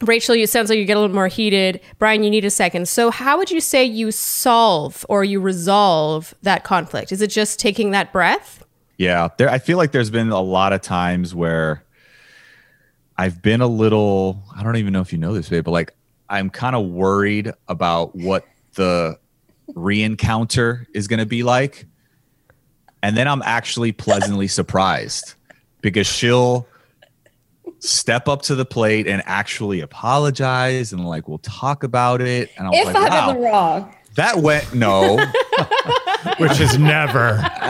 Rachel, 0.03 0.35
you 0.35 0.47
sounds 0.47 0.71
like 0.71 0.79
you 0.79 0.85
get 0.85 0.97
a 0.97 1.01
little 1.01 1.15
more 1.15 1.29
heated. 1.29 1.81
Bryan, 1.99 2.23
you 2.23 2.31
need 2.31 2.45
a 2.45 2.51
second. 2.51 2.89
So, 2.89 3.11
how 3.11 3.37
would 3.37 3.51
you 3.51 3.61
say 3.61 3.85
you 3.85 4.11
solve 4.11 5.05
or 5.09 5.25
you 5.25 5.41
resolve 5.41 6.35
that 6.43 6.65
conflict? 6.65 7.13
Is 7.13 7.21
it 7.21 7.29
just 7.29 7.61
taking 7.61 7.91
that 7.91 8.13
breath? 8.13 8.65
Yeah, 8.97 9.29
there. 9.37 9.49
I 9.49 9.59
feel 9.59 9.77
like 9.77 9.93
there's 9.93 10.11
been 10.11 10.31
a 10.31 10.41
lot 10.41 10.73
of 10.73 10.81
times 10.81 11.35
where 11.35 11.85
I've 13.19 13.43
been 13.43 13.61
a 13.61 13.67
little. 13.67 14.43
I 14.57 14.63
don't 14.63 14.77
even 14.77 14.93
know 14.93 15.03
if 15.03 15.13
you 15.13 15.19
know 15.19 15.35
this, 15.35 15.49
babe, 15.49 15.65
but 15.65 15.73
like 15.73 15.95
I'm 16.31 16.49
kind 16.49 16.75
of 16.75 16.87
worried 16.87 17.53
about 17.69 18.17
what 18.17 18.47
the 18.75 19.19
re-encounter 19.75 20.87
is 20.95 21.09
going 21.09 21.19
to 21.19 21.27
be 21.27 21.43
like, 21.43 21.87
and 23.03 23.17
then 23.17 23.29
I'm 23.29 23.43
actually 23.43 23.93
pleasantly 23.93 24.49
surprised 24.49 25.35
because 25.83 26.07
she'll 26.07 26.67
step 27.81 28.29
up 28.29 28.43
to 28.43 28.55
the 28.55 28.65
plate 28.65 29.07
and 29.07 29.23
actually 29.27 29.81
apologize 29.81 30.93
and 30.93 31.07
like 31.07 31.27
we'll 31.29 31.39
talk 31.39 31.83
about 31.83 32.21
it 32.21 32.51
and 32.57 32.69
I'm 32.69 32.75
if 32.75 32.87
like, 32.87 32.97
I'm 32.97 33.11
wow, 33.11 33.31
in 33.31 33.43
wrong, 33.43 33.95
that 34.17 34.39
went 34.39 34.75
no. 34.75 35.17
Which 36.39 36.61
is 36.61 36.79
never. 36.79 37.37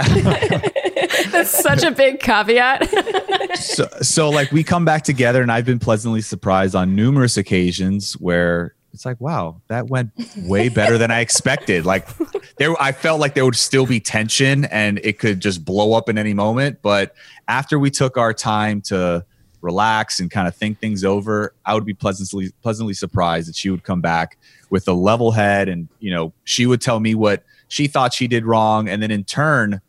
That's 1.30 1.50
such 1.50 1.84
a 1.84 1.90
big 1.90 2.20
caveat. 2.20 2.88
so, 3.56 3.88
so 4.02 4.30
like 4.30 4.50
we 4.50 4.64
come 4.64 4.84
back 4.84 5.04
together 5.04 5.42
and 5.42 5.52
I've 5.52 5.64
been 5.64 5.78
pleasantly 5.78 6.20
surprised 6.20 6.74
on 6.74 6.96
numerous 6.96 7.36
occasions 7.36 8.14
where 8.14 8.74
it's 8.92 9.06
like, 9.06 9.20
wow, 9.20 9.60
that 9.68 9.86
went 9.86 10.10
way 10.36 10.68
better 10.68 10.98
than 10.98 11.12
I 11.12 11.20
expected. 11.20 11.86
Like 11.86 12.08
there, 12.56 12.74
I 12.82 12.90
felt 12.90 13.20
like 13.20 13.34
there 13.34 13.44
would 13.44 13.54
still 13.54 13.86
be 13.86 14.00
tension 14.00 14.64
and 14.64 14.98
it 15.04 15.18
could 15.18 15.38
just 15.38 15.64
blow 15.64 15.92
up 15.92 16.08
in 16.08 16.18
any 16.18 16.34
moment. 16.34 16.80
But 16.82 17.14
after 17.46 17.78
we 17.78 17.90
took 17.90 18.16
our 18.16 18.34
time 18.34 18.80
to 18.82 19.24
relax 19.60 20.20
and 20.20 20.30
kind 20.30 20.48
of 20.48 20.54
think 20.54 20.80
things 20.80 21.04
over, 21.04 21.54
I 21.64 21.74
would 21.74 21.84
be 21.84 21.94
pleasantly, 21.94 22.52
pleasantly 22.62 22.94
surprised 22.94 23.48
that 23.48 23.56
she 23.56 23.70
would 23.70 23.82
come 23.82 24.00
back 24.00 24.38
with 24.70 24.88
a 24.88 24.92
level 24.92 25.30
head 25.30 25.68
and, 25.68 25.88
you 25.98 26.10
know, 26.10 26.32
she 26.44 26.66
would 26.66 26.80
tell 26.80 27.00
me 27.00 27.14
what 27.14 27.44
she 27.68 27.86
thought 27.86 28.12
she 28.12 28.26
did 28.26 28.44
wrong. 28.44 28.88
And 28.88 29.02
then 29.02 29.10
in 29.10 29.24
turn, 29.24 29.80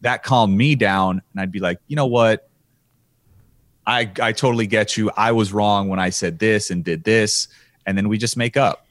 that 0.00 0.22
calmed 0.22 0.56
me 0.56 0.74
down 0.74 1.22
and 1.32 1.40
I'd 1.40 1.52
be 1.52 1.60
like, 1.60 1.78
you 1.88 1.96
know 1.96 2.06
what? 2.06 2.48
I 3.86 4.10
I 4.20 4.32
totally 4.32 4.66
get 4.66 4.96
you. 4.96 5.10
I 5.16 5.32
was 5.32 5.52
wrong 5.52 5.88
when 5.88 5.98
I 5.98 6.10
said 6.10 6.38
this 6.38 6.70
and 6.70 6.84
did 6.84 7.04
this, 7.04 7.48
and 7.86 7.96
then 7.96 8.10
we 8.10 8.18
just 8.18 8.36
make 8.36 8.56
up. 8.56 8.86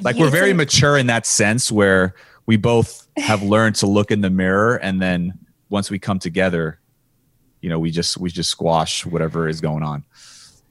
Like 0.00 0.14
we're 0.14 0.30
very 0.30 0.50
and- 0.50 0.56
mature 0.56 0.96
in 0.96 1.08
that 1.08 1.26
sense 1.26 1.72
where 1.72 2.14
we 2.46 2.56
both 2.56 3.08
have 3.16 3.42
learned 3.42 3.74
to 3.76 3.86
look 3.86 4.10
in 4.10 4.20
the 4.20 4.30
mirror 4.30 4.76
and 4.76 5.02
then 5.02 5.38
once 5.70 5.90
we 5.90 5.98
come 5.98 6.18
together, 6.18 6.78
you 7.62 7.70
know, 7.70 7.78
we 7.78 7.90
just 7.90 8.18
we 8.18 8.30
just 8.30 8.50
squash 8.50 9.06
whatever 9.06 9.48
is 9.48 9.60
going 9.62 9.82
on. 9.82 10.04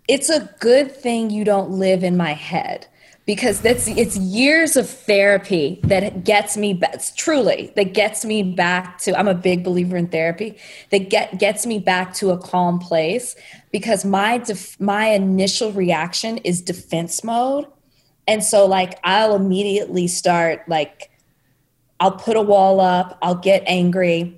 it's 0.07 0.29
a 0.29 0.49
good 0.59 0.95
thing 0.95 1.29
you 1.31 1.43
don't 1.43 1.71
live 1.71 2.03
in 2.03 2.15
my 2.17 2.33
head 2.33 2.87
because 3.25 3.61
that's 3.61 3.87
it's 3.87 4.17
years 4.17 4.75
of 4.75 4.89
therapy 4.89 5.79
that 5.83 6.23
gets 6.23 6.57
me 6.57 6.73
back 6.73 6.99
truly 7.15 7.71
that 7.75 7.93
gets 7.93 8.25
me 8.25 8.41
back 8.41 8.97
to 8.97 9.17
i'm 9.17 9.27
a 9.27 9.33
big 9.33 9.63
believer 9.63 9.95
in 9.95 10.07
therapy 10.07 10.57
that 10.89 11.09
get 11.09 11.37
gets 11.39 11.65
me 11.65 11.77
back 11.79 12.13
to 12.13 12.31
a 12.31 12.37
calm 12.37 12.79
place 12.79 13.35
because 13.71 14.03
my 14.03 14.39
def, 14.39 14.79
my 14.79 15.07
initial 15.09 15.71
reaction 15.71 16.37
is 16.39 16.61
defense 16.61 17.23
mode. 17.23 17.65
And 18.27 18.43
so 18.43 18.65
like 18.65 18.99
i'll 19.03 19.35
immediately 19.35 20.07
start 20.07 20.67
like 20.67 21.11
i'll 21.99 22.11
put 22.11 22.35
a 22.37 22.41
wall 22.41 22.79
up 22.79 23.17
i'll 23.21 23.35
get 23.35 23.63
angry. 23.65 24.37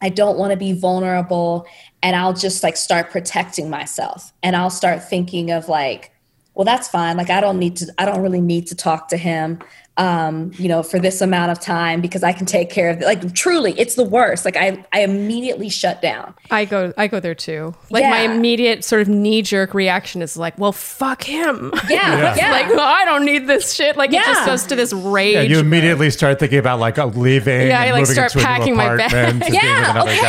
I 0.00 0.10
don't 0.10 0.38
want 0.38 0.52
to 0.52 0.56
be 0.56 0.74
vulnerable 0.74 1.66
and 2.02 2.16
I'll 2.16 2.34
just 2.34 2.62
like 2.62 2.76
start 2.76 3.10
protecting 3.10 3.70
myself. 3.70 4.32
And 4.42 4.56
I'll 4.56 4.70
start 4.70 5.02
thinking 5.08 5.50
of 5.50 5.68
like 5.68 6.12
well 6.54 6.64
that's 6.64 6.88
fine. 6.88 7.16
Like 7.16 7.30
I 7.30 7.40
don't 7.40 7.58
need 7.58 7.76
to 7.76 7.92
I 7.98 8.04
don't 8.04 8.20
really 8.20 8.40
need 8.40 8.66
to 8.68 8.74
talk 8.74 9.08
to 9.08 9.16
him 9.16 9.60
um 9.98 10.50
you 10.54 10.68
know 10.68 10.82
for 10.82 10.98
this 10.98 11.20
amount 11.20 11.50
of 11.52 11.60
time 11.60 12.00
because 12.00 12.22
I 12.22 12.32
can 12.32 12.46
take 12.46 12.70
care 12.70 12.90
of 12.90 13.02
it 13.02 13.04
like 13.04 13.34
truly 13.34 13.74
it's 13.78 13.94
the 13.96 14.04
worst 14.04 14.44
like 14.44 14.56
I 14.56 14.84
I 14.92 15.00
immediately 15.02 15.68
shut 15.68 16.00
down 16.00 16.34
I 16.50 16.64
go 16.64 16.92
I 16.96 17.08
go 17.08 17.20
there 17.20 17.34
too. 17.34 17.74
Like 17.90 18.04
my 18.04 18.20
immediate 18.20 18.84
sort 18.84 19.02
of 19.02 19.08
knee 19.08 19.42
jerk 19.42 19.74
reaction 19.74 20.22
is 20.22 20.36
like, 20.36 20.56
well, 20.58 20.72
fuck 20.72 21.22
him. 21.22 21.72
yeah 21.90 22.34
yeah, 22.36 22.50
like 22.52 22.68
well, 22.68 22.80
I 22.80 23.04
don't 23.04 23.24
need 23.24 23.46
this 23.46 23.74
shit. 23.74 23.96
Like 23.96 24.12
it 24.12 24.24
just 24.24 24.46
goes 24.46 24.64
to 24.66 24.76
this 24.76 24.92
rage. 24.92 25.34
Yeah, 25.34 25.40
you 25.42 25.58
immediately 25.58 26.10
start 26.10 26.38
thinking 26.38 26.58
about 26.58 26.78
like 26.78 26.96
uh, 26.98 27.06
leaving. 27.06 27.66
Yeah, 27.68 27.80
I, 27.80 27.90
like, 27.90 28.00
moving 28.02 28.14
start 28.14 28.34
into 28.34 28.44
a 28.44 28.48
packing 28.48 28.76
my 28.76 28.96
bag. 28.96 29.10
apartment, 29.12 29.52
Yeah, 29.52 30.02
okay. 30.02 30.20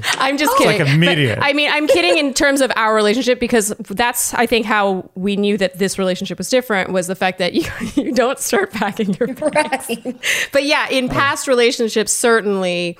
I'm 0.18 0.36
just 0.38 0.52
Oh. 0.54 0.58
kidding. 0.58 0.80
It's 0.80 0.88
like 0.88 0.94
immediate. 0.94 1.38
But, 1.38 1.44
I 1.44 1.52
mean, 1.52 1.70
I'm 1.70 1.86
kidding 1.86 2.16
in 2.18 2.32
terms 2.34 2.60
of 2.60 2.72
our 2.76 2.94
relationship 2.94 3.38
because 3.40 3.68
that's 3.90 4.32
I 4.34 4.46
think 4.46 4.66
how 4.66 5.08
we 5.14 5.36
knew 5.36 5.56
that 5.58 5.78
this 5.78 5.98
relationship 5.98 6.38
was 6.38 6.48
different 6.48 6.90
was 6.90 7.06
the 7.06 7.14
fact 7.16 7.38
that 7.38 7.52
you, 7.58 7.64
you 7.94 8.12
don't 8.12 8.38
start 8.38 8.72
packing 8.72 9.14
your 9.18 9.28
right. 9.54 10.16
But 10.52 10.64
yeah, 10.64 10.88
in 10.88 11.08
past 11.08 11.48
relationships, 11.48 12.12
certainly, 12.12 12.98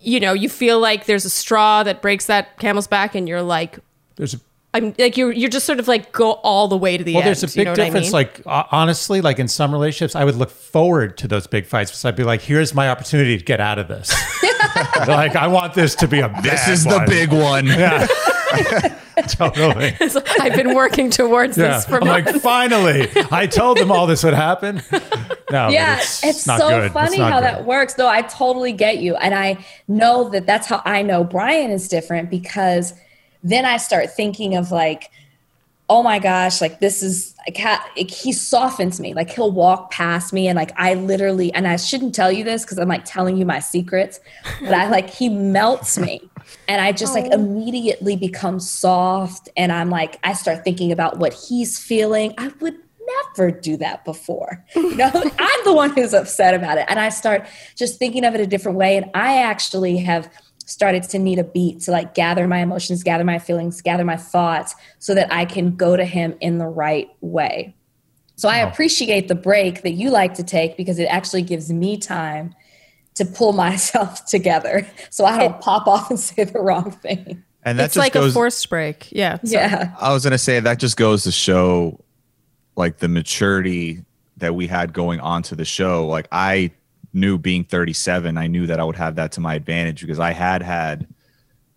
you 0.00 0.20
know, 0.20 0.32
you 0.32 0.48
feel 0.48 0.80
like 0.80 1.06
there's 1.06 1.24
a 1.24 1.30
straw 1.30 1.82
that 1.82 2.02
breaks 2.02 2.26
that 2.26 2.58
camel's 2.58 2.86
back, 2.86 3.14
and 3.14 3.28
you're 3.28 3.42
like, 3.42 3.78
There's 4.16 4.34
a 4.34 4.40
I'm 4.74 4.92
like 4.98 5.16
you're 5.16 5.30
you're 5.30 5.48
just 5.48 5.66
sort 5.66 5.78
of 5.78 5.86
like 5.86 6.10
go 6.10 6.32
all 6.32 6.66
the 6.66 6.76
way 6.76 6.98
to 6.98 7.04
the 7.04 7.14
well, 7.14 7.22
end. 7.22 7.28
there's 7.28 7.44
a 7.44 7.46
you 7.46 7.52
big 7.54 7.64
know 7.66 7.70
what 7.70 7.80
I 7.80 7.84
difference. 7.84 8.06
mean? 8.06 8.12
Like 8.12 8.40
uh, 8.44 8.64
honestly, 8.72 9.20
like 9.20 9.38
in 9.38 9.46
some 9.46 9.72
relationships, 9.72 10.16
I 10.16 10.24
would 10.24 10.34
look 10.34 10.50
forward 10.50 11.16
to 11.18 11.28
those 11.28 11.46
big 11.46 11.64
fights 11.64 11.92
because 11.92 12.04
I'd 12.04 12.16
be 12.16 12.24
like, 12.24 12.42
"Here's 12.42 12.74
my 12.74 12.90
opportunity 12.90 13.38
to 13.38 13.44
get 13.44 13.60
out 13.60 13.78
of 13.78 13.86
this." 13.86 14.12
like 15.06 15.36
I 15.36 15.46
want 15.46 15.74
this 15.74 15.94
to 15.96 16.08
be 16.08 16.18
a. 16.18 16.28
This 16.42 16.66
bad 16.66 16.70
is 16.70 16.84
the 16.84 17.04
big 17.08 17.32
one. 17.32 17.66
Yeah. 17.66 18.06
totally. 19.28 19.96
I've 20.40 20.56
been 20.56 20.74
working 20.74 21.08
towards 21.08 21.56
Yeah. 21.56 21.74
this 21.74 21.86
for 21.86 22.00
I'm 22.02 22.08
like, 22.08 22.28
finally, 22.40 23.08
I 23.30 23.46
told 23.46 23.78
them 23.78 23.92
all 23.92 24.06
this 24.08 24.24
would 24.24 24.34
happen. 24.34 24.82
No, 25.50 25.68
yeah 25.68 25.98
it's, 25.98 26.24
it's, 26.24 26.46
not 26.46 26.58
so 26.58 26.68
good. 26.68 26.84
It's 26.84 26.92
funny 26.94 27.18
not 27.18 27.32
how 27.32 27.38
good. 27.40 27.46
that 27.46 27.64
works 27.64 27.96
no 27.96 28.08
i 28.08 28.22
totally 28.22 28.72
get 28.72 28.98
you 28.98 29.14
and 29.16 29.34
i 29.34 29.64
know 29.86 30.30
that 30.30 30.46
that's 30.46 30.66
how 30.66 30.80
i 30.86 31.02
know 31.02 31.22
bryan 31.22 31.70
is 31.70 31.86
different 31.86 32.30
because 32.30 32.94
then 33.44 33.64
i 33.64 33.76
start 33.76 34.10
thinking 34.10 34.56
of 34.56 34.72
like 34.72 35.10
oh 35.88 36.02
my 36.02 36.18
gosh 36.18 36.60
like 36.60 36.80
this 36.80 37.02
is 37.02 37.34
like 37.46 37.58
ha- 37.58 37.86
he 37.94 38.32
softens 38.32 39.00
me. 39.00 39.12
Like 39.12 39.30
he'll 39.30 39.52
walk 39.52 39.90
past 39.90 40.32
me 40.32 40.48
and 40.48 40.56
like 40.56 40.72
i 40.76 40.94
literally 40.94 41.52
and 41.52 41.68
i 41.68 41.76
shouldn't 41.76 42.14
tell 42.14 42.32
you 42.32 42.42
this 42.42 42.64
because 42.64 42.78
i'm 42.78 42.88
like 42.88 43.04
telling 43.04 43.36
you 43.36 43.44
my 43.44 43.58
secrets 43.58 44.20
but 44.60 44.72
i 44.72 44.88
like 44.88 45.10
he 45.10 45.28
melts 45.28 45.98
me. 45.98 46.22
And 46.68 46.80
i 46.80 46.92
just 46.92 47.14
like 47.14 47.26
oh. 47.26 47.32
immediately 47.32 48.16
become 48.16 48.60
soft 48.60 49.48
and 49.56 49.72
i'm 49.72 49.90
like 49.90 50.18
i 50.24 50.32
start 50.32 50.64
thinking 50.64 50.90
about 50.92 51.18
what 51.18 51.34
he's 51.34 51.78
feeling. 51.78 52.34
I 52.38 52.50
would 52.60 52.76
never 53.36 53.50
do 53.50 53.76
that 53.76 54.04
before. 54.06 54.64
You 54.74 54.96
know 54.96 55.10
i'm 55.38 55.64
the 55.64 55.74
one 55.74 55.90
who's 55.90 56.14
upset 56.14 56.54
about 56.54 56.78
it. 56.78 56.86
And 56.88 56.98
i 56.98 57.10
start 57.10 57.46
just 57.76 57.98
thinking 57.98 58.24
of 58.24 58.34
it 58.34 58.40
a 58.40 58.46
different 58.46 58.78
way. 58.78 58.96
And 58.96 59.10
i 59.12 59.42
actually 59.42 59.98
have 59.98 60.30
started 60.66 61.02
to 61.04 61.18
need 61.18 61.38
a 61.38 61.44
beat 61.44 61.80
to 61.80 61.90
like 61.90 62.14
gather 62.14 62.46
my 62.46 62.58
emotions, 62.58 63.02
gather 63.02 63.24
my 63.24 63.38
feelings, 63.38 63.80
gather 63.82 64.04
my 64.04 64.16
thoughts 64.16 64.74
so 64.98 65.14
that 65.14 65.32
I 65.32 65.44
can 65.44 65.76
go 65.76 65.96
to 65.96 66.04
him 66.04 66.34
in 66.40 66.58
the 66.58 66.66
right 66.66 67.08
way. 67.20 67.74
So 68.36 68.48
I 68.48 68.58
appreciate 68.58 69.28
the 69.28 69.34
break 69.34 69.82
that 69.82 69.92
you 69.92 70.10
like 70.10 70.34
to 70.34 70.42
take 70.42 70.76
because 70.76 70.98
it 70.98 71.04
actually 71.04 71.42
gives 71.42 71.72
me 71.72 71.96
time 71.96 72.54
to 73.14 73.24
pull 73.24 73.52
myself 73.64 74.24
together 74.24 74.86
so 75.10 75.24
I 75.24 75.38
don't 75.38 75.60
pop 75.60 75.86
off 75.86 76.10
and 76.10 76.18
say 76.20 76.44
the 76.44 76.60
wrong 76.60 76.90
thing. 76.90 77.44
And 77.62 77.78
that's 77.78 77.96
like 77.96 78.12
goes, 78.12 78.32
a 78.32 78.34
forced 78.34 78.68
break. 78.68 79.10
Yeah. 79.10 79.38
sorry. 79.42 79.64
Yeah. 79.64 79.94
I 79.98 80.12
was 80.12 80.24
gonna 80.24 80.36
say 80.36 80.60
that 80.60 80.78
just 80.78 80.96
goes 80.96 81.24
to 81.24 81.32
show 81.32 82.04
like 82.76 82.98
the 82.98 83.08
maturity 83.08 84.04
that 84.38 84.54
we 84.54 84.66
had 84.66 84.92
going 84.92 85.20
on 85.20 85.42
to 85.44 85.54
the 85.54 85.64
show. 85.64 86.06
Like 86.06 86.28
I 86.30 86.72
knew 87.14 87.38
being 87.38 87.64
37, 87.64 88.36
I 88.36 88.46
knew 88.48 88.66
that 88.66 88.80
I 88.80 88.84
would 88.84 88.96
have 88.96 89.14
that 89.16 89.32
to 89.32 89.40
my 89.40 89.54
advantage 89.54 90.00
because 90.00 90.18
I 90.18 90.32
had 90.32 90.62
had 90.62 91.06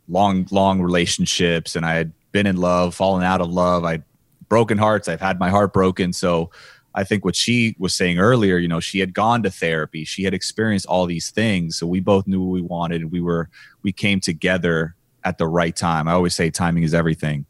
long, 0.09 0.47
long 0.51 0.81
relationships 0.81 1.75
and 1.75 1.85
I 1.85 1.93
had 1.93 2.11
been 2.31 2.47
in 2.47 2.57
love, 2.57 2.95
fallen 2.95 3.23
out 3.23 3.39
of 3.39 3.49
love. 3.49 3.85
I'd 3.85 4.03
broken 4.49 4.77
hearts. 4.77 5.07
I've 5.07 5.21
had 5.21 5.39
my 5.39 5.49
heart 5.49 5.73
broken. 5.73 6.11
So 6.13 6.49
I 6.95 7.03
think 7.03 7.23
what 7.23 7.35
she 7.35 7.75
was 7.77 7.93
saying 7.93 8.17
earlier, 8.17 8.57
you 8.57 8.67
know, 8.67 8.79
she 8.79 8.99
had 8.99 9.13
gone 9.13 9.43
to 9.43 9.51
therapy. 9.51 10.03
She 10.03 10.23
had 10.23 10.33
experienced 10.33 10.87
all 10.87 11.05
these 11.05 11.29
things. 11.29 11.77
So 11.77 11.85
we 11.85 11.99
both 11.99 12.27
knew 12.27 12.41
what 12.41 12.53
we 12.53 12.61
wanted 12.61 13.01
and 13.01 13.11
we 13.11 13.21
were, 13.21 13.49
we 13.83 13.91
came 13.91 14.19
together 14.19 14.95
at 15.23 15.37
the 15.37 15.47
right 15.47 15.75
time. 15.75 16.07
I 16.07 16.13
always 16.13 16.33
say 16.33 16.49
timing 16.49 16.83
is 16.83 16.93
everything. 16.93 17.45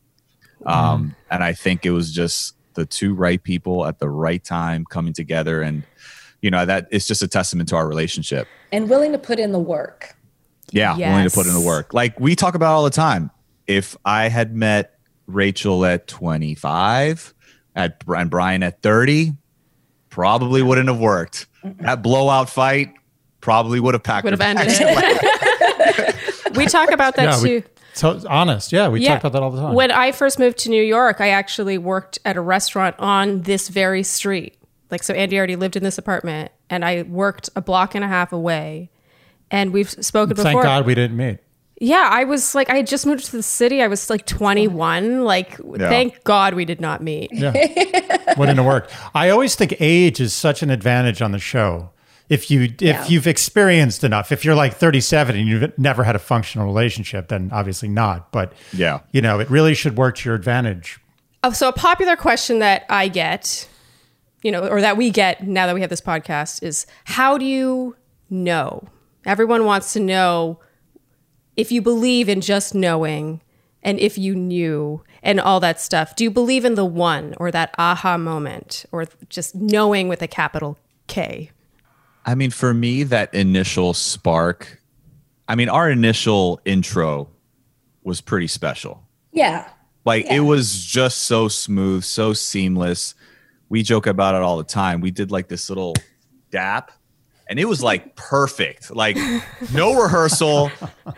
Um, 0.65 1.15
and 1.29 1.43
I 1.43 1.53
think 1.53 1.85
it 1.85 1.91
was 1.91 2.11
just 2.11 2.55
the 2.73 2.85
two 2.85 3.13
right 3.13 3.41
people 3.41 3.85
at 3.85 3.99
the 3.99 4.09
right 4.09 4.43
time 4.43 4.83
coming 4.85 5.13
together. 5.13 5.61
And, 5.61 5.83
you 6.47 6.51
know, 6.51 6.65
that 6.65 6.87
it's 6.91 7.05
just 7.05 7.21
a 7.21 7.27
testament 7.27 7.67
to 7.67 7.75
our 7.75 7.85
relationship. 7.85 8.47
And 8.71 8.89
willing 8.89 9.11
to 9.11 9.17
put 9.17 9.37
in 9.37 9.51
the 9.51 9.59
work. 9.59 10.15
Yeah, 10.71 10.95
willing 10.95 11.27
to 11.27 11.35
put 11.35 11.45
in 11.45 11.53
the 11.53 11.59
work. 11.59 11.93
Like 11.93 12.17
we 12.21 12.37
talk 12.37 12.55
about 12.55 12.73
all 12.73 12.85
the 12.85 12.89
time. 12.89 13.31
If 13.67 13.97
I 14.05 14.29
had 14.29 14.55
met 14.55 14.97
Rachel 15.25 15.85
at 15.85 16.07
25 16.07 17.33
at 17.75 18.01
and 18.07 18.29
Bryan 18.29 18.63
at 18.63 18.81
30, 18.81 19.33
probably 20.09 20.61
wouldn't 20.61 20.87
have 20.87 20.99
worked. 20.99 21.47
That 21.81 22.01
blowout 22.01 22.49
fight 22.49 22.93
probably 23.41 23.81
would 23.81 23.93
have 23.93 24.03
packed. 24.03 24.23
Would 24.23 24.39
have 24.39 24.39
ended 24.39 24.67
bags. 24.67 26.47
we 26.55 26.65
talk 26.67 26.91
about 26.91 27.17
that 27.17 27.23
yeah, 27.23 27.35
too. 27.35 27.43
we, 27.43 27.63
so 27.91 28.21
honest. 28.29 28.71
Yeah, 28.71 28.87
we 28.87 29.01
Yeah. 29.01 29.15
talk 29.15 29.19
about 29.19 29.33
that 29.33 29.43
all 29.43 29.51
the 29.51 29.61
time. 29.61 29.73
When 29.73 29.91
I 29.91 30.13
first 30.13 30.39
moved 30.39 30.59
to 30.59 30.69
New 30.69 30.83
York, 30.83 31.19
I 31.19 31.27
actually 31.27 31.77
worked 31.77 32.19
at 32.23 32.37
a 32.37 32.41
restaurant 32.41 32.95
on 32.99 33.41
this 33.41 33.67
very 33.67 34.03
street. 34.03 34.57
Like, 34.89 35.03
so 35.03 35.13
Andy 35.13 35.37
already 35.37 35.55
lived 35.55 35.75
in 35.75 35.83
this 35.83 35.97
apartment, 35.97 36.51
and 36.69 36.83
I 36.85 37.03
worked 37.03 37.49
a 37.55 37.61
block 37.61 37.95
and 37.95 38.03
a 38.03 38.07
half 38.07 38.31
away. 38.31 38.89
And 39.51 39.71
we've 39.71 39.89
spoken 39.89 40.35
Thank 40.35 40.47
before. 40.47 40.61
Thank 40.61 40.63
God 40.63 40.85
we 40.85 40.95
didn't 40.95 41.15
meet. 41.17 41.39
Yeah, 41.79 42.09
I 42.11 42.23
was 42.23 42.55
like, 42.55 42.69
I 42.69 42.77
had 42.77 42.87
just 42.87 43.05
moved 43.05 43.25
to 43.25 43.31
the 43.31 43.43
city. 43.43 43.81
I 43.83 43.87
was 43.87 44.09
like 44.09 44.25
21. 44.25 45.23
Like, 45.23 45.57
thank 45.77 46.23
God 46.23 46.53
we 46.55 46.65
did 46.65 46.81
not 46.81 47.03
meet. 47.03 47.29
Yeah. 47.31 47.51
Wouldn't 48.35 48.57
have 48.57 48.65
worked. 48.65 48.91
I 49.13 49.29
always 49.29 49.55
think 49.55 49.75
age 49.79 50.19
is 50.19 50.33
such 50.33 50.63
an 50.63 50.69
advantage 50.69 51.21
on 51.21 51.31
the 51.31 51.39
show. 51.39 51.91
If 52.29 52.51
you 52.51 52.63
if 52.63 52.81
Yeah. 52.81 53.05
you've 53.07 53.27
experienced 53.27 54.03
enough, 54.03 54.31
if 54.33 54.43
you're 54.43 54.55
like 54.55 54.73
37 54.73 55.35
and 55.37 55.47
you've 55.47 55.77
never 55.77 56.03
had 56.03 56.15
a 56.15 56.19
functional 56.19 56.65
relationship, 56.65 57.29
then 57.29 57.49
obviously 57.53 57.87
not. 57.87 58.31
But 58.33 58.51
Yeah. 58.73 58.99
you 59.11 59.21
know, 59.21 59.39
it 59.39 59.49
really 59.49 59.73
should 59.75 59.97
work 59.97 60.17
to 60.17 60.29
your 60.29 60.35
advantage. 60.35 60.99
Oh, 61.43 61.51
so 61.51 61.69
a 61.69 61.73
popular 61.73 62.15
question 62.17 62.59
that 62.59 62.85
I 62.89 63.07
get, 63.07 63.67
you 64.43 64.51
know, 64.51 64.67
or 64.67 64.81
that 64.81 64.97
we 64.97 65.09
get 65.09 65.45
now 65.47 65.65
that 65.67 65.73
we 65.75 65.81
have 65.81 65.89
this 65.89 66.01
podcast 66.01 66.63
is 66.63 66.85
how 67.05 67.37
do 67.37 67.45
you 67.45 67.95
know? 68.29 68.87
Everyone 69.25 69.65
wants 69.65 69.93
to 69.93 69.99
know 69.99 70.59
if 71.55 71.71
you 71.71 71.81
believe 71.81 72.29
in 72.29 72.41
just 72.41 72.75
knowing 72.75 73.41
and 73.83 73.99
if 73.99 74.17
you 74.17 74.35
knew 74.35 75.01
and 75.23 75.39
all 75.39 75.59
that 75.59 75.81
stuff. 75.81 76.15
Do 76.15 76.23
you 76.23 76.31
believe 76.31 76.65
in 76.65 76.75
the 76.75 76.85
one 76.85 77.33
or 77.37 77.51
that 77.51 77.73
aha 77.77 78.17
moment 78.17 78.85
or 78.91 79.07
just 79.29 79.55
knowing 79.55 80.07
with 80.07 80.21
a 80.21 80.27
capital 80.27 80.77
K? 81.07 81.51
I 82.25 82.35
mean, 82.35 82.51
for 82.51 82.73
me, 82.73 83.03
that 83.03 83.33
initial 83.33 83.93
spark, 83.93 84.81
I 85.47 85.55
mean, 85.55 85.69
our 85.69 85.89
initial 85.89 86.59
intro 86.65 87.29
was 88.03 88.21
pretty 88.21 88.47
special. 88.47 89.03
Yeah. 89.31 89.67
Like 90.05 90.25
Yeah. 90.25 90.35
it 90.35 90.39
was 90.41 90.85
just 90.85 91.19
so 91.23 91.47
smooth, 91.47 92.03
so 92.03 92.33
seamless. 92.33 93.15
We 93.69 93.83
joke 93.83 94.07
about 94.07 94.35
it 94.35 94.41
all 94.41 94.57
the 94.57 94.63
time. 94.63 95.01
We 95.01 95.11
did 95.11 95.31
like 95.31 95.47
this 95.47 95.69
little 95.69 95.95
dap 96.51 96.91
and 97.49 97.59
it 97.59 97.65
was 97.65 97.81
like 97.81 98.15
perfect. 98.15 98.93
Like 98.93 99.17
no 99.73 100.01
rehearsal, 100.01 100.71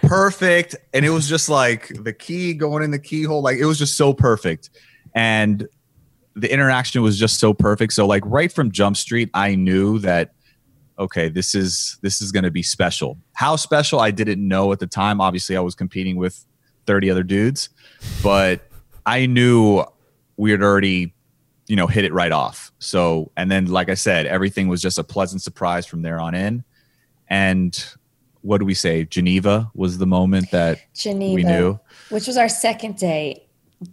perfect. 0.03 0.75
And 0.93 1.05
it 1.05 1.09
was 1.09 1.27
just 1.27 1.49
like 1.49 1.91
the 2.03 2.13
key 2.13 2.53
going 2.53 2.83
in 2.83 2.91
the 2.91 2.99
keyhole. 2.99 3.41
Like 3.41 3.57
it 3.57 3.65
was 3.65 3.77
just 3.77 3.97
so 3.97 4.13
perfect. 4.13 4.69
And 5.15 5.67
the 6.35 6.51
interaction 6.51 7.01
was 7.01 7.17
just 7.17 7.39
so 7.39 7.53
perfect. 7.53 7.93
So 7.93 8.05
like 8.05 8.23
right 8.25 8.51
from 8.51 8.71
Jump 8.71 8.97
Street, 8.97 9.29
I 9.33 9.55
knew 9.55 9.99
that 9.99 10.33
okay, 10.99 11.29
this 11.29 11.55
is 11.55 11.97
this 12.01 12.21
is 12.21 12.31
going 12.31 12.43
to 12.43 12.51
be 12.51 12.61
special. 12.61 13.17
How 13.33 13.55
special 13.55 13.99
I 13.99 14.11
didn't 14.11 14.45
know 14.45 14.71
at 14.71 14.79
the 14.79 14.87
time. 14.87 15.21
Obviously, 15.21 15.55
I 15.55 15.61
was 15.61 15.73
competing 15.73 16.17
with 16.17 16.45
30 16.85 17.09
other 17.09 17.23
dudes, 17.23 17.69
but 18.21 18.61
I 19.05 19.25
knew 19.25 19.83
we 20.37 20.51
had 20.51 20.61
already, 20.61 21.13
you 21.69 21.75
know, 21.75 21.87
hit 21.87 22.03
it 22.03 22.11
right 22.11 22.31
off. 22.31 22.73
So, 22.79 23.31
and 23.37 23.49
then 23.49 23.67
like 23.67 23.89
I 23.89 23.93
said, 23.93 24.25
everything 24.25 24.67
was 24.67 24.81
just 24.81 24.97
a 24.97 25.03
pleasant 25.03 25.43
surprise 25.43 25.85
from 25.85 26.01
there 26.01 26.19
on 26.19 26.33
in. 26.33 26.63
And 27.29 27.85
what 28.41 28.57
do 28.57 28.65
we 28.65 28.73
say? 28.73 29.05
Geneva 29.05 29.69
was 29.75 29.99
the 29.99 30.07
moment 30.07 30.49
that 30.51 30.79
Geneva, 30.95 31.35
we 31.35 31.43
knew. 31.43 31.79
which 32.09 32.25
was 32.25 32.37
our 32.37 32.49
second 32.49 32.97
date. 32.97 33.43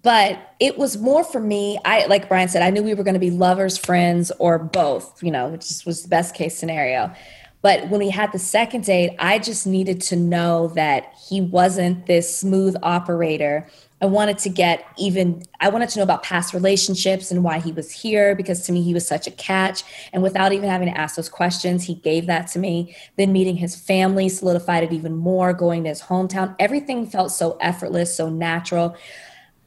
But 0.03 0.55
it 0.59 0.79
was 0.79 0.97
more 0.97 1.22
for 1.22 1.39
me. 1.39 1.79
I 1.85 2.07
like 2.07 2.29
Bryan 2.29 2.49
said, 2.49 2.62
I 2.62 2.70
knew 2.70 2.83
we 2.83 2.95
were 2.95 3.05
going 3.05 3.14
to 3.14 3.20
be 3.20 3.31
lovers, 3.31 3.79
friends, 3.79 4.33
or 4.41 4.59
both. 4.59 5.22
You 5.22 5.31
know, 5.31 5.49
which 5.49 5.85
was 5.85 6.03
the 6.03 6.09
best 6.09 6.35
case 6.35 6.57
scenario. 6.59 7.14
But 7.62 7.89
when 7.89 8.01
we 8.01 8.11
had 8.11 8.33
the 8.33 8.39
second 8.39 8.85
date, 8.85 9.14
I 9.18 9.39
just 9.39 9.66
needed 9.66 10.01
to 10.03 10.16
know 10.16 10.68
that 10.68 11.12
he 11.29 11.41
wasn't 11.41 12.07
this 12.07 12.37
smooth 12.37 12.74
operator. 12.83 13.68
I 14.03 14.07
wanted 14.07 14.37
to 14.39 14.51
get 14.51 14.87
even, 14.99 15.43
I 15.61 15.71
wanted 15.71 15.89
to 15.91 15.99
know 15.99 16.03
about 16.03 16.23
past 16.23 16.53
relationships 16.53 17.31
and 17.31 17.43
why 17.43 17.61
he 17.61 17.73
was 17.73 17.91
here 17.91 18.35
because 18.35 18.61
to 18.67 18.73
me, 18.73 18.83
he 18.83 18.93
was 18.93 19.07
such 19.07 19.27
a 19.27 19.31
catch. 19.31 19.85
And 20.13 20.23
without 20.23 20.53
even 20.53 20.69
having 20.69 20.93
to 20.93 20.99
ask 20.99 21.17
those 21.17 21.31
questions, 21.31 21.85
he 21.85 21.95
gave 21.95 22.27
that 22.27 22.47
to 22.49 22.59
me. 22.59 22.95
Then 23.17 23.33
meeting 23.33 23.57
his 23.57 23.75
family 23.75 24.29
solidified 24.29 24.85
it 24.85 24.93
even 24.93 25.17
more, 25.17 25.55
going 25.55 25.85
to 25.85 25.89
his 25.89 26.03
hometown. 26.03 26.55
Everything 26.59 27.07
felt 27.07 27.33
so 27.33 27.57
effortless, 27.61 28.15
so 28.15 28.29
natural 28.29 28.97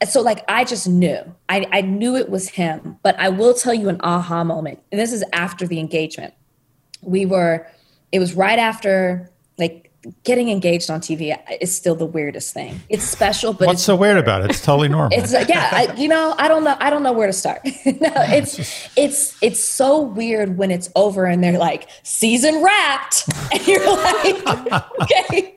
so 0.08 0.22
like 0.22 0.46
i 0.48 0.64
just 0.64 0.88
knew 0.88 1.20
I, 1.50 1.68
I 1.72 1.82
knew 1.82 2.16
it 2.16 2.30
was 2.30 2.50
him 2.50 2.98
but 3.04 3.20
i 3.20 3.30
will 3.30 3.54
tell 3.54 3.74
you 3.74 3.90
an 3.90 4.00
aha 4.02 4.44
moment 4.44 4.80
and 4.92 5.02
this 5.02 5.12
is 5.12 5.24
after 5.34 5.68
the 5.68 5.80
engagement 5.80 6.34
we 7.02 7.26
were 7.26 7.68
it 8.12 8.20
was 8.20 8.34
right 8.34 8.60
after 8.60 9.30
like 9.58 9.89
getting 10.24 10.50
engaged 10.50 10.90
on 10.90 11.02
tv 11.02 11.38
is 11.60 11.76
still 11.76 11.96
the 11.96 12.06
weirdest 12.06 12.54
thing 12.54 12.80
it's 12.90 13.04
special 13.04 13.54
but 13.54 13.68
What's 13.68 13.82
it's 13.82 13.86
so 13.86 13.96
weird 13.96 14.18
about 14.18 14.44
it? 14.44 14.50
It's 14.50 14.62
totally 14.62 14.88
normal. 14.98 15.18
it's 15.18 15.34
like, 15.34 15.48
yeah, 15.48 15.70
I, 15.72 15.94
you 15.96 16.08
know, 16.08 16.34
I 16.38 16.48
don't 16.48 16.64
know, 16.64 16.76
I 16.80 16.90
don't 16.90 17.04
know 17.04 17.14
where 17.14 17.28
to 17.28 17.34
start. 17.34 17.62
no, 17.86 18.12
it's 18.16 18.90
it's 18.98 19.38
it's 19.44 19.64
so 19.64 20.02
weird 20.02 20.58
when 20.58 20.72
it's 20.72 20.90
over 20.96 21.26
and 21.26 21.44
they're 21.44 21.58
like 21.58 21.90
season 22.04 22.64
wrapped, 22.64 23.30
and 23.52 23.68
you're 23.68 23.86
like, 23.86 24.48
okay. 25.02 25.56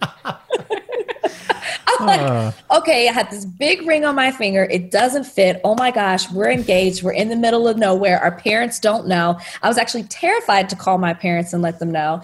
I'm 1.87 2.07
like, 2.07 2.21
uh. 2.21 2.53
okay, 2.79 3.09
I 3.09 3.13
had 3.13 3.31
this 3.31 3.45
big 3.45 3.87
ring 3.87 4.05
on 4.05 4.15
my 4.15 4.31
finger. 4.31 4.65
It 4.65 4.91
doesn't 4.91 5.25
fit. 5.25 5.61
Oh 5.65 5.75
my 5.77 5.91
gosh, 5.91 6.31
we're 6.31 6.51
engaged. 6.51 7.03
We're 7.03 7.13
in 7.13 7.29
the 7.29 7.37
middle 7.37 7.69
of 7.69 7.77
nowhere. 7.77 8.19
Our 8.19 8.33
parents 8.33 8.79
don't 8.79 9.07
know. 9.07 9.39
I 9.63 9.69
was 9.69 9.79
actually 9.79 10.05
terrified 10.05 10.69
to 10.71 10.77
call 10.77 10.99
my 10.99 11.15
parents 11.15 11.53
and 11.53 11.63
let 11.63 11.79
them 11.79 11.91
know. 11.93 12.23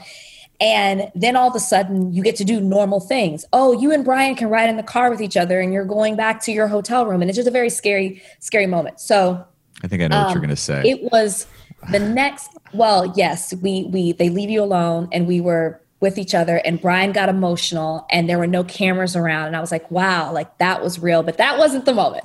And 0.61 1.11
then 1.15 1.37
all 1.37 1.49
of 1.49 1.55
a 1.55 1.61
sudden, 1.61 2.13
you 2.13 2.23
get 2.23 2.35
to 2.37 2.45
do 2.45 2.61
normal 2.61 2.99
things. 2.99 3.45
Oh, 3.53 3.73
you 3.73 3.93
and 3.93 4.05
Bryan 4.05 4.35
can 4.35 4.49
ride 4.49 4.69
in 4.69 4.77
the 4.77 4.83
car 4.83 5.09
with 5.09 5.21
each 5.21 5.37
other, 5.37 5.61
and 5.61 5.73
you're 5.73 5.85
going 5.85 6.17
back 6.17 6.43
to 6.43 6.53
your 6.53 6.67
hotel 6.67 7.07
room. 7.07 7.23
And 7.23 7.31
it's 7.31 7.37
just 7.37 7.49
a 7.49 7.53
very 7.53 7.71
scary, 7.71 8.23
scary 8.41 8.67
moment. 8.67 8.99
So 8.99 9.45
I 9.83 9.89
think 9.89 10.03
I 10.03 10.09
know 10.09 10.17
what 10.17 10.29
you're 10.31 10.39
um, 10.39 10.43
going 10.43 10.49
to 10.51 10.57
say. 10.57 10.83
it 10.85 11.13
was 11.13 11.47
the 11.93 12.01
next. 12.01 12.51
Well, 12.73 13.13
yes, 13.17 13.55
we 13.55 13.85
we 13.85 14.13
they 14.13 14.31
leave 14.31 14.51
you 14.51 14.63
alone, 14.63 15.09
and 15.13 15.29
we 15.29 15.41
were 15.41 15.81
with 16.01 16.19
each 16.19 16.35
other. 16.35 16.61
And 16.65 16.81
Bryan 16.81 17.13
got 17.13 17.29
emotional, 17.29 18.07
and 18.11 18.29
there 18.29 18.39
were 18.39 18.47
no 18.47 18.65
cameras 18.65 19.17
around. 19.17 19.49
And 19.49 19.57
I 19.57 19.61
was 19.61 19.73
like, 19.73 19.89
wow, 19.91 20.33
like 20.33 20.59
that 20.59 20.83
was 20.83 20.99
real. 20.99 21.23
But 21.23 21.39
that 21.39 21.59
wasn't 21.59 21.85
the 21.85 21.95
moment. 21.95 22.25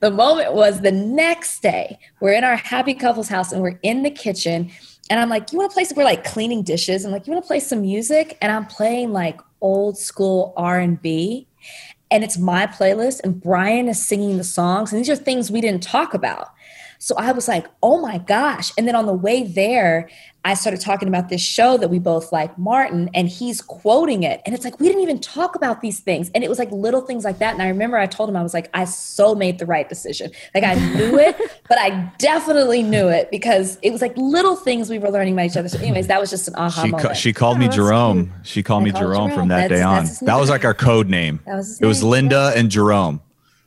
The 0.00 0.10
moment 0.10 0.54
was 0.54 0.80
the 0.80 0.92
next 0.92 1.60
day. 1.60 1.98
We're 2.20 2.34
in 2.34 2.44
our 2.44 2.56
happy 2.56 2.94
couples 2.94 3.28
house, 3.28 3.52
and 3.52 3.62
we're 3.62 3.78
in 3.82 4.02
the 4.02 4.10
kitchen. 4.10 4.70
And 5.10 5.20
I'm 5.20 5.28
like, 5.28 5.52
you 5.52 5.58
want 5.58 5.70
to 5.70 5.74
play 5.74 5.84
some? 5.84 5.96
We're 5.96 6.04
like 6.04 6.24
cleaning 6.24 6.62
dishes. 6.62 7.04
I'm 7.04 7.12
like, 7.12 7.26
you 7.26 7.32
want 7.32 7.44
to 7.44 7.46
play 7.46 7.60
some 7.60 7.82
music? 7.82 8.38
And 8.40 8.50
I'm 8.50 8.66
playing 8.66 9.12
like 9.12 9.40
old 9.60 9.98
school 9.98 10.54
R 10.56 10.78
and 10.78 11.00
B, 11.00 11.46
and 12.10 12.24
it's 12.24 12.38
my 12.38 12.66
playlist. 12.66 13.20
And 13.22 13.40
Bryan 13.40 13.88
is 13.88 14.04
singing 14.04 14.38
the 14.38 14.44
songs, 14.44 14.92
and 14.92 14.98
these 14.98 15.10
are 15.10 15.16
things 15.16 15.50
we 15.50 15.60
didn't 15.60 15.82
talk 15.82 16.14
about. 16.14 16.53
So 17.04 17.14
I 17.18 17.32
was 17.32 17.48
like, 17.48 17.66
oh 17.82 18.00
my 18.00 18.16
gosh. 18.16 18.72
And 18.78 18.88
then 18.88 18.94
on 18.96 19.04
the 19.04 19.12
way 19.12 19.42
there, 19.42 20.08
I 20.42 20.54
started 20.54 20.80
talking 20.80 21.06
about 21.06 21.28
this 21.28 21.42
show 21.42 21.76
that 21.76 21.88
we 21.90 21.98
both 21.98 22.32
like, 22.32 22.56
Martin, 22.56 23.10
and 23.12 23.28
he's 23.28 23.60
quoting 23.60 24.22
it. 24.22 24.40
And 24.46 24.54
it's 24.54 24.64
like, 24.64 24.80
we 24.80 24.86
didn't 24.86 25.02
even 25.02 25.20
talk 25.20 25.54
about 25.54 25.82
these 25.82 26.00
things. 26.00 26.30
And 26.34 26.42
it 26.42 26.48
was 26.48 26.58
like 26.58 26.70
little 26.70 27.02
things 27.02 27.22
like 27.22 27.40
that. 27.40 27.52
And 27.52 27.62
I 27.62 27.68
remember 27.68 27.98
I 27.98 28.06
told 28.06 28.30
him, 28.30 28.36
I 28.36 28.42
was 28.42 28.54
like, 28.54 28.70
I 28.72 28.86
so 28.86 29.34
made 29.34 29.58
the 29.58 29.66
right 29.66 29.86
decision. 29.86 30.30
Like 30.54 30.64
I 30.64 30.76
knew 30.94 31.18
it, 31.18 31.36
but 31.68 31.76
I 31.78 32.10
definitely 32.16 32.82
knew 32.82 33.08
it 33.08 33.30
because 33.30 33.76
it 33.82 33.90
was 33.90 34.00
like 34.00 34.16
little 34.16 34.56
things 34.56 34.88
we 34.88 34.98
were 34.98 35.10
learning 35.10 35.34
about 35.34 35.44
each 35.44 35.58
other. 35.58 35.68
So, 35.68 35.78
anyways, 35.80 36.06
that 36.06 36.18
was 36.18 36.30
just 36.30 36.48
an 36.48 36.54
aha 36.56 36.84
She, 36.84 36.90
moment. 36.90 37.08
ca- 37.08 37.14
she 37.14 37.34
called 37.34 37.58
me 37.58 37.66
oh, 37.66 37.68
that's 37.68 37.76
Jerome. 37.76 38.32
She 38.44 38.62
called 38.62 38.80
I 38.80 38.84
me 38.86 38.92
called 38.92 39.02
Jerome, 39.02 39.28
Jerome. 39.28 39.38
from 39.40 39.48
that 39.48 39.68
That's- 39.68 39.78
day 39.78 39.82
on. 40.22 40.26
That 40.26 40.40
was 40.40 40.48
like 40.48 40.64
our 40.64 40.72
code 40.74 41.10
name. 41.10 41.40
That 41.44 41.56
was 41.56 41.66
his 41.68 41.80
it 41.82 41.86
was 41.86 42.00
name. 42.02 42.10
Linda 42.10 42.52
and 42.56 42.70
Jerome. 42.70 43.20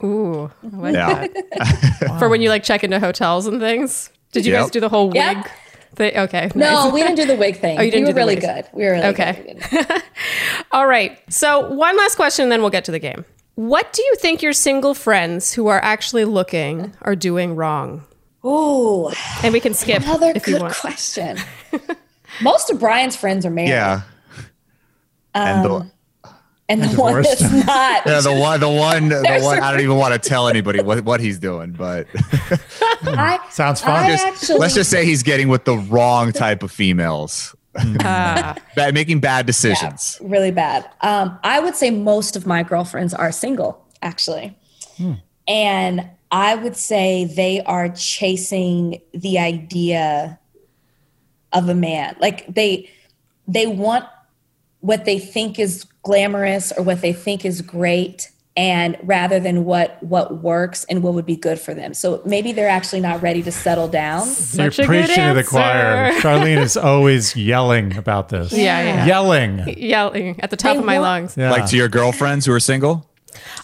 Ooh, 0.03 0.51
I 0.63 0.75
like 0.77 0.93
Yeah. 0.93 1.27
that. 1.27 2.15
For 2.19 2.29
when 2.29 2.41
you 2.41 2.49
like 2.49 2.63
check 2.63 2.83
into 2.83 2.99
hotels 2.99 3.47
and 3.47 3.59
things. 3.59 4.09
Did 4.31 4.45
you 4.45 4.53
Yep. 4.53 4.61
guys 4.63 4.71
do 4.71 4.79
the 4.79 4.89
whole 4.89 5.07
wig 5.07 5.15
Yep. 5.15 5.47
thing? 5.95 6.17
Okay. 6.17 6.51
no, 6.53 6.83
nice. 6.85 6.93
we 6.93 7.01
didn't 7.01 7.15
do 7.15 7.25
the 7.25 7.35
wig 7.35 7.59
thing. 7.59 7.79
Oh, 7.79 7.81
you 7.81 7.89
didn't 7.91 8.05
we 8.07 8.11
do 8.13 8.13
were 8.13 8.13
the 8.13 8.19
really 8.19 8.35
wigs. 8.35 8.45
good. 8.45 8.65
We 8.73 8.83
were 8.85 8.91
really 8.91 9.05
Okay. 9.07 9.31
good. 9.33 9.55
We 9.71 9.77
didn't- 9.83 10.03
All 10.71 10.85
right. 10.87 11.17
So, 11.29 11.67
one 11.73 11.97
last 11.97 12.15
question, 12.15 12.43
and 12.43 12.51
then 12.51 12.61
we'll 12.61 12.69
get 12.69 12.85
to 12.85 12.91
the 12.91 12.99
game. 12.99 13.25
What 13.55 13.91
do 13.93 14.03
you 14.03 14.15
think 14.19 14.41
your 14.43 14.53
single 14.53 14.93
friends 14.93 15.53
who 15.53 15.67
are 15.67 15.79
actually 15.83 16.25
looking 16.25 16.93
are 17.01 17.15
doing 17.15 17.55
wrong? 17.55 18.03
Ooh, 18.45 19.09
And 19.43 19.51
we 19.51 19.59
can 19.59 19.73
skip 19.73 20.03
another 20.03 20.31
if 20.35 20.45
you 20.47 20.53
good 20.53 20.61
want. 20.61 20.75
question. 20.75 21.39
Most 22.41 22.69
of 22.69 22.79
Bryan's 22.79 23.15
friends 23.15 23.45
are 23.45 23.49
married. 23.49 23.69
Yeah. 23.69 24.01
and 25.33 25.65
the, 25.65 25.71
um, 25.71 25.91
And 26.70 26.82
the 26.84 26.88
one 26.99 27.15
divorced. 27.24 27.39
that's 27.39 27.65
not. 27.65 28.05
yeah, 28.05 28.20
the 28.20 28.34
one, 28.34 28.59
the 28.59 28.70
one, 28.70 29.07
the 29.07 29.39
one. 29.41 29.59
I 29.63 29.72
don't 29.72 29.80
even 29.80 29.95
want 29.95 30.22
to 30.22 30.30
tell 30.30 30.49
anybody 30.49 30.82
what, 30.82 31.01
what 31.05 31.22
he's 31.22 31.39
doing, 31.39 31.72
but 31.72 32.07
I, 33.03 33.39
Sounds 33.51 33.80
fun. 33.80 34.09
Just, 34.09 34.26
actually, 34.26 34.59
let's 34.59 34.74
just 34.74 34.89
say 34.89 35.05
he's 35.05 35.24
getting 35.24 35.47
with 35.47 35.63
the 35.63 35.78
wrong 35.78 36.34
type 36.34 36.63
of 36.63 36.72
females, 36.72 37.55
Ah, 38.01 38.55
bad, 38.76 38.93
making 38.93 39.20
bad 39.22 39.38
yeah, 39.39 39.43
decisions. 39.43 40.18
really 40.22 40.51
bad. 40.51 40.89
Um, 41.01 41.39
I 41.43 41.59
would 41.61 41.76
say 41.76 41.89
most 41.89 42.36
of 42.36 42.45
my 42.45 42.63
girlfriends 42.63 43.13
are 43.13 43.32
single, 43.32 43.86
actually. 44.01 44.57
And 45.47 46.09
I 46.32 46.55
would 46.55 46.76
say 46.76 47.26
they 47.26 47.61
are 47.61 47.88
chasing 47.89 48.99
the 49.13 49.39
idea 49.39 50.38
of 51.53 51.70
a 51.70 51.76
man. 51.76 52.18
Like 52.20 52.45
they 52.53 52.89
they 53.47 53.68
want 53.68 54.05
what 54.82 55.05
they 55.05 55.20
think 55.20 55.59
is 55.59 55.86
glamorous 56.08 56.72
or 56.78 56.84
what 56.84 57.01
they 57.01 57.14
think 57.14 57.43
is 57.45 57.62
great 57.62 58.32
and 58.55 58.97
rather 59.03 59.39
than 59.39 59.66
what 59.66 60.01
what 60.01 60.41
works 60.41 60.84
and 60.89 61.03
what 61.03 61.14
would 61.14 61.26
be 61.26 61.36
good 61.36 61.60
for 61.60 61.74
them. 61.76 61.93
So 61.93 62.22
maybe 62.26 62.53
they're 62.53 62.70
actually 62.80 63.01
not 63.01 63.22
ready 63.22 63.43
to 63.43 63.51
settle 63.51 63.88
down. 63.88 64.26
You're 64.26 64.34
Such 64.72 64.80
a 64.80 64.82
good 64.84 64.88
preaching 64.88 65.28
to 65.28 65.34
the 65.36 65.43
choir. 65.43 66.12
Charlene 66.22 66.62
is 66.64 66.76
always 66.78 67.36
yelling 67.36 67.95
about 67.97 68.30
this. 68.30 68.51
Yeah, 68.53 68.82
yeah. 68.82 69.05
Yelling. 69.05 69.53
Yelling 69.78 70.39
at 70.39 70.49
the 70.49 70.58
top 70.58 70.74
They 70.74 70.80
of 70.80 70.86
my 70.86 70.97
want- 70.99 71.03
lungs. 71.24 71.38
Yeah. 71.38 71.51
Like 71.51 71.68
to 71.70 71.78
your 71.78 71.89
girlfriends 71.89 72.45
who 72.47 72.53
are 72.53 72.60
single. 72.60 73.08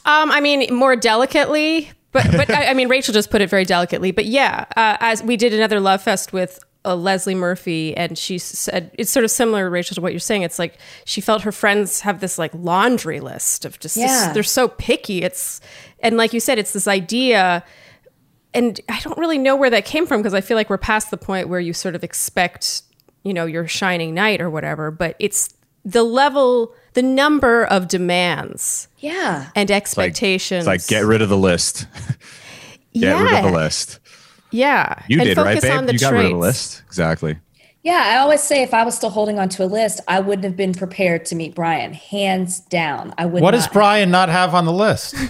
Um, 0.05 0.29
I 0.31 0.41
mean, 0.41 0.71
more 0.75 0.95
delicately, 0.95 1.89
but 2.11 2.29
but 2.31 2.49
I, 2.51 2.67
I 2.71 2.73
mean, 2.75 2.89
Rachel 2.89 3.13
just 3.13 3.31
put 3.31 3.41
it 3.41 3.49
very 3.49 3.65
delicately. 3.65 4.11
But 4.11 4.25
yeah, 4.25 4.65
uh, 4.75 4.97
as 4.99 5.23
we 5.23 5.37
did 5.37 5.53
another 5.53 5.79
love 5.79 6.03
fest 6.03 6.33
with 6.33 6.59
uh, 6.85 6.95
Leslie 6.95 7.35
Murphy, 7.35 7.95
and 7.95 8.17
she 8.17 8.37
said 8.37 8.91
it's 8.97 9.11
sort 9.11 9.23
of 9.23 9.31
similar, 9.31 9.69
Rachel, 9.69 9.95
to 9.95 10.01
what 10.01 10.11
you're 10.11 10.19
saying. 10.19 10.41
It's 10.41 10.59
like 10.59 10.77
she 11.05 11.21
felt 11.21 11.43
her 11.43 11.51
friends 11.51 12.01
have 12.01 12.19
this 12.19 12.37
like 12.37 12.51
laundry 12.53 13.19
list 13.19 13.65
of 13.65 13.79
just 13.79 13.95
this- 13.95 14.27
they're 14.33 14.43
so 14.43 14.67
picky. 14.67 15.21
It's 15.21 15.61
and 15.99 16.17
like 16.17 16.33
you 16.33 16.39
said, 16.39 16.59
it's 16.59 16.73
this 16.73 16.87
idea. 16.87 17.63
And 18.55 18.79
I 18.87 18.99
don't 18.99 19.17
really 19.17 19.39
know 19.39 19.55
where 19.55 19.71
that 19.71 19.83
came 19.85 20.05
from 20.05 20.21
because 20.21 20.33
I 20.35 20.41
feel 20.41 20.55
like 20.57 20.69
we're 20.69 20.77
past 20.77 21.09
the 21.09 21.17
point 21.17 21.49
where 21.49 21.59
you 21.59 21.73
sort 21.73 21.95
of 21.95 22.03
expect, 22.03 22.83
you 23.23 23.33
know, 23.33 23.45
your 23.47 23.67
shining 23.67 24.13
knight 24.13 24.41
or 24.41 24.49
whatever. 24.49 24.91
But 24.91 25.15
it's 25.17 25.55
the 25.83 26.03
level, 26.03 26.75
the 26.93 27.01
number 27.01 27.63
of 27.65 27.87
demands 27.87 28.87
Yeah. 28.99 29.49
and 29.55 29.71
expectations. 29.71 30.59
it's 30.59 30.67
like 30.67 30.85
get 30.87 31.03
rid 31.05 31.21
of 31.23 31.29
the 31.29 31.37
list. 31.37 31.87
get 32.93 33.19
rid 33.19 33.33
of 33.33 33.51
the 33.51 33.57
list. 33.57 33.99
Yeah, 34.53 34.95
You 35.07 35.19
and 35.19 35.27
did 35.27 35.37
right, 35.37 35.55
focus 35.55 35.69
on 35.69 35.79
babe. 35.79 35.87
the 35.87 35.93
You 35.93 35.99
got 35.99 36.13
rid 36.13 36.25
of 36.25 36.31
the 36.31 36.37
list. 36.37 36.83
Exactly. 36.87 37.37
Yeah, 37.81 38.01
I 38.05 38.17
always 38.19 38.41
say 38.41 38.63
if 38.63 38.73
I 38.73 38.85
was 38.85 38.95
still 38.95 39.09
holding 39.09 39.39
on 39.39 39.49
to 39.49 39.63
a 39.63 39.65
list, 39.65 39.99
I 40.07 40.21
wouldn't 40.21 40.45
have 40.45 40.55
been 40.55 40.73
prepared 40.73 41.25
to 41.25 41.35
meet 41.35 41.53
Bryan, 41.53 41.91
hands 41.93 42.61
down. 42.61 43.13
I 43.17 43.25
would. 43.25 43.41
What 43.41 43.51
not. 43.51 43.57
does 43.57 43.67
Bryan 43.67 44.09
not 44.09 44.29
have 44.29 44.53
on 44.55 44.63
the 44.65 44.71
list? 44.71 45.15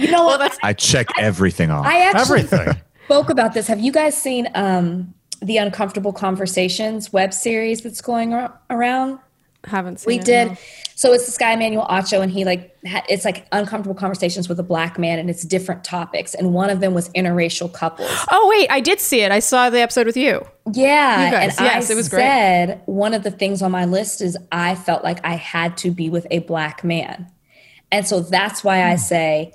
You 0.00 0.10
know 0.12 0.24
what? 0.24 0.56
I 0.62 0.72
check 0.72 1.08
everything 1.18 1.70
off. 1.70 1.84
I 1.84 2.00
actually 2.06 2.40
Everything. 2.42 2.76
spoke 3.06 3.28
about 3.28 3.54
this. 3.54 3.66
Have 3.66 3.80
you 3.80 3.90
guys 3.90 4.16
seen 4.16 4.46
um, 4.54 5.12
the 5.42 5.56
Uncomfortable 5.56 6.12
Conversations 6.12 7.12
web 7.12 7.34
series 7.34 7.80
that's 7.82 8.00
going 8.00 8.32
around? 8.70 9.18
Haven't 9.64 10.00
seen 10.00 10.06
We 10.06 10.18
did. 10.18 10.48
no. 10.48 10.56
So 10.94 11.12
it's 11.12 11.26
this 11.26 11.36
guy 11.38 11.52
Emmanuel 11.52 11.86
Acho, 11.88 12.22
and 12.22 12.30
he 12.32 12.44
like 12.44 12.74
it's 12.82 13.24
like 13.24 13.46
uncomfortable 13.52 13.94
conversations 13.98 14.48
with 14.48 14.58
a 14.58 14.62
black 14.62 14.98
man, 14.98 15.18
and 15.18 15.28
it's 15.30 15.42
different 15.44 15.84
topics. 15.84 16.34
And 16.34 16.52
one 16.54 16.70
of 16.70 16.80
them 16.80 16.94
was 16.94 17.08
interracial 17.10 17.72
couples. 17.72 18.10
Oh 18.30 18.46
wait, 18.48 18.70
I 18.70 18.80
did 18.80 19.00
see 19.00 19.20
it. 19.20 19.30
I 19.32 19.38
saw 19.40 19.68
the 19.70 19.80
episode 19.80 20.06
with 20.06 20.16
you. 20.16 20.46
Yeah, 20.72 21.26
You 21.26 21.30
guys, 21.30 21.56
and 21.58 21.66
yes, 21.66 21.90
I 21.90 21.92
it 21.92 21.96
was 21.96 22.08
great. 22.08 22.20
said 22.22 22.82
one 22.86 23.12
of 23.14 23.22
the 23.22 23.30
things 23.30 23.60
on 23.62 23.70
my 23.70 23.84
list 23.84 24.20
is 24.22 24.36
I 24.52 24.74
felt 24.74 25.04
like 25.04 25.24
I 25.24 25.34
had 25.36 25.76
to 25.78 25.90
be 25.90 26.08
with 26.10 26.26
a 26.30 26.40
black 26.40 26.82
man, 26.84 27.26
and 27.92 28.06
so 28.06 28.20
that's 28.20 28.62
why 28.64 28.80
Hmm. 28.80 28.92
I 28.92 28.96
say 28.96 29.52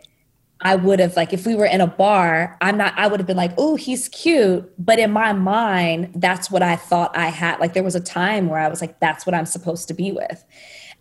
I 0.61 0.75
would 0.75 0.99
have 0.99 1.15
like 1.15 1.33
if 1.33 1.45
we 1.45 1.53
were 1.55 1.65
in 1.65 1.81
a 1.81 1.87
bar, 1.87 2.57
I'm 2.61 2.77
not. 2.77 2.93
I 2.97 3.07
would 3.07 3.19
have 3.19 3.27
been 3.27 3.37
like, 3.37 3.51
oh, 3.57 3.75
he's 3.75 4.07
cute, 4.09 4.71
but 4.83 4.99
in 4.99 5.11
my 5.11 5.33
mind, 5.33 6.13
that's 6.15 6.49
what 6.49 6.63
I 6.63 6.75
thought 6.75 7.15
I 7.17 7.27
had. 7.27 7.59
Like 7.59 7.73
there 7.73 7.83
was 7.83 7.95
a 7.95 7.99
time 7.99 8.47
where 8.47 8.59
I 8.59 8.67
was 8.67 8.79
like, 8.81 8.99
that's 8.99 9.25
what 9.25 9.35
I'm 9.35 9.45
supposed 9.45 9.87
to 9.89 9.93
be 9.93 10.11
with, 10.11 10.43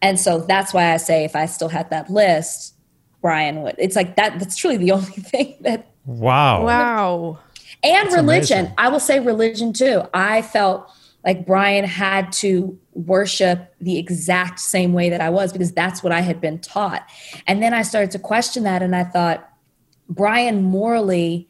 and 0.03 0.19
so 0.19 0.41
that's 0.41 0.75
why 0.75 0.93
I 0.93 0.97
say 0.97 1.25
if 1.25 1.37
I 1.37 1.47
still 1.47 1.69
had 1.69 1.89
that 1.91 2.11
list, 2.11 2.75
Bryan 3.23 3.63
would. 3.63 3.77
It's 3.79 3.97
like 3.97 4.17
that. 4.17 4.39
That's 4.39 4.57
truly 4.57 4.77
the 4.77 4.91
only 4.99 5.07
thing 5.07 5.55
that 5.61 5.87
Wow. 6.05 6.65
Wow. 6.67 7.39
and 7.83 8.13
religion. 8.13 8.59
amazing. 8.59 8.75
I 8.77 8.89
will 8.89 9.01
say 9.01 9.21
religion 9.21 9.73
too. 9.73 10.03
I 10.13 10.43
felt 10.43 10.91
like 11.25 11.47
Bryan 11.47 11.85
had 11.85 12.33
to 12.33 12.79
worship 12.93 13.75
the 13.81 13.99
exact 13.99 14.61
same 14.61 14.93
way 14.93 15.09
that 15.09 15.21
I 15.21 15.31
was 15.31 15.53
because 15.53 15.73
that's 15.73 16.03
what 16.03 16.13
I 16.13 16.21
had 16.21 16.41
been 16.41 16.59
taught. 16.59 17.09
And 17.47 17.63
then 17.63 17.73
I 17.73 17.83
started 17.83 18.11
to 18.13 18.19
question 18.19 18.65
that 18.65 18.83
and 18.83 18.95
I 18.95 19.05
thought, 19.05 19.51
Bryan 20.09 20.63
morally 20.63 21.49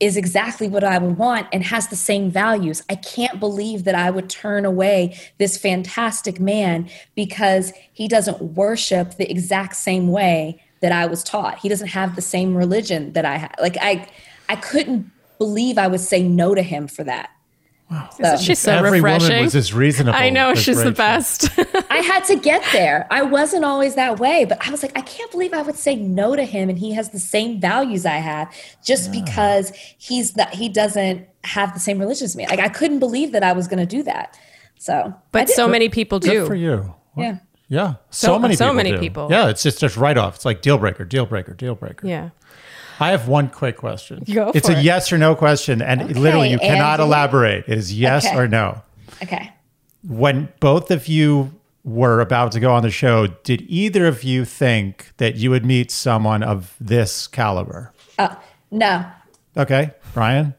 is 0.00 0.16
exactly 0.16 0.68
what 0.68 0.82
I 0.82 0.98
would 0.98 1.16
want 1.16 1.46
and 1.52 1.62
has 1.62 1.86
the 1.86 1.94
same 1.94 2.28
values. 2.28 2.82
I 2.90 2.96
can't 2.96 3.38
believe 3.38 3.84
that 3.84 3.94
I 3.94 4.10
would 4.10 4.28
turn 4.28 4.64
away 4.64 5.16
this 5.38 5.56
fantastic 5.56 6.40
man 6.40 6.90
because 7.14 7.72
he 7.92 8.08
doesn't 8.08 8.42
worship 8.42 9.14
the 9.14 9.30
exact 9.30 9.76
same 9.76 10.08
way 10.08 10.60
that 10.80 10.90
I 10.90 11.06
was 11.06 11.22
taught. 11.22 11.60
He 11.60 11.68
doesn't 11.68 11.86
have 11.86 12.16
the 12.16 12.22
same 12.22 12.56
religion 12.56 13.12
that 13.12 13.24
I 13.24 13.36
had. 13.36 13.54
Like 13.60 13.76
I 13.80 14.08
I 14.48 14.56
couldn't 14.56 15.08
believe 15.38 15.78
I 15.78 15.86
would 15.86 16.00
say 16.00 16.20
no 16.20 16.56
to 16.56 16.62
him 16.62 16.88
for 16.88 17.04
that. 17.04 17.30
So, 18.20 18.36
She's 18.36 18.58
so 18.58 18.72
Every 18.72 19.00
refreshing. 19.00 19.28
woman 19.30 19.44
was 19.44 19.54
as 19.54 19.72
reasonable. 19.74 20.18
I 20.18 20.30
know 20.30 20.50
as 20.50 20.58
she's 20.62 20.82
the 20.82 20.92
best. 20.92 21.48
I 21.90 21.96
had 22.06 22.24
to 22.26 22.36
get 22.36 22.62
there. 22.72 23.06
I 23.10 23.22
wasn't 23.22 23.64
always 23.64 23.94
that 23.96 24.18
way, 24.20 24.44
but 24.44 24.58
I 24.66 24.70
was 24.70 24.82
like, 24.82 24.92
I 24.96 25.02
can't 25.02 25.30
believe 25.30 25.52
I 25.52 25.62
would 25.62 25.76
say 25.76 25.96
no 25.96 26.36
to 26.36 26.44
him 26.44 26.68
and 26.68 26.78
he 26.78 26.92
has 26.92 27.10
the 27.10 27.18
same 27.18 27.60
values 27.60 28.06
I 28.06 28.16
have 28.16 28.52
just 28.84 29.12
because 29.12 29.72
he's 29.98 30.32
that 30.34 30.54
he 30.54 30.68
doesn't 30.68 31.26
have 31.44 31.74
the 31.74 31.80
same 31.80 31.98
religion 31.98 32.24
as 32.24 32.36
me. 32.36 32.46
Like 32.46 32.60
I 32.60 32.68
couldn't 32.68 32.98
believe 33.00 33.32
that 33.32 33.42
I 33.42 33.52
was 33.52 33.68
gonna 33.68 33.86
do 33.86 34.02
that. 34.04 34.38
So 34.78 35.14
but 35.32 35.48
so 35.48 35.68
many 35.68 35.88
people 35.88 36.18
Good 36.18 36.30
do. 36.30 36.46
for 36.46 36.54
you. 36.54 36.94
yeah. 37.16 37.38
Yeah. 37.68 37.94
So, 38.10 38.26
So- 38.34 38.38
many 38.38 38.54
so 38.54 38.64
people. 38.66 38.74
many 38.74 38.90
do. 38.92 38.98
people. 38.98 39.28
Yeah. 39.30 39.48
It's 39.48 39.62
just, 39.62 39.80
just 39.80 39.96
right 39.96 40.18
off. 40.18 40.34
It's 40.36 40.44
like 40.44 40.60
deal 40.60 40.76
breaker, 40.76 41.04
deal 41.06 41.24
breaker, 41.24 41.54
deal 41.54 41.74
breaker. 41.74 42.06
Yeah. 42.06 42.28
I 43.02 43.10
have 43.10 43.28
one 43.28 43.48
quick 43.48 43.76
question. 43.76 44.24
Go 44.32 44.52
it's 44.54 44.68
for 44.68 44.74
a 44.74 44.78
it. 44.78 44.84
yes 44.84 45.12
or 45.12 45.18
no 45.18 45.34
question. 45.34 45.82
And 45.82 46.02
Okay, 46.02 46.14
literally, 46.14 46.50
you 46.50 46.58
cannot 46.58 47.00
Andy. 47.00 47.04
elaborate. 47.04 47.64
It 47.68 47.76
is 47.78 47.92
yes 47.98 48.26
Okay. 48.26 48.36
or 48.36 48.48
no. 48.48 48.80
Okay. 49.22 49.52
When 50.06 50.48
both 50.60 50.90
of 50.90 51.08
you 51.08 51.52
were 51.84 52.20
about 52.20 52.52
to 52.52 52.60
go 52.60 52.72
on 52.72 52.82
the 52.82 52.90
show, 52.90 53.26
did 53.26 53.62
either 53.68 54.06
of 54.06 54.22
you 54.22 54.44
think 54.44 55.10
that 55.16 55.34
you 55.36 55.50
would 55.50 55.64
meet 55.64 55.90
someone 55.90 56.42
of 56.42 56.74
this 56.80 57.26
caliber? 57.26 57.92
Uh, 58.18 58.34
no. 58.70 59.04
Okay. 59.56 59.90
Bryan? 60.14 60.54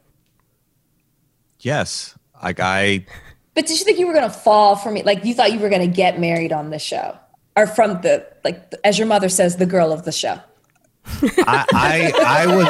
yes. 1.60 2.16
Like 2.42 2.60
I 2.60 3.06
But 3.54 3.68
did 3.68 3.80
you 3.80 3.86
think 3.86 4.00
you 4.00 4.08
were 4.08 4.14
gonna 4.14 4.30
fall 4.30 4.76
for 4.76 4.92
me? 4.92 5.02
Like 5.04 5.24
you 5.24 5.34
thought 5.34 5.54
you 5.54 5.60
were 5.60 5.70
gonna 5.70 5.88
get 5.88 6.20
married 6.20 6.52
on 6.52 6.70
the 6.72 6.80
show? 6.80 7.18
Or 7.56 7.68
from 7.68 8.02
the 8.02 8.26
like 8.44 8.74
as 8.84 8.98
your 8.98 9.08
mother 9.08 9.30
says, 9.30 9.56
the 9.58 9.66
girl 9.66 9.94
of 9.94 10.04
the 10.04 10.12
show. 10.12 10.40
I 11.06 11.66
I, 11.74 12.14
I 12.26 12.48
was 12.56 12.66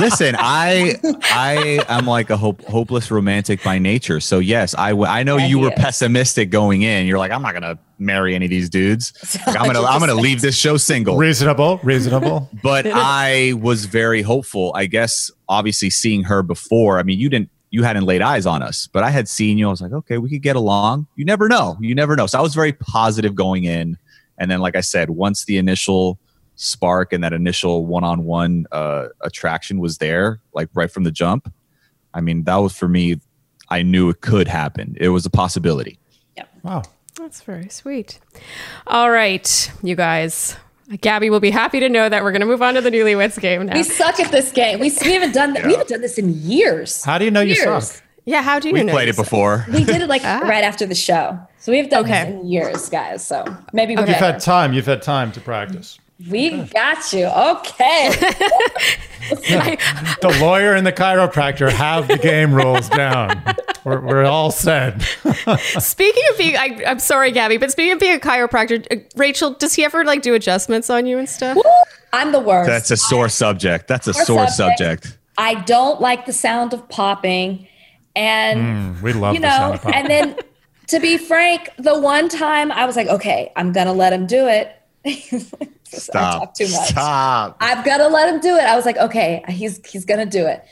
listen. 0.00 0.34
I 0.38 0.96
I 1.24 1.84
am 1.88 2.06
like 2.06 2.30
a 2.30 2.36
hope, 2.36 2.62
hopeless 2.64 3.10
romantic 3.10 3.62
by 3.62 3.78
nature. 3.78 4.20
So 4.20 4.38
yes, 4.38 4.74
I 4.76 4.90
I 4.92 5.22
know 5.22 5.36
Yeah, 5.36 5.46
you 5.46 5.58
were 5.58 5.72
is. 5.72 5.78
pessimistic 5.78 6.50
going 6.50 6.82
in. 6.82 7.06
You're 7.06 7.18
like, 7.18 7.30
I'm 7.30 7.42
not 7.42 7.54
gonna 7.54 7.78
marry 7.98 8.34
any 8.34 8.46
of 8.46 8.50
these 8.50 8.68
dudes. 8.68 9.12
Like, 9.46 9.58
I'm 9.58 9.66
gonna 9.66 9.82
I'm 9.82 10.00
gonna 10.00 10.14
leave 10.14 10.40
this 10.40 10.56
show 10.56 10.76
single. 10.76 11.16
Reasonable, 11.16 11.80
reasonable. 11.82 12.50
But 12.62 12.86
I 12.86 13.54
was 13.54 13.86
very 13.86 14.22
hopeful. 14.22 14.72
I 14.74 14.86
guess 14.86 15.30
obviously 15.48 15.90
seeing 15.90 16.24
her 16.24 16.42
before. 16.42 16.98
I 16.98 17.02
mean, 17.02 17.18
you 17.18 17.28
didn't 17.28 17.50
you 17.70 17.82
hadn't 17.82 18.04
laid 18.04 18.22
eyes 18.22 18.46
on 18.46 18.62
us, 18.62 18.88
but 18.92 19.02
I 19.04 19.10
had 19.10 19.28
seen 19.28 19.58
you. 19.58 19.68
I 19.68 19.70
was 19.70 19.80
like, 19.82 19.92
okay, 19.92 20.18
we 20.18 20.30
could 20.30 20.42
get 20.42 20.56
along. 20.56 21.06
You 21.16 21.24
never 21.24 21.48
know. 21.48 21.76
You 21.80 21.94
never 21.94 22.16
know. 22.16 22.26
So 22.26 22.38
I 22.38 22.42
was 22.42 22.54
very 22.54 22.72
positive 22.72 23.34
going 23.34 23.64
in. 23.64 23.98
And 24.38 24.50
then, 24.50 24.60
like 24.60 24.76
I 24.76 24.80
said, 24.80 25.10
once 25.10 25.44
the 25.44 25.58
initial 25.58 26.18
spark 26.56 27.12
and 27.12 27.22
that 27.22 27.32
initial 27.32 27.84
one-on-one 27.84 28.66
uh, 28.72 29.08
attraction 29.20 29.80
was 29.80 29.98
there, 29.98 30.40
like 30.54 30.68
right 30.74 30.90
from 30.90 31.04
the 31.04 31.12
jump, 31.12 31.52
I 32.14 32.20
mean, 32.20 32.44
that 32.44 32.56
was 32.56 32.76
for 32.76 32.88
me. 32.88 33.20
I 33.68 33.82
knew 33.82 34.08
it 34.08 34.22
could 34.22 34.48
happen. 34.48 34.96
It 34.98 35.10
was 35.10 35.26
a 35.26 35.30
possibility. 35.30 35.98
Wow. 36.62 36.82
That's 37.16 37.42
very 37.42 37.68
sweet. 37.68 38.20
All 38.86 39.10
right, 39.10 39.72
you 39.82 39.94
guys. 39.96 40.56
Gabby 41.00 41.30
will 41.30 41.40
be 41.40 41.50
happy 41.50 41.80
to 41.80 41.88
know 41.88 42.08
that 42.08 42.22
we're 42.22 42.30
going 42.32 42.40
to 42.40 42.46
move 42.46 42.62
on 42.62 42.74
to 42.74 42.80
the 42.80 42.90
newlyweds 42.90 43.38
game 43.40 43.66
now. 43.66 43.74
We 43.74 43.82
suck 43.82 44.18
at 44.20 44.30
this 44.30 44.52
game. 44.52 44.80
We, 44.80 44.90
we 45.04 45.12
haven't 45.12 45.32
done 45.32 45.52
that. 45.54 45.66
We 45.66 45.72
haven't 45.72 45.88
done 45.88 46.00
this 46.00 46.16
in 46.16 46.32
years. 46.34 47.04
How 47.04 47.18
do 47.18 47.24
you 47.24 47.30
know 47.30 47.40
you 47.40 47.54
suck? 47.54 47.84
Yeah, 48.28 48.42
how 48.42 48.58
do 48.60 48.68
you 48.68 48.74
know? 48.74 48.80
We 48.80 48.84
know? 48.84 48.92
played 48.92 49.08
it 49.08 49.16
before. 49.16 49.64
We 49.72 49.84
did 49.84 50.02
it 50.02 50.08
like 50.08 50.22
right 50.52 50.62
after 50.64 50.84
the 50.84 50.94
show. 50.94 51.38
So 51.58 51.72
we've 51.72 51.88
done 51.88 52.04
Okay. 52.04 52.24
this 52.30 52.40
in 52.42 52.46
years, 52.46 52.88
guys. 52.90 53.26
So 53.26 53.44
maybe 53.72 53.96
we're 53.96 54.02
Okay. 54.02 54.12
You've 54.12 54.20
had 54.20 54.40
time. 54.40 54.74
You've 54.74 54.84
had 54.86 55.00
time 55.00 55.32
to 55.32 55.40
practice. 55.40 55.98
We 56.30 56.50
got 56.50 57.12
you. 57.12 57.26
Okay. 57.26 58.10
The 60.20 60.36
lawyer 60.40 60.74
and 60.74 60.86
the 60.86 60.92
chiropractor 60.92 61.70
have 61.70 62.08
the 62.08 62.16
game 62.16 62.54
rules 62.54 62.88
down. 62.88 63.42
We're, 63.84 64.00
we're 64.00 64.24
all 64.24 64.50
set. 64.50 65.00
Speaking 65.78 66.22
of 66.32 66.38
being, 66.38 66.56
I, 66.56 66.82
I'm 66.86 66.98
sorry, 66.98 67.30
Gabby, 67.30 67.56
but 67.58 67.70
speaking 67.70 67.92
of 67.92 67.98
being 68.00 68.16
a 68.16 68.20
chiropractor, 68.20 68.86
uh, 68.90 69.02
Rachel, 69.16 69.50
does 69.52 69.74
he 69.74 69.84
ever 69.84 70.04
like 70.04 70.22
do 70.22 70.34
adjustments 70.34 70.88
on 70.88 71.04
you 71.06 71.18
and 71.18 71.28
stuff? 71.28 71.58
I'm 72.12 72.32
the 72.32 72.40
worst. 72.40 72.68
That's 72.68 72.90
a 72.90 72.96
sore 72.96 73.28
subject. 73.28 73.86
That's 73.86 74.06
a 74.08 74.14
Sore 74.14 74.24
sore 74.24 74.46
subject. 74.48 75.04
subject. 75.04 75.18
I 75.36 75.54
don't 75.62 76.00
like 76.00 76.24
the 76.26 76.32
sound 76.32 76.72
of 76.72 76.88
popping. 76.88 77.66
And 78.18 78.96
mm, 78.96 79.02
We 79.02 79.12
love 79.12 79.34
you 79.34 79.40
the 79.40 79.48
sound 79.50 79.84
know, 79.84 79.90
and 79.92 80.08
then 80.10 80.36
to 80.88 80.98
be 80.98 81.16
frank, 81.18 81.70
the 81.78 81.98
one 82.00 82.28
time 82.28 82.72
I 82.72 82.84
was 82.84 82.96
like, 82.96 83.06
okay, 83.06 83.52
I'm 83.54 83.72
gonna 83.72 83.92
let 83.92 84.12
him 84.12 84.26
do 84.26 84.48
it. 84.48 84.72
I 85.06 85.16
Stop. 85.84 86.40
talk 86.42 86.54
too 86.54 86.64
much. 86.64 86.88
Stop. 86.88 87.56
I've 87.60 87.84
got 87.84 87.98
to 87.98 88.08
let 88.08 88.28
him 88.32 88.40
do 88.40 88.56
it. 88.56 88.62
I 88.64 88.76
was 88.76 88.84
like, 88.84 88.98
okay, 88.98 89.42
he's 89.48 89.80
he's 89.86 90.04
gonna 90.04 90.26
do 90.26 90.46
it. 90.46 90.62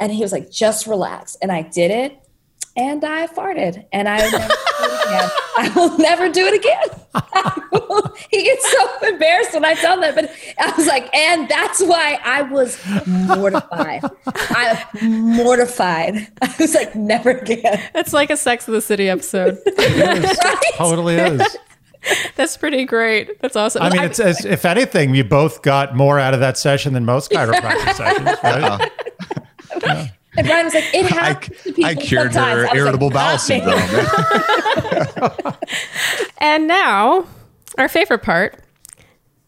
And 0.00 0.10
he 0.10 0.22
was 0.22 0.32
like, 0.32 0.50
just 0.50 0.86
relax. 0.88 1.36
And 1.40 1.52
I 1.52 1.62
did 1.62 1.90
it, 1.92 2.18
and 2.76 3.04
I 3.04 3.26
farted, 3.28 3.84
and 3.92 4.08
I 4.08 4.16
will 4.22 4.30
never 4.38 4.48
do 4.48 4.86
it 4.86 4.94
again. 5.04 5.30
I 5.56 5.72
will 5.76 5.98
never 5.98 6.28
do 6.30 6.46
it 6.46 6.54
again. 6.54 7.00
I 7.14 7.62
will- 7.72 7.83
he 8.30 8.42
gets 8.42 8.70
so 8.70 9.08
embarrassed 9.08 9.54
when 9.54 9.64
I 9.64 9.74
tell 9.74 9.94
him 9.94 10.00
that, 10.00 10.14
but 10.14 10.32
I 10.58 10.76
was 10.76 10.86
like, 10.86 11.14
and 11.14 11.48
that's 11.48 11.82
why 11.82 12.18
I 12.24 12.42
was 12.42 12.78
mortified. 13.06 14.02
I 14.26 14.84
mortified. 15.02 16.28
I 16.42 16.54
was 16.58 16.74
like, 16.74 16.94
never 16.94 17.30
again. 17.30 17.82
It's 17.94 18.12
like 18.12 18.30
a 18.30 18.36
Sex 18.36 18.68
of 18.68 18.74
the 18.74 18.80
City 18.80 19.08
episode. 19.08 19.58
Right? 19.94 20.58
totally 20.74 21.16
is. 21.16 21.56
That's 22.36 22.56
pretty 22.56 22.84
great. 22.84 23.40
That's 23.40 23.56
awesome. 23.56 23.82
I 23.82 23.90
mean, 23.90 24.02
it's 24.02 24.18
as 24.18 24.44
if 24.44 24.64
anything, 24.64 25.14
you 25.14 25.24
both 25.24 25.62
got 25.62 25.94
more 25.94 26.18
out 26.18 26.34
of 26.34 26.40
that 26.40 26.58
session 26.58 26.94
than 26.94 27.04
most 27.04 27.30
chiropractic 27.30 27.94
sessions, 27.94 28.38
right? 28.42 28.90
And 30.36 30.46
Bryan 30.46 30.64
was 30.64 30.74
like, 30.74 30.94
it 30.94 31.12
I, 31.12 31.34
to 31.34 31.50
people 31.50 31.84
I 31.84 31.94
cured 31.94 32.32
sometimes. 32.32 32.46
I 32.46 32.60
her 32.60 32.64
like, 32.64 32.74
irritable 32.74 33.10
bowel 33.10 33.38
syndrome. 33.38 33.80
And 36.44 36.66
now, 36.66 37.26
our 37.78 37.88
favorite 37.88 38.22
part. 38.22 38.58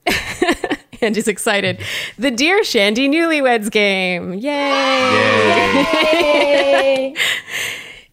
Andy's 1.01 1.29
excited. 1.29 1.81
The 2.19 2.31
Dear 2.31 2.65
Shandy 2.65 3.09
Newlyweds 3.09 3.71
game. 3.71 4.35
Yay! 4.35 4.41
Yay. 6.13 7.15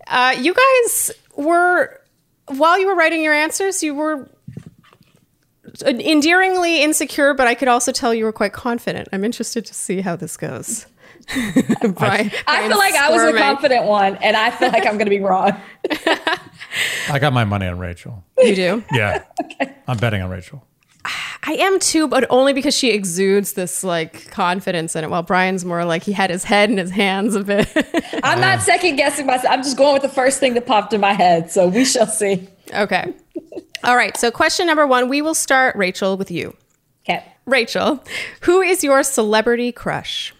Uh, 0.05 0.36
you 0.38 0.53
guys 0.53 1.11
were, 1.38 1.99
while 2.47 2.78
you 2.78 2.86
were 2.86 2.93
writing 2.93 3.24
your 3.24 3.34
answers, 3.34 3.82
you 3.82 3.95
were 3.95 4.30
endearingly 5.84 6.84
insecure, 6.84 7.34
but 7.34 7.47
I 7.47 7.55
could 7.55 7.68
also 7.68 7.91
tell 7.91 8.14
you 8.14 8.26
were 8.26 8.34
quite 8.34 8.53
confident. 8.53 9.07
I'm 9.11 9.24
interested 9.24 9.66
to 9.66 9.74
see 9.74 10.01
how 10.01 10.16
this 10.16 10.38
goes. 10.38 10.86
Bryan, 11.82 12.32
I 12.47 12.68
feel 12.68 12.78
like 12.78 12.93
I 12.93 13.09
was 13.09 13.24
the 13.32 13.39
confident 13.39 13.86
one, 13.86 14.18
and 14.18 14.36
I 14.38 14.51
feel 14.51 14.70
like 14.70 14.86
I'm 14.86 14.97
going 14.97 15.05
to 15.05 15.09
be 15.09 15.22
wrong. 15.22 15.53
I 17.09 17.19
got 17.19 17.34
my 17.34 17.43
money 17.43 17.67
on 17.67 17.80
Rachel. 17.80 18.24
You 18.38 18.55
do? 18.55 18.84
Yeah. 18.91 19.24
I'm 19.88 19.97
betting 19.97 20.21
on 20.21 20.30
Rachel. 20.30 20.65
I 21.45 21.53
am 21.55 21.80
too, 21.80 22.07
but 22.07 22.26
only 22.30 22.53
because 22.53 22.76
she 22.76 22.91
exudes 22.91 23.53
this 23.53 23.84
like 23.84 24.32
confidence 24.32 24.95
in 24.95 25.03
it. 25.03 25.09
While 25.09 25.24
Bryan's 25.24 25.65
more 25.65 25.84
like 25.84 26.03
he 26.03 26.13
had 26.13 26.30
his 26.30 26.45
head 26.45 26.69
in 26.69 26.78
his 26.78 26.91
hands 26.91 27.36
a 27.36 27.43
bit. 27.43 27.69
I'm 28.24 28.39
not 28.39 28.61
second 28.61 28.95
guessing 28.95 29.26
myself. 29.26 29.53
I'm 29.53 29.61
just 29.61 29.78
going 29.78 29.93
with 29.93 30.03
the 30.03 30.09
first 30.09 30.39
thing 30.39 30.53
that 30.53 30.65
popped 30.65 30.93
in 30.93 31.01
my 31.01 31.13
head. 31.13 31.51
So 31.51 31.67
we 31.67 31.84
shall 31.84 32.07
see. 32.07 32.47
okay. 32.74 33.13
All 33.84 33.97
right. 33.97 34.15
So, 34.15 34.32
question 34.32 34.65
number 34.67 34.88
one 34.88 35.09
we 35.09 35.21
will 35.21 35.34
start, 35.36 35.76
Rachel, 35.76 36.15
with 36.15 36.32
you. 36.32 36.55
Okay. 37.03 37.24
Rachel, 37.45 38.01
who 38.41 38.61
is 38.61 38.82
your 38.82 39.03
celebrity 39.03 39.74
crush? 39.74 40.34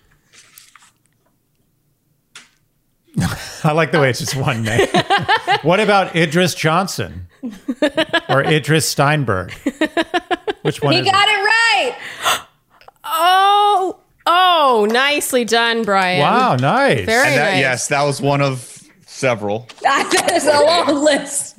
I 3.64 3.72
like 3.74 3.91
the 3.91 3.99
way 3.99 4.09
it's 4.09 4.20
just 4.20 4.36
one 4.36 4.64
name. 4.64 4.88
what 5.61 5.80
about 5.80 6.16
Idris 6.16 6.55
Johnson 6.55 7.28
or 8.30 8.43
Idris 8.43 8.88
Steinberg? 8.89 9.51
Which 10.64 10.82
one 10.82 10.93
He 10.93 10.99
is 10.99 11.05
got 11.05 11.28
it? 11.28 11.32
it 11.32 11.43
right. 11.43 11.95
Oh, 13.16 13.99
oh, 14.26 14.88
nicely 14.89 15.43
done, 15.45 15.84
Bryan. 15.84 16.22
Wow, 16.22 16.55
nice. 16.55 17.05
Very 17.05 17.28
And 17.28 17.38
that, 17.38 17.51
nice. 17.51 17.59
yes, 17.59 17.88
that 17.89 18.03
was 18.03 18.20
one 18.22 18.41
of 18.41 18.72
several. 19.24 19.65
that 19.82 20.32
is 20.34 20.45
a 20.45 20.59
long 20.59 21.01
list. 21.01 21.55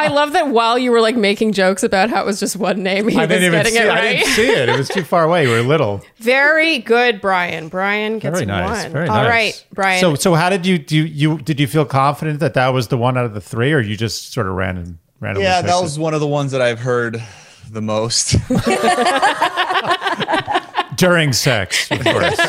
I 0.00 0.08
love 0.08 0.32
that 0.32 0.48
while 0.48 0.78
you 0.78 0.90
were 0.90 1.02
like 1.02 1.14
making 1.14 1.52
jokes 1.52 1.82
about 1.82 2.08
how 2.08 2.22
it 2.22 2.24
was 2.24 2.40
just 2.40 2.56
one 2.56 2.82
name, 2.82 3.06
he 3.06 3.18
I 3.18 3.26
didn't 3.26 3.44
even 3.44 3.58
getting 3.58 3.74
see 3.74 3.80
it 3.80 3.84
it. 3.84 3.90
I 3.90 4.00
didn't 4.00 4.26
see 4.28 4.48
it. 4.48 4.68
It 4.70 4.78
was 4.78 4.88
too 4.88 5.02
far 5.02 5.24
away. 5.24 5.44
You 5.44 5.50
were 5.50 5.60
little. 5.60 6.00
Very 6.16 6.78
good, 6.78 7.20
Bryan. 7.20 7.68
Bryan 7.68 8.18
gets 8.18 8.38
Very 8.38 8.46
nice. 8.46 8.84
one. 8.84 8.92
Very 8.92 9.08
All 9.08 9.16
nice. 9.16 9.28
right, 9.28 9.66
Bryan. 9.74 10.00
So, 10.00 10.14
so 10.14 10.34
how 10.34 10.48
did 10.48 10.64
you 10.64 10.78
do? 10.78 11.06
You 11.06 11.36
did 11.36 11.60
you 11.60 11.66
feel 11.66 11.84
confident 11.84 12.40
that 12.40 12.54
that 12.54 12.68
was 12.68 12.88
the 12.88 12.96
one 12.96 13.18
out 13.18 13.26
of 13.26 13.34
the 13.34 13.42
three, 13.42 13.74
or 13.74 13.80
you 13.80 13.94
just 13.94 14.32
sort 14.32 14.46
of 14.46 14.54
random 14.54 14.98
randomly? 15.20 15.44
Yeah, 15.44 15.58
picked 15.58 15.68
that 15.68 15.80
it? 15.80 15.82
was 15.82 15.98
one 15.98 16.14
of 16.14 16.20
the 16.20 16.26
ones 16.26 16.52
that 16.52 16.62
I've 16.62 16.80
heard 16.80 17.22
the 17.70 17.82
most. 17.82 18.36
during 20.96 21.32
sex. 21.32 21.90
Of 21.90 22.02
course. 22.04 22.36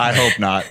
I 0.00 0.12
hope 0.14 0.38
not. 0.38 0.64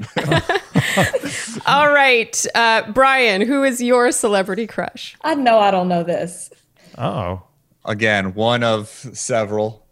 All 1.65 1.91
right, 1.91 2.45
uh, 2.55 2.91
Bryan, 2.91 3.41
who 3.41 3.63
is 3.63 3.81
your 3.81 4.11
celebrity 4.11 4.67
crush? 4.67 5.15
I 5.21 5.35
know 5.35 5.59
I 5.59 5.71
don't 5.71 5.87
know 5.87 6.03
this. 6.03 6.49
oh. 6.97 7.43
Again, 7.85 8.33
one 8.33 8.63
of 8.63 8.89
several. 8.89 9.85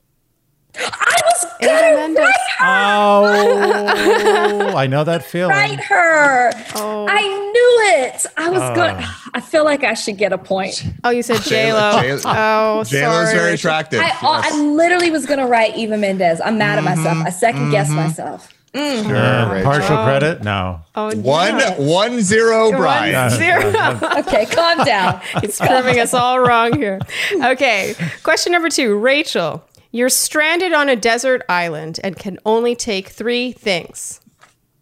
I 0.77 1.21
was 1.23 1.45
gonna 1.61 1.95
Mendes. 1.95 2.27
Oh, 2.59 4.73
I 4.75 4.87
know 4.87 5.05
that 5.05 5.23
feeling. 5.23 5.55
write 5.55 5.79
her. 5.79 6.51
Oh. 6.75 7.07
I 7.09 7.21
knew 7.21 8.03
it. 8.03 8.25
I 8.35 8.49
was 8.49 8.59
good. 8.77 8.97
I 9.33 9.39
feel 9.39 9.63
like 9.63 9.85
I 9.85 9.93
should 9.93 10.17
get 10.17 10.33
a 10.33 10.37
point. 10.37 10.83
Oh, 11.05 11.09
you 11.09 11.23
said 11.23 11.41
J 11.43 11.71
Lo. 11.71 12.01
J- 12.01 12.19
Oh, 12.25 12.83
J 12.83 13.07
Lo 13.07 13.21
is 13.21 13.31
very 13.31 13.53
attractive. 13.53 14.01
I, 14.01 14.07
yes. 14.07 14.17
I 14.21 14.61
literally 14.61 15.09
was 15.11 15.25
gonna 15.25 15.47
write 15.47 15.77
Eva 15.77 15.97
Mendes. 15.97 16.41
I'm 16.41 16.57
mad 16.57 16.77
at 16.77 16.83
myself. 16.83 17.19
I 17.25 17.29
second 17.29 17.71
guessed 17.71 17.91
myself. 17.91 18.51
Uh, 18.75 19.49
Rachel. 19.51 19.63
partial 19.71 20.03
credit? 20.03 20.43
No. 20.43 20.81
Oh, 20.95 21.15
one, 21.15 21.59
yeah. 21.59 21.79
one 21.79 22.21
zero, 22.21 22.71
Bryan. 22.71 23.13
One 23.13 23.29
zero. 23.39 23.71
Okay, 24.19 24.45
calm 24.47 24.83
down. 24.83 25.21
He's 25.41 25.57
proving 25.57 25.99
us 25.99 26.13
all 26.13 26.39
wrong 26.39 26.73
here. 26.77 26.99
Okay, 27.33 27.95
question 28.23 28.51
number 28.51 28.69
two, 28.69 28.97
Rachel. 28.97 29.63
You're 29.91 30.09
stranded 30.09 30.73
on 30.73 30.89
a 30.89 30.95
desert 30.97 31.43
island 31.47 31.99
and 32.03 32.17
can 32.17 32.37
only 32.45 32.75
take 32.75 33.09
three 33.09 33.53
things. 33.53 34.19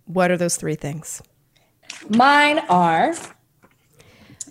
What 0.06 0.32
are 0.32 0.38
those 0.38 0.56
three 0.56 0.76
things? 0.76 1.22
Mine 2.10 2.60
are 2.70 3.14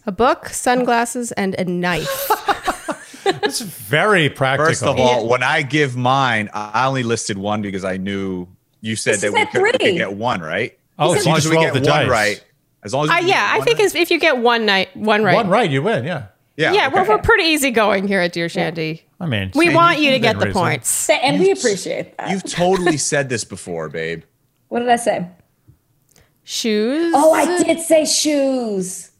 A 0.06 0.12
book, 0.12 0.48
sunglasses, 0.48 1.32
and 1.32 1.54
a 1.56 1.64
knife. 1.64 2.30
It's 3.24 3.60
very 3.60 4.28
practical. 4.28 4.66
First 4.66 4.82
of 4.82 4.98
all, 4.98 5.28
when 5.28 5.44
I 5.44 5.62
give 5.62 5.96
mine, 5.96 6.50
I 6.52 6.86
only 6.88 7.04
listed 7.04 7.38
one 7.38 7.62
because 7.62 7.84
I 7.84 7.96
knew 7.96 8.48
you 8.82 8.94
said 8.96 9.14
This 9.14 9.20
that 9.22 9.26
is 9.28 9.32
we 9.32 9.40
at 9.40 9.50
could, 9.52 9.62
we 9.62 9.72
could 9.72 9.96
get 9.96 10.12
one, 10.12 10.42
right? 10.42 10.78
oh, 10.98 11.14
As 11.14 11.24
long 11.24 11.38
as 11.38 11.48
we 11.48 11.56
get 11.56 11.72
the 11.72 11.80
one 11.80 11.88
dice. 11.88 12.08
right. 12.10 12.44
As 12.84 12.92
long 12.92 13.04
as 13.04 13.08
we 13.10 13.14
Uh, 13.14 13.18
can 13.20 13.28
yeah, 13.28 13.48
I 13.52 13.60
think 13.62 13.78
right. 13.78 13.94
if 13.94 14.10
you 14.10 14.18
get 14.18 14.36
one 14.38 14.66
night, 14.66 14.94
one 14.96 15.22
right. 15.24 15.34
One 15.34 15.48
right, 15.48 15.70
you 15.70 15.82
win. 15.82 16.04
Yeah. 16.04 16.26
yeah, 16.56 16.72
Yeah, 16.72 16.88
we're, 16.88 17.08
we're 17.08 17.18
pretty 17.22 17.44
easy 17.44 17.70
going 17.70 18.06
here 18.08 18.20
at 18.20 18.32
Dear 18.32 18.48
Shandy. 18.50 19.04
I 19.20 19.26
mean, 19.26 19.52
We 19.54 19.72
want 19.74 20.00
you 20.00 20.10
to 20.10 20.18
get 20.18 20.38
the 20.40 20.46
reason. 20.46 20.60
points. 20.60 21.08
and 21.08 21.38
we 21.40 21.52
appreciate 21.52 22.18
that. 22.18 22.30
You've 22.30 22.42
totally 22.44 22.96
said 22.98 23.28
this 23.28 23.44
before, 23.44 23.88
babe. 23.88 24.24
What 24.68 24.80
did 24.80 24.88
I 24.88 24.96
say? 24.96 25.26
Shoes. 26.44 27.12
Oh, 27.16 27.32
I 27.32 27.62
did 27.62 27.78
say 27.80 28.04
shoes. 28.04 29.11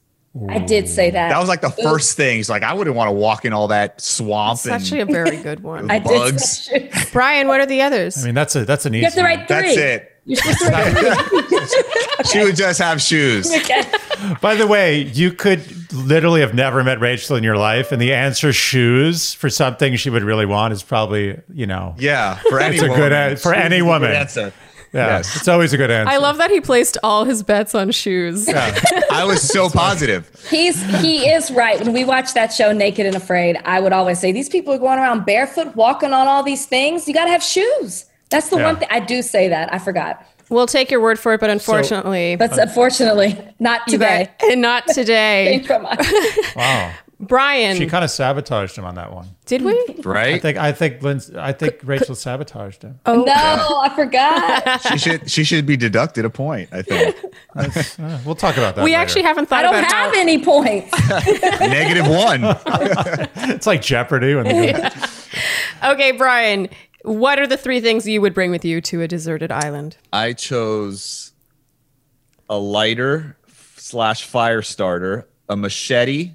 I 0.48 0.58
did 0.60 0.88
say 0.88 1.10
that. 1.10 1.28
That 1.28 1.38
was 1.38 1.48
like 1.48 1.60
the 1.60 1.68
first 1.70 2.16
thing. 2.16 2.36
He's 2.38 2.48
like, 2.48 2.62
I 2.62 2.72
wouldn't 2.72 2.96
want 2.96 3.08
to 3.08 3.12
walk 3.12 3.44
in 3.44 3.52
all 3.52 3.68
that 3.68 4.00
swamp 4.00 4.54
It's 4.56 4.64
and 4.64 4.74
actually 4.74 5.00
a 5.00 5.06
very 5.06 5.36
good 5.36 5.60
one. 5.62 5.90
I 5.90 6.00
bugs. 6.00 6.64
say. 6.66 6.90
Bryan, 7.12 7.48
what 7.48 7.60
are 7.60 7.66
the 7.66 7.82
others? 7.82 8.22
I 8.22 8.26
mean, 8.26 8.34
that's 8.34 8.56
a 8.56 8.64
that's 8.64 8.86
an 8.86 8.94
easy. 8.94 9.00
You 9.00 9.04
have 9.06 9.14
to 9.14 9.20
one. 9.20 9.26
write 9.26 9.48
three. 9.48 9.74
that's 9.74 9.76
it. 9.76 10.08
You're 10.24 10.36
supposed 10.36 10.58
to 10.60 10.70
write 10.70 12.26
She 12.26 12.44
would 12.44 12.56
just 12.56 12.80
have 12.80 13.00
shoes. 13.02 13.52
Okay. 13.62 13.82
By 14.40 14.54
the 14.54 14.68
way, 14.68 14.98
you 15.02 15.32
could 15.32 15.92
literally 15.92 16.42
have 16.42 16.54
never 16.54 16.84
met 16.84 17.00
Rachel 17.00 17.34
in 17.36 17.42
your 17.42 17.56
life, 17.56 17.90
and 17.90 18.00
the 18.00 18.14
answer 18.14 18.52
"shoes" 18.52 19.34
for 19.34 19.50
something 19.50 19.96
she 19.96 20.10
would 20.10 20.22
really 20.22 20.46
want 20.46 20.72
is 20.72 20.82
probably 20.84 21.40
you 21.52 21.66
know. 21.66 21.96
Yeah, 21.98 22.36
for 22.48 22.60
any 22.60 22.76
It's 22.76 22.84
a 22.84 22.88
woman. 22.88 23.08
good 23.10 23.40
for 23.40 23.52
Shoes 23.52 23.58
is 23.58 23.64
any 23.64 23.76
a 23.76 23.80
good 23.80 23.86
woman. 23.86 24.12
answer. 24.12 24.52
Yeah, 24.92 25.06
Yes. 25.16 25.36
it's 25.36 25.48
always 25.48 25.72
a 25.72 25.76
good 25.78 25.90
answer. 25.90 26.10
I 26.12 26.18
love 26.18 26.36
that 26.38 26.50
he 26.50 26.60
placed 26.60 26.98
all 27.02 27.24
his 27.24 27.42
bets 27.42 27.74
on 27.74 27.90
shoes. 27.92 28.46
I 29.10 29.24
was 29.24 29.40
so 29.42 29.70
positive. 29.70 30.30
He's 30.50 30.82
he 31.00 31.28
is 31.28 31.50
right. 31.50 31.80
When 31.80 31.92
we 31.94 32.04
watch 32.04 32.34
that 32.34 32.52
show, 32.52 32.72
Naked 32.72 33.06
and 33.06 33.16
Afraid, 33.16 33.58
I 33.64 33.80
would 33.80 33.92
always 33.94 34.18
say 34.18 34.32
these 34.32 34.48
people 34.50 34.74
are 34.74 34.78
going 34.78 34.98
around 34.98 35.24
barefoot, 35.24 35.74
walking 35.76 36.12
on 36.12 36.26
all 36.28 36.42
these 36.42 36.66
things. 36.66 37.08
You 37.08 37.14
got 37.14 37.24
to 37.24 37.30
have 37.30 37.42
shoes. 37.42 38.04
That's 38.28 38.48
the 38.50 38.56
Yeah. 38.58 38.64
one 38.66 38.76
thing 38.76 38.88
I 38.90 39.00
do 39.00 39.22
say 39.22 39.48
that. 39.48 39.72
I 39.72 39.78
forgot, 39.78 40.26
We'll 40.50 40.66
take 40.66 40.90
your 40.90 41.00
word 41.00 41.18
for 41.18 41.32
it, 41.32 41.40
but 41.40 41.48
unfortunately, 41.48 42.36
but 42.36 42.58
unfortunately, 42.58 43.38
not 43.58 43.86
today. 43.88 44.28
and 44.42 44.60
not 44.60 44.86
today. 44.88 45.62
Thank 45.66 45.68
you 45.70 45.78
much. 45.78 46.54
wow. 46.54 46.92
Bryan, 47.22 47.76
She 47.76 47.86
kind 47.86 48.04
of 48.04 48.10
sabotaged 48.10 48.76
him 48.76 48.84
on 48.84 48.96
that 48.96 49.12
one. 49.12 49.28
did 49.46 49.62
we? 49.62 49.72
Right. 50.04 50.06
I 50.06 50.10
Right? 50.32 50.42
think 50.42 50.58
I 50.58 50.72
think 50.72 51.00
Lindsay, 51.02 51.34
I 51.38 51.52
think 51.52 51.76
Rachel 51.84 52.14
sabotaged 52.16 52.82
him. 52.82 52.98
Oh, 53.06 53.22
no, 53.22 53.32
I 53.80 53.92
forgot. 53.94 54.82
She 54.92 54.98
should 54.98 55.30
she 55.30 55.44
should 55.44 55.64
be 55.64 55.76
deducted 55.76 56.24
a 56.24 56.30
point, 56.30 56.68
I 56.72 56.82
think. 56.82 57.16
Uh, 57.54 57.68
we'll 58.24 58.34
talk 58.34 58.56
about 58.56 58.74
that. 58.76 58.82
we 58.84 58.92
later. 58.92 59.02
actually 59.02 59.22
haven't 59.22 59.46
thought 59.46 59.58
I 59.66 59.70
don't 59.70 59.74
about 59.80 59.92
have 59.92 60.14
how, 60.14 60.18
any 60.20 60.42
points. 60.42 60.90
Negative 61.60 62.08
one. 62.08 62.40
It's 63.50 63.66
like 63.66 63.82
Jeopardy 63.82 64.34
when 64.34 64.44
they 64.46 64.72
go, 64.72 64.88
Okay, 65.84 66.12
Bryan, 66.12 66.68
what 67.02 67.38
are 67.38 67.46
the 67.46 67.58
three 67.58 67.80
things 67.82 68.08
you 68.08 68.22
would 68.22 68.32
bring 68.32 68.50
with 68.50 68.64
you 68.64 68.80
to 68.80 69.02
a 69.02 69.08
deserted 69.08 69.52
island? 69.52 69.98
I 70.14 70.32
chose 70.32 71.32
a 72.48 72.56
lighter 72.58 73.36
slash 73.76 74.24
fire 74.24 74.62
starter, 74.62 75.28
a 75.50 75.56
machete, 75.56 76.32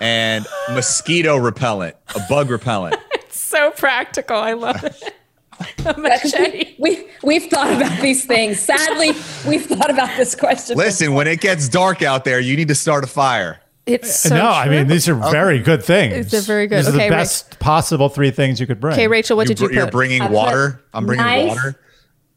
and 0.00 0.46
mosquito 0.70 1.36
repellent, 1.36 1.96
a 2.14 2.20
bug 2.28 2.50
repellent. 2.50 2.96
So 3.30 3.70
practical. 3.70 4.36
I 4.36 4.54
love 4.54 4.82
it. 4.82 5.14
A 5.86 5.98
machete. 5.98 6.74
we 6.78 7.06
we've 7.22 7.44
thought 7.44 7.72
about 7.72 8.00
these 8.02 8.24
things. 8.24 8.58
Sadly, 8.58 9.12
we've 9.46 9.64
thought 9.64 9.90
about 9.90 10.16
this 10.16 10.34
question. 10.34 10.76
Listen, 10.76 11.14
when 11.14 11.26
it 11.26 11.40
gets 11.40 11.68
dark 11.68 12.02
out 12.02 12.24
there, 12.24 12.40
you 12.40 12.56
need 12.56 12.68
to 12.68 12.74
start 12.74 13.04
a 13.04 13.06
fire. 13.06 13.60
It's 13.86 14.20
so 14.20 14.34
no, 14.34 14.48
I 14.48 14.68
mean 14.68 14.88
these 14.88 15.08
are 15.08 15.14
very 15.14 15.60
good 15.60 15.84
things. 15.84 16.14
It's 16.14 16.34
a 16.34 16.40
very 16.40 16.66
good- 16.66 16.78
These 16.78 16.88
are 16.88 16.96
okay, 16.96 17.08
the 17.08 17.14
Ra- 17.14 17.20
best 17.20 17.58
possible 17.60 18.08
three 18.08 18.32
things 18.32 18.58
you 18.58 18.66
could 18.66 18.80
bring. 18.80 18.94
Okay, 18.94 19.06
Rachel, 19.06 19.36
what 19.36 19.48
You 19.48 19.54
did 19.54 19.60
you 19.60 19.68
br- 19.68 19.74
You're 19.74 19.90
bringing 19.90 20.22
put 20.22 20.32
water. 20.32 20.82
I'm 20.92 21.06
bringing 21.06 21.24
knife. 21.24 21.48
water. 21.48 21.80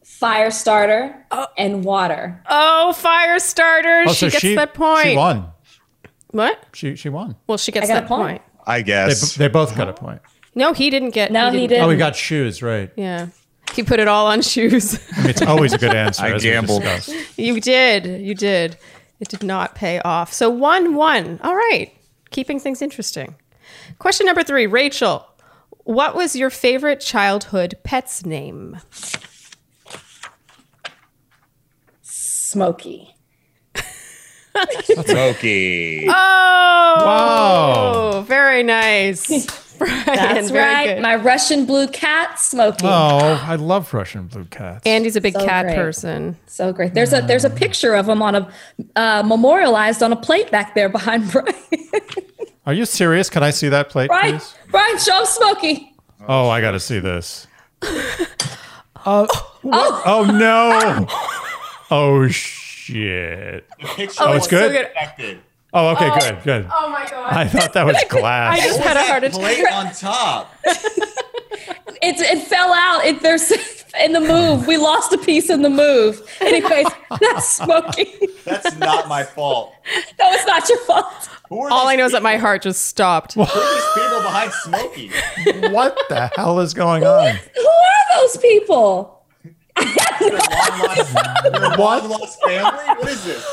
Fire 0.04 0.50
starter 0.50 1.26
oh. 1.30 1.46
and 1.58 1.82
water. 1.84 2.42
oh, 2.48 2.92
fire 2.92 3.38
starter. 3.40 4.04
Oh, 4.06 4.12
she 4.12 4.26
so 4.26 4.30
gets 4.30 4.40
she 4.40 4.54
that 4.54 4.74
point. 4.74 5.06
She 5.06 5.16
won. 5.16 5.50
What? 6.32 6.64
She 6.72 6.96
she 6.96 7.08
won. 7.08 7.36
Well, 7.46 7.58
she 7.58 7.72
gets 7.72 7.90
I 7.90 7.94
got 7.94 8.00
that 8.00 8.04
a 8.04 8.08
point. 8.08 8.40
point. 8.40 8.42
I 8.66 8.82
guess. 8.82 9.34
they 9.34 9.48
both 9.48 9.76
got 9.76 9.88
a 9.88 9.92
point. 9.92 10.20
No, 10.54 10.72
he 10.72 10.90
didn't 10.90 11.10
get. 11.10 11.32
No, 11.32 11.50
he 11.50 11.66
didn't. 11.66 11.84
Oh, 11.84 11.88
we 11.88 11.96
got 11.96 12.14
shoes 12.16 12.62
right. 12.62 12.90
Yeah, 12.96 13.28
he 13.74 13.82
put 13.82 14.00
it 14.00 14.08
all 14.08 14.26
on 14.26 14.42
shoes. 14.42 14.98
I 15.16 15.20
mean, 15.20 15.30
it's 15.30 15.42
always 15.42 15.72
a 15.72 15.78
good 15.78 15.94
answer. 15.94 16.22
I 16.26 16.32
as 16.32 16.44
we 16.44 16.50
gambled. 16.50 16.82
discussed. 16.82 17.38
you 17.38 17.60
did. 17.60 18.06
You 18.20 18.34
did. 18.34 18.76
It 19.20 19.28
did 19.28 19.42
not 19.42 19.74
pay 19.74 20.00
off. 20.00 20.32
So 20.32 20.48
one 20.50 20.94
one. 20.94 21.40
All 21.42 21.54
right, 21.54 21.92
keeping 22.30 22.58
things 22.60 22.80
interesting. 22.82 23.34
Question 23.98 24.26
number 24.26 24.42
three, 24.42 24.66
Rachel. 24.66 25.26
What 25.84 26.14
was 26.14 26.36
your 26.36 26.50
favorite 26.50 27.00
childhood 27.00 27.74
pet's 27.82 28.24
name? 28.24 28.78
Smoky. 32.02 33.14
Smokey. 35.06 36.06
Oh, 36.08 36.12
Wow. 37.06 38.20
very 38.22 38.62
nice. 38.62 39.46
Bryan, 39.80 40.04
That's 40.04 40.50
right. 40.52 40.86
good. 40.96 41.02
My 41.02 41.16
Russian 41.16 41.64
blue 41.64 41.88
cat, 41.88 42.38
Smoky. 42.38 42.84
Oh, 42.84 43.42
I 43.46 43.54
love 43.56 43.94
Russian 43.94 44.26
blue 44.26 44.44
cats. 44.44 44.82
Andy's 44.86 45.16
a 45.16 45.22
big 45.22 45.32
So 45.32 45.42
cat 45.46 45.64
great. 45.64 45.74
person. 45.76 46.36
So 46.46 46.70
great. 46.70 46.92
There's 46.92 47.14
a 47.14 47.22
there's 47.22 47.46
a 47.46 47.50
picture 47.50 47.94
of 47.94 48.06
him 48.06 48.20
on 48.20 48.34
a 48.34 48.52
uh, 48.96 49.22
memorialized 49.24 50.02
on 50.02 50.12
a 50.12 50.16
plate 50.16 50.50
back 50.50 50.74
there 50.74 50.90
behind 50.90 51.30
Bryan. 51.32 51.54
Are 52.66 52.74
you 52.74 52.84
serious? 52.84 53.30
Can 53.30 53.42
I 53.42 53.48
see 53.50 53.70
that 53.70 53.88
plate, 53.88 54.08
Bryan, 54.08 54.38
please? 54.38 54.54
Bryan, 54.70 54.98
show 54.98 55.20
him 55.20 55.24
Smoky. 55.24 55.94
Oh, 56.28 56.50
I 56.50 56.60
got 56.60 56.72
to 56.72 56.80
see 56.80 56.98
this. 56.98 57.46
Oh, 59.06 59.26
oh 59.64 60.24
no! 60.30 61.06
Oh 61.90 62.28
shit! 62.90 63.66
Oh, 63.82 63.94
it's 63.98 64.16
so 64.16 64.48
good. 64.48 64.90
Oh, 65.72 65.88
okay, 65.90 66.10
oh. 66.10 66.18
good, 66.18 66.42
good. 66.42 66.66
Oh 66.72 66.88
my 66.90 67.08
god. 67.08 67.32
I 67.32 67.46
thought 67.46 67.72
that 67.74 67.86
was 67.86 67.96
glass. 68.08 68.58
I 68.58 68.64
just 68.66 68.80
had 68.80 68.96
a 68.96 69.04
heart 69.04 69.24
attack. 69.24 69.40
Plate 69.40 69.72
on 69.72 69.92
top. 69.92 70.54
It 72.02 72.18
it 72.18 72.46
fell 72.46 72.72
out. 72.72 73.04
It 73.04 73.20
there's 73.20 73.52
in 74.00 74.12
the 74.12 74.20
move. 74.20 74.66
We 74.66 74.76
lost 74.76 75.12
a 75.12 75.18
piece 75.18 75.50
in 75.50 75.62
the 75.62 75.70
move. 75.70 76.22
Anyways, 76.40 76.86
that's 77.20 77.48
Smoky. 77.48 78.10
That's 78.44 78.76
not 78.76 79.08
my 79.08 79.22
fault. 79.22 79.74
No, 80.18 80.26
it's 80.30 80.46
not 80.46 80.68
your 80.68 80.78
fault. 80.78 81.28
All 81.50 81.68
these 81.68 81.72
I 81.72 81.96
know 81.96 82.06
is 82.06 82.12
that 82.12 82.22
my 82.22 82.36
heart 82.36 82.62
just 82.62 82.86
stopped. 82.86 83.34
Who 83.34 83.42
are 83.42 83.46
these 83.46 83.84
people 83.94 84.22
behind 84.22 84.52
Smokey? 84.52 85.10
what 85.72 85.98
the 86.08 86.30
hell 86.36 86.60
is 86.60 86.74
going 86.74 87.04
on? 87.04 87.34
Who 87.34 87.66
are 87.66 88.20
those 88.20 88.36
people? 88.38 89.19
Long 89.80 90.78
lost, 90.78 91.14
your 91.44 91.76
long 91.76 92.08
lost 92.10 92.42
family? 92.44 92.84
What 92.86 93.08
is 93.08 93.24
this? 93.24 93.46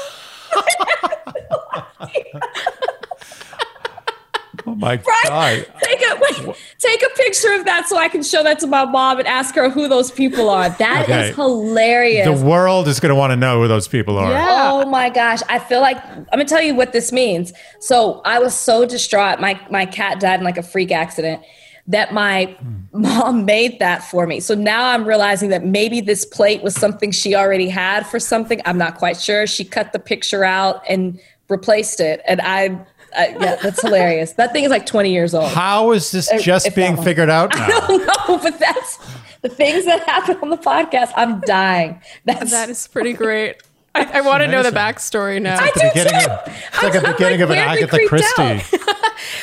Oh 4.70 4.76
my 4.76 4.98
Bryan, 4.98 5.64
god! 5.64 5.66
take 5.82 6.02
a 6.02 6.20
wait, 6.20 6.56
take 6.78 7.02
a 7.02 7.10
picture 7.16 7.54
of 7.54 7.64
that 7.66 7.88
so 7.88 7.98
I 7.98 8.10
can 8.10 8.22
show 8.22 8.44
that 8.44 8.60
to 8.60 8.68
my 8.68 8.84
mom 8.84 9.18
and 9.20 9.26
ask 9.28 9.56
her 9.56 9.70
who 9.70 9.88
those 9.88 10.12
people 10.12 10.50
are. 10.50 10.70
That 10.72 11.04
is 11.08 11.10
Okay. 11.10 11.34
hilarious. 11.34 12.26
The 12.40 12.46
world 12.46 12.90
is 12.90 13.00
going 13.00 13.12
to 13.12 13.16
want 13.16 13.32
to 13.32 13.38
know 13.38 13.62
who 13.62 13.70
those 13.70 13.88
people 13.88 14.18
are. 14.18 14.30
Yeah. 14.30 14.72
Oh 14.74 14.86
my 14.90 15.10
gosh. 15.10 15.40
I 15.48 15.60
feel 15.60 15.80
like 15.80 16.04
I'm 16.06 16.26
gonna 16.32 16.44
tell 16.46 16.62
you 16.62 16.76
what 16.76 16.92
this 16.92 17.14
means. 17.14 17.54
So 17.80 18.22
I 18.26 18.40
was 18.40 18.54
so 18.54 18.86
distraught. 18.86 19.40
My 19.40 19.58
my 19.72 19.86
cat 19.86 20.20
died 20.20 20.40
in 20.40 20.44
like 20.46 20.58
a 20.58 20.64
freak 20.64 20.92
accident 20.92 21.44
that 21.88 22.14
my 22.14 22.56
mom 22.92 23.46
made 23.46 23.80
that 23.80 24.04
for 24.04 24.28
me. 24.28 24.40
So 24.40 24.54
now 24.54 24.90
I'm 24.90 25.06
realizing 25.06 25.50
that 25.50 25.66
maybe 25.66 26.02
this 26.02 26.26
plate 26.26 26.62
was 26.62 26.76
something 26.76 27.12
she 27.12 27.36
already 27.36 27.70
had 27.70 28.06
for 28.06 28.20
something. 28.20 28.62
I'm 28.66 28.78
not 28.78 28.98
quite 28.98 29.20
sure. 29.20 29.48
She 29.48 29.64
cut 29.64 29.94
the 29.94 30.00
picture 30.00 30.44
out 30.44 30.84
and 30.90 31.20
replaced 31.50 32.00
it. 32.00 32.22
And 32.28 32.42
I, 32.42 32.86
I 33.16 33.30
yeah, 33.40 33.56
that's 33.56 33.82
hilarious. 33.82 34.34
That 34.34 34.52
thing 34.52 34.66
is 34.66 34.70
like 34.70 34.86
20 34.86 35.12
years 35.12 35.34
old. 35.34 35.52
How 35.52 35.92
is 35.92 36.12
this 36.12 36.30
just 36.42 36.68
if 36.68 36.76
being 36.76 36.98
figured 36.98 37.30
out 37.30 37.56
I 37.56 37.70
don't 37.70 38.06
know, 38.06 38.38
but 38.38 38.60
that's 38.60 39.00
the 39.42 39.50
things 39.50 39.86
that 39.86 40.04
happen 40.04 40.38
on 40.42 40.50
the 40.50 40.58
podcast. 40.58 41.14
I'm 41.16 41.40
dying. 41.42 42.02
That's 42.26 42.52
That 42.52 42.70
is 42.70 42.88
pretty 42.88 43.14
great. 43.14 43.62
I, 43.98 44.18
I 44.20 44.22
want 44.22 44.44
to 44.44 44.48
know 44.48 44.64
the 44.64 44.72
backstory 44.72 45.42
now. 45.42 45.58
I 45.60 45.72
The 45.74 45.80
do 45.82 45.88
beginning 45.90 46.22
too. 46.22 46.30
of, 46.32 46.40
it's 46.48 46.84
like 46.84 46.96
I'm- 46.96 47.06
a 47.06 47.08
I'm, 47.08 47.14
beginning 47.14 47.42
of 47.42 47.50
an 47.52 47.58
Agatha 47.58 48.00
Christie. 48.08 48.78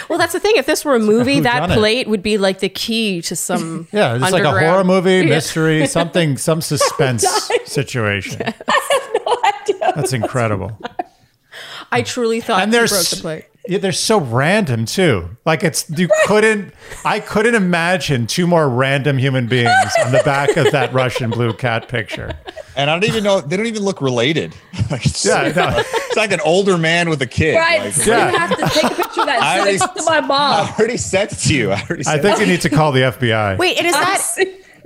Well, 0.08 0.18
that's 0.18 0.32
the 0.32 0.40
thing. 0.40 0.54
If 0.56 0.66
this 0.66 0.84
were 0.84 0.94
a 0.94 1.00
movie, 1.00 1.40
that 1.40 1.68
plate 1.70 2.06
would 2.06 2.22
be 2.22 2.38
like 2.38 2.60
the 2.60 2.68
key 2.68 3.20
to 3.22 3.34
some. 3.34 3.88
Yeah, 3.92 4.14
it's 4.14 4.30
like 4.32 4.44
a 4.44 4.50
horror 4.50 4.84
movie, 4.84 5.10
Yeah. 5.18 5.24
mystery, 5.24 5.86
something, 5.86 6.36
some 6.36 6.60
suspense 6.60 7.24
situation. 7.64 8.40
No 9.26 9.36
idea. 9.44 9.92
That's 9.96 10.12
incredible. 10.12 10.78
I 11.90 12.02
truly 12.02 12.40
thought 12.40 12.62
And 12.62 12.72
he 12.72 12.78
they're 12.78 12.86
broke 12.88 13.06
the 13.06 13.16
plate. 13.16 13.44
Yeah, 13.66 13.78
they're 13.78 13.92
so 13.92 14.20
random 14.20 14.84
too. 14.84 15.36
Like 15.46 15.62
it's 15.64 15.88
you 15.90 16.08
couldn't 16.26 16.74
I 17.04 17.20
couldn't 17.20 17.54
imagine 17.54 18.26
two 18.26 18.46
more 18.46 18.68
random 18.68 19.16
human 19.16 19.46
beings 19.46 19.70
on 20.04 20.12
the 20.12 20.20
back 20.24 20.56
of 20.58 20.70
that 20.72 20.92
Russian 20.92 21.30
blue 21.30 21.54
cat 21.54 21.88
picture. 21.88 22.36
And 22.76 22.90
I 22.90 22.94
don't 22.94 23.08
even 23.08 23.24
know. 23.24 23.40
They 23.40 23.56
don't 23.56 23.66
even 23.66 23.82
look 23.82 24.00
related. 24.02 24.54
Like, 24.90 25.06
it's, 25.06 25.24
Yeah, 25.24 25.50
no. 25.56 25.72
it's 25.86 26.16
like 26.16 26.30
an 26.32 26.40
older 26.40 26.76
man 26.76 27.08
with 27.08 27.22
a 27.22 27.26
kid. 27.26 27.54
Right. 27.56 27.80
Like, 27.84 27.92
so 27.94 28.10
Yeah. 28.10 28.30
you 28.32 28.38
have 28.38 28.50
to 28.50 28.80
take 28.80 28.84
a 28.84 28.94
picture 28.94 29.20
of 29.22 29.26
that 29.26 29.42
I 29.42 29.68
and 29.70 29.78
send 29.78 29.94
to 29.96 30.02
my 30.04 30.20
mom. 30.20 30.66
I 30.66 30.74
already 30.78 30.98
sent 30.98 31.32
it 31.32 31.36
to 31.36 31.54
you. 31.54 31.70
I 31.72 31.80
already 31.80 32.02
I 32.06 32.18
think 32.18 32.36
it. 32.36 32.40
you 32.40 32.46
need 32.46 32.60
to 32.62 32.68
call 32.70 32.92
the 32.92 33.00
FBI. 33.00 33.56
Wait, 33.56 33.78
and 33.78 33.86
is 33.86 33.94
that 33.94 34.36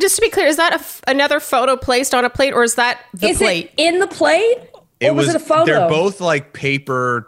just 0.01 0.15
to 0.17 0.23
be 0.23 0.31
clear? 0.31 0.47
Is 0.47 0.57
that 0.57 0.73
a 0.73 0.77
f- 0.77 1.01
another 1.09 1.41
photo 1.41 1.77
placed 1.77 2.15
on 2.15 2.25
a 2.25 2.31
plate, 2.31 2.53
or 2.55 2.63
is 2.63 2.77
that 2.77 3.01
the 3.13 3.27
Is 3.29 3.39
plate? 3.39 3.73
it 3.77 3.83
in 3.89 3.99
the 3.99 4.07
plate? 4.07 4.57
Or 5.03 5.13
was, 5.15 5.29
it 5.31 5.35
a 5.35 5.41
photo? 5.41 5.65
They're 5.65 5.89
both 5.89 6.21
like 6.21 6.53
paper, 6.53 7.27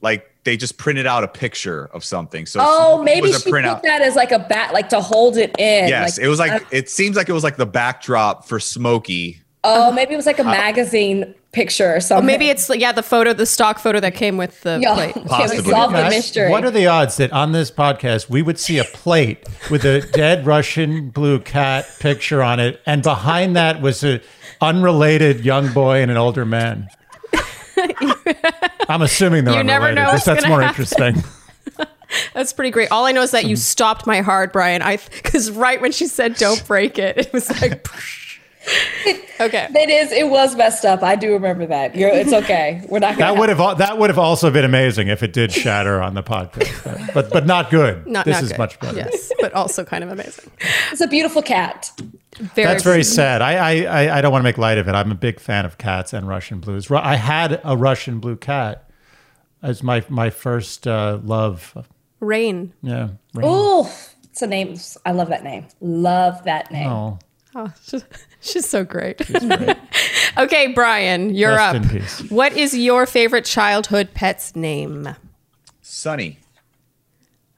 like 0.00 0.26
they 0.46 0.56
just 0.56 0.78
printed 0.78 1.06
out 1.06 1.22
a 1.22 1.28
picture 1.28 1.90
of 1.92 2.02
something. 2.02 2.46
So 2.46 2.60
Oh, 2.62 3.02
maybe 3.02 3.28
was 3.28 3.42
she 3.42 3.50
put 3.50 3.62
printout. 3.62 3.82
that 3.82 4.00
as 4.00 4.14
like 4.16 4.32
a 4.32 4.38
bat, 4.38 4.72
like 4.72 4.88
to 4.88 5.00
hold 5.02 5.36
it 5.36 5.50
in. 5.58 5.88
Yes, 5.88 6.16
it 6.16 6.28
was 6.28 6.38
like 6.38 6.52
uh, 6.52 6.60
it 6.70 6.88
seems 6.88 7.16
like 7.16 7.28
it 7.28 7.32
was 7.32 7.44
like 7.44 7.56
the 7.58 7.66
backdrop 7.66 8.46
for 8.46 8.58
Smokey. 8.58 9.42
oh, 9.64 9.92
maybe 9.92 10.14
it 10.14 10.16
was 10.16 10.24
like 10.26 10.38
a 10.38 10.44
magazine 10.44 11.34
picture 11.52 11.94
or 11.96 12.00
something. 12.00 12.26
Maybe 12.26 12.48
it's 12.50 12.68
yeah, 12.74 12.92
the 12.92 13.02
photo, 13.02 13.32
the 13.32 13.46
stock 13.46 13.78
photo 13.78 13.98
that 14.00 14.14
came 14.14 14.36
with 14.36 14.60
the 14.60 14.78
Yo, 14.80 14.94
plate. 14.94 15.12
can 15.14 15.22
we 15.24 15.28
Possibly. 15.28 15.70
solve 15.72 15.92
the 15.92 16.04
mystery? 16.04 16.50
What 16.50 16.64
are 16.64 16.70
the 16.70 16.86
odds 16.86 17.16
that 17.16 17.32
on 17.32 17.52
this 17.52 17.70
podcast 17.70 18.28
we 18.30 18.42
would 18.42 18.58
see 18.58 18.78
a 18.78 18.84
plate 18.84 19.46
with 19.70 19.84
a 19.84 20.00
dead 20.12 20.46
Russian 20.46 21.10
blue 21.10 21.40
cat 21.40 21.86
picture 21.98 22.42
on 22.42 22.60
it, 22.60 22.80
and 22.86 23.02
behind 23.02 23.56
that 23.56 23.80
was 23.82 24.04
an 24.04 24.20
unrelated 24.60 25.44
young 25.44 25.72
boy 25.72 26.00
and 26.02 26.10
an 26.10 26.16
older 26.16 26.44
man? 26.44 26.88
I'm 28.88 29.02
assuming 29.02 29.44
they're 29.44 29.56
You 29.56 29.64
never 29.64 29.92
know 29.92 30.12
that's 30.24 30.46
more 30.46 30.62
happen. 30.62 30.68
interesting. 30.68 31.24
That's 32.34 32.52
pretty 32.52 32.70
great. 32.70 32.90
All 32.92 33.04
I 33.04 33.10
know 33.10 33.22
is 33.22 33.32
that 33.32 33.46
you 33.46 33.56
hmm. 33.56 33.60
stopped 33.60 34.06
my 34.06 34.20
heart, 34.20 34.52
Bryan. 34.52 34.80
I 34.80 34.96
because 34.96 35.50
right 35.50 35.80
when 35.80 35.90
she 35.90 36.06
said 36.06 36.36
"don't 36.36 36.64
break 36.66 36.98
it," 36.98 37.18
it 37.18 37.32
was 37.32 37.50
like. 37.60 37.86
okay. 39.40 39.68
It 39.74 39.90
is. 39.90 40.12
It 40.12 40.28
was 40.28 40.56
messed 40.56 40.84
up. 40.84 41.02
I 41.02 41.14
do 41.16 41.32
remember 41.32 41.66
that. 41.66 41.94
You're, 41.94 42.08
it's 42.10 42.32
okay. 42.32 42.82
We're 42.88 42.98
not 42.98 43.16
gonna. 43.16 43.32
That 43.32 43.38
would 43.38 43.48
have 43.48 43.60
al- 43.60 43.76
that 43.76 43.98
would 43.98 44.10
have 44.10 44.18
also 44.18 44.50
been 44.50 44.64
amazing 44.64 45.08
if 45.08 45.22
it 45.22 45.32
did 45.32 45.52
shatter 45.52 46.00
on 46.00 46.14
the 46.14 46.22
podcast, 46.22 47.10
but 47.14 47.30
but 47.30 47.46
not 47.46 47.70
good. 47.70 48.06
Not 48.06 48.24
this 48.24 48.34
not 48.36 48.42
is 48.42 48.48
good. 48.50 48.58
much 48.58 48.80
better. 48.80 48.96
Yes, 48.96 49.32
but 49.40 49.52
also 49.52 49.84
kind 49.84 50.02
of 50.02 50.10
amazing. 50.10 50.50
It's 50.90 51.00
a 51.00 51.06
beautiful 51.06 51.42
cat. 51.42 51.90
Very 52.38 52.66
That's 52.66 52.82
very 52.82 53.04
sad. 53.04 53.40
I, 53.42 53.54
I 53.54 53.84
I 53.84 54.18
I 54.18 54.20
don't 54.20 54.32
want 54.32 54.42
to 54.42 54.44
make 54.44 54.58
light 54.58 54.78
of 54.78 54.88
it. 54.88 54.94
I'm 54.94 55.10
a 55.12 55.16
big 55.16 55.38
fan 55.40 55.64
of 55.64 55.78
cats 55.78 56.12
and 56.12 56.26
Russian 56.28 56.60
blues. 56.60 56.90
I 56.90 57.16
had 57.16 57.60
a 57.64 57.76
Russian 57.76 58.18
blue 58.20 58.36
cat 58.36 58.90
as 59.62 59.82
my 59.82 60.04
my 60.08 60.30
first 60.30 60.86
uh, 60.86 61.18
love. 61.22 61.76
rain. 62.20 62.72
Yeah. 62.82 63.10
Oh, 63.42 63.90
it's 64.24 64.42
a 64.42 64.46
name. 64.46 64.76
I 65.04 65.12
love 65.12 65.28
that 65.28 65.44
name. 65.44 65.66
Love 65.80 66.44
that 66.44 66.70
name. 66.72 66.88
Oh, 66.90 67.18
Oh, 67.58 67.72
she's, 68.46 68.52
she's 68.52 68.66
so 68.68 68.84
great. 68.84 69.20
okay, 70.38 70.68
Bryan, 70.68 71.34
you're 71.34 71.50
Rest 71.56 71.76
up. 71.76 71.82
in 71.82 71.88
peace. 71.88 72.30
What 72.30 72.52
is 72.52 72.76
your 72.76 73.06
favorite 73.06 73.44
childhood 73.44 74.10
pet's 74.14 74.54
name? 74.56 75.08
Sunny. 75.82 76.38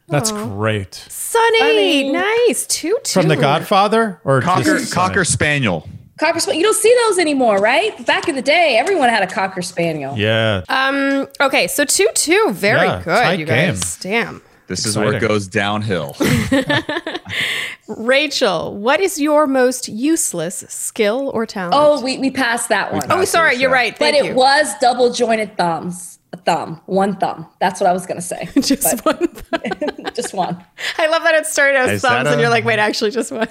that's 0.09 0.31
great. 0.33 0.95
Sunny. 0.95 2.11
Nice. 2.11 2.67
Two 2.67 2.97
two. 3.05 3.21
From 3.21 3.29
The 3.29 3.37
Godfather 3.37 4.21
or 4.25 4.41
Cocker, 4.41 4.79
cocker 4.91 5.25
spaniel. 5.25 5.89
Cocker 6.19 6.41
spaniel. 6.41 6.59
You 6.61 6.65
don't 6.65 6.77
see 6.77 6.95
those 7.07 7.19
anymore, 7.19 7.59
right? 7.59 8.05
Back 8.07 8.29
in 8.29 8.35
the 8.35 8.43
day, 8.43 8.77
everyone 8.79 9.09
had 9.09 9.23
a 9.23 9.27
cocker 9.27 9.63
spaniel. 9.63 10.17
Yeah. 10.17 10.63
Um. 10.69 11.29
Okay. 11.41 11.67
So 11.69 11.85
two 11.85 12.09
two. 12.15 12.51
Very 12.53 12.87
Yeah, 12.87 13.03
good. 13.03 13.39
You 13.41 13.47
guys. 13.47 13.97
Damn. 13.99 14.43
This 14.69 14.85
is 14.85 14.99
where 14.99 15.15
it 15.15 15.21
goes 15.21 15.49
downhill. 15.49 16.15
Rachel, 17.89 18.77
what 18.77 19.01
is 19.01 19.19
your 19.19 19.47
most 19.47 19.89
useless 19.89 20.59
skill 20.69 21.31
or 21.33 21.47
talent? 21.47 21.75
Oh, 21.75 22.03
we, 22.03 22.19
we 22.19 22.31
passed 22.31 22.69
that 22.69 22.93
one. 22.93 23.03
Oh, 23.05 23.21
passed 23.21 23.33
sorry. 23.33 23.55
You're 23.55 23.71
yeah. 23.71 23.77
right. 23.77 23.99
but 23.99 24.13
Thank 24.13 24.27
it 24.27 24.35
was 24.37 24.73
double 24.79 25.11
jointed 25.13 25.57
thumbs. 25.57 26.19
A 26.35 26.37
thumb. 26.37 26.83
One 26.85 27.17
thumb. 27.17 27.47
That's 27.59 27.81
what 27.81 27.89
I 27.89 27.95
was 27.95 28.07
going 28.07 28.21
to 28.21 28.23
say. 28.23 28.47
just 28.61 29.03
one. 29.07 29.29
But 29.51 30.15
just 30.15 30.35
one. 30.35 30.63
I 30.99 31.07
love 31.07 31.23
that 31.23 31.35
it 31.35 31.47
started 31.47 31.79
as 31.79 31.91
Is 31.91 32.03
that 32.03 32.25
thumbs, 32.25 32.29
and 32.29 32.41
you're 32.41 32.51
like, 32.51 32.67
wait, 32.67 32.79
actually, 32.79 33.11
just 33.11 33.33
one. 33.33 33.49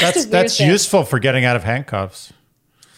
That's 0.00 0.24
a 0.24 0.28
that's 0.28 0.58
useful 0.58 1.04
for 1.04 1.20
getting 1.20 1.44
out 1.44 1.54
of 1.54 1.62
handcuffs. 1.62 2.32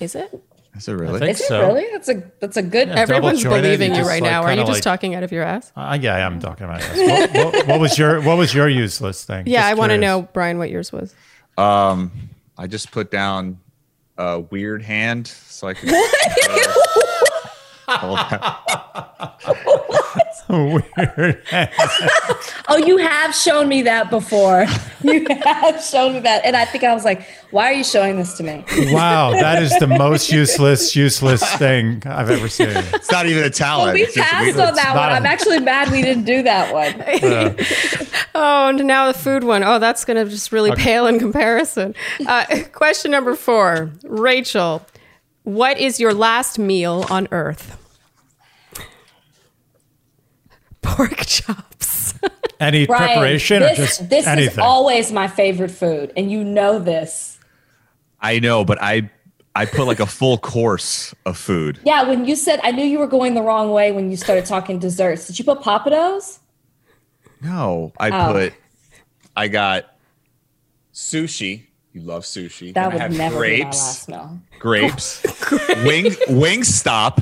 Is 0.00 0.14
it? 0.14 0.42
Is 0.76 0.88
it 0.88 0.92
really? 0.92 1.18
think 1.18 1.30
Is 1.32 1.40
it 1.40 1.48
so. 1.48 1.66
really? 1.66 1.86
That's 1.90 2.08
a 2.08 2.22
that's 2.38 2.56
a 2.56 2.62
good. 2.62 2.88
Everyone's 2.90 3.42
believing 3.42 3.92
you 3.92 4.00
you 4.02 4.06
right 4.06 4.22
like, 4.22 4.30
now. 4.30 4.42
Are 4.42 4.52
you 4.52 4.60
just 4.60 4.72
like- 4.72 4.82
talking 4.82 5.14
out 5.14 5.22
of 5.22 5.32
your 5.32 5.42
ass? 5.42 5.72
Uh, 5.76 5.98
yeah, 6.00 6.14
I 6.14 6.20
am 6.20 6.40
talking 6.40 6.64
about 6.64 6.80
this. 6.80 7.32
What, 7.34 7.54
what, 7.54 7.66
what 7.66 7.80
was 7.80 7.98
your 7.98 8.20
What 8.22 8.38
was 8.38 8.54
your 8.54 8.68
useless 8.68 9.24
thing? 9.24 9.46
Yeah, 9.46 9.60
Just 9.60 9.70
I 9.70 9.74
want 9.74 9.90
to 9.90 9.98
know, 9.98 10.22
Bryan, 10.22 10.58
what 10.58 10.70
yours 10.70 10.92
was. 10.92 11.14
Um, 11.58 12.12
I 12.56 12.66
just 12.66 12.92
put 12.92 13.10
down 13.10 13.58
a 14.16 14.40
weird 14.40 14.82
hand 14.82 15.26
so 15.26 15.68
I 15.68 15.74
could. 15.74 15.90
hold 17.88 18.18
that. 18.18 20.16
Weird. 20.48 21.42
Oh, 22.68 22.76
you 22.76 22.96
have 22.98 23.34
shown 23.34 23.68
me 23.68 23.82
that 23.82 24.10
before. 24.10 24.66
You 25.02 25.26
have 25.44 25.82
shown 25.82 26.14
me 26.14 26.20
that, 26.20 26.44
and 26.44 26.56
I 26.56 26.64
think 26.64 26.84
I 26.84 26.92
was 26.94 27.04
like, 27.04 27.26
"Why 27.50 27.66
are 27.66 27.72
you 27.72 27.84
showing 27.84 28.16
this 28.16 28.36
to 28.38 28.42
me?" 28.42 28.64
wow, 28.92 29.30
that 29.32 29.62
is 29.62 29.76
the 29.78 29.86
most 29.86 30.30
useless, 30.30 30.94
useless 30.96 31.42
thing 31.56 32.02
I've 32.06 32.30
ever 32.30 32.48
seen. 32.48 32.68
It's 32.70 33.10
not 33.10 33.26
even 33.26 33.44
a 33.44 33.50
talent. 33.50 33.94
we 33.94 34.06
passed 34.06 34.58
on 34.58 34.74
that 34.74 34.94
not 34.94 34.96
one. 34.96 35.12
I'm 35.12 35.26
actually 35.26 35.60
mad 35.60 35.90
we 35.90 36.02
didn't 36.02 36.24
do 36.24 36.42
that 36.42 36.72
one. 36.72 37.56
Oh, 38.32 38.68
and 38.68 38.86
now 38.86 39.10
the 39.10 39.18
food 39.18 39.42
one. 39.42 39.64
Oh, 39.64 39.80
that's 39.80 40.04
going 40.04 40.16
to 40.24 40.30
just 40.30 40.52
really 40.52 40.70
pale 40.76 41.06
in 41.08 41.18
comparison. 41.18 41.96
Uh, 42.24 42.44
question 42.72 43.10
number 43.10 43.34
four 43.34 43.90
Rachel, 44.04 44.86
what 45.42 45.78
is 45.78 45.98
your 45.98 46.14
last 46.14 46.56
meal 46.56 47.04
on 47.10 47.26
earth? 47.32 47.76
Pork 50.82 51.16
chops. 51.26 52.14
Any 52.58 52.86
Bryan, 52.86 53.06
preparation 53.08 53.60
this, 53.62 53.78
or 53.78 53.82
just 53.82 54.10
this 54.10 54.26
anything? 54.26 54.52
is 54.52 54.58
always 54.58 55.12
my 55.12 55.28
favorite 55.28 55.70
food, 55.70 56.12
and 56.16 56.30
you 56.30 56.44
know 56.44 56.78
this. 56.78 57.38
I 58.20 58.38
know, 58.38 58.64
but 58.64 58.78
I 58.82 59.10
I 59.54 59.64
put 59.64 59.86
like 59.86 60.00
a 60.00 60.06
full 60.06 60.36
course 60.38 61.14
of 61.24 61.38
food. 61.38 61.80
Yeah, 61.84 62.02
when 62.04 62.26
you 62.26 62.36
said 62.36 62.60
I 62.62 62.70
knew 62.72 62.84
you 62.84 62.98
were 62.98 63.06
going 63.06 63.34
the 63.34 63.42
wrong 63.42 63.70
way 63.70 63.92
when 63.92 64.10
you 64.10 64.16
started 64.16 64.44
talking 64.44 64.78
desserts. 64.78 65.26
Did 65.26 65.38
you 65.38 65.44
put 65.44 65.60
papados? 65.60 66.38
No, 67.40 67.92
I 67.98 68.10
Oh. 68.10 68.32
put. 68.32 68.54
I 69.36 69.48
got 69.48 69.94
sushi. 70.92 71.64
You 71.92 72.02
love 72.02 72.22
sushi. 72.24 72.72
That 72.74 72.74
Then 72.74 72.84
I 72.84 72.88
would 72.92 73.00
have 73.02 73.16
never 73.16 73.34
be 73.36 73.40
my 73.40 73.56
grapes. 73.70 73.78
last 73.78 74.08
meal. 74.08 74.40
Grapes. 74.58 75.22
Wing 75.84 76.14
Wing 76.28 76.62
stop. 76.62 77.20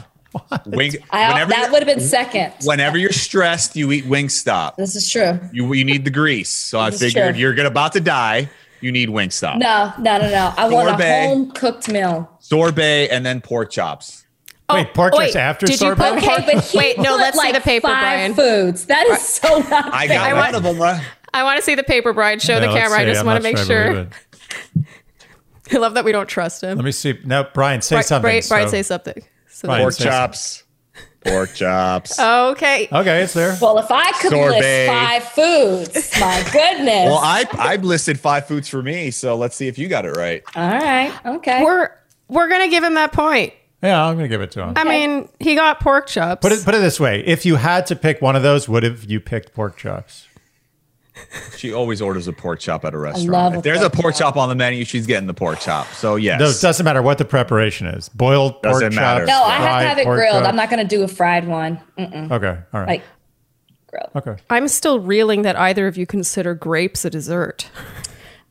Wing. 0.66 0.92
I, 1.10 1.32
whenever 1.32 1.50
that 1.50 1.70
would 1.72 1.82
have 1.86 1.86
been 1.96 2.04
second. 2.04 2.52
Whenever 2.64 2.96
you're 2.98 3.12
stressed, 3.12 3.76
you 3.76 3.90
eat 3.92 4.04
Wingstop. 4.04 4.76
This 4.76 4.96
is 4.96 5.10
true. 5.10 5.38
You 5.52 5.72
you 5.74 5.84
need 5.84 6.04
the 6.04 6.10
grease. 6.10 6.50
So 6.50 6.78
I 6.80 6.90
This 6.90 7.02
is 7.02 7.12
figured 7.12 7.34
true. 7.34 7.40
you're 7.40 7.54
gonna 7.54 7.68
about 7.68 7.92
to 7.94 8.00
die. 8.00 8.48
You 8.80 8.92
need 8.92 9.08
Wingstop. 9.08 9.58
No, 9.58 9.92
no, 9.98 10.18
no, 10.18 10.30
no. 10.30 10.54
I 10.56 10.68
want 10.68 10.88
a 11.00 11.04
home 11.26 11.50
cooked 11.50 11.88
meal. 11.88 12.30
Sorbet 12.40 13.08
and 13.10 13.26
then 13.26 13.40
pork 13.40 13.70
chops. 13.70 14.24
Wait, 14.70 14.86
oh, 14.88 14.92
pork 14.94 15.14
Oh, 15.16 15.20
chops 15.22 15.34
after 15.36 15.66
did 15.66 15.80
you 15.80 15.88
sorbet? 15.88 16.20
put 16.20 16.22
Okay, 16.22 16.44
but 16.52 16.64
he 16.64 16.78
Wait, 16.78 16.98
no, 16.98 17.12
put 17.16 17.20
let's 17.20 17.40
see 17.40 17.52
the 17.52 17.60
paper, 17.60 17.88
five 17.88 18.00
Bryan. 18.02 18.34
Foods. 18.34 18.84
That 18.86 19.06
is 19.08 19.20
so 19.22 19.58
not 19.60 19.92
I 19.94 20.06
got 20.06 20.32
want- 20.34 20.46
one 20.46 20.54
of 20.54 20.62
them. 20.62 20.78
Right? 20.78 21.04
I 21.34 21.42
want 21.42 21.56
to 21.58 21.62
see 21.62 21.74
the 21.74 21.82
paper, 21.82 22.12
Bryan. 22.12 22.38
Show 22.38 22.54
Yeah, 22.54 22.60
the 22.60 22.66
let's 22.68 22.78
camera. 22.84 22.98
I 23.00 23.04
just 23.04 23.20
I'm 23.20 23.26
want 23.26 23.36
to 23.38 23.42
make 23.42 23.58
sure 23.58 23.90
I 23.90 23.92
sure. 23.94 24.08
I 25.72 25.76
love 25.78 25.94
that 25.94 26.04
we 26.04 26.12
don't 26.12 26.28
trust 26.28 26.62
him. 26.62 26.76
Let 26.78 26.84
me 26.84 26.92
see. 26.92 27.18
Now, 27.24 27.42
Bryan, 27.44 27.82
say 27.82 27.96
Bri- 27.96 28.02
something. 28.04 28.22
Bryan, 28.22 28.42
Bryan 28.48 28.68
say 28.68 28.82
something. 28.82 29.22
So 29.58 29.66
Bryan, 29.66 29.82
Pork 29.82 29.96
chops. 29.96 30.62
Pork 31.24 31.52
chops. 31.52 32.16
Okay. 32.20 32.88
Okay, 32.92 33.22
it's 33.24 33.32
there. 33.32 33.58
Well, 33.60 33.78
if 33.80 33.90
I 33.90 34.12
could 34.12 34.30
Sorbet. 34.30 34.60
list 34.60 34.88
five 34.88 35.24
foods, 35.24 36.20
my 36.20 36.48
goodness. 36.52 37.06
Well, 37.06 37.18
I 37.18 37.44
I've 37.58 37.82
listed 37.82 38.20
five 38.20 38.46
foods 38.46 38.68
for 38.68 38.84
me, 38.84 39.10
so 39.10 39.34
let's 39.34 39.56
see 39.56 39.66
if 39.66 39.76
you 39.76 39.88
got 39.88 40.04
it 40.04 40.12
right. 40.16 40.44
All 40.54 40.62
right. 40.70 41.12
Okay. 41.26 41.64
We're 41.64 41.90
we're 42.28 42.48
gonna 42.48 42.68
give 42.68 42.84
him 42.84 42.94
that 42.94 43.10
point. 43.12 43.52
Yeah, 43.82 44.04
I'm 44.04 44.14
gonna 44.14 44.28
give 44.28 44.42
it 44.42 44.52
to 44.52 44.62
him. 44.62 44.74
I 44.76 44.84
mean, 44.84 45.28
he 45.40 45.56
got 45.56 45.80
pork 45.80 46.06
chops. 46.06 46.40
Put 46.40 46.52
it 46.52 46.64
put 46.64 46.76
it 46.76 46.78
this 46.80 47.00
way: 47.00 47.24
if 47.26 47.44
you 47.44 47.56
had 47.56 47.86
to 47.86 47.96
pick 47.96 48.22
one 48.22 48.36
of 48.36 48.44
those, 48.44 48.68
would 48.68 48.84
have 48.84 49.02
you 49.04 49.18
picked 49.18 49.54
pork 49.54 49.76
chops? 49.76 50.27
She 51.56 51.72
always 51.72 52.00
orders 52.00 52.28
a 52.28 52.32
pork 52.32 52.60
chop 52.60 52.84
at 52.84 52.94
a 52.94 52.98
restaurant. 52.98 53.28
love 53.30 53.54
a 53.54 53.58
if 53.58 53.62
there's 53.64 53.78
a 53.82 53.90
pork 53.90 54.02
pork 54.02 54.14
chop. 54.14 54.34
chop 54.34 54.36
on 54.36 54.48
the 54.48 54.54
menu, 54.54 54.84
she's 54.84 55.06
getting 55.06 55.26
the 55.26 55.34
pork 55.34 55.60
chop. 55.60 55.86
So 55.88 56.16
yes, 56.16 56.38
No, 56.40 56.46
it 56.48 56.60
doesn't 56.60 56.84
matter 56.84 57.02
what 57.02 57.18
the 57.18 57.24
preparation 57.24 57.86
is. 57.88 58.08
Boiled 58.10 58.54
pork 58.62 58.80
Doesn't 58.80 58.94
matter. 58.94 59.26
chops. 59.26 59.28
no, 59.38 59.42
I 59.44 59.50
have 59.52 59.62
fried 59.62 59.82
to 59.82 59.88
have 59.88 59.98
it 59.98 60.04
pork 60.04 60.18
grilled. 60.18 60.34
chops. 60.36 60.46
I'm 60.48 60.56
not 60.56 60.70
going 60.70 60.86
to 60.88 60.96
do 60.96 61.02
a 61.02 61.08
fried 61.08 61.46
one. 61.48 61.80
Mm-mm. 61.98 62.30
Okay, 62.30 62.58
all 62.72 62.80
right. 62.80 62.88
Like 62.88 63.02
grilled. 63.88 64.10
okay. 64.16 64.36
I'm 64.50 64.68
still 64.68 65.00
reeling 65.00 65.42
that 65.42 65.56
either 65.56 65.86
of 65.86 65.96
you 65.96 66.06
consider 66.06 66.54
grapes 66.54 67.04
a 67.04 67.10
dessert. 67.10 67.68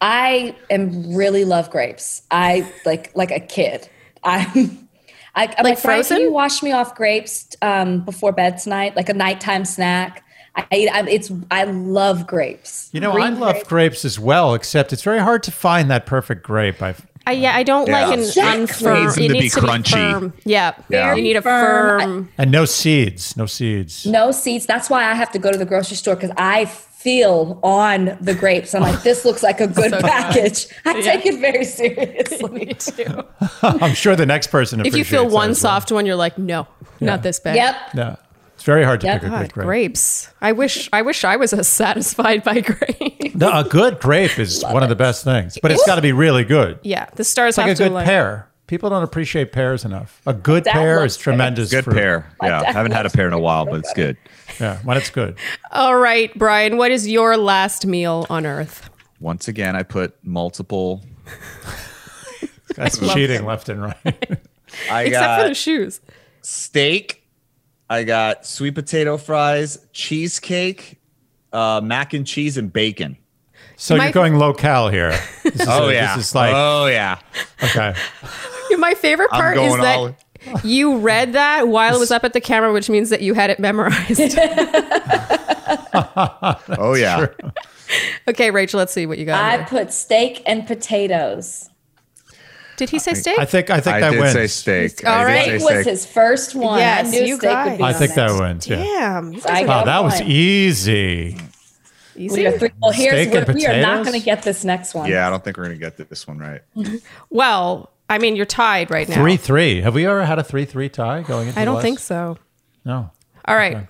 I 0.01 0.55
am 0.69 1.15
really 1.15 1.45
love 1.45 1.69
grapes. 1.71 2.21
I 2.29 2.71
like 2.85 3.11
like 3.15 3.31
a 3.31 3.39
kid. 3.39 3.89
I'm. 4.23 4.87
I, 5.35 5.43
I'm 5.55 5.63
like, 5.63 5.79
Bryan, 5.83 5.99
frozen? 5.99 6.17
Can 6.17 6.25
you 6.25 6.31
wash 6.33 6.63
me 6.63 6.71
off 6.71 6.95
grapes 6.95 7.47
um, 7.61 8.03
before 8.03 8.31
bed 8.31 8.57
tonight, 8.57 8.95
like 8.95 9.07
a 9.07 9.13
nighttime 9.13 9.65
snack? 9.65 10.23
I, 10.57 10.89
I 10.91 11.01
it's 11.09 11.31
I 11.51 11.63
love 11.65 12.25
grapes. 12.27 12.89
You 12.91 12.99
know, 12.99 13.11
Green 13.13 13.25
I 13.25 13.29
love 13.29 13.53
grapes. 13.53 13.67
grapes 13.69 14.05
as 14.05 14.19
well, 14.19 14.53
except 14.53 14.91
it's 14.93 15.03
very 15.03 15.19
hard 15.19 15.43
to 15.43 15.51
find 15.51 15.89
that 15.91 16.05
perfect 16.05 16.43
grape. 16.43 16.81
I 16.81 16.95
I, 17.25 17.33
yeah, 17.33 17.55
I 17.55 17.63
don't 17.63 17.87
Yeah. 17.87 18.05
like 18.07 18.13
an 18.17 18.19
Exactly. 18.23 18.65
unfirm. 18.65 19.03
Needs 19.03 19.17
it 19.17 19.21
to 19.21 19.27
be 19.33 19.39
needs 19.39 19.55
to 19.55 19.61
be 19.61 19.67
crunchy. 19.67 20.11
firm. 20.11 20.33
Yeah, 20.45 20.71
Yeah. 20.89 21.13
you 21.13 21.21
need 21.21 21.35
a 21.35 21.41
Firm. 21.41 21.99
firm. 21.99 22.29
and 22.37 22.51
no 22.51 22.63
seeds, 22.65 23.35
no 23.35 23.45
seeds. 23.45 24.05
No 24.05 24.31
seeds. 24.31 24.65
That's 24.65 24.89
why 24.89 25.03
I 25.03 25.13
have 25.13 25.31
to 25.33 25.39
go 25.39 25.51
to 25.51 25.57
the 25.57 25.65
grocery 25.65 25.97
store 25.97 26.15
because 26.15 26.31
I 26.37 26.65
feel 26.65 27.59
on 27.63 28.17
the 28.21 28.33
grapes. 28.33 28.73
I'm 28.73 28.81
like, 28.81 29.03
this 29.03 29.25
looks 29.25 29.43
like 29.43 29.59
a 29.61 29.67
good 29.67 29.91
So 29.99 30.01
package. 30.01 30.67
I 30.85 30.95
Yeah. 30.97 31.01
take 31.11 31.25
it 31.25 31.39
very 31.39 31.65
seriously. 31.65 32.49
Me 32.65 32.73
too. 32.73 33.23
I'm 33.61 33.93
sure 33.93 34.15
the 34.15 34.25
next 34.25 34.47
person. 34.47 34.85
if 34.85 34.95
you 34.95 35.03
feel 35.03 35.27
one 35.29 35.49
as 35.51 35.57
well. 35.63 35.73
soft 35.73 35.91
one, 35.91 36.05
you're 36.05 36.15
like, 36.15 36.37
no, 36.37 36.65
not 37.01 37.23
this 37.23 37.39
bad. 37.41 37.55
Yep. 37.57 37.75
yeah, 37.93 38.11
it's 38.13 38.21
very 38.67 38.83
hard 38.83 39.01
to 39.01 39.07
Yep. 39.07 39.21
pick 39.21 39.31
a 39.31 39.37
good 39.39 39.53
grape. 39.53 39.65
grapes. 39.65 40.29
I 40.39 40.51
wish. 40.51 40.87
I 40.93 41.01
wish 41.01 41.23
I 41.23 41.35
was 41.37 41.51
as 41.61 41.67
satisfied 41.67 42.43
by 42.43 42.59
grapes. 42.61 43.33
No, 43.35 43.51
a 43.51 43.63
good 43.63 43.99
grape 43.99 44.37
is 44.37 44.63
one 44.63 44.83
of 44.83 44.89
the 44.89 44.95
best 44.95 45.23
things, 45.23 45.57
but 45.61 45.71
it's 45.71 45.83
got 45.87 45.95
to 45.95 46.01
be 46.03 46.11
really 46.11 46.43
good. 46.43 46.77
yeah, 46.83 47.07
the 47.15 47.23
stars 47.23 47.53
It's 47.53 47.57
like 47.57 47.65
a 47.65 47.69
have 47.69 47.77
to 47.77 47.83
good 47.85 47.91
align. 47.93 48.05
pear. 48.05 48.47
people 48.67 48.89
don't 48.91 49.01
appreciate 49.03 49.51
pears 49.51 49.83
enough. 49.85 50.21
A 50.27 50.33
good 50.33 50.65
That 50.65 50.73
pear 50.73 51.03
is 51.03 51.17
tremendous. 51.17 51.71
Good 51.71 51.85
fruit. 51.85 51.95
pear. 51.95 52.29
Yeah, 52.43 52.61
dad 52.61 52.73
haven't 52.75 52.91
had 52.91 53.05
a 53.07 53.09
pear 53.09 53.25
in 53.27 53.33
a 53.33 53.39
while, 53.39 53.65
but 53.65 53.75
it's 53.79 53.93
good. 53.93 54.17
Yeah, 54.59 54.77
when 54.83 54.97
it's 54.97 55.09
good. 55.09 55.35
All 55.71 55.97
right, 55.97 56.33
Bryan, 56.37 56.77
what 56.77 56.91
is 56.91 57.07
your 57.07 57.37
last 57.37 57.85
meal 57.87 58.27
on 58.29 58.45
earth? 58.45 58.89
Once 59.19 59.47
again, 59.47 59.75
I 59.75 59.81
put 59.83 60.15
multiple. 60.23 61.03
That's 62.75 62.97
cheating 63.13 63.45
left 63.45 63.69
and 63.69 63.81
right. 63.81 64.39
I 64.91 65.03
Except 65.03 65.11
got 65.25 65.41
for 65.41 65.47
the 65.47 65.55
shoes. 65.55 66.01
steak. 66.41 67.16
I 67.89 68.03
got 68.03 68.45
sweet 68.45 68.75
potato 68.75 69.17
fries, 69.17 69.85
cheesecake, 69.93 70.99
uh, 71.53 71.81
mac 71.83 72.13
and 72.13 72.27
cheese, 72.27 72.57
and 72.57 72.71
bacon. 72.71 73.17
So 73.77 73.95
My- 73.95 74.05
you're 74.05 74.13
going 74.13 74.37
locale 74.37 74.89
here. 74.89 75.11
This 75.43 75.61
is 75.61 75.67
Oh 75.69 75.89
a- 75.89 75.93
yeah. 75.93 76.15
This 76.15 76.27
is 76.27 76.35
like 76.35 76.53
oh 76.55 76.87
yeah. 76.87 77.19
okay. 77.63 77.93
My 78.77 78.93
favorite 78.95 79.29
part 79.29 79.57
is 79.57 79.61
going 79.75 79.79
all 79.85 80.07
that 80.07 80.63
you 80.63 80.97
read 80.99 81.33
that 81.33 81.67
while 81.67 81.95
it 81.95 81.99
was 81.99 82.11
up 82.11 82.23
at 82.23 82.33
the 82.33 82.41
camera, 82.41 82.71
which 82.71 82.89
means 82.89 83.09
that 83.09 83.21
you 83.21 83.33
had 83.33 83.49
it 83.49 83.59
memorized. 83.59 84.37
Oh 86.79 86.95
yeah. 86.97 87.27
okay, 88.27 88.51
Rachel, 88.51 88.77
let's 88.77 88.93
see 88.93 89.05
what 89.05 89.17
you 89.17 89.25
got. 89.25 89.41
I 89.43 89.57
here. 89.57 89.65
put 89.67 89.93
steak 89.93 90.43
and 90.45 90.65
potatoes. 90.67 91.69
Did 92.77 92.89
he 92.89 92.99
say 92.99 93.13
steak? 93.15 93.37
I 93.39 93.45
think 93.45 93.69
I 93.69 93.79
think 93.81 93.95
I 93.95 93.99
that 94.01 94.11
did 94.11 94.19
wins. 94.19 94.33
say 94.33 94.47
steak. 94.47 95.05
All 95.05 95.13
I 95.13 95.17
did 95.19 95.25
right. 95.25 95.45
say 95.45 95.57
Steak 95.59 95.75
was 95.77 95.85
his 95.85 96.05
first 96.05 96.55
one. 96.55 96.79
Yes, 96.79 97.07
I 97.07 97.09
knew 97.11 97.21
you 97.25 97.37
steak 97.37 97.49
guys. 97.51 97.69
would 97.71 97.77
be 97.79 97.83
I 97.83 97.87
on 97.87 97.93
think 97.95 98.13
there. 98.15 98.29
that 98.29 98.39
wins. 98.41 98.67
Yeah. 98.67 98.75
Damn. 98.77 99.33
you 99.33 99.39
I 99.39 99.41
guys 99.41 99.65
got 99.65 99.77
are 99.77 99.81
Oh, 99.81 99.85
that 99.85 100.03
was 100.03 100.21
easy. 100.21 101.37
easy. 102.15 102.35
We 102.41 102.47
are, 102.47 102.57
three, 102.57 102.69
well, 102.81 102.91
here's 102.91 103.27
Steak 103.27 103.47
and 103.47 103.55
we 103.55 103.65
are 103.67 103.81
not 103.81 104.05
going 104.05 104.17
to 104.19 104.23
get 104.25 104.43
this 104.43 104.63
next 104.63 104.93
one. 104.95 105.09
Yeah, 105.09 105.27
I 105.27 105.29
don't 105.29 105.43
think 105.43 105.57
we're 105.57 105.63
gonna 105.65 105.77
get 105.77 105.97
this 106.09 106.27
one 106.27 106.37
right. 106.39 106.61
Well, 107.29 107.91
I 108.09 108.19
mean, 108.19 108.35
you're 108.35 108.45
tied 108.45 108.89
right 108.89 109.07
now. 109.09 109.15
Three 109.15 109.37
three. 109.37 109.81
Have 109.81 109.93
we 109.95 110.05
ever 110.05 110.23
had 110.25 110.39
a 110.39 110.43
three 110.43 110.65
three 110.65 110.87
tie 110.89 111.23
going 111.23 111.47
into? 111.49 111.59
I 111.59 111.65
don't 111.65 111.75
last- 111.75 111.83
think 111.83 111.99
so. 111.99 112.37
No. 112.85 113.09
All 113.45 113.55
right. 113.55 113.75
Okay. 113.77 113.87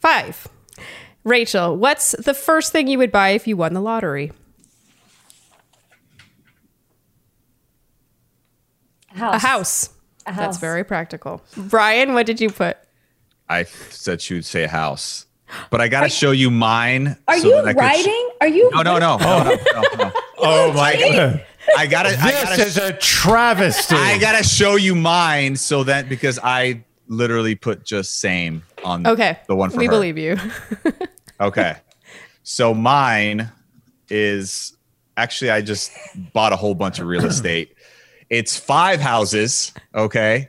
Five. 0.00 0.48
Rachel, 1.24 1.76
what's 1.76 2.12
the 2.12 2.34
first 2.34 2.72
thing 2.72 2.86
you 2.86 2.98
would 2.98 3.10
buy 3.12 3.30
if 3.30 3.46
you 3.46 3.56
won 3.56 3.72
the 3.74 3.80
lottery? 3.80 4.32
House. 9.16 9.34
A 9.34 9.38
house. 9.38 9.90
A 10.26 10.32
house. 10.32 10.40
That's 10.44 10.58
very 10.58 10.84
practical. 10.84 11.42
Bryan, 11.56 12.14
what 12.14 12.26
did 12.26 12.40
you 12.40 12.50
put? 12.50 12.76
I 13.48 13.62
said 13.64 14.20
she 14.20 14.34
would 14.34 14.44
say 14.44 14.64
a 14.64 14.68
house, 14.68 15.26
but 15.70 15.80
I 15.80 15.88
gotta 15.88 16.08
show 16.08 16.32
you 16.32 16.50
mine. 16.50 17.16
Are 17.28 17.38
so 17.38 17.46
you 17.48 17.62
that 17.62 17.68
I 17.68 17.72
sh- 17.72 17.76
writing? 17.76 18.30
Are 18.40 18.48
you? 18.48 18.70
no, 18.74 18.82
no, 18.82 18.98
no, 18.98 19.16
no, 19.18 19.44
no, 19.44 19.56
no, 19.74 19.82
no. 20.04 20.12
Oh 20.38 20.72
my 20.74 20.94
god. 20.96 21.44
I 21.78 21.86
gotta. 21.86 22.10
I 22.10 22.30
This 22.30 22.42
gotta 22.44 22.62
is 22.62 22.76
a 22.76 22.92
travesty. 22.94 23.94
I 23.96 24.18
gotta 24.18 24.44
show 24.44 24.76
you 24.76 24.94
mine 24.94 25.56
so 25.56 25.82
that 25.84 26.08
because 26.08 26.38
I 26.42 26.84
literally 27.08 27.54
put 27.54 27.84
just 27.84 28.18
same 28.20 28.62
on 28.84 29.06
Okay. 29.06 29.38
the 29.46 29.54
one 29.56 29.70
for 29.70 29.78
we 29.78 29.86
her. 29.86 29.90
believe 29.92 30.18
you. 30.18 30.36
Okay. 31.40 31.76
So 32.44 32.72
mine 32.72 33.50
is 34.08 34.74
actually 35.16 35.50
I 35.50 35.60
just 35.60 35.92
bought 36.32 36.52
a 36.52 36.56
whole 36.56 36.74
bunch 36.74 36.98
of 36.98 37.06
real 37.06 37.26
estate. 37.26 37.75
It's 38.30 38.58
five 38.58 39.00
houses, 39.00 39.72
okay? 39.94 40.48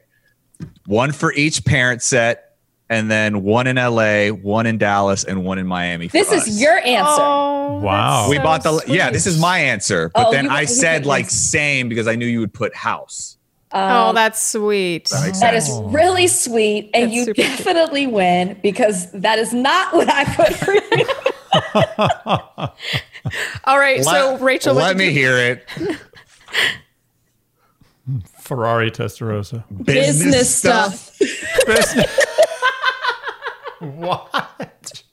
One 0.86 1.12
for 1.12 1.32
each 1.34 1.64
parent 1.66 2.02
set 2.02 2.56
and 2.90 3.12
then 3.12 3.44
one 3.44 3.68
in 3.68 3.76
LA, 3.76 4.30
one 4.30 4.66
in 4.66 4.78
Dallas 4.78 5.24
and 5.26 5.44
one 5.44 5.60
in 5.60 5.68
Miami. 5.68 6.08
for 6.08 6.14
This 6.14 6.32
us. 6.32 6.48
is 6.48 6.62
your 6.62 6.78
answer. 6.80 7.22
Oh, 7.22 7.80
Wow. 7.84 8.20
that's 8.22 8.30
We 8.30 8.36
so 8.38 8.44
bought 8.44 8.64
the 8.64 8.84
yeah, 8.88 9.12
this 9.12 9.28
is 9.28 9.40
my 9.40 9.60
answer. 9.60 10.10
But 10.16 10.28
Oh, 10.28 10.32
then 10.32 10.46
you- 10.46 10.52
I 10.52 10.62
you 10.62 10.68
said 10.68 11.04
put 11.04 11.10
like 11.10 11.26
yours. 11.26 11.32
same 11.34 11.90
because 11.90 12.08
I 12.08 12.16
knew 12.16 12.26
you 12.26 12.40
would 12.40 12.54
put 12.54 12.74
house. 12.76 13.38
Uh, 13.74 14.08
oh, 14.10 14.14
that's 14.14 14.42
sweet. 14.42 15.10
That 15.10 15.26
makes 15.26 15.40
That 15.42 15.52
sense. 15.62 15.68
is 15.70 15.80
really 15.94 16.28
sweet, 16.28 16.90
and 16.94 17.04
That's 17.12 17.14
you 17.16 17.24
super 17.26 17.42
cute. 17.42 17.58
definitely 17.58 18.08
win 18.08 18.58
because 18.64 19.12
that 19.12 19.38
is 19.40 19.52
not 19.54 19.94
what 19.94 20.08
I 20.10 20.24
put 20.24 20.54
for 20.56 20.74
you. 20.74 21.06
All 23.66 23.78
right. 23.78 24.02
so, 24.06 24.38
Rachel, 24.38 24.74
let 24.74 24.96
me 24.96 25.06
you- 25.06 25.12
hear 25.12 25.38
it. 25.38 25.66
Ferrari 28.48 28.90
Testarossa. 28.90 29.64
Business 29.86 30.56
stuff. 30.56 31.18
business 31.66 32.26
what? 33.80 35.04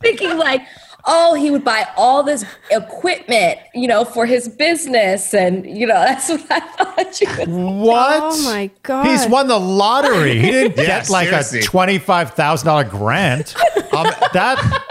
Thinking 0.00 0.38
like, 0.38 0.62
oh, 1.06 1.34
he 1.34 1.50
would 1.50 1.64
buy 1.64 1.86
all 1.96 2.22
this 2.22 2.44
equipment, 2.70 3.58
you 3.74 3.86
know, 3.86 4.04
for 4.04 4.24
his 4.26 4.48
business, 4.48 5.34
and 5.34 5.66
you 5.66 5.86
know, 5.86 5.94
that's 6.06 6.28
what 6.28 6.46
I 6.50 6.60
thought 6.60 7.20
you 7.20 7.28
would. 7.38 7.48
What? 7.48 8.22
Oh 8.22 8.42
my 8.44 8.70
God. 8.82 9.06
He's 9.06 9.26
won 9.26 9.46
the 9.46 9.58
lottery. 9.58 10.38
He 10.38 10.50
didn't 10.50 10.76
Yeah, 10.78 10.86
get 11.00 11.10
like 11.10 11.28
seriously. 11.28 11.60
a 11.60 11.62
twenty-five 11.62 12.32
thousand 12.34 12.66
dollar 12.66 12.84
grant. 12.84 13.54
Um, 13.94 14.06
that. 14.32 14.84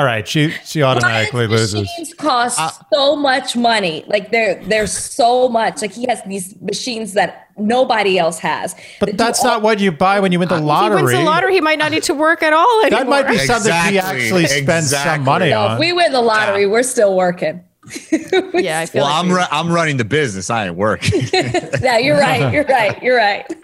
All 0.00 0.06
right, 0.06 0.26
she 0.26 0.50
she 0.64 0.82
automatically 0.82 1.42
His 1.46 1.50
loses. 1.74 1.74
machines 1.82 2.14
cost 2.14 2.58
uh, 2.58 2.70
so 2.90 3.16
much 3.16 3.54
money. 3.54 4.02
Like 4.06 4.30
they're 4.30 4.54
they're 4.64 4.86
so 4.86 5.46
much. 5.50 5.82
Like 5.82 5.92
he 5.92 6.06
has 6.08 6.22
these 6.26 6.58
machines 6.62 7.12
that 7.12 7.48
nobody 7.58 8.18
else 8.18 8.38
has. 8.38 8.74
But 8.98 9.10
do 9.10 9.16
that's 9.18 9.40
all- 9.40 9.46
not 9.46 9.62
what 9.62 9.78
you 9.78 9.92
buy 9.92 10.20
when 10.20 10.32
you 10.32 10.38
win 10.38 10.48
the 10.48 10.54
If 10.54 10.60
he 10.62 10.66
lottery. 10.66 11.02
wins 11.02 11.10
the 11.18 11.20
lottery, 11.22 11.52
he 11.52 11.60
might 11.60 11.78
not 11.78 11.90
need 11.90 12.04
to 12.04 12.14
work 12.14 12.42
at 12.42 12.54
all 12.54 12.80
anymore. 12.86 13.00
That 13.00 13.08
might 13.10 13.28
be 13.28 13.36
something 13.40 13.72
he 13.92 13.98
actually 13.98 14.46
spends 14.46 14.90
some 14.96 15.22
money 15.22 15.50
No, 15.50 15.60
on. 15.66 15.72
if 15.74 15.80
we 15.80 15.92
win 15.92 16.12
the 16.12 16.22
lottery, 16.22 16.66
we're 16.66 16.82
still 16.82 17.14
working. 17.14 17.62
Yeah, 18.52 18.80
I 18.80 18.86
feel 18.86 19.02
well, 19.02 19.10
like 19.10 19.24
I'm 19.24 19.28
we- 19.28 19.34
ru- 19.34 19.50
I'm 19.50 19.72
running 19.72 19.96
the 19.96 20.04
business. 20.04 20.50
I 20.50 20.66
ain't 20.66 20.76
working. 20.76 21.22
Yeah, 21.80 21.96
you're 21.98 22.18
right. 22.18 22.52
You're 22.52 22.64
right. 22.64 23.02
You're 23.02 23.16
right. 23.16 23.46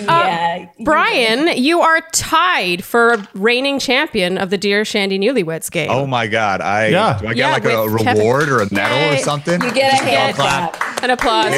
Um, 0.00 0.06
yeah. 0.08 0.68
Bryan, 0.84 1.56
you 1.62 1.80
are 1.80 2.00
tied 2.12 2.82
for 2.84 3.16
reigning 3.34 3.78
champion 3.78 4.38
of 4.38 4.50
the 4.50 4.56
Dear 4.58 4.84
Shandy 4.84 5.18
Newlyweds 5.18 5.70
game. 5.70 5.90
oh 5.90 6.06
my 6.06 6.26
god! 6.28 6.60
I 6.60 6.88
Yeah. 6.88 7.18
do 7.20 7.26
I 7.26 7.34
get 7.34 7.36
Yeah, 7.36 7.52
like 7.52 7.64
a 7.64 7.84
with 7.84 8.02
Kevin. 8.02 8.22
reward 8.22 8.48
or 8.48 8.60
a 8.62 8.72
medal 8.72 8.96
Yay. 8.96 9.14
or 9.16 9.18
something? 9.18 9.60
you 9.60 9.72
get 9.72 9.92
a 9.92 10.04
hand 10.04 10.34
clap. 10.34 10.72
clap. 10.72 11.02
An 11.04 11.10
applause. 11.10 11.52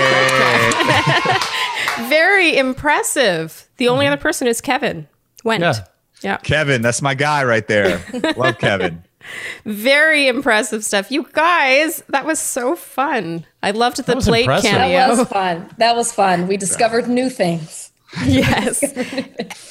Very 2.08 2.56
impressive. 2.56 3.68
The 3.76 3.88
only 3.88 4.04
mm-hmm. 4.04 4.12
other 4.14 4.22
person 4.22 4.46
is 4.46 4.60
Kevin. 4.60 5.06
Went. 5.44 5.62
Yeah. 5.62 5.74
yeah. 6.22 6.36
Kevin, 6.38 6.82
that's 6.82 7.00
my 7.02 7.14
guy 7.14 7.44
right 7.44 7.66
there. 7.66 8.02
Love 8.36 8.58
Kevin. 8.58 9.04
Very 9.64 10.28
impressive 10.28 10.84
stuff. 10.84 11.10
You 11.10 11.26
guys, 11.32 12.02
that 12.08 12.24
was 12.24 12.38
so 12.38 12.76
fun. 12.76 13.46
I 13.62 13.70
loved 13.72 13.98
the 13.98 14.16
plate 14.16 14.42
impressive. 14.42 14.72
That 14.72 15.08
was 15.08 15.28
fun. 15.28 15.70
That 15.78 15.96
was 15.96 16.12
fun. 16.12 16.46
We 16.46 16.56
discovered 16.56 17.08
new 17.08 17.30
things. 17.30 17.92
yes. 18.26 18.82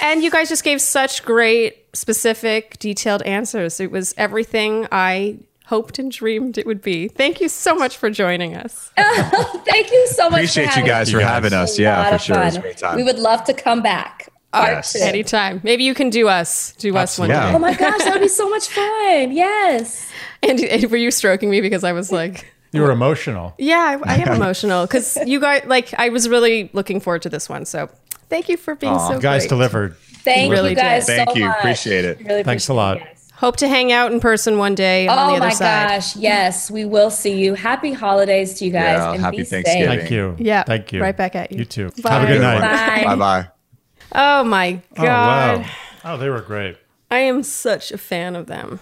and 0.01 0.23
you 0.23 0.31
guys 0.31 0.47
just 0.49 0.63
gave 0.63 0.81
such 0.81 1.25
great, 1.25 1.85
specific, 1.93 2.79
detailed 2.79 3.21
answers. 3.23 3.79
It 3.79 3.91
was 3.91 4.13
everything 4.17 4.87
I 4.91 5.39
hoped 5.69 5.99
and 5.99 6.11
dreamed 6.11 6.57
it 6.57 6.65
would 6.65 6.81
be. 6.81 7.07
Thank 7.07 7.41
you 7.41 7.47
so 7.47 7.75
much 7.75 7.97
for 7.97 8.09
joining 8.09 8.55
us. 8.55 8.91
Thank 8.97 9.91
you 9.91 10.07
so 10.07 10.29
much. 10.29 10.39
Appreciate 10.39 10.73
for 10.73 10.79
you 10.79 10.85
guys 10.85 11.11
for 11.11 11.19
having 11.19 11.53
us. 11.53 11.77
Yeah, 11.77 12.11
for 12.11 12.17
sure. 12.17 12.41
It 12.41 12.45
was 12.45 12.55
a 12.55 12.61
great 12.61 12.77
time. 12.77 12.95
We 12.95 13.03
would 13.03 13.19
love 13.19 13.43
to 13.43 13.53
come 13.53 13.81
back. 13.83 14.18
Part 14.51 14.69
Yes. 14.69 14.93
two. 14.93 14.99
Anytime. 14.99 15.61
Maybe 15.63 15.83
you 15.83 15.93
can 15.93 16.09
do 16.09 16.27
us. 16.27 16.73
Do 16.79 16.89
us 16.97 17.19
one 17.19 17.29
Absolutely. 17.29 17.35
day. 17.35 17.55
Oh 17.55 17.59
my 17.59 17.73
gosh, 17.75 17.99
that 18.03 18.13
would 18.13 18.21
be 18.21 18.27
so 18.27 18.49
much 18.49 18.67
fun. 18.67 19.31
Yes. 19.31 20.09
And, 20.41 20.59
and 20.61 20.89
were 20.89 20.97
you 20.97 21.11
stroking 21.11 21.49
me 21.49 21.61
because 21.61 21.83
I 21.83 21.91
was 21.91 22.11
like, 22.11 22.51
You 22.71 22.81
were 22.81 22.91
emotional. 22.91 23.53
yeah, 23.59 23.99
I, 24.03 24.13
I 24.13 24.15
am 24.17 24.29
emotional 24.41 24.85
because 24.87 25.17
you 25.25 25.39
guys, 25.39 25.63
like, 25.65 25.93
I 25.99 26.09
was 26.09 26.27
really 26.29 26.69
looking 26.73 26.99
forward 26.99 27.21
to 27.23 27.29
this 27.29 27.47
one. 27.49 27.65
So 27.65 27.89
thank 28.29 28.49
you 28.49 28.57
for 28.57 28.75
being 28.75 28.97
so 28.99 29.13
You 29.15 29.19
guys 29.19 29.43
great. 29.43 29.49
delivered. 29.49 29.95
Thank 29.97 30.51
Really 30.51 30.71
you 30.71 30.75
guys 30.75 31.05
did. 31.05 31.17
so 31.19 31.25
Thank 31.25 31.37
you. 31.37 31.45
much. 31.47 31.57
Appreciate 31.59 32.05
it. 32.05 32.19
Really 32.25 32.43
Thanks 32.43 32.67
a 32.69 32.73
lot. 32.73 32.97
you 32.99 33.05
guys. 33.05 33.15
Hope 33.35 33.55
to 33.57 33.67
hang 33.69 33.91
out 33.93 34.11
in 34.11 34.19
person 34.19 34.57
one 34.57 34.75
day 34.75 35.07
on 35.07 35.17
Oh 35.17 35.27
the 35.31 35.37
other 35.37 35.45
my 35.45 35.53
side. 35.53 35.87
gosh. 35.89 36.15
Yes, 36.17 36.69
we 36.69 36.83
will 36.85 37.09
see 37.09 37.39
you. 37.41 37.53
Happy 37.53 37.93
holidays 37.93 38.55
to 38.55 38.65
you 38.65 38.71
guys. 38.71 38.97
Yeah, 38.97 39.13
and 39.13 39.21
happy 39.21 39.37
be 39.37 39.43
Thanksgiving. 39.45 39.87
Safe. 39.89 39.99
Thank 39.99 40.11
you. 40.11 40.35
Yeah, 40.39 40.63
Thank 40.63 40.91
you. 40.91 41.01
right 41.01 41.15
back 41.15 41.35
at 41.35 41.51
you. 41.51 41.59
You 41.59 41.65
too. 41.65 41.89
Bye. 42.03 42.11
Have 42.11 42.23
a 42.23 42.27
good 42.33 42.41
night. 42.41 42.59
Bye. 42.59 43.03
Bye 43.05 43.15
bye. 43.15 43.47
Oh 44.13 44.43
my 44.43 44.81
Oh 44.97 45.03
god. 45.03 45.59
wow. 45.61 45.65
Oh, 46.05 46.17
they 46.17 46.29
were 46.29 46.41
great. 46.41 46.77
I 47.11 47.19
am 47.19 47.43
such 47.43 47.91
a 47.91 47.97
fan 47.97 48.35
of 48.35 48.45
them. 48.47 48.79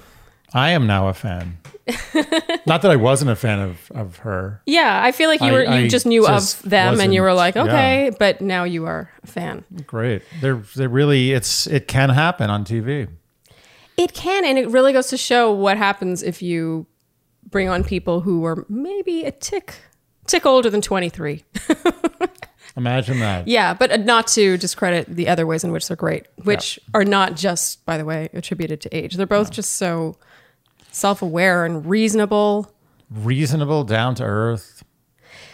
I 0.53 0.69
am 0.71 0.87
now 0.87 1.07
a 1.07 1.13
fan. 1.13 1.57
Not 2.65 2.81
that 2.81 2.91
I 2.91 2.95
wasn't 2.95 3.31
a 3.31 3.35
fan 3.35 3.59
of 3.59 3.91
of 3.91 4.17
her. 4.19 4.61
Yeah, 4.65 5.01
I 5.03 5.11
feel 5.11 5.29
like 5.29 5.41
you 5.41 5.47
I- 5.47 5.51
were 5.51 5.63
you 5.63 5.69
I 5.69 5.87
just 5.87 6.05
knew 6.05 6.25
just 6.25 6.63
of 6.63 6.69
them 6.69 6.99
and 6.99 7.13
you 7.13 7.21
were 7.21 7.33
like, 7.33 7.55
okay, 7.57 8.11
but 8.19 8.41
now 8.41 8.63
you 8.63 8.85
are 8.85 9.09
a 9.23 9.27
fan. 9.27 9.63
Great. 9.85 10.21
They're 10.41 10.61
they 10.75 10.87
really 10.87 11.31
it's 11.31 11.67
it 11.67 11.87
can 11.87 12.09
happen 12.09 12.49
on 12.49 12.63
TV. 12.65 13.07
It 13.97 14.13
can, 14.13 14.45
and 14.45 14.59
it 14.59 14.69
really 14.69 14.93
goes 14.93 15.07
to 15.07 15.17
show 15.17 15.51
what 15.51 15.75
happens 15.77 16.21
if 16.21 16.41
you 16.41 16.85
bring 17.49 17.67
on 17.67 17.83
people 17.83 18.21
who 18.21 18.45
are 18.45 18.63
maybe 18.69 19.23
a 19.23 19.31
tick 19.31 19.73
tick 20.27 20.45
older 20.45 20.69
than 20.69 20.81
23. 20.81 21.43
Imagine 22.77 23.19
that. 23.19 23.47
Yeah, 23.47 23.73
but 23.73 23.91
uh, 23.91 23.97
not 23.97 24.27
to 24.27 24.55
discredit 24.57 25.07
the 25.07 25.27
other 25.27 25.45
ways 25.47 25.63
in 25.63 25.71
which 25.71 25.87
they're 25.87 25.97
great, 25.97 26.27
which 26.43 26.79
are 26.93 27.03
not 27.03 27.35
just, 27.35 27.83
by 27.85 27.97
the 27.97 28.05
way, 28.05 28.29
attributed 28.33 28.79
to 28.81 28.95
age. 28.95 29.15
They're 29.15 29.25
both 29.25 29.49
just 29.51 29.73
so 29.73 30.15
self 30.91 31.21
aware 31.21 31.65
and 31.65 31.85
reasonable. 31.85 32.71
Reasonable, 33.09 33.83
down 33.83 34.15
to 34.15 34.23
earth. 34.23 34.83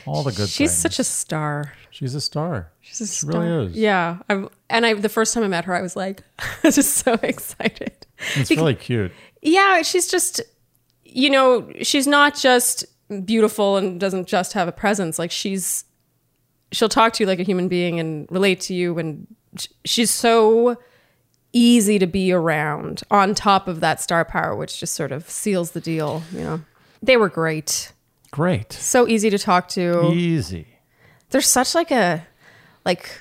All 0.05 0.23
the 0.23 0.31
good 0.31 0.35
stuff. 0.35 0.49
She's 0.49 0.71
things. 0.71 0.77
such 0.81 0.99
a 0.99 1.03
star. 1.05 1.73
She's 1.89 2.13
a 2.13 2.19
star. 2.21 2.71
She's 2.81 2.99
a 2.99 3.07
She 3.07 3.25
star. 3.27 3.41
really 3.41 3.67
is. 3.67 3.77
Yeah. 3.77 4.17
I'm, 4.29 4.49
and 4.69 4.85
I 4.85 4.93
the 4.95 5.07
first 5.07 5.33
time 5.33 5.43
I 5.43 5.47
met 5.47 5.63
her, 5.65 5.73
I 5.73 5.81
was 5.81 5.95
like, 5.95 6.23
I 6.39 6.45
was 6.63 6.75
just 6.81 6.95
so 6.95 7.13
excited. 7.23 7.93
It's 8.35 8.51
really 8.51 8.75
cute. 8.75 9.11
Yeah, 9.41 9.81
she's 9.81 10.07
just, 10.09 10.41
you 11.05 11.29
know, 11.29 11.71
she's 11.83 12.07
not 12.07 12.35
just 12.35 12.83
beautiful 13.23 13.77
and 13.77 13.99
doesn't 13.99 14.27
just 14.27 14.53
have 14.53 14.67
a 14.67 14.71
presence. 14.73 15.17
Like 15.19 15.31
she's, 15.31 15.85
she'll 16.73 16.89
talk 16.89 17.13
to 17.13 17.23
you 17.23 17.27
like 17.27 17.39
a 17.39 17.43
human 17.43 17.69
being 17.69 17.99
and 17.99 18.27
relate 18.29 18.59
to 18.61 18.73
you, 18.73 18.97
and 18.99 19.27
she's 19.85 20.11
so 20.11 20.77
easy 21.53 21.99
to 21.99 22.07
be 22.07 22.33
around. 22.33 23.03
On 23.09 23.33
top 23.33 23.67
of 23.67 23.79
that 23.79 24.01
star 24.01 24.25
power, 24.25 24.55
which 24.55 24.79
just 24.79 24.93
sort 24.95 25.11
of 25.11 25.29
seals 25.29 25.71
the 25.71 25.81
deal. 25.81 26.23
You 26.33 26.39
know, 26.39 26.61
they 27.01 27.15
were 27.15 27.29
great. 27.29 27.93
Great. 28.31 28.73
So 28.73 29.07
easy 29.07 29.29
to 29.29 29.37
talk 29.37 29.69
to. 29.69 30.11
Easy. 30.11 30.67
They're 31.29 31.39
such 31.39 31.73
like 31.75 31.91
a, 31.91 32.25
like. 32.83 33.19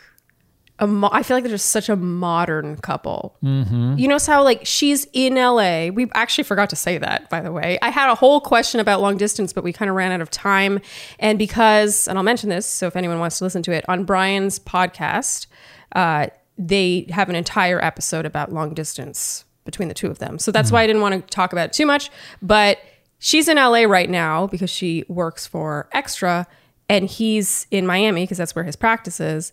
Mo- 0.87 1.11
I 1.13 1.23
feel 1.23 1.37
like 1.37 1.45
they're 1.45 1.53
just 1.53 1.71
such 1.71 1.89
a 1.89 1.97
modern 1.97 2.77
couple. 2.77 3.37
Mm-hmm. 3.43 3.97
You 3.99 4.09
notice 4.09 4.27
how 4.27 4.43
like 4.43 4.67
she's 4.67 5.07
in 5.13 5.35
LA. 5.35 5.89
We 5.89 6.11
actually 6.15 6.45
forgot 6.45 6.71
to 6.71 6.77
say 6.77 6.99
that, 6.99 7.29
by 7.31 7.41
the 7.41 7.53
way. 7.53 7.79
I 7.83 7.91
had 7.91 8.11
a 8.11 8.15
whole 8.15 8.41
question 8.41 8.81
about 8.81 9.01
long 9.01 9.17
distance, 9.17 9.53
but 9.53 9.65
we 9.65 9.73
kind 9.73 9.89
of 9.89 9.97
ran 9.97 10.13
out 10.13 10.21
of 10.21 10.31
time. 10.31 10.81
And 11.19 11.39
because, 11.39 12.09
and 12.09 12.19
I'll 12.19 12.25
mention 12.25 12.49
this, 12.49 12.67
so 12.67 12.87
if 12.87 12.97
anyone 12.97 13.19
wants 13.19 13.39
to 13.39 13.45
listen 13.45 13.63
to 13.65 13.73
it 13.73 13.85
on 13.89 14.05
Bryan's 14.05 14.59
podcast, 14.59 15.47
uh, 15.95 16.29
they 16.59 17.07
have 17.11 17.29
an 17.29 17.37
entire 17.37 17.83
episode 17.83 18.27
about 18.27 18.53
long 18.53 18.75
distance 18.75 19.45
between 19.65 19.89
the 19.89 19.95
two 19.95 20.09
of 20.09 20.19
them. 20.19 20.39
So 20.39 20.51
that's 20.51 20.73
why 20.73 20.83
I 20.83 20.87
didn't 20.87 21.03
want 21.03 21.15
to 21.15 21.35
talk 21.35 21.53
about 21.53 21.67
it 21.67 21.73
too 21.73 21.87
much. 21.87 22.11
But 22.41 22.79
she's 23.19 23.49
in 23.49 23.57
LA 23.57 23.83
right 23.83 24.11
now 24.11 24.47
because 24.49 24.71
she 24.71 25.05
works 25.09 25.47
for 25.47 25.89
Extra, 25.93 26.47
and 26.89 27.09
he's 27.09 27.67
in 27.71 27.87
Miami 27.87 28.25
because 28.25 28.39
that's 28.39 28.55
where 28.55 28.65
his 28.65 28.77
practice 28.77 29.21
is. 29.21 29.53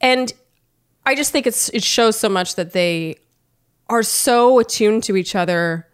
And 0.00 0.32
I 1.06 1.14
just 1.14 1.32
think 1.32 1.46
it's 1.46 1.68
it 1.70 1.82
shows 1.84 2.18
so 2.18 2.28
much 2.28 2.54
that 2.56 2.72
they 2.72 3.16
are 3.88 4.02
so 4.02 4.58
attuned 4.58 5.02
to 5.04 5.16
each 5.16 5.34
other. 5.34 5.86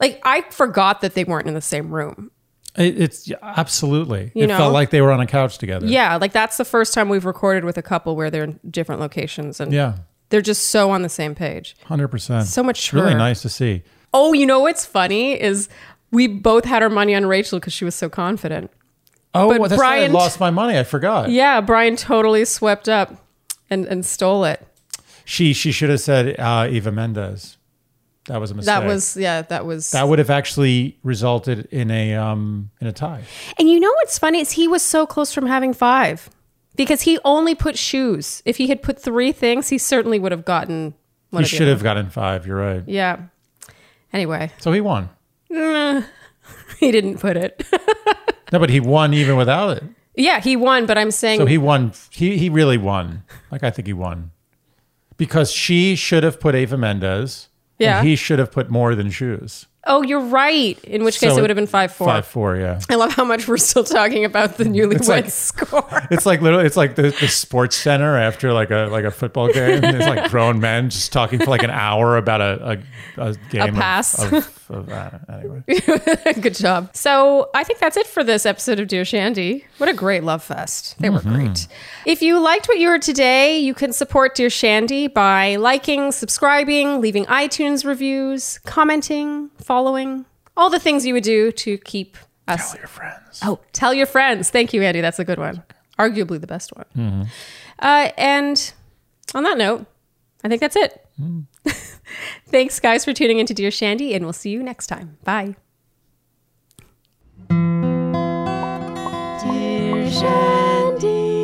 Like 0.00 0.20
I 0.24 0.42
forgot 0.50 1.00
that 1.00 1.14
they 1.14 1.24
weren't 1.24 1.46
in 1.48 1.54
the 1.54 1.60
same 1.60 1.90
room. 1.94 2.30
It, 2.76 3.00
it's 3.00 3.26
yeah, 3.28 3.36
absolutely. 3.42 4.30
You 4.34 4.44
it 4.44 4.46
know? 4.48 4.56
felt 4.58 4.72
like 4.72 4.90
they 4.90 5.00
were 5.00 5.10
on 5.10 5.20
a 5.20 5.26
couch 5.26 5.58
together. 5.58 5.86
Yeah, 5.86 6.16
like 6.16 6.32
that's 6.32 6.56
the 6.58 6.64
first 6.64 6.94
time 6.94 7.08
we've 7.08 7.24
recorded 7.24 7.64
with 7.64 7.76
a 7.78 7.82
couple 7.82 8.14
where 8.14 8.30
they're 8.30 8.44
in 8.44 8.60
different 8.70 9.00
locations 9.00 9.58
and 9.58 9.72
Yeah. 9.72 9.96
they're 10.28 10.42
just 10.42 10.66
so 10.70 10.90
on 10.90 11.02
the 11.02 11.08
same 11.08 11.34
page. 11.34 11.74
Hundred 11.84 12.08
percent. 12.08 12.46
So 12.46 12.62
much 12.62 12.78
It's 12.80 12.92
really 12.92 13.14
nice 13.14 13.42
to 13.42 13.48
see. 13.48 13.82
Oh, 14.14 14.32
you 14.32 14.46
know 14.46 14.60
what's 14.60 14.84
funny 14.86 15.40
is 15.40 15.68
we 16.12 16.26
both 16.28 16.64
had 16.64 16.82
our 16.82 16.88
money 16.90 17.14
on 17.14 17.26
Rachel 17.26 17.58
because 17.58 17.72
she 17.72 17.84
was 17.84 17.94
so 17.94 18.08
confident. 18.08 18.70
Oh, 19.34 19.48
But 19.48 19.60
well, 19.60 19.68
that's 19.68 19.78
Bryan- 19.78 20.12
why 20.12 20.18
I 20.20 20.22
lost 20.22 20.40
my 20.40 20.50
money. 20.50 20.78
I 20.78 20.84
forgot. 20.84 21.30
Yeah, 21.30 21.60
Bryan 21.60 21.96
totally 21.96 22.44
swept 22.44 22.88
up 22.88 23.26
and, 23.70 23.86
and 23.86 24.04
stole 24.04 24.44
it. 24.44 24.66
She 25.24 25.52
she 25.52 25.72
should 25.72 25.90
have 25.90 26.00
said 26.00 26.38
uh, 26.40 26.66
Eva 26.70 26.90
Mendes. 26.92 27.56
That 28.26 28.40
was 28.40 28.50
a 28.50 28.54
mistake. 28.54 28.74
That 28.74 28.84
was 28.86 29.16
yeah, 29.16 29.42
that 29.42 29.64
was 29.66 29.90
that 29.92 30.06
would 30.08 30.18
have 30.18 30.30
actually 30.30 30.98
resulted 31.02 31.66
in 31.70 31.90
a 31.90 32.14
um 32.14 32.70
in 32.80 32.86
a 32.86 32.92
tie. 32.92 33.22
And 33.58 33.68
you 33.68 33.80
know 33.80 33.90
what's 33.96 34.18
funny 34.18 34.40
is 34.40 34.52
he 34.52 34.68
was 34.68 34.82
so 34.82 35.06
close 35.06 35.32
from 35.32 35.46
having 35.46 35.72
five 35.74 36.28
because 36.76 37.02
he 37.02 37.18
only 37.24 37.54
put 37.54 37.76
shoes. 37.78 38.42
If 38.44 38.56
he 38.58 38.68
had 38.68 38.82
put 38.82 39.00
three 39.00 39.32
things, 39.32 39.68
he 39.68 39.78
certainly 39.78 40.18
would 40.18 40.32
have 40.32 40.44
gotten. 40.44 40.94
One 41.30 41.42
He 41.42 41.46
of 41.46 41.50
the 41.50 41.56
should 41.56 41.62
other. 41.62 41.70
have 41.72 41.82
gotten 41.82 42.08
five. 42.10 42.46
You're 42.46 42.56
right. 42.56 42.82
Yeah. 42.86 43.20
Anyway, 44.12 44.50
So 44.58 44.72
he 44.72 44.80
won. 44.80 45.10
he 45.50 46.90
didn't 46.92 47.18
put 47.18 47.36
it. 47.36 47.64
No, 48.50 48.58
but 48.58 48.70
he 48.70 48.80
won 48.80 49.12
even 49.12 49.36
without 49.36 49.76
it. 49.76 49.84
Yeah, 50.18 50.40
he 50.40 50.56
won, 50.56 50.84
but 50.86 50.98
I'm 50.98 51.10
saying 51.10 51.40
So 51.40 51.46
he 51.46 51.56
won. 51.56 51.92
He 52.10 52.36
he 52.36 52.48
really 52.50 52.76
won. 52.76 53.22
Like 53.50 53.62
I 53.62 53.70
think 53.70 53.86
he 53.86 53.94
won 53.94 54.32
because 55.16 55.52
she 55.52 55.94
should 55.94 56.24
have 56.24 56.40
put 56.40 56.54
Eva 56.54 56.76
Mendes. 56.76 57.48
Yeah. 57.78 58.00
And 58.00 58.08
he 58.08 58.16
should 58.16 58.40
have 58.40 58.50
put 58.50 58.70
more 58.70 58.96
than 58.96 59.10
shoes. 59.10 59.66
Oh, 59.86 60.02
you're 60.02 60.20
right. 60.20 60.78
In 60.84 61.04
which 61.04 61.20
case 61.20 61.30
So 61.32 61.38
it 61.38 61.40
would 61.40 61.50
have 61.50 61.56
been 61.56 61.66
five 61.66 61.92
four. 61.92 62.08
Five 62.08 62.26
four. 62.26 62.56
Yeah. 62.56 62.80
I 62.90 62.96
love 62.96 63.12
how 63.12 63.24
much 63.24 63.46
we're 63.48 63.56
still 63.58 63.84
talking 63.84 64.24
about 64.24 64.56
the 64.58 64.64
newlywed 64.64 65.06
like- 65.08 65.30
score. 65.30 66.06
It's 66.10 66.26
like 66.26 66.42
little. 66.42 66.60
It's 66.60 66.76
like 66.76 66.96
the, 66.96 67.14
the 67.20 67.28
sports 67.28 67.76
center 67.76 68.16
after 68.18 68.52
like 68.52 68.70
a 68.70 68.88
like 68.90 69.04
a 69.04 69.10
football 69.10 69.50
game. 69.52 69.82
it's 69.84 70.06
like 70.06 70.30
grown 70.30 70.60
men 70.60 70.90
just 70.90 71.12
talking 71.12 71.38
for 71.38 71.46
like 71.46 71.62
an 71.62 71.70
hour 71.70 72.16
about 72.16 72.40
a 72.40 72.78
a, 73.16 73.28
a 73.30 73.34
game. 73.50 73.68
of- 73.70 73.74
pass. 73.76 74.20
Of, 74.22 74.54
of, 74.70 74.88
uh, 74.90 75.10
anyway, 75.32 75.62
Good 76.40 76.54
job. 76.54 76.90
So 76.94 77.48
I 77.54 77.64
think 77.64 77.78
that's 77.78 77.96
it 77.96 78.06
for 78.06 78.22
this 78.22 78.44
episode 78.44 78.80
of 78.80 78.88
Dear 78.88 79.04
Shandy. 79.06 79.64
What 79.78 79.88
a 79.88 79.94
great 79.94 80.24
love 80.24 80.42
fest. 80.42 80.98
They 80.98 81.08
were 81.08 81.20
great. 81.22 81.66
If 82.04 82.20
you 82.20 82.38
liked 82.38 82.68
what 82.68 82.78
you 82.78 82.88
heard 82.88 83.00
today, 83.00 83.58
you 83.58 83.72
can 83.72 83.94
support 83.94 84.34
Dear 84.34 84.50
Shandy 84.50 85.06
by 85.06 85.56
liking, 85.56 86.12
subscribing, 86.12 87.00
leaving 87.00 87.24
iTunes 87.26 87.86
reviews, 87.86 88.58
commenting, 88.66 89.48
following, 89.68 90.24
all 90.56 90.70
the 90.70 90.80
things 90.80 91.04
you 91.04 91.12
would 91.12 91.22
do 91.24 91.52
to 91.52 91.76
keep 91.78 92.16
us. 92.48 92.72
tell 92.72 92.80
your 92.80 92.88
friends. 92.88 93.40
Oh, 93.44 93.60
tell 93.72 93.92
your 93.92 94.06
friends. 94.06 94.48
Thank 94.50 94.72
you, 94.72 94.82
Andy. 94.82 95.02
That's 95.02 95.18
a 95.18 95.24
good 95.26 95.38
one. 95.38 95.62
Arguably 95.98 96.40
the 96.40 96.46
best 96.46 96.72
one. 96.74 97.28
Uh, 97.78 98.10
and 98.16 98.72
on 99.34 99.42
that 99.44 99.58
note, 99.58 99.84
I 100.42 100.48
think 100.48 100.62
that's 100.62 100.74
it. 100.76 101.04
Thanks, 102.48 102.80
guys, 102.80 103.04
for 103.04 103.12
tuning 103.12 103.38
into 103.38 103.52
Dear 103.52 103.70
Shandy, 103.70 104.14
and 104.14 104.24
we'll 104.24 104.32
see 104.32 104.50
you 104.50 104.62
next 104.62 104.86
time. 104.86 105.18
Bye. 105.22 105.54
Dear 109.42 110.10
Shandy. 110.10 111.37